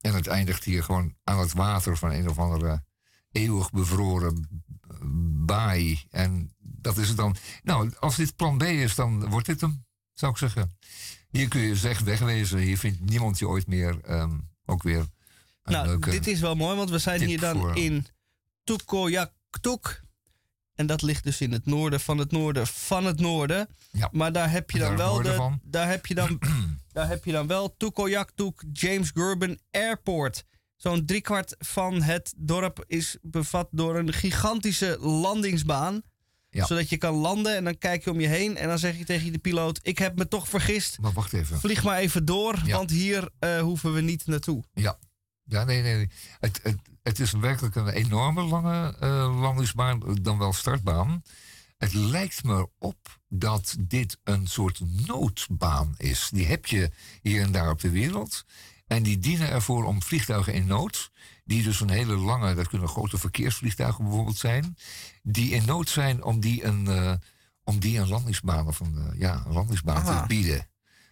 En 0.00 0.14
het 0.14 0.26
eindigt 0.26 0.64
hier 0.64 0.82
gewoon 0.82 1.16
aan 1.24 1.38
het 1.38 1.52
water 1.52 1.96
van 1.96 2.10
een 2.10 2.28
of 2.28 2.38
andere 2.38 2.84
eeuwig 3.30 3.70
bevroren 3.70 4.63
baai. 5.46 6.02
En 6.10 6.52
dat 6.58 6.96
is 6.96 7.08
het 7.08 7.16
dan. 7.16 7.36
Nou, 7.62 7.92
als 7.98 8.16
dit 8.16 8.36
plan 8.36 8.58
B 8.58 8.62
is, 8.62 8.94
dan 8.94 9.28
wordt 9.28 9.46
dit 9.46 9.60
hem, 9.60 9.84
zou 10.12 10.32
ik 10.32 10.38
zeggen. 10.38 10.76
Hier 11.30 11.48
kun 11.48 11.60
je 11.60 11.76
zeg 11.76 12.00
wegwezen. 12.00 12.58
Hier 12.58 12.78
vindt 12.78 13.00
niemand 13.00 13.38
je 13.38 13.48
ooit 13.48 13.66
meer. 13.66 14.00
ehm, 14.00 14.38
ook 14.66 14.82
weer 14.82 14.98
een 15.62 15.72
Nou, 15.72 15.98
dit 15.98 16.26
is 16.26 16.40
wel 16.40 16.54
mooi, 16.54 16.76
want 16.76 16.90
we 16.90 16.98
zijn 16.98 17.22
hier 17.22 17.40
dan 17.40 17.56
voor- 17.56 17.76
in 17.76 18.06
Tukoyaktuk. 18.64 20.02
En 20.74 20.86
dat 20.86 21.02
ligt 21.02 21.24
dus 21.24 21.40
in 21.40 21.52
het 21.52 21.66
noorden 21.66 22.00
van 22.00 22.18
het 22.18 22.30
noorden 22.30 22.66
van 22.66 23.04
het 23.04 23.20
noorden. 23.20 23.68
Ja. 23.92 24.08
Maar 24.12 24.32
daar 24.32 24.50
heb 24.50 24.70
je 24.70 24.78
dan 24.78 24.96
wel 24.96 25.22
de, 25.22 25.34
van. 25.34 25.60
daar 25.62 25.88
heb 25.88 26.06
je 26.06 26.14
dan, 26.14 26.40
daar 26.92 27.08
heb 27.08 27.24
je 27.24 27.32
dan 27.32 27.46
wel 27.46 27.74
Tukoyaktuk 27.76 28.64
James 28.72 29.10
Gurban 29.14 29.58
Airport. 29.70 30.44
Zo'n 30.84 31.06
driekwart 31.06 31.54
van 31.58 32.02
het 32.02 32.34
dorp 32.36 32.84
is 32.86 33.16
bevat 33.22 33.68
door 33.70 33.96
een 33.96 34.12
gigantische 34.12 34.98
landingsbaan. 35.00 36.02
Ja. 36.50 36.66
Zodat 36.66 36.88
je 36.88 36.96
kan 36.96 37.14
landen 37.14 37.56
en 37.56 37.64
dan 37.64 37.78
kijk 37.78 38.04
je 38.04 38.10
om 38.10 38.20
je 38.20 38.26
heen 38.26 38.56
en 38.56 38.68
dan 38.68 38.78
zeg 38.78 38.98
je 38.98 39.04
tegen 39.04 39.32
de 39.32 39.38
piloot: 39.38 39.78
Ik 39.82 39.98
heb 39.98 40.16
me 40.18 40.28
toch 40.28 40.48
vergist. 40.48 40.98
Maar 41.00 41.12
wacht 41.12 41.32
even. 41.32 41.60
Vlieg 41.60 41.84
maar 41.84 41.98
even 41.98 42.24
door, 42.24 42.60
Ja. 42.64 42.76
want 42.76 42.90
hier 42.90 43.28
eh, 43.38 43.60
hoeven 43.60 43.94
we 43.94 44.00
niet 44.00 44.26
naartoe. 44.26 44.64
Ja. 44.74 44.98
Ja, 45.44 45.64
nee, 45.64 45.82
nee. 45.82 45.94
nee. 45.94 46.10
Het, 46.40 46.60
het, 46.62 46.76
het 47.02 47.18
is 47.18 47.32
werkelijk 47.32 47.74
een 47.74 47.88
enorme 47.88 48.42
lange 48.42 48.96
eh, 49.00 49.40
landingsbaan, 49.40 50.18
dan 50.22 50.38
wel 50.38 50.52
startbaan. 50.52 51.22
Het 51.76 51.92
lijkt 51.92 52.44
me 52.44 52.68
op 52.78 53.18
dat 53.28 53.76
dit 53.80 54.18
een 54.24 54.46
soort 54.46 54.80
noodbaan 55.06 55.94
is. 55.96 56.28
Die 56.32 56.46
heb 56.46 56.66
je 56.66 56.90
hier 57.22 57.42
en 57.42 57.52
daar 57.52 57.70
op 57.70 57.80
de 57.80 57.90
wereld. 57.90 58.44
En 58.86 59.02
die 59.02 59.18
dienen 59.18 59.50
ervoor 59.50 59.84
om 59.84 60.02
vliegtuigen 60.02 60.52
in 60.54 60.66
nood, 60.66 61.10
die 61.44 61.62
dus 61.62 61.80
een 61.80 61.90
hele 61.90 62.16
lange, 62.16 62.54
dat 62.54 62.68
kunnen 62.68 62.88
grote 62.88 63.18
verkeersvliegtuigen 63.18 64.04
bijvoorbeeld 64.04 64.36
zijn, 64.36 64.76
die 65.22 65.50
in 65.50 65.64
nood 65.64 65.88
zijn 65.88 66.22
om 66.24 66.40
die 66.40 66.64
een, 66.64 66.86
eh, 66.86 67.12
om 67.64 67.78
die 67.78 67.98
een 67.98 68.08
landingsbaan 68.08 68.66
of 68.66 68.80
een, 68.80 68.96
eh, 68.96 69.18
ja, 69.20 69.42
een 69.46 69.52
landingsbaan 69.52 70.04
te 70.04 70.10
Ah. 70.10 70.26
bieden. 70.26 70.68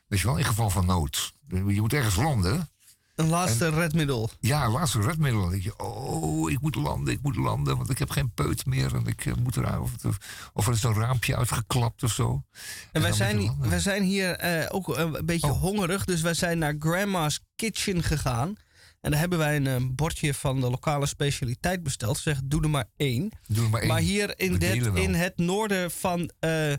Weet 0.07 0.20
je 0.20 0.27
wel, 0.27 0.36
in 0.36 0.44
geval 0.44 0.70
van 0.70 0.86
nood. 0.86 1.35
Je 1.49 1.81
moet 1.81 1.93
ergens 1.93 2.16
landen. 2.16 2.69
Een 3.15 3.29
laatste 3.29 3.69
redmiddel. 3.69 4.31
Ja, 4.41 4.71
laatste 4.71 5.01
redmiddel. 5.01 5.49
Denk 5.49 5.63
je, 5.63 5.79
oh, 5.79 6.51
ik 6.51 6.61
moet 6.61 6.75
landen, 6.75 7.13
ik 7.13 7.23
moet 7.23 7.37
landen, 7.37 7.77
want 7.77 7.91
ik 7.91 7.99
heb 7.99 8.11
geen 8.11 8.33
peut 8.35 8.67
meer. 8.67 8.95
En 8.95 9.07
ik 9.07 9.27
eh, 9.27 9.33
moet 9.35 9.57
eruit. 9.57 9.81
Of, 9.81 10.17
of 10.53 10.67
er 10.67 10.73
is 10.73 10.83
een 10.83 10.95
raampje 10.95 11.37
uitgeklapt 11.37 12.03
of 12.03 12.13
zo. 12.13 12.45
En 12.93 13.03
wij 13.03 13.13
zijn, 13.13 13.57
wij 13.61 13.81
zijn 13.81 14.03
hier 14.03 14.31
eh, 14.37 14.67
ook 14.75 14.97
een 14.97 15.27
beetje 15.27 15.51
Oh. 15.51 15.61
hongerig. 15.61 16.05
Dus 16.05 16.21
wij 16.21 16.35
zijn 16.35 16.59
naar 16.59 16.75
Grandma's 16.79 17.41
Kitchen 17.57 18.03
gegaan. 18.03 18.55
En 19.01 19.11
daar 19.11 19.21
hebben 19.21 19.39
wij 19.39 19.57
een 19.57 19.67
eh, 19.67 19.77
bordje 19.91 20.35
van 20.35 20.61
de 20.61 20.71
lokale 20.71 21.07
specialiteit 21.07 21.83
besteld. 21.83 22.17
Ze 22.17 22.23
zegt, 22.23 22.41
doe 22.51 22.63
er 22.63 22.71
maar 22.71 22.89
één. 22.97 23.31
Doe 23.47 23.65
er 23.65 23.71
maar 23.71 23.81
één. 23.81 23.89
Maar 23.91 24.01
hier 24.01 24.39
in, 24.39 24.59
dit, 24.59 24.87
in 24.87 25.15
het 25.15 25.37
noorden 25.37 25.91
van 25.91 26.31
eh, 26.39 26.73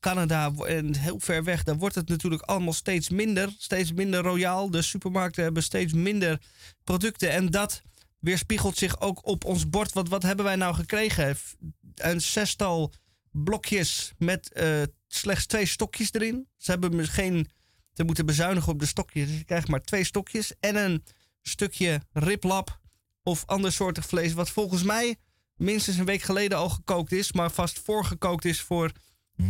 Canada 0.00 0.52
en 0.66 0.96
heel 0.96 1.20
ver 1.20 1.44
weg, 1.44 1.62
daar 1.62 1.76
wordt 1.76 1.94
het 1.94 2.08
natuurlijk 2.08 2.42
allemaal 2.42 2.72
steeds 2.72 3.08
minder. 3.08 3.54
Steeds 3.58 3.92
minder 3.92 4.22
royaal. 4.22 4.70
De 4.70 4.82
supermarkten 4.82 5.42
hebben 5.42 5.62
steeds 5.62 5.92
minder 5.92 6.40
producten. 6.84 7.30
En 7.30 7.50
dat 7.50 7.82
weerspiegelt 8.18 8.76
zich 8.76 9.00
ook 9.00 9.26
op 9.26 9.44
ons 9.44 9.68
bord. 9.68 9.92
Want 9.92 10.08
wat 10.08 10.22
hebben 10.22 10.44
wij 10.44 10.56
nou 10.56 10.74
gekregen? 10.74 11.36
Een 11.94 12.20
zestal 12.20 12.92
blokjes 13.30 14.12
met 14.18 14.52
eh, 14.52 14.82
slechts 15.06 15.46
twee 15.46 15.66
stokjes 15.66 16.12
erin. 16.12 16.48
Ze 16.56 16.70
hebben 16.70 17.08
geen. 17.08 17.48
Ze 17.92 18.04
moeten 18.04 18.26
bezuinigen 18.26 18.72
op 18.72 18.78
de 18.78 18.86
stokjes. 18.86 19.26
Dus 19.26 19.38
je 19.38 19.44
krijgt 19.44 19.68
maar 19.68 19.82
twee 19.82 20.04
stokjes. 20.04 20.52
En 20.60 20.76
een 20.76 21.04
stukje 21.42 22.00
riplap 22.12 22.80
of 23.22 23.42
ander 23.46 23.72
soortig 23.72 24.06
vlees. 24.06 24.32
Wat 24.32 24.50
volgens 24.50 24.82
mij 24.82 25.16
minstens 25.56 25.96
een 25.96 26.04
week 26.04 26.22
geleden 26.22 26.58
al 26.58 26.68
gekookt 26.68 27.12
is. 27.12 27.32
Maar 27.32 27.50
vast 27.50 27.78
voorgekookt 27.78 28.44
is 28.44 28.60
voor 28.60 28.92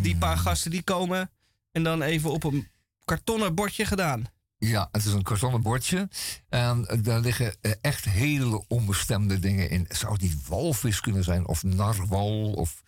die 0.03 0.17
paar 0.17 0.39
gasten 0.39 0.71
die 0.71 0.83
komen. 0.83 1.31
En 1.73 1.83
dan 1.83 2.03
even 2.03 2.31
op 2.31 2.45
een 2.45 2.69
kartonnen 3.05 3.55
bordje 3.55 3.85
gedaan. 3.85 4.25
Ja, 4.59 4.89
het 4.93 5.05
is 5.05 5.13
een 5.13 5.23
kartonnen 5.23 5.63
bordje. 5.63 6.09
En 6.49 6.87
eh, 6.87 6.99
daar 7.03 7.21
liggen 7.21 7.57
eh, 7.61 7.73
echt 7.81 8.05
hele 8.05 8.65
onbestemde 8.69 9.39
dingen 9.39 9.71
in. 9.71 9.87
Zou 9.89 10.17
niet 10.21 10.47
walvis 10.47 11.01
kunnen 11.01 11.25
zijn? 11.25 11.47
Of 11.47 11.63
narwal? 11.63 12.53
Of, 12.53 12.83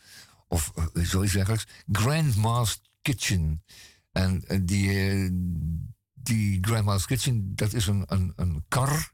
of 0.49 0.73
eh, 0.75 1.05
zoiets 1.05 1.33
dergelijks. 1.33 1.67
Grandma's 1.93 2.81
Kitchen. 3.03 3.63
En 4.13 4.45
die, 4.63 5.31
die 6.15 6.59
Grandma's 6.61 7.07
Kitchen, 7.07 7.55
dat 7.55 7.73
is 7.73 7.87
een, 7.87 8.05
een, 8.07 8.33
een 8.37 8.65
kar 8.69 9.12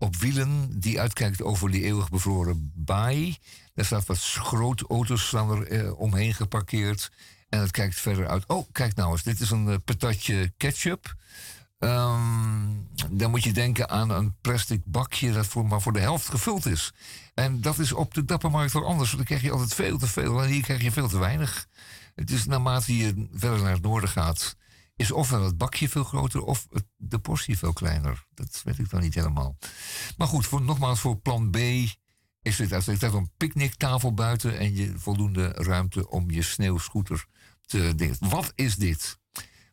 op 0.00 0.16
wielen 0.16 0.80
die 0.80 1.00
uitkijkt 1.00 1.42
over 1.42 1.70
die 1.70 1.82
eeuwig 1.82 2.10
bevroren 2.10 2.72
baai. 2.74 3.36
Daar 3.74 3.84
staat 3.84 4.06
wat 4.06 4.20
grote 4.20 4.86
auto's 4.88 5.26
staan 5.26 5.50
er 5.50 5.66
eh, 5.66 5.98
omheen 5.98 6.34
geparkeerd. 6.34 7.10
En 7.48 7.60
het 7.60 7.70
kijkt 7.70 7.94
verder 7.94 8.28
uit. 8.28 8.46
Oh, 8.46 8.68
kijk 8.72 8.94
nou 8.94 9.10
eens, 9.10 9.22
dit 9.22 9.40
is 9.40 9.50
een 9.50 9.68
eh, 9.68 9.76
patatje 9.84 10.52
ketchup. 10.56 11.14
Ehm, 11.78 12.68
dan 13.10 13.30
moet 13.30 13.44
je 13.44 13.52
denken 13.52 13.90
aan 13.90 14.10
een 14.10 14.34
plastic 14.40 14.80
bakje 14.84 15.32
dat 15.32 15.46
voor, 15.46 15.66
maar 15.66 15.80
voor 15.80 15.92
de 15.92 16.00
helft 16.00 16.28
gevuld 16.28 16.66
is. 16.66 16.92
En 17.34 17.60
dat 17.60 17.78
is 17.78 17.92
op 17.92 18.14
de 18.14 18.24
dappermarkt 18.24 18.72
wel 18.72 18.86
anders. 18.86 19.12
Want 19.12 19.16
dan 19.16 19.26
krijg 19.26 19.42
je 19.42 19.50
altijd 19.50 19.74
veel 19.74 19.98
te 19.98 20.06
veel 20.06 20.42
en 20.42 20.48
hier 20.48 20.62
krijg 20.62 20.82
je 20.82 20.92
veel 20.92 21.08
te 21.08 21.18
weinig. 21.18 21.66
Het 22.14 22.30
is 22.30 22.44
naarmate 22.44 22.96
je 22.96 23.28
verder 23.32 23.62
naar 23.62 23.72
het 23.72 23.82
noorden 23.82 24.10
gaat, 24.10 24.56
is 25.00 25.10
ofwel 25.10 25.44
het 25.44 25.58
bakje 25.58 25.88
veel 25.88 26.04
groter 26.04 26.42
of 26.42 26.66
het- 26.70 26.86
de 26.96 27.18
portie 27.18 27.58
veel 27.58 27.72
kleiner. 27.72 28.26
Dat 28.34 28.60
weet 28.64 28.78
ik 28.78 28.90
dan 28.90 29.00
niet 29.00 29.14
helemaal. 29.14 29.56
Maar 30.16 30.26
goed, 30.28 30.46
voor, 30.46 30.62
nogmaals, 30.62 31.00
voor 31.00 31.16
plan 31.16 31.50
B 31.50 31.56
is 31.56 32.56
dit 32.56 32.72
uitstekend. 32.72 32.88
Er 32.88 32.96
staat 32.96 33.14
een 33.14 33.32
picknicktafel 33.36 34.14
buiten 34.14 34.58
en 34.58 34.76
je 34.76 34.98
voldoende 34.98 35.48
ruimte 35.48 36.08
om 36.10 36.30
je 36.30 36.42
sneeuwscooter 36.42 37.26
te 37.60 37.94
dingen. 37.96 38.16
Wat 38.18 38.52
is 38.54 38.76
dit? 38.76 39.18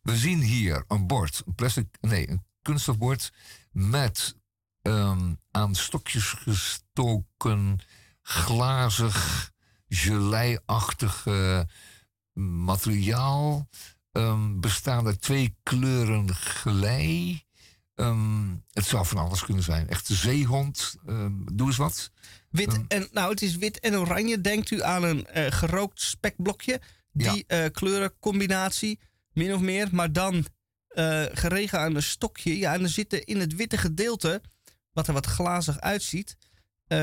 We 0.01 0.17
zien 0.17 0.41
hier 0.41 0.83
een 0.87 1.07
bord, 1.07 1.41
een 1.45 1.55
plastic, 1.55 1.97
nee, 2.01 2.29
een 2.29 2.45
kunststof 2.61 2.97
bord 2.97 3.33
met 3.71 4.35
ehm, 4.81 5.33
aan 5.51 5.75
stokjes 5.75 6.29
gestoken, 6.29 7.79
glazig, 8.21 9.51
geleiachtig 9.89 11.25
materiaal. 12.33 13.67
Ehm 14.17 14.59
bestaan 14.59 15.07
er 15.07 15.19
twee 15.19 15.55
kleuren 15.63 16.35
gelei. 16.35 17.41
Ehm, 17.95 18.55
het 18.71 18.85
zou 18.85 19.05
van 19.05 19.17
alles 19.17 19.43
kunnen 19.43 19.63
zijn. 19.63 19.89
Echt 19.89 20.07
zeehond. 20.07 20.95
Ehm, 21.05 21.33
doe 21.53 21.67
eens 21.67 21.77
wat. 21.77 22.11
Wit 22.49 22.79
en, 22.87 23.07
nou, 23.11 23.29
het 23.29 23.41
is 23.41 23.55
wit 23.55 23.79
en 23.79 23.97
oranje. 23.97 24.41
Denkt 24.41 24.71
u 24.71 24.81
aan 24.83 25.03
een 25.03 25.25
eh, 25.25 25.51
gerookt 25.51 26.01
spekblokje. 26.01 26.81
Die 27.11 27.43
eh, 27.47 27.65
kleurencombinatie, 27.71 28.99
min 29.33 29.53
of 29.53 29.61
meer. 29.61 29.87
Maar 29.91 30.11
dan 30.11 30.45
eh, 30.87 31.23
geregen 31.31 31.79
aan 31.79 31.95
een 31.95 32.03
stokje. 32.03 32.57
Ja, 32.57 32.73
en 32.73 32.83
er 32.83 32.89
zitten 32.89 33.25
in 33.25 33.39
het 33.39 33.55
witte 33.55 33.77
gedeelte, 33.77 34.41
wat 34.93 35.07
er 35.07 35.13
wat 35.13 35.25
glazig 35.25 35.79
uitziet, 35.79 36.37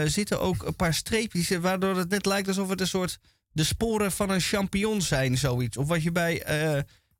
zitten 0.04 0.40
ook 0.40 0.62
een 0.62 0.76
paar 0.76 0.94
streepjes. 0.94 1.48
Waardoor 1.48 1.96
het 1.96 2.08
net 2.08 2.26
lijkt 2.26 2.48
alsof 2.48 2.68
het 2.68 2.80
een 2.80 2.86
soort 2.86 3.18
de 3.52 3.64
sporen 3.64 4.12
van 4.12 4.30
een 4.30 4.40
champignon 4.40 5.02
zijn, 5.02 5.38
zoiets. 5.38 5.76
Of 5.76 5.88
wat 5.88 6.02
je 6.02 6.12
bij 6.12 6.42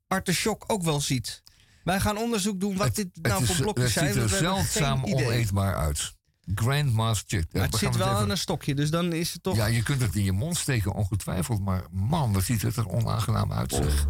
artichok 0.07 0.63
ook 0.67 0.83
wel 0.83 1.01
ziet. 1.01 1.43
Wij 1.83 1.99
gaan 1.99 2.17
onderzoek 2.17 2.59
doen 2.59 2.77
wat 2.77 2.95
dit 2.95 3.07
nou 3.21 3.35
het 3.37 3.45
voor 3.45 3.55
is- 3.55 3.61
blokjes 3.61 3.83
het 3.85 3.93
zijn. 3.93 4.13
ziet 4.13 4.21
er 4.21 4.29
zeldzaam 4.29 5.03
oneetbaar 5.03 5.75
uit. 5.75 6.13
Grandmaster 6.55 7.39
Chick. 7.39 7.53
Maar 7.53 7.63
het 7.63 7.75
zit 7.75 7.95
wel 7.95 8.07
aan 8.07 8.29
een 8.29 8.37
stokje, 8.37 8.75
dus 8.75 8.89
dan 8.89 9.13
is 9.13 9.33
het 9.33 9.43
toch... 9.43 9.55
Ja, 9.55 9.65
je 9.65 9.83
kunt 9.83 10.01
het 10.01 10.15
in 10.15 10.23
je 10.23 10.31
mond 10.31 10.57
steken, 10.57 10.93
ongetwijfeld. 10.93 11.61
Maar 11.61 11.83
man, 11.91 12.33
wat 12.33 12.43
ziet 12.43 12.61
het 12.61 12.75
er 12.77 12.87
onaangenaam 12.89 13.51
uit, 13.51 13.71
zeg. 13.73 14.05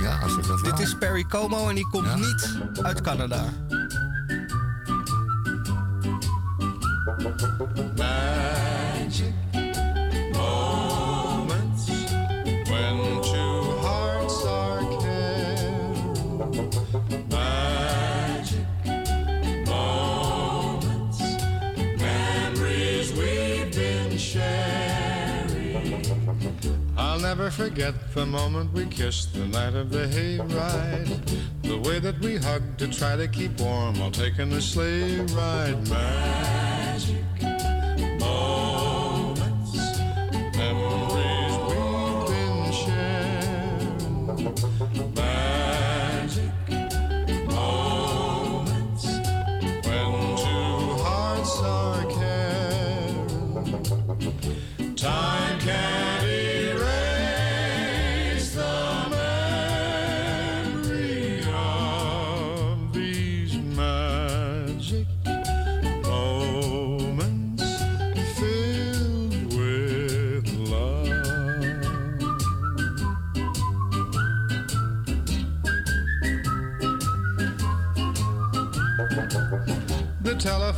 Ja, 0.00 0.28
zeg 0.28 0.46
dat 0.46 0.58
Dit 0.64 0.70
waar. 0.70 0.80
is 0.80 0.98
Perry 0.98 1.22
Como 1.24 1.68
en 1.68 1.74
die 1.74 1.88
komt 1.88 2.06
Ja? 2.06 2.16
niet 2.16 2.58
uit 2.82 3.00
Canada. 3.00 3.44
Magic 7.96 9.34
never 27.40 27.50
forget 27.50 27.94
the 28.12 28.26
moment 28.26 28.70
we 28.74 28.84
kissed 28.84 29.32
the 29.32 29.46
night 29.46 29.72
of 29.74 29.88
the 29.88 30.06
hayride. 30.08 31.08
The 31.62 31.78
way 31.78 31.98
that 31.98 32.18
we 32.20 32.36
hugged 32.36 32.78
to 32.80 32.88
try 32.88 33.16
to 33.16 33.26
keep 33.28 33.58
warm 33.58 33.98
while 33.98 34.10
taking 34.10 34.52
a 34.52 34.60
sleigh 34.60 35.20
ride. 35.20 35.88
Magic 35.88 37.24
moments, 38.20 38.59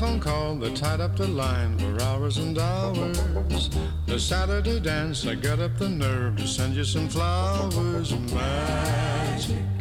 telephone 0.02 0.20
call 0.20 0.54
that 0.56 0.74
tied 0.74 1.00
up 1.00 1.16
the 1.16 1.28
line 1.28 1.78
for 1.78 2.02
hours 2.02 2.38
and 2.38 2.58
hours. 2.58 3.70
The 4.06 4.18
Saturday 4.18 4.80
dance, 4.80 5.24
I 5.24 5.36
got 5.36 5.60
up 5.60 5.78
the 5.78 5.88
nerve 5.88 6.38
to 6.38 6.46
send 6.48 6.74
you 6.74 6.82
some 6.82 7.08
flowers. 7.08 8.12
Magic 8.34 9.71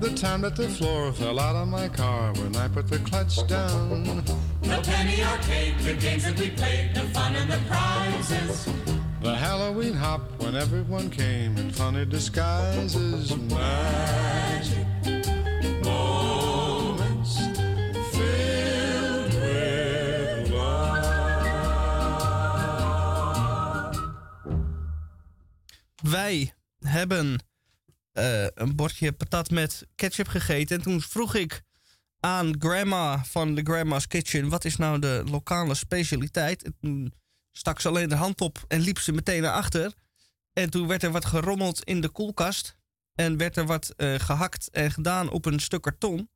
The 0.00 0.10
time 0.14 0.42
that 0.42 0.54
the 0.56 0.68
floor 0.68 1.12
fell 1.12 1.38
out 1.40 1.56
of 1.56 1.68
my 1.68 1.88
car 1.88 2.32
when 2.34 2.54
I 2.56 2.68
put 2.68 2.88
the 2.88 2.98
clutch 2.98 3.46
down. 3.46 4.22
The 4.62 4.80
penny 4.82 5.22
arcade, 5.22 5.78
the 5.78 5.94
games 5.94 6.24
that 6.24 6.38
we 6.38 6.50
played, 6.50 6.94
the 6.94 7.02
fun 7.14 7.34
and 7.36 7.50
the 7.50 7.58
prizes. 7.68 8.68
The 9.22 9.34
Halloween 9.34 9.94
hop 9.94 10.20
when 10.42 10.54
everyone 10.54 11.08
came 11.08 11.56
in 11.56 11.70
funny 11.70 12.04
disguises. 12.04 13.34
Magic 13.36 14.86
moments 15.82 17.38
filled 18.12 19.34
with 19.34 20.50
love. 20.50 21.14
Wij 26.02 26.52
hebben 26.80 27.38
eh, 28.14 28.46
een 28.54 28.76
bordje 28.76 29.12
patat 29.12 29.50
met 29.50 29.86
ketchup 29.94 30.28
gegeten. 30.28 30.76
En 30.76 30.82
toen 30.82 31.00
vroeg 31.00 31.34
ik 31.34 31.62
aan 32.20 32.54
grandma 32.58 33.24
van 33.24 33.54
de 33.54 33.62
Grandma's 33.62 34.06
Kitchen... 34.06 34.48
wat 34.48 34.64
is 34.64 34.76
nou 34.76 34.98
de 34.98 35.22
lokale 35.26 35.74
specialiteit? 35.74 36.62
En 36.62 36.76
toen 36.80 37.14
stak 37.52 37.80
ze 37.80 37.88
alleen 37.88 38.08
de 38.08 38.14
hand 38.14 38.40
op 38.40 38.64
en 38.68 38.80
liep 38.80 38.98
ze 38.98 39.12
meteen 39.12 39.42
naar 39.42 39.52
achter. 39.52 39.92
En 40.52 40.70
toen 40.70 40.86
werd 40.86 41.02
er 41.02 41.10
wat 41.10 41.24
gerommeld 41.24 41.84
in 41.84 42.00
de 42.00 42.08
koelkast. 42.08 42.76
En 43.14 43.36
werd 43.36 43.56
er 43.56 43.66
wat 43.66 43.92
eh, 43.96 44.14
gehakt 44.14 44.70
en 44.70 44.90
gedaan 44.90 45.30
op 45.30 45.44
een 45.46 45.60
stuk 45.60 45.82
karton. 45.82 46.30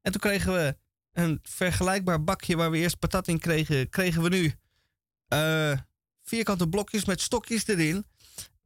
En 0.00 0.12
toen 0.12 0.20
kregen 0.20 0.52
we 0.52 0.76
een 1.12 1.38
vergelijkbaar 1.42 2.24
bakje 2.24 2.56
waar 2.56 2.70
we 2.70 2.78
eerst 2.78 2.98
patat 2.98 3.28
in 3.28 3.38
kregen... 3.38 3.88
kregen 3.88 4.22
we 4.22 4.28
nu 4.28 4.54
eh, 5.28 5.78
vierkante 6.22 6.68
blokjes 6.68 7.04
met 7.04 7.20
stokjes 7.20 7.66
erin... 7.66 8.06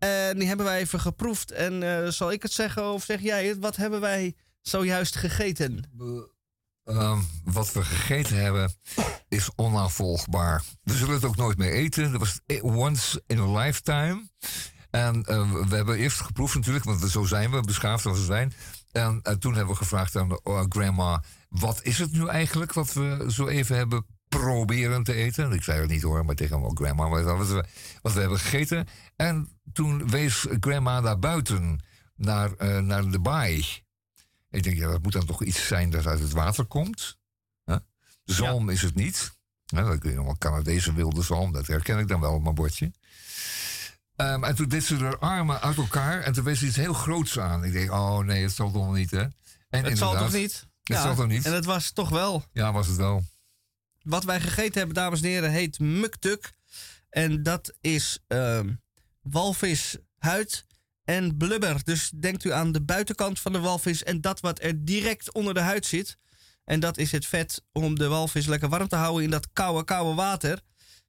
En 0.05 0.39
die 0.39 0.49
hebben 0.49 0.67
wij 0.67 0.79
even 0.79 1.01
geproefd. 1.01 1.51
En 1.51 1.83
eh, 1.83 2.11
zal 2.11 2.33
ik 2.33 2.43
het 2.43 2.53
zeggen 2.53 2.93
of 2.93 3.05
zeg 3.05 3.21
jij 3.21 3.47
het? 3.47 3.59
Wat 3.59 3.77
hebben 3.77 4.01
wij 4.01 4.35
zojuist 4.61 5.17
gegeten? 5.17 5.91
Ehm, 6.85 7.21
wat 7.45 7.73
we 7.73 7.83
gegeten 7.83 8.37
hebben 8.37 8.73
is 9.29 9.51
onafvolgbaar. 9.57 10.63
We 10.83 10.95
zullen 10.95 11.15
het 11.15 11.25
ook 11.25 11.37
nooit 11.37 11.59
meer 11.59 11.73
eten. 11.73 12.13
Dat 12.13 12.21
was 12.21 12.41
once 12.63 13.23
in 13.27 13.39
a 13.39 13.59
lifetime. 13.59 14.29
En 14.91 15.23
eh, 15.25 15.53
we 15.53 15.77
hebben 15.77 15.97
eerst 15.97 16.21
geproefd 16.21 16.55
natuurlijk, 16.55 16.85
want 16.85 17.11
zo 17.11 17.25
zijn 17.25 17.51
we, 17.51 17.61
beschaafd 17.61 18.07
als 18.07 18.19
we 18.19 18.25
zijn. 18.25 18.53
En 18.93 19.21
eh, 19.23 19.35
toen 19.35 19.55
hebben 19.55 19.73
we 19.73 19.79
gevraagd 19.79 20.17
aan 20.17 20.29
de 20.29 20.67
grandma... 20.69 21.23
wat 21.49 21.83
is 21.83 21.99
het 21.99 22.13
nu 22.13 22.29
eigenlijk 22.29 22.73
wat 22.73 22.93
we 22.93 23.27
zo 23.29 23.47
even 23.47 23.77
hebben 23.77 24.07
proberen 24.39 25.03
te 25.03 25.15
eten? 25.15 25.53
Ik 25.53 25.63
zei 25.63 25.81
het 25.81 25.91
niet 25.91 26.03
hoor, 26.03 26.25
maar 26.25 26.35
tegen 26.35 26.61
mijn 26.61 26.77
grandma 26.77 27.09
wat, 27.09 27.49
we, 27.49 27.65
wat 28.03 28.13
we 28.13 28.21
hebben 28.21 28.39
gegeten. 28.39 28.87
En 29.17 29.49
toen 29.73 30.11
wees 30.11 30.47
grandma 30.61 31.01
daar 31.01 31.19
buiten 31.19 31.81
naar, 32.17 32.53
eh, 32.53 32.79
naar 32.79 33.11
de 33.11 33.19
baai. 33.19 33.83
Ik 34.51 34.63
denk, 34.63 34.77
ja, 34.77 34.91
dat 34.91 35.03
moet 35.03 35.13
dan 35.13 35.27
toch 35.27 35.43
iets 35.43 35.67
zijn 35.67 35.91
dat 35.91 36.07
uit 36.07 36.21
het 36.21 36.33
water 36.33 36.65
komt. 36.65 37.19
Hè? 37.65 37.77
Zalm 38.25 38.69
is 38.69 38.83
het 38.83 38.95
niet. 38.95 39.33
Dat 39.65 39.99
kun 39.99 40.11
je 40.11 40.17
nog 40.17 40.25
wel 40.25 40.39
Canadese 40.39 40.95
wilde 40.95 41.23
zalm, 41.23 41.53
dat 41.53 41.67
herken 41.67 41.99
ik 41.99 42.09
dan 42.09 42.21
wel 42.21 42.35
op 42.35 42.43
mijn 42.43 42.55
bordje. 42.55 42.93
Ehm, 44.17 44.45
en 44.45 44.55
toen 44.55 44.69
deed 44.69 44.85
ze 44.85 44.97
haar 44.97 45.19
armen 45.19 45.61
uit 45.61 45.77
elkaar 45.77 46.21
en 46.21 46.33
toen 46.33 46.45
wees 46.45 46.59
ze 46.59 46.67
iets 46.67 46.77
heel 46.77 46.93
groots 46.93 47.39
aan. 47.39 47.65
Ik 47.65 47.73
denk, 47.73 47.91
oh 47.91 48.19
nee, 48.19 48.43
het 48.43 48.53
zal 48.53 48.71
toch 48.71 48.93
niet, 48.93 49.11
hè? 49.11 49.25
En 49.69 49.85
het 49.85 49.99
zal 49.99 50.17
toch 50.17 50.33
niet? 50.33 50.53
Het 50.83 50.97
Ja, 50.97 51.03
zal 51.03 51.15
toch 51.15 51.27
niet? 51.27 51.47
En 51.47 51.53
het 51.53 51.65
was 51.65 51.91
toch 51.91 52.09
wel. 52.09 52.45
Ja, 52.53 52.73
was 52.73 52.87
het 52.87 52.97
wel. 52.97 53.25
Wat 54.05 54.25
wij 54.25 54.41
gegeten 54.41 54.79
hebben, 54.79 54.95
dames 54.95 55.21
en 55.21 55.29
heren, 55.29 55.51
heet 55.51 55.79
muktuk. 55.79 56.53
En 57.11 57.43
dat 57.43 57.75
is 57.81 58.19
ehm 58.27 58.73
walvis, 59.23 59.97
huid 60.19 60.67
en 61.05 61.37
blubber. 61.37 61.85
Dus 61.85 62.11
denkt 62.11 62.45
u 62.45 62.53
aan 62.53 62.73
de 62.73 62.83
buitenkant 62.83 63.41
van 63.41 63.53
de 63.53 63.61
walvis 63.61 64.03
en 64.03 64.21
dat 64.21 64.41
wat 64.41 64.63
er 64.63 64.85
direct 64.85 65.33
onder 65.33 65.55
de 65.55 65.61
huid 65.61 65.87
zit. 65.87 66.19
En 66.65 66.81
dat 66.81 66.99
is 66.99 67.13
het 67.13 67.27
vet 67.27 67.63
om 67.73 67.99
de 67.99 68.09
walvis 68.09 68.47
lekker 68.47 68.69
warm 68.69 68.89
te 68.89 68.97
houden 68.97 69.25
in 69.25 69.31
dat 69.31 69.49
koude, 69.53 69.85
koude 69.85 70.15
water. 70.15 70.61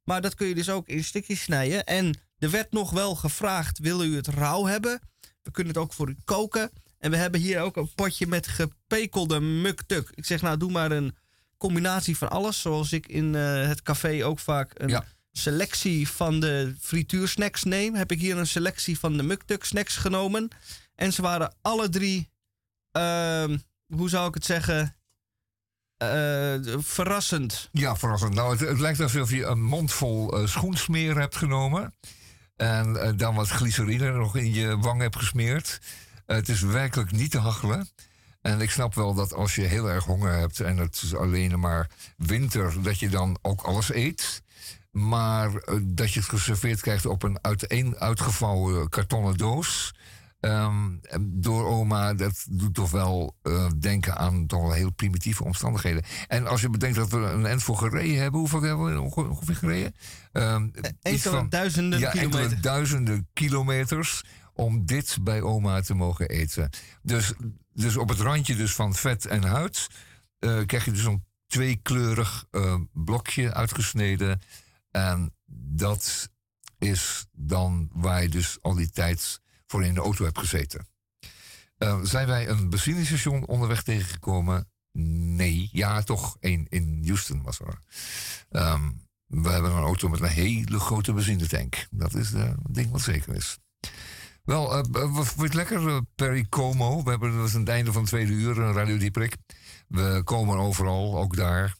Maar 0.03 0.21
dat 0.21 0.35
kun 0.35 0.47
je 0.47 0.55
dus 0.55 0.69
ook 0.69 0.87
in 0.87 1.03
stukjes 1.03 1.41
snijden. 1.41 1.85
En 1.85 2.19
er 2.37 2.49
werd 2.49 2.71
nog 2.71 2.91
wel 2.91 3.15
gevraagd, 3.15 3.79
wil 3.79 4.03
u 4.03 4.15
het 4.15 4.27
rauw 4.27 4.65
hebben? 4.65 4.99
We 5.41 5.51
kunnen 5.51 5.73
het 5.73 5.83
ook 5.83 5.93
voor 5.93 6.09
u 6.09 6.15
koken. 6.23 6.71
En 6.97 7.11
we 7.11 7.17
hebben 7.17 7.39
hier 7.39 7.61
ook 7.61 7.75
een 7.75 7.93
potje 7.95 8.27
met 8.27 8.47
gepekelde 8.47 9.39
muktuk. 9.39 10.09
Ik 10.13 10.25
zeg 10.25 10.41
nou, 10.41 10.57
doe 10.57 10.71
maar 10.71 10.91
een 10.91 11.15
combinatie 11.57 12.17
van 12.17 12.29
alles. 12.29 12.61
Zoals 12.61 12.91
ik 12.91 13.07
in 13.07 13.35
eh, 13.35 13.67
het 13.67 13.81
café 13.81 14.25
ook 14.25 14.39
vaak 14.39 14.71
een 14.73 14.89
Ja. 14.89 15.05
selectie 15.31 16.07
van 16.09 16.39
de 16.39 16.75
frituursnacks 16.79 17.63
neem. 17.63 17.95
Heb 17.95 18.11
ik 18.11 18.19
hier 18.19 18.37
een 18.37 18.47
selectie 18.47 18.99
van 18.99 19.17
de 19.17 19.23
muktuk 19.23 19.63
snacks 19.63 19.95
genomen. 19.95 20.47
En 20.95 21.13
ze 21.13 21.21
waren 21.21 21.55
alle 21.61 21.89
drie, 21.89 22.29
ehm, 22.91 23.57
hoe 23.87 24.09
zou 24.09 24.27
ik 24.27 24.33
het 24.33 24.45
zeggen, 24.45 24.95
eh, 25.97 26.55
verrassend. 26.77 27.69
Ja, 27.71 27.95
verrassend. 27.95 28.33
Nou, 28.33 28.51
het, 28.51 28.59
het 28.69 28.79
lijkt 28.79 28.99
alsof 28.99 29.31
je 29.31 29.45
een 29.45 29.63
mondvol 29.63 30.37
eh, 30.37 30.47
schoensmeer 30.47 31.19
hebt 31.19 31.35
genomen. 31.35 31.93
En 32.55 33.13
dan 33.17 33.35
wat 33.35 33.47
glycerine 33.49 34.11
nog 34.11 34.35
in 34.35 34.53
je 34.53 34.77
wang 34.77 35.01
hebt 35.01 35.15
gesmeerd. 35.15 35.79
Het 36.25 36.49
is 36.49 36.61
werkelijk 36.61 37.11
niet 37.11 37.31
te 37.31 37.37
hachelen. 37.37 37.89
En 38.45 38.61
ik 38.61 38.69
snap 38.71 38.93
wel 38.95 39.13
dat 39.13 39.33
als 39.33 39.55
je 39.55 39.61
heel 39.61 39.89
erg 39.89 40.03
honger 40.03 40.31
hebt 40.33 40.59
en 40.59 40.77
het 40.77 41.01
is 41.03 41.15
alleen 41.15 41.59
maar 41.59 41.89
winter, 42.17 42.81
dat 42.81 42.99
je 42.99 43.09
dan 43.09 43.37
ook 43.41 43.61
alles 43.61 43.93
eet. 43.93 44.41
Maar 44.91 45.55
eh, 45.55 45.75
dat 45.83 46.13
je 46.13 46.19
het 46.19 46.29
geserveerd 46.29 46.81
krijgt 46.81 47.05
op 47.05 47.23
een 47.23 47.37
uiteen 47.41 47.95
uitgevouwen 47.97 48.89
kartonnen 48.89 49.37
doos. 49.37 49.93
Ehm, 50.39 50.89
door 51.21 51.65
oma, 51.65 52.13
dat 52.13 52.45
doet 52.49 52.73
toch 52.73 52.91
wel 52.91 53.35
eh, 53.41 53.69
denken 53.79 54.17
aan 54.17 54.45
toch 54.47 54.61
wel 54.61 54.71
heel 54.71 54.91
primitieve 54.91 55.43
omstandigheden. 55.43 56.03
En 56.27 56.47
als 56.47 56.61
je 56.61 56.69
bedenkt 56.69 56.95
dat 56.95 57.09
we 57.09 57.17
een 57.17 57.45
end 57.45 57.63
voor 57.63 57.77
gereden 57.77 58.21
hebben, 58.21 58.39
hoeveel 58.39 58.61
hebben 58.61 58.93
we 58.93 59.01
onge- 59.01 59.29
ongeveer 59.29 59.55
gereden? 59.55 59.95
Um, 60.33 60.71
Enkele 61.01 61.47
duizenden 61.47 61.99
ja, 61.99 62.09
kilometer. 62.11 62.41
enkele 62.41 62.59
duizenden 62.61 63.27
kilometers 63.33 64.23
om 64.53 64.85
dit 64.85 65.17
bij 65.21 65.41
oma 65.41 65.81
te 65.81 65.93
mogen 65.93 66.29
eten. 66.29 66.69
Dus, 67.01 67.33
dus 67.75 67.97
op 67.97 68.09
het 68.09 68.19
randje 68.19 68.55
dus 68.55 68.73
van 68.73 68.95
vet 68.95 69.25
en 69.25 69.43
huid 69.43 69.87
eh, 70.39 70.65
krijg 70.65 70.85
je 70.85 70.91
dus 70.91 71.03
een 71.03 71.25
tweekleurig 71.47 72.45
eh, 72.51 72.79
blokje 72.93 73.53
uitgesneden. 73.53 74.41
En 74.91 75.33
dat 75.45 76.29
is 76.77 77.25
dan 77.31 77.89
waar 77.93 78.21
je 78.21 78.29
dus 78.29 78.57
al 78.61 78.73
die 78.73 78.89
tijd 78.89 79.41
voor 79.67 79.83
in 79.83 79.93
de 79.93 79.99
auto 79.99 80.25
hebt 80.25 80.39
gezeten. 80.39 80.87
Eh, 81.77 81.99
zijn 82.03 82.27
wij 82.27 82.49
een 82.49 82.69
benzinestation 82.69 83.45
onderweg 83.45 83.83
tegengekomen? 83.83 84.69
Nee. 84.91 85.69
Ja, 85.71 86.01
toch. 86.01 86.37
één 86.39 86.65
in 86.69 87.01
Houston 87.05 87.41
was 87.41 87.59
er. 87.59 87.79
Ehm, 88.49 88.91
we 89.25 89.49
hebben 89.49 89.71
een 89.71 89.83
auto 89.83 90.09
met 90.09 90.19
een 90.19 90.27
hele 90.27 90.79
grote 90.79 91.13
benzinetank. 91.13 91.87
Dat 91.91 92.13
is 92.13 92.31
een 92.31 92.57
ding 92.69 92.91
wat 92.91 93.01
zeker 93.01 93.35
is. 93.35 93.57
Wel, 94.45 94.77
eh, 94.77 95.13
vond 95.13 95.35
je 95.35 95.43
het 95.43 95.53
lekker, 95.53 95.87
eh, 95.87 95.97
Perry 96.15 96.45
Como? 96.49 97.03
We 97.03 97.09
hebben, 97.09 97.37
dat 97.37 97.53
aan 97.53 97.59
het 97.59 97.69
einde 97.69 97.91
van 97.91 98.01
het 98.01 98.09
tweede 98.09 98.31
uur, 98.31 98.59
een 98.59 98.73
Radio 98.73 98.97
Dieprik. 98.97 99.37
We 99.87 100.21
komen 100.23 100.57
overal, 100.57 101.17
ook 101.17 101.35
daar. 101.35 101.75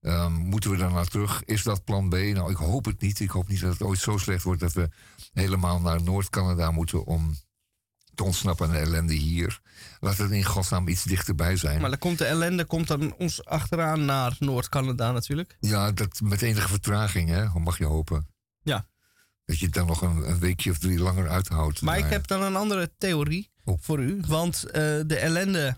Ehm, 0.00 0.32
moeten 0.32 0.70
we 0.70 0.76
daarna 0.76 1.04
terug? 1.04 1.44
Is 1.44 1.62
dat 1.62 1.84
plan 1.84 2.08
B? 2.08 2.12
Nou, 2.12 2.50
ik 2.50 2.56
hoop 2.56 2.84
het 2.84 3.00
niet. 3.00 3.20
Ik 3.20 3.30
hoop 3.30 3.48
niet 3.48 3.60
dat 3.60 3.72
het 3.72 3.82
ooit 3.82 3.98
zo 3.98 4.16
slecht 4.16 4.42
wordt 4.42 4.60
dat 4.60 4.72
we 4.72 4.88
helemaal 5.32 5.80
naar 5.80 6.02
Noord-Canada 6.02 6.70
moeten 6.70 7.04
om 7.04 7.34
te 8.14 8.24
ontsnappen 8.24 8.66
aan 8.66 8.72
de 8.72 8.78
ellende 8.78 9.14
hier. 9.14 9.60
Laat 10.00 10.16
het 10.16 10.30
in 10.30 10.44
godsnaam 10.44 10.88
iets 10.88 11.04
dichterbij 11.04 11.56
zijn. 11.56 11.80
Maar 11.80 11.90
dan 11.90 11.98
komt 11.98 12.18
de 12.18 12.24
ellende 12.24 12.64
komt 12.64 12.88
dan 12.88 13.14
ons 13.14 13.44
achteraan 13.44 14.04
naar 14.04 14.36
Noord-Canada 14.38 15.12
natuurlijk. 15.12 15.56
Ja, 15.60 15.92
dat 15.92 16.20
met 16.20 16.42
enige 16.42 16.68
vertraging, 16.68 17.28
hè? 17.28 17.48
Mag 17.48 17.78
je 17.78 17.84
hopen. 17.84 18.26
Ja. 18.62 18.86
Dat 19.50 19.58
je 19.58 19.64
het 19.64 19.74
dan 19.74 19.86
nog 19.86 20.02
een, 20.02 20.28
een 20.30 20.38
weekje 20.38 20.70
of 20.70 20.78
drie 20.78 20.98
langer 20.98 21.28
uithoudt. 21.28 21.80
Maar 21.80 21.94
ik 21.96 22.00
Nou 22.00 22.12
heb 22.12 22.26
dan 22.26 22.42
een 22.42 22.56
andere 22.56 22.90
theorie 22.98 23.50
Oh. 23.64 23.78
voor 23.80 23.98
u. 24.00 24.20
Want 24.26 24.64
eh, 24.64 24.82
de 25.06 25.16
ellende 25.16 25.76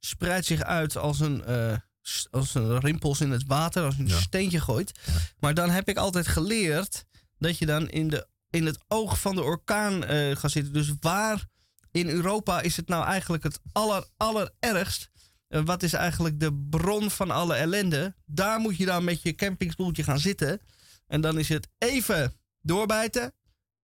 spreidt 0.00 0.46
zich 0.46 0.62
uit 0.62 0.96
als 0.96 1.20
een, 1.20 1.44
eh, 1.44 1.76
als 2.30 2.54
een 2.54 2.78
rimpels 2.80 3.20
in 3.20 3.30
het 3.30 3.44
water, 3.46 3.84
als 3.84 3.96
je 3.96 4.02
een 4.02 4.10
steentje 4.10 4.60
gooit. 4.60 4.98
Maar 5.38 5.54
dan 5.54 5.70
heb 5.70 5.88
ik 5.88 5.96
altijd 5.96 6.26
geleerd 6.26 7.04
dat 7.38 7.58
je 7.58 7.66
dan 7.66 7.88
in, 7.88 8.08
de, 8.08 8.26
in 8.50 8.66
het 8.66 8.78
oog 8.88 9.20
van 9.20 9.34
de 9.34 9.42
orkaan 9.42 10.04
eh, 10.04 10.36
gaat 10.36 10.50
zitten. 10.50 10.72
Dus 10.72 10.92
waar 11.00 11.46
in 11.90 12.08
Europa 12.08 12.60
is 12.60 12.76
het 12.76 12.88
nou 12.88 13.04
eigenlijk 13.04 13.42
het 13.42 13.60
aller, 13.72 14.04
allerergst? 14.16 15.10
Wat 15.48 15.82
is 15.82 15.92
eigenlijk 15.92 16.40
de 16.40 16.66
bron 16.70 17.10
van 17.10 17.30
alle 17.30 17.54
ellende? 17.54 18.14
Daar 18.26 18.58
moet 18.60 18.76
je 18.76 18.84
dan 18.86 19.04
met 19.04 19.22
je 19.22 19.34
campingstoeltje 19.34 20.02
gaan 20.02 20.18
zitten. 20.18 20.60
En 21.06 21.20
dan 21.20 21.38
is 21.38 21.48
het 21.48 21.68
even 21.78 22.32
doorbijten. 22.68 23.32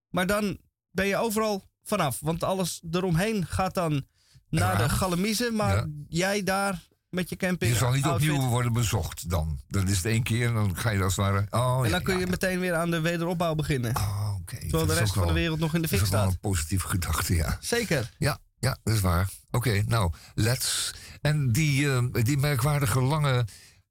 Maar 0.09 0.27
dan 0.27 0.57
ben 0.91 1.05
je 1.07 1.17
overal 1.17 1.63
vanaf. 1.83 2.17
Want 2.21 2.43
alles 2.43 2.81
eromheen 2.91 3.45
gaat 3.45 3.73
dan 3.73 4.05
naar 4.49 4.77
de 4.77 4.89
Galamiezen. 4.89 5.55
Maar 5.55 5.75
Ja. 5.75 5.85
jij 6.07 6.43
daar 6.43 6.87
met 7.09 7.29
je 7.29 7.35
camping. 7.35 7.71
Je 7.71 7.77
zal 7.77 7.91
niet 7.91 8.03
outfit, 8.03 8.29
opnieuw 8.31 8.47
worden 8.49 8.73
bezocht 8.73 9.29
dan. 9.29 9.59
Dat 9.67 9.87
is 9.89 9.97
het 9.97 10.05
één 10.05 10.23
keer 10.23 10.47
en 10.47 10.53
dan 10.53 10.77
ga 10.77 10.89
je 10.89 11.03
als 11.03 11.15
het 11.15 11.25
ware... 11.25 11.45
Oh, 11.49 11.77
En 11.79 11.83
ja, 11.85 11.89
dan 11.91 12.01
kun 12.03 12.19
je 12.19 12.27
meteen 12.27 12.59
weer 12.59 12.73
aan 12.75 12.91
de 12.91 12.99
wederopbouw 13.01 13.55
beginnen. 13.55 13.95
Oh, 13.95 14.35
oké. 14.41 14.57
Terwijl 14.59 14.71
de 14.71 14.77
Dat 14.87 14.89
is 14.95 14.99
rest 14.99 15.13
van 15.13 15.21
de 15.21 15.27
wel- 15.27 15.37
wereld 15.37 15.59
nog 15.59 15.73
in 15.73 15.81
de 15.81 15.87
Dat 15.87 15.89
fik 15.89 15.99
is 15.99 16.05
ook 16.05 16.11
wel 16.13 16.21
staat. 16.21 16.33
een 16.33 16.49
positieve 16.49 16.87
gedachte, 16.87 17.35
ja. 17.35 17.57
Zeker. 17.61 18.11
Ja, 18.17 18.37
ja, 18.59 18.77
dat 18.83 18.93
is 18.93 19.01
waar. 19.01 19.29
Oké, 19.51 19.83
nou, 19.87 20.11
let's. 20.33 20.93
En 21.21 21.51
die, 21.51 21.91
eh, 21.91 22.03
die 22.11 22.37
merkwaardige 22.37 23.01
lange 23.01 23.45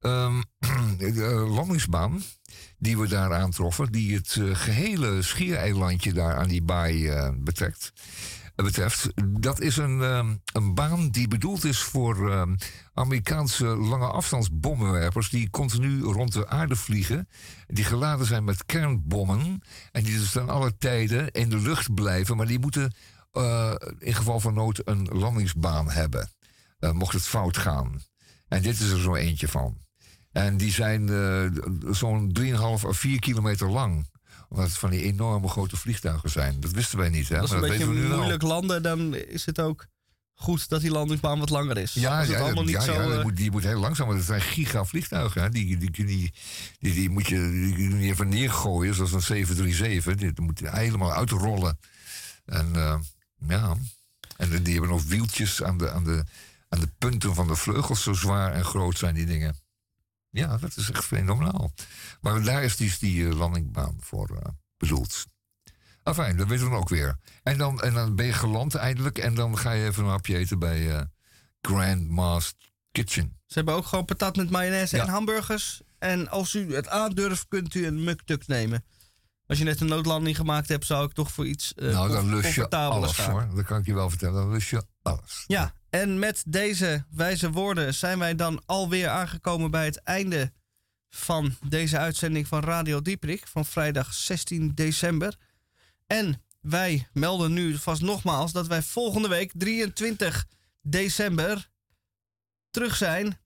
ehm, 0.05 0.43
eh, 0.99 1.55
landingsbaan 1.55 2.23
die 2.79 2.99
we 2.99 3.09
daar 3.09 3.35
aantroffen, 3.35 3.93
die 3.93 4.15
het 4.15 4.37
eh, 4.37 4.51
gehele 4.53 5.23
schiereilandje 5.23 6.13
daar 6.13 6.37
aan 6.37 6.49
die 6.49 6.63
baai 6.63 7.09
eh, 7.09 7.31
betrekt, 7.37 7.93
betreft, 8.55 9.09
dat 9.41 9.61
is 9.61 9.77
een, 9.77 10.03
ehm, 10.03 10.35
een 10.53 10.75
baan 10.75 11.11
die 11.11 11.29
bedoeld 11.29 11.65
is 11.65 11.79
voor 11.83 12.31
ehm, 12.31 12.55
Amerikaanse 12.95 13.67
lange 13.67 14.07
afstandsbommenwerpers 14.07 15.31
die 15.31 15.51
continu 15.51 16.03
rond 16.03 16.33
de 16.33 16.49
aarde 16.49 16.77
vliegen, 16.77 17.29
die 17.67 17.85
geladen 17.85 18.27
zijn 18.27 18.45
met 18.45 18.67
kernbommen 18.67 19.63
en 19.93 20.03
die 20.03 20.19
dus 20.19 20.33
ten 20.33 20.49
alle 20.49 20.77
tijden 20.77 21.31
in 21.31 21.49
de 21.49 21.59
lucht 21.59 21.95
blijven, 21.95 22.37
maar 22.37 22.47
die 22.47 22.59
moeten 22.59 22.95
in 23.99 24.15
geval 24.15 24.41
van 24.41 24.55
nood 24.55 24.81
een 24.85 25.09
landingsbaan 25.13 25.91
hebben. 25.91 26.31
mocht 26.93 27.15
het 27.15 27.27
fout 27.27 27.57
gaan. 27.57 28.03
En 28.49 28.63
dit 28.63 28.81
is 28.81 28.91
er 28.91 29.01
zo 29.01 29.15
eentje 29.15 29.49
van. 29.49 29.84
En 30.35 30.57
die 30.57 30.73
zijn 30.73 31.09
eh, 31.09 31.93
zo'n 31.95 32.37
3,5 32.41 32.57
of 32.61 32.97
4 32.99 33.19
kilometer 33.19 33.71
lang. 33.71 34.07
Omdat 34.49 34.67
het 34.67 34.79
van 34.79 34.91
die 34.91 35.03
enorme 35.03 35.49
grote 35.49 35.77
vliegtuigen 35.77 36.31
zijn. 36.31 36.61
Dat 36.61 36.71
wisten 36.71 36.99
wij 36.99 37.09
niet, 37.09 37.29
hè? 37.29 37.41
Als 37.41 37.51
maar 37.51 37.63
een 37.63 37.69
dat 37.69 37.79
beetje 37.79 37.93
weten 37.93 38.03
we 38.03 38.09
nu 38.09 38.17
moeilijk 38.17 38.43
landen, 38.43 38.83
dan 38.83 39.15
is 39.15 39.47
het 39.47 39.61
ook 39.61 39.87
goed 40.35 40.69
dat 40.69 40.81
die 40.81 40.91
landingsbaan 40.91 41.39
wat 41.39 41.51
langer 41.51 41.77
is. 41.77 41.93
Ja, 41.93 42.19
het 42.19 42.29
ja, 42.29 42.41
allemaal 42.41 42.65
niet 42.65 42.73
ja, 42.73 42.81
zo... 42.81 42.93
ja, 42.93 43.07
die, 43.07 43.17
eh, 43.17 43.23
moet, 43.23 43.37
die 43.37 43.51
moet 43.51 43.63
heel 43.63 43.81
langzaam, 43.81 44.07
want 44.07 44.19
het 44.19 44.29
zijn 44.29 44.41
gigavliegtuigen. 44.41 45.43
Hè? 45.43 45.49
Die, 45.49 45.77
die, 45.77 45.91
die, 45.91 46.33
die, 46.79 47.11
moet 47.11 47.27
je 47.27 47.51
die, 47.77 47.89
niet 47.89 48.11
even 48.11 48.29
neergooien, 48.29 48.95
zoals 48.95 49.13
een 49.13 49.23
737. 49.23 50.15
Die, 50.15 50.33
die 50.33 50.45
moet 50.45 50.59
je 50.59 50.71
helemaal 50.71 51.13
uitrollen. 51.13 51.79
En 52.45 52.75
eh, 52.75 52.99
ja, 53.49 53.77
en 54.37 54.63
die 54.63 54.73
hebben 54.73 54.91
nog 54.91 55.05
wieltjes 55.05 55.63
aan 55.63 55.79
de, 55.79 55.91
aan, 55.91 56.05
de, 56.05 56.25
aan 56.69 56.81
de 56.81 56.89
punten 56.99 57.35
van 57.35 57.47
de 57.47 57.57
vleugels. 57.57 58.03
Zo 58.03 58.13
zwaar 58.13 58.53
en 58.53 58.65
groot 58.65 58.99
zijn 58.99 59.15
die 59.15 59.27
dingen. 59.27 59.63
Ja, 60.35 60.57
dat 60.57 60.77
is 60.77 60.91
echt 60.91 61.05
fenomenaal. 61.05 61.73
Maar 62.21 62.43
daar 62.43 62.63
is 62.65 62.77
die, 62.77 62.95
die 62.99 63.29
eh, 63.29 63.37
landingbaan 63.37 63.97
voor 64.01 64.29
eh, 64.37 64.51
bedoeld. 64.77 65.25
Afijn, 66.03 66.37
dat 66.37 66.49
weten 66.49 66.65
we 66.65 66.71
dan 66.71 66.81
ook 66.81 66.89
weer. 66.89 67.19
En 67.43 67.59
dan, 67.59 67.81
en 67.83 67.95
dan 67.95 68.15
ben 68.17 68.27
je 68.27 68.33
geland 68.33 68.75
eindelijk. 68.75 69.19
En 69.19 69.35
dan 69.35 69.59
ga 69.59 69.73
je 69.73 69.85
even 69.85 70.05
een 70.05 70.11
hapje 70.11 70.37
eten 70.37 70.59
bij 70.59 70.97
eh 70.97 71.03
Grandma's 71.61 72.55
Kitchen. 72.93 73.39
Ze 73.47 73.55
hebben 73.55 73.75
ook 73.75 73.87
gewoon 73.87 74.05
patat 74.05 74.37
met 74.37 74.51
mayonaise 74.51 74.97
Ja. 74.97 75.03
en 75.03 75.09
hamburgers. 75.09 75.83
En 75.99 76.29
als 76.29 76.55
u 76.55 76.75
het 76.75 76.89
aandurft, 76.89 77.49
kunt 77.49 77.75
u 77.75 77.87
een 77.87 78.05
muktuk 78.05 78.47
nemen. 78.47 78.85
Als 79.47 79.59
je 79.59 79.65
net 79.65 79.81
een 79.81 79.87
noodlanding 79.87 80.37
gemaakt 80.37 80.69
hebt, 80.69 80.87
zou 80.87 81.07
ik 81.07 81.13
toch 81.13 81.33
voor 81.33 81.47
iets 81.47 81.75
eh 81.75 81.93
nou, 81.93 82.13
dan 82.13 82.29
lus 82.29 82.55
je 82.55 82.69
alles 82.71 83.13
gaan. 83.13 83.31
hoor. 83.31 83.49
Dat 83.55 83.65
kan 83.65 83.79
ik 83.79 83.87
je 83.87 83.95
wel 83.95 84.11
vertellen. 84.11 84.35
Dan 84.35 84.51
lus 84.53 84.71
je 84.71 84.85
alles. 85.03 85.45
Ja, 85.47 85.75
en 85.95 86.19
met 86.19 86.43
deze 86.47 87.05
wijze 87.11 87.51
woorden 87.51 87.95
zijn 87.95 88.19
wij 88.19 88.35
dan 88.35 88.63
alweer 88.67 89.09
aangekomen 89.09 89.71
bij 89.71 89.85
het 89.85 90.03
einde 90.03 90.53
van 91.09 91.57
deze 91.69 91.99
uitzending 91.99 92.49
van 92.49 92.61
Radio 92.61 93.03
Dieprik 93.03 93.47
van 93.47 93.65
vrijdag 93.65 94.15
16 94.15 94.75
december. 94.75 95.37
En 96.07 96.43
wij 96.61 97.09
melden 97.13 97.53
nu 97.53 97.77
vast 97.79 98.03
nogmaals 98.03 98.53
dat 98.53 98.67
wij 98.67 98.83
volgende 98.83 99.29
week 99.29 99.53
23 99.57 100.47
december 100.83 101.71
terug 102.71 102.97
zijn 102.97 103.41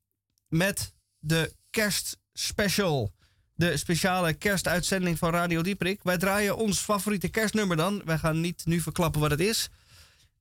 met 0.48 0.94
de 1.18 1.54
kerstspecial. 1.70 3.14
De 3.54 3.76
speciale 3.76 4.34
kerstuitzending 4.34 5.18
van 5.18 5.30
Radio 5.30 5.62
Dieprik. 5.62 6.02
Wij 6.02 6.18
draaien 6.18 6.56
ons 6.56 6.78
favoriete 6.78 7.28
kerstnummer 7.28 7.76
dan. 7.76 8.02
Wij 8.04 8.18
gaan 8.18 8.40
niet 8.40 8.66
nu 8.66 8.80
verklappen 8.80 9.20
wat 9.20 9.30
het 9.30 9.40
is. 9.40 9.68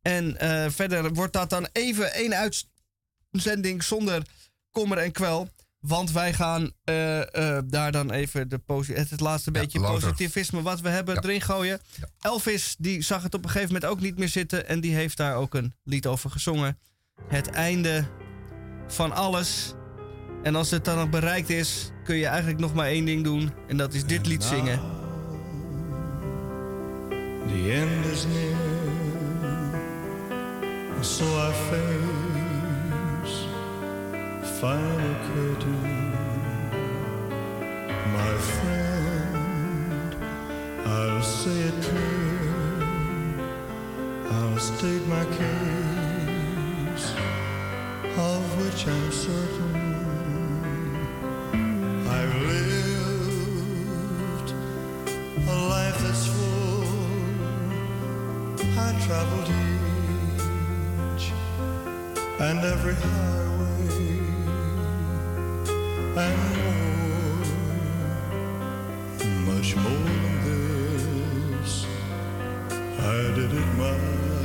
En 0.08 0.40
eh, 0.40 0.66
verder 0.70 1.14
wordt 1.14 1.34
dat 1.34 1.50
dan 1.50 1.68
even 1.72 2.14
één 2.14 2.36
uitzending 2.36 3.84
zonder 3.84 4.22
kommer 4.72 4.98
en 4.98 5.12
kwel. 5.12 5.50
Want 5.80 6.12
wij 6.12 6.34
gaan 6.34 6.72
eh, 6.84 7.58
eh, 7.58 7.64
daar 7.66 7.92
dan 7.92 8.12
even 8.12 8.50
de 8.50 8.60
het, 8.68 9.10
het 9.10 9.20
laatste 9.20 9.52
beetje 9.52 9.80
positivisme 9.80 10.62
wat 10.62 10.82
we 10.82 10.90
hebben 10.90 11.24
erin 11.24 11.42
gooien. 11.42 11.80
Elvis 12.22 12.76
die 12.80 13.02
zag 13.02 13.24
het 13.24 13.34
op 13.34 13.44
een 13.44 13.50
gegeven 13.50 13.74
moment 13.74 13.92
ook 13.92 14.00
niet 14.00 14.18
meer 14.18 14.30
zitten. 14.30 14.68
En 14.68 14.80
die 14.80 14.96
heeft 14.96 15.18
daar 15.18 15.36
ook 15.36 15.54
een 15.54 15.74
lied 15.84 16.06
over 16.06 16.30
gezongen. 16.30 16.80
Het 17.28 17.50
einde 17.50 18.08
van 18.88 19.12
alles. 19.12 19.74
En 20.44 20.56
als 20.56 20.70
het 20.72 20.86
dan 20.86 20.98
nog 20.98 21.10
bereikt 21.10 21.50
is, 21.50 21.92
kun 22.04 22.16
je 22.16 22.26
eigenlijk 22.26 22.60
nog 22.60 22.74
maar 22.74 22.88
één 22.88 23.06
ding 23.06 23.24
doen. 23.24 23.52
En 23.68 23.78
dat 23.78 23.94
is 23.94 24.06
dit 24.06 24.26
lied 24.28 24.44
zingen. 24.44 24.80
The 27.48 27.72
end 27.72 28.06
is 28.06 28.26
near, 28.26 28.77
So 31.02 31.26
I 31.26 31.52
face 31.70 33.38
final 34.60 35.16
curtain, 35.28 36.12
my 38.14 38.34
friend. 38.38 40.16
I'll 40.86 41.22
say 41.22 41.60
it 41.70 41.84
clear. 41.84 42.84
I'll 44.32 44.60
state 44.60 45.06
my 45.08 45.26
case, 45.26 47.14
of 48.18 48.44
which 48.58 48.88
I'm 48.88 49.12
certain. 49.12 49.76
I've 52.08 52.36
lived 52.52 53.30
a 55.48 55.56
life 55.70 56.00
that's 56.00 56.26
full. 56.28 56.88
I 58.80 58.92
traveled 59.06 59.48
here 59.48 59.77
and 62.40 62.64
every 62.64 62.94
highway 62.94 64.20
and 66.16 66.38
more, 66.56 67.56
much 69.54 69.76
more 69.76 70.10
than 70.24 70.38
this. 71.60 71.86
I 73.00 73.34
did 73.34 73.54
it 73.54 73.68
my 73.76 74.37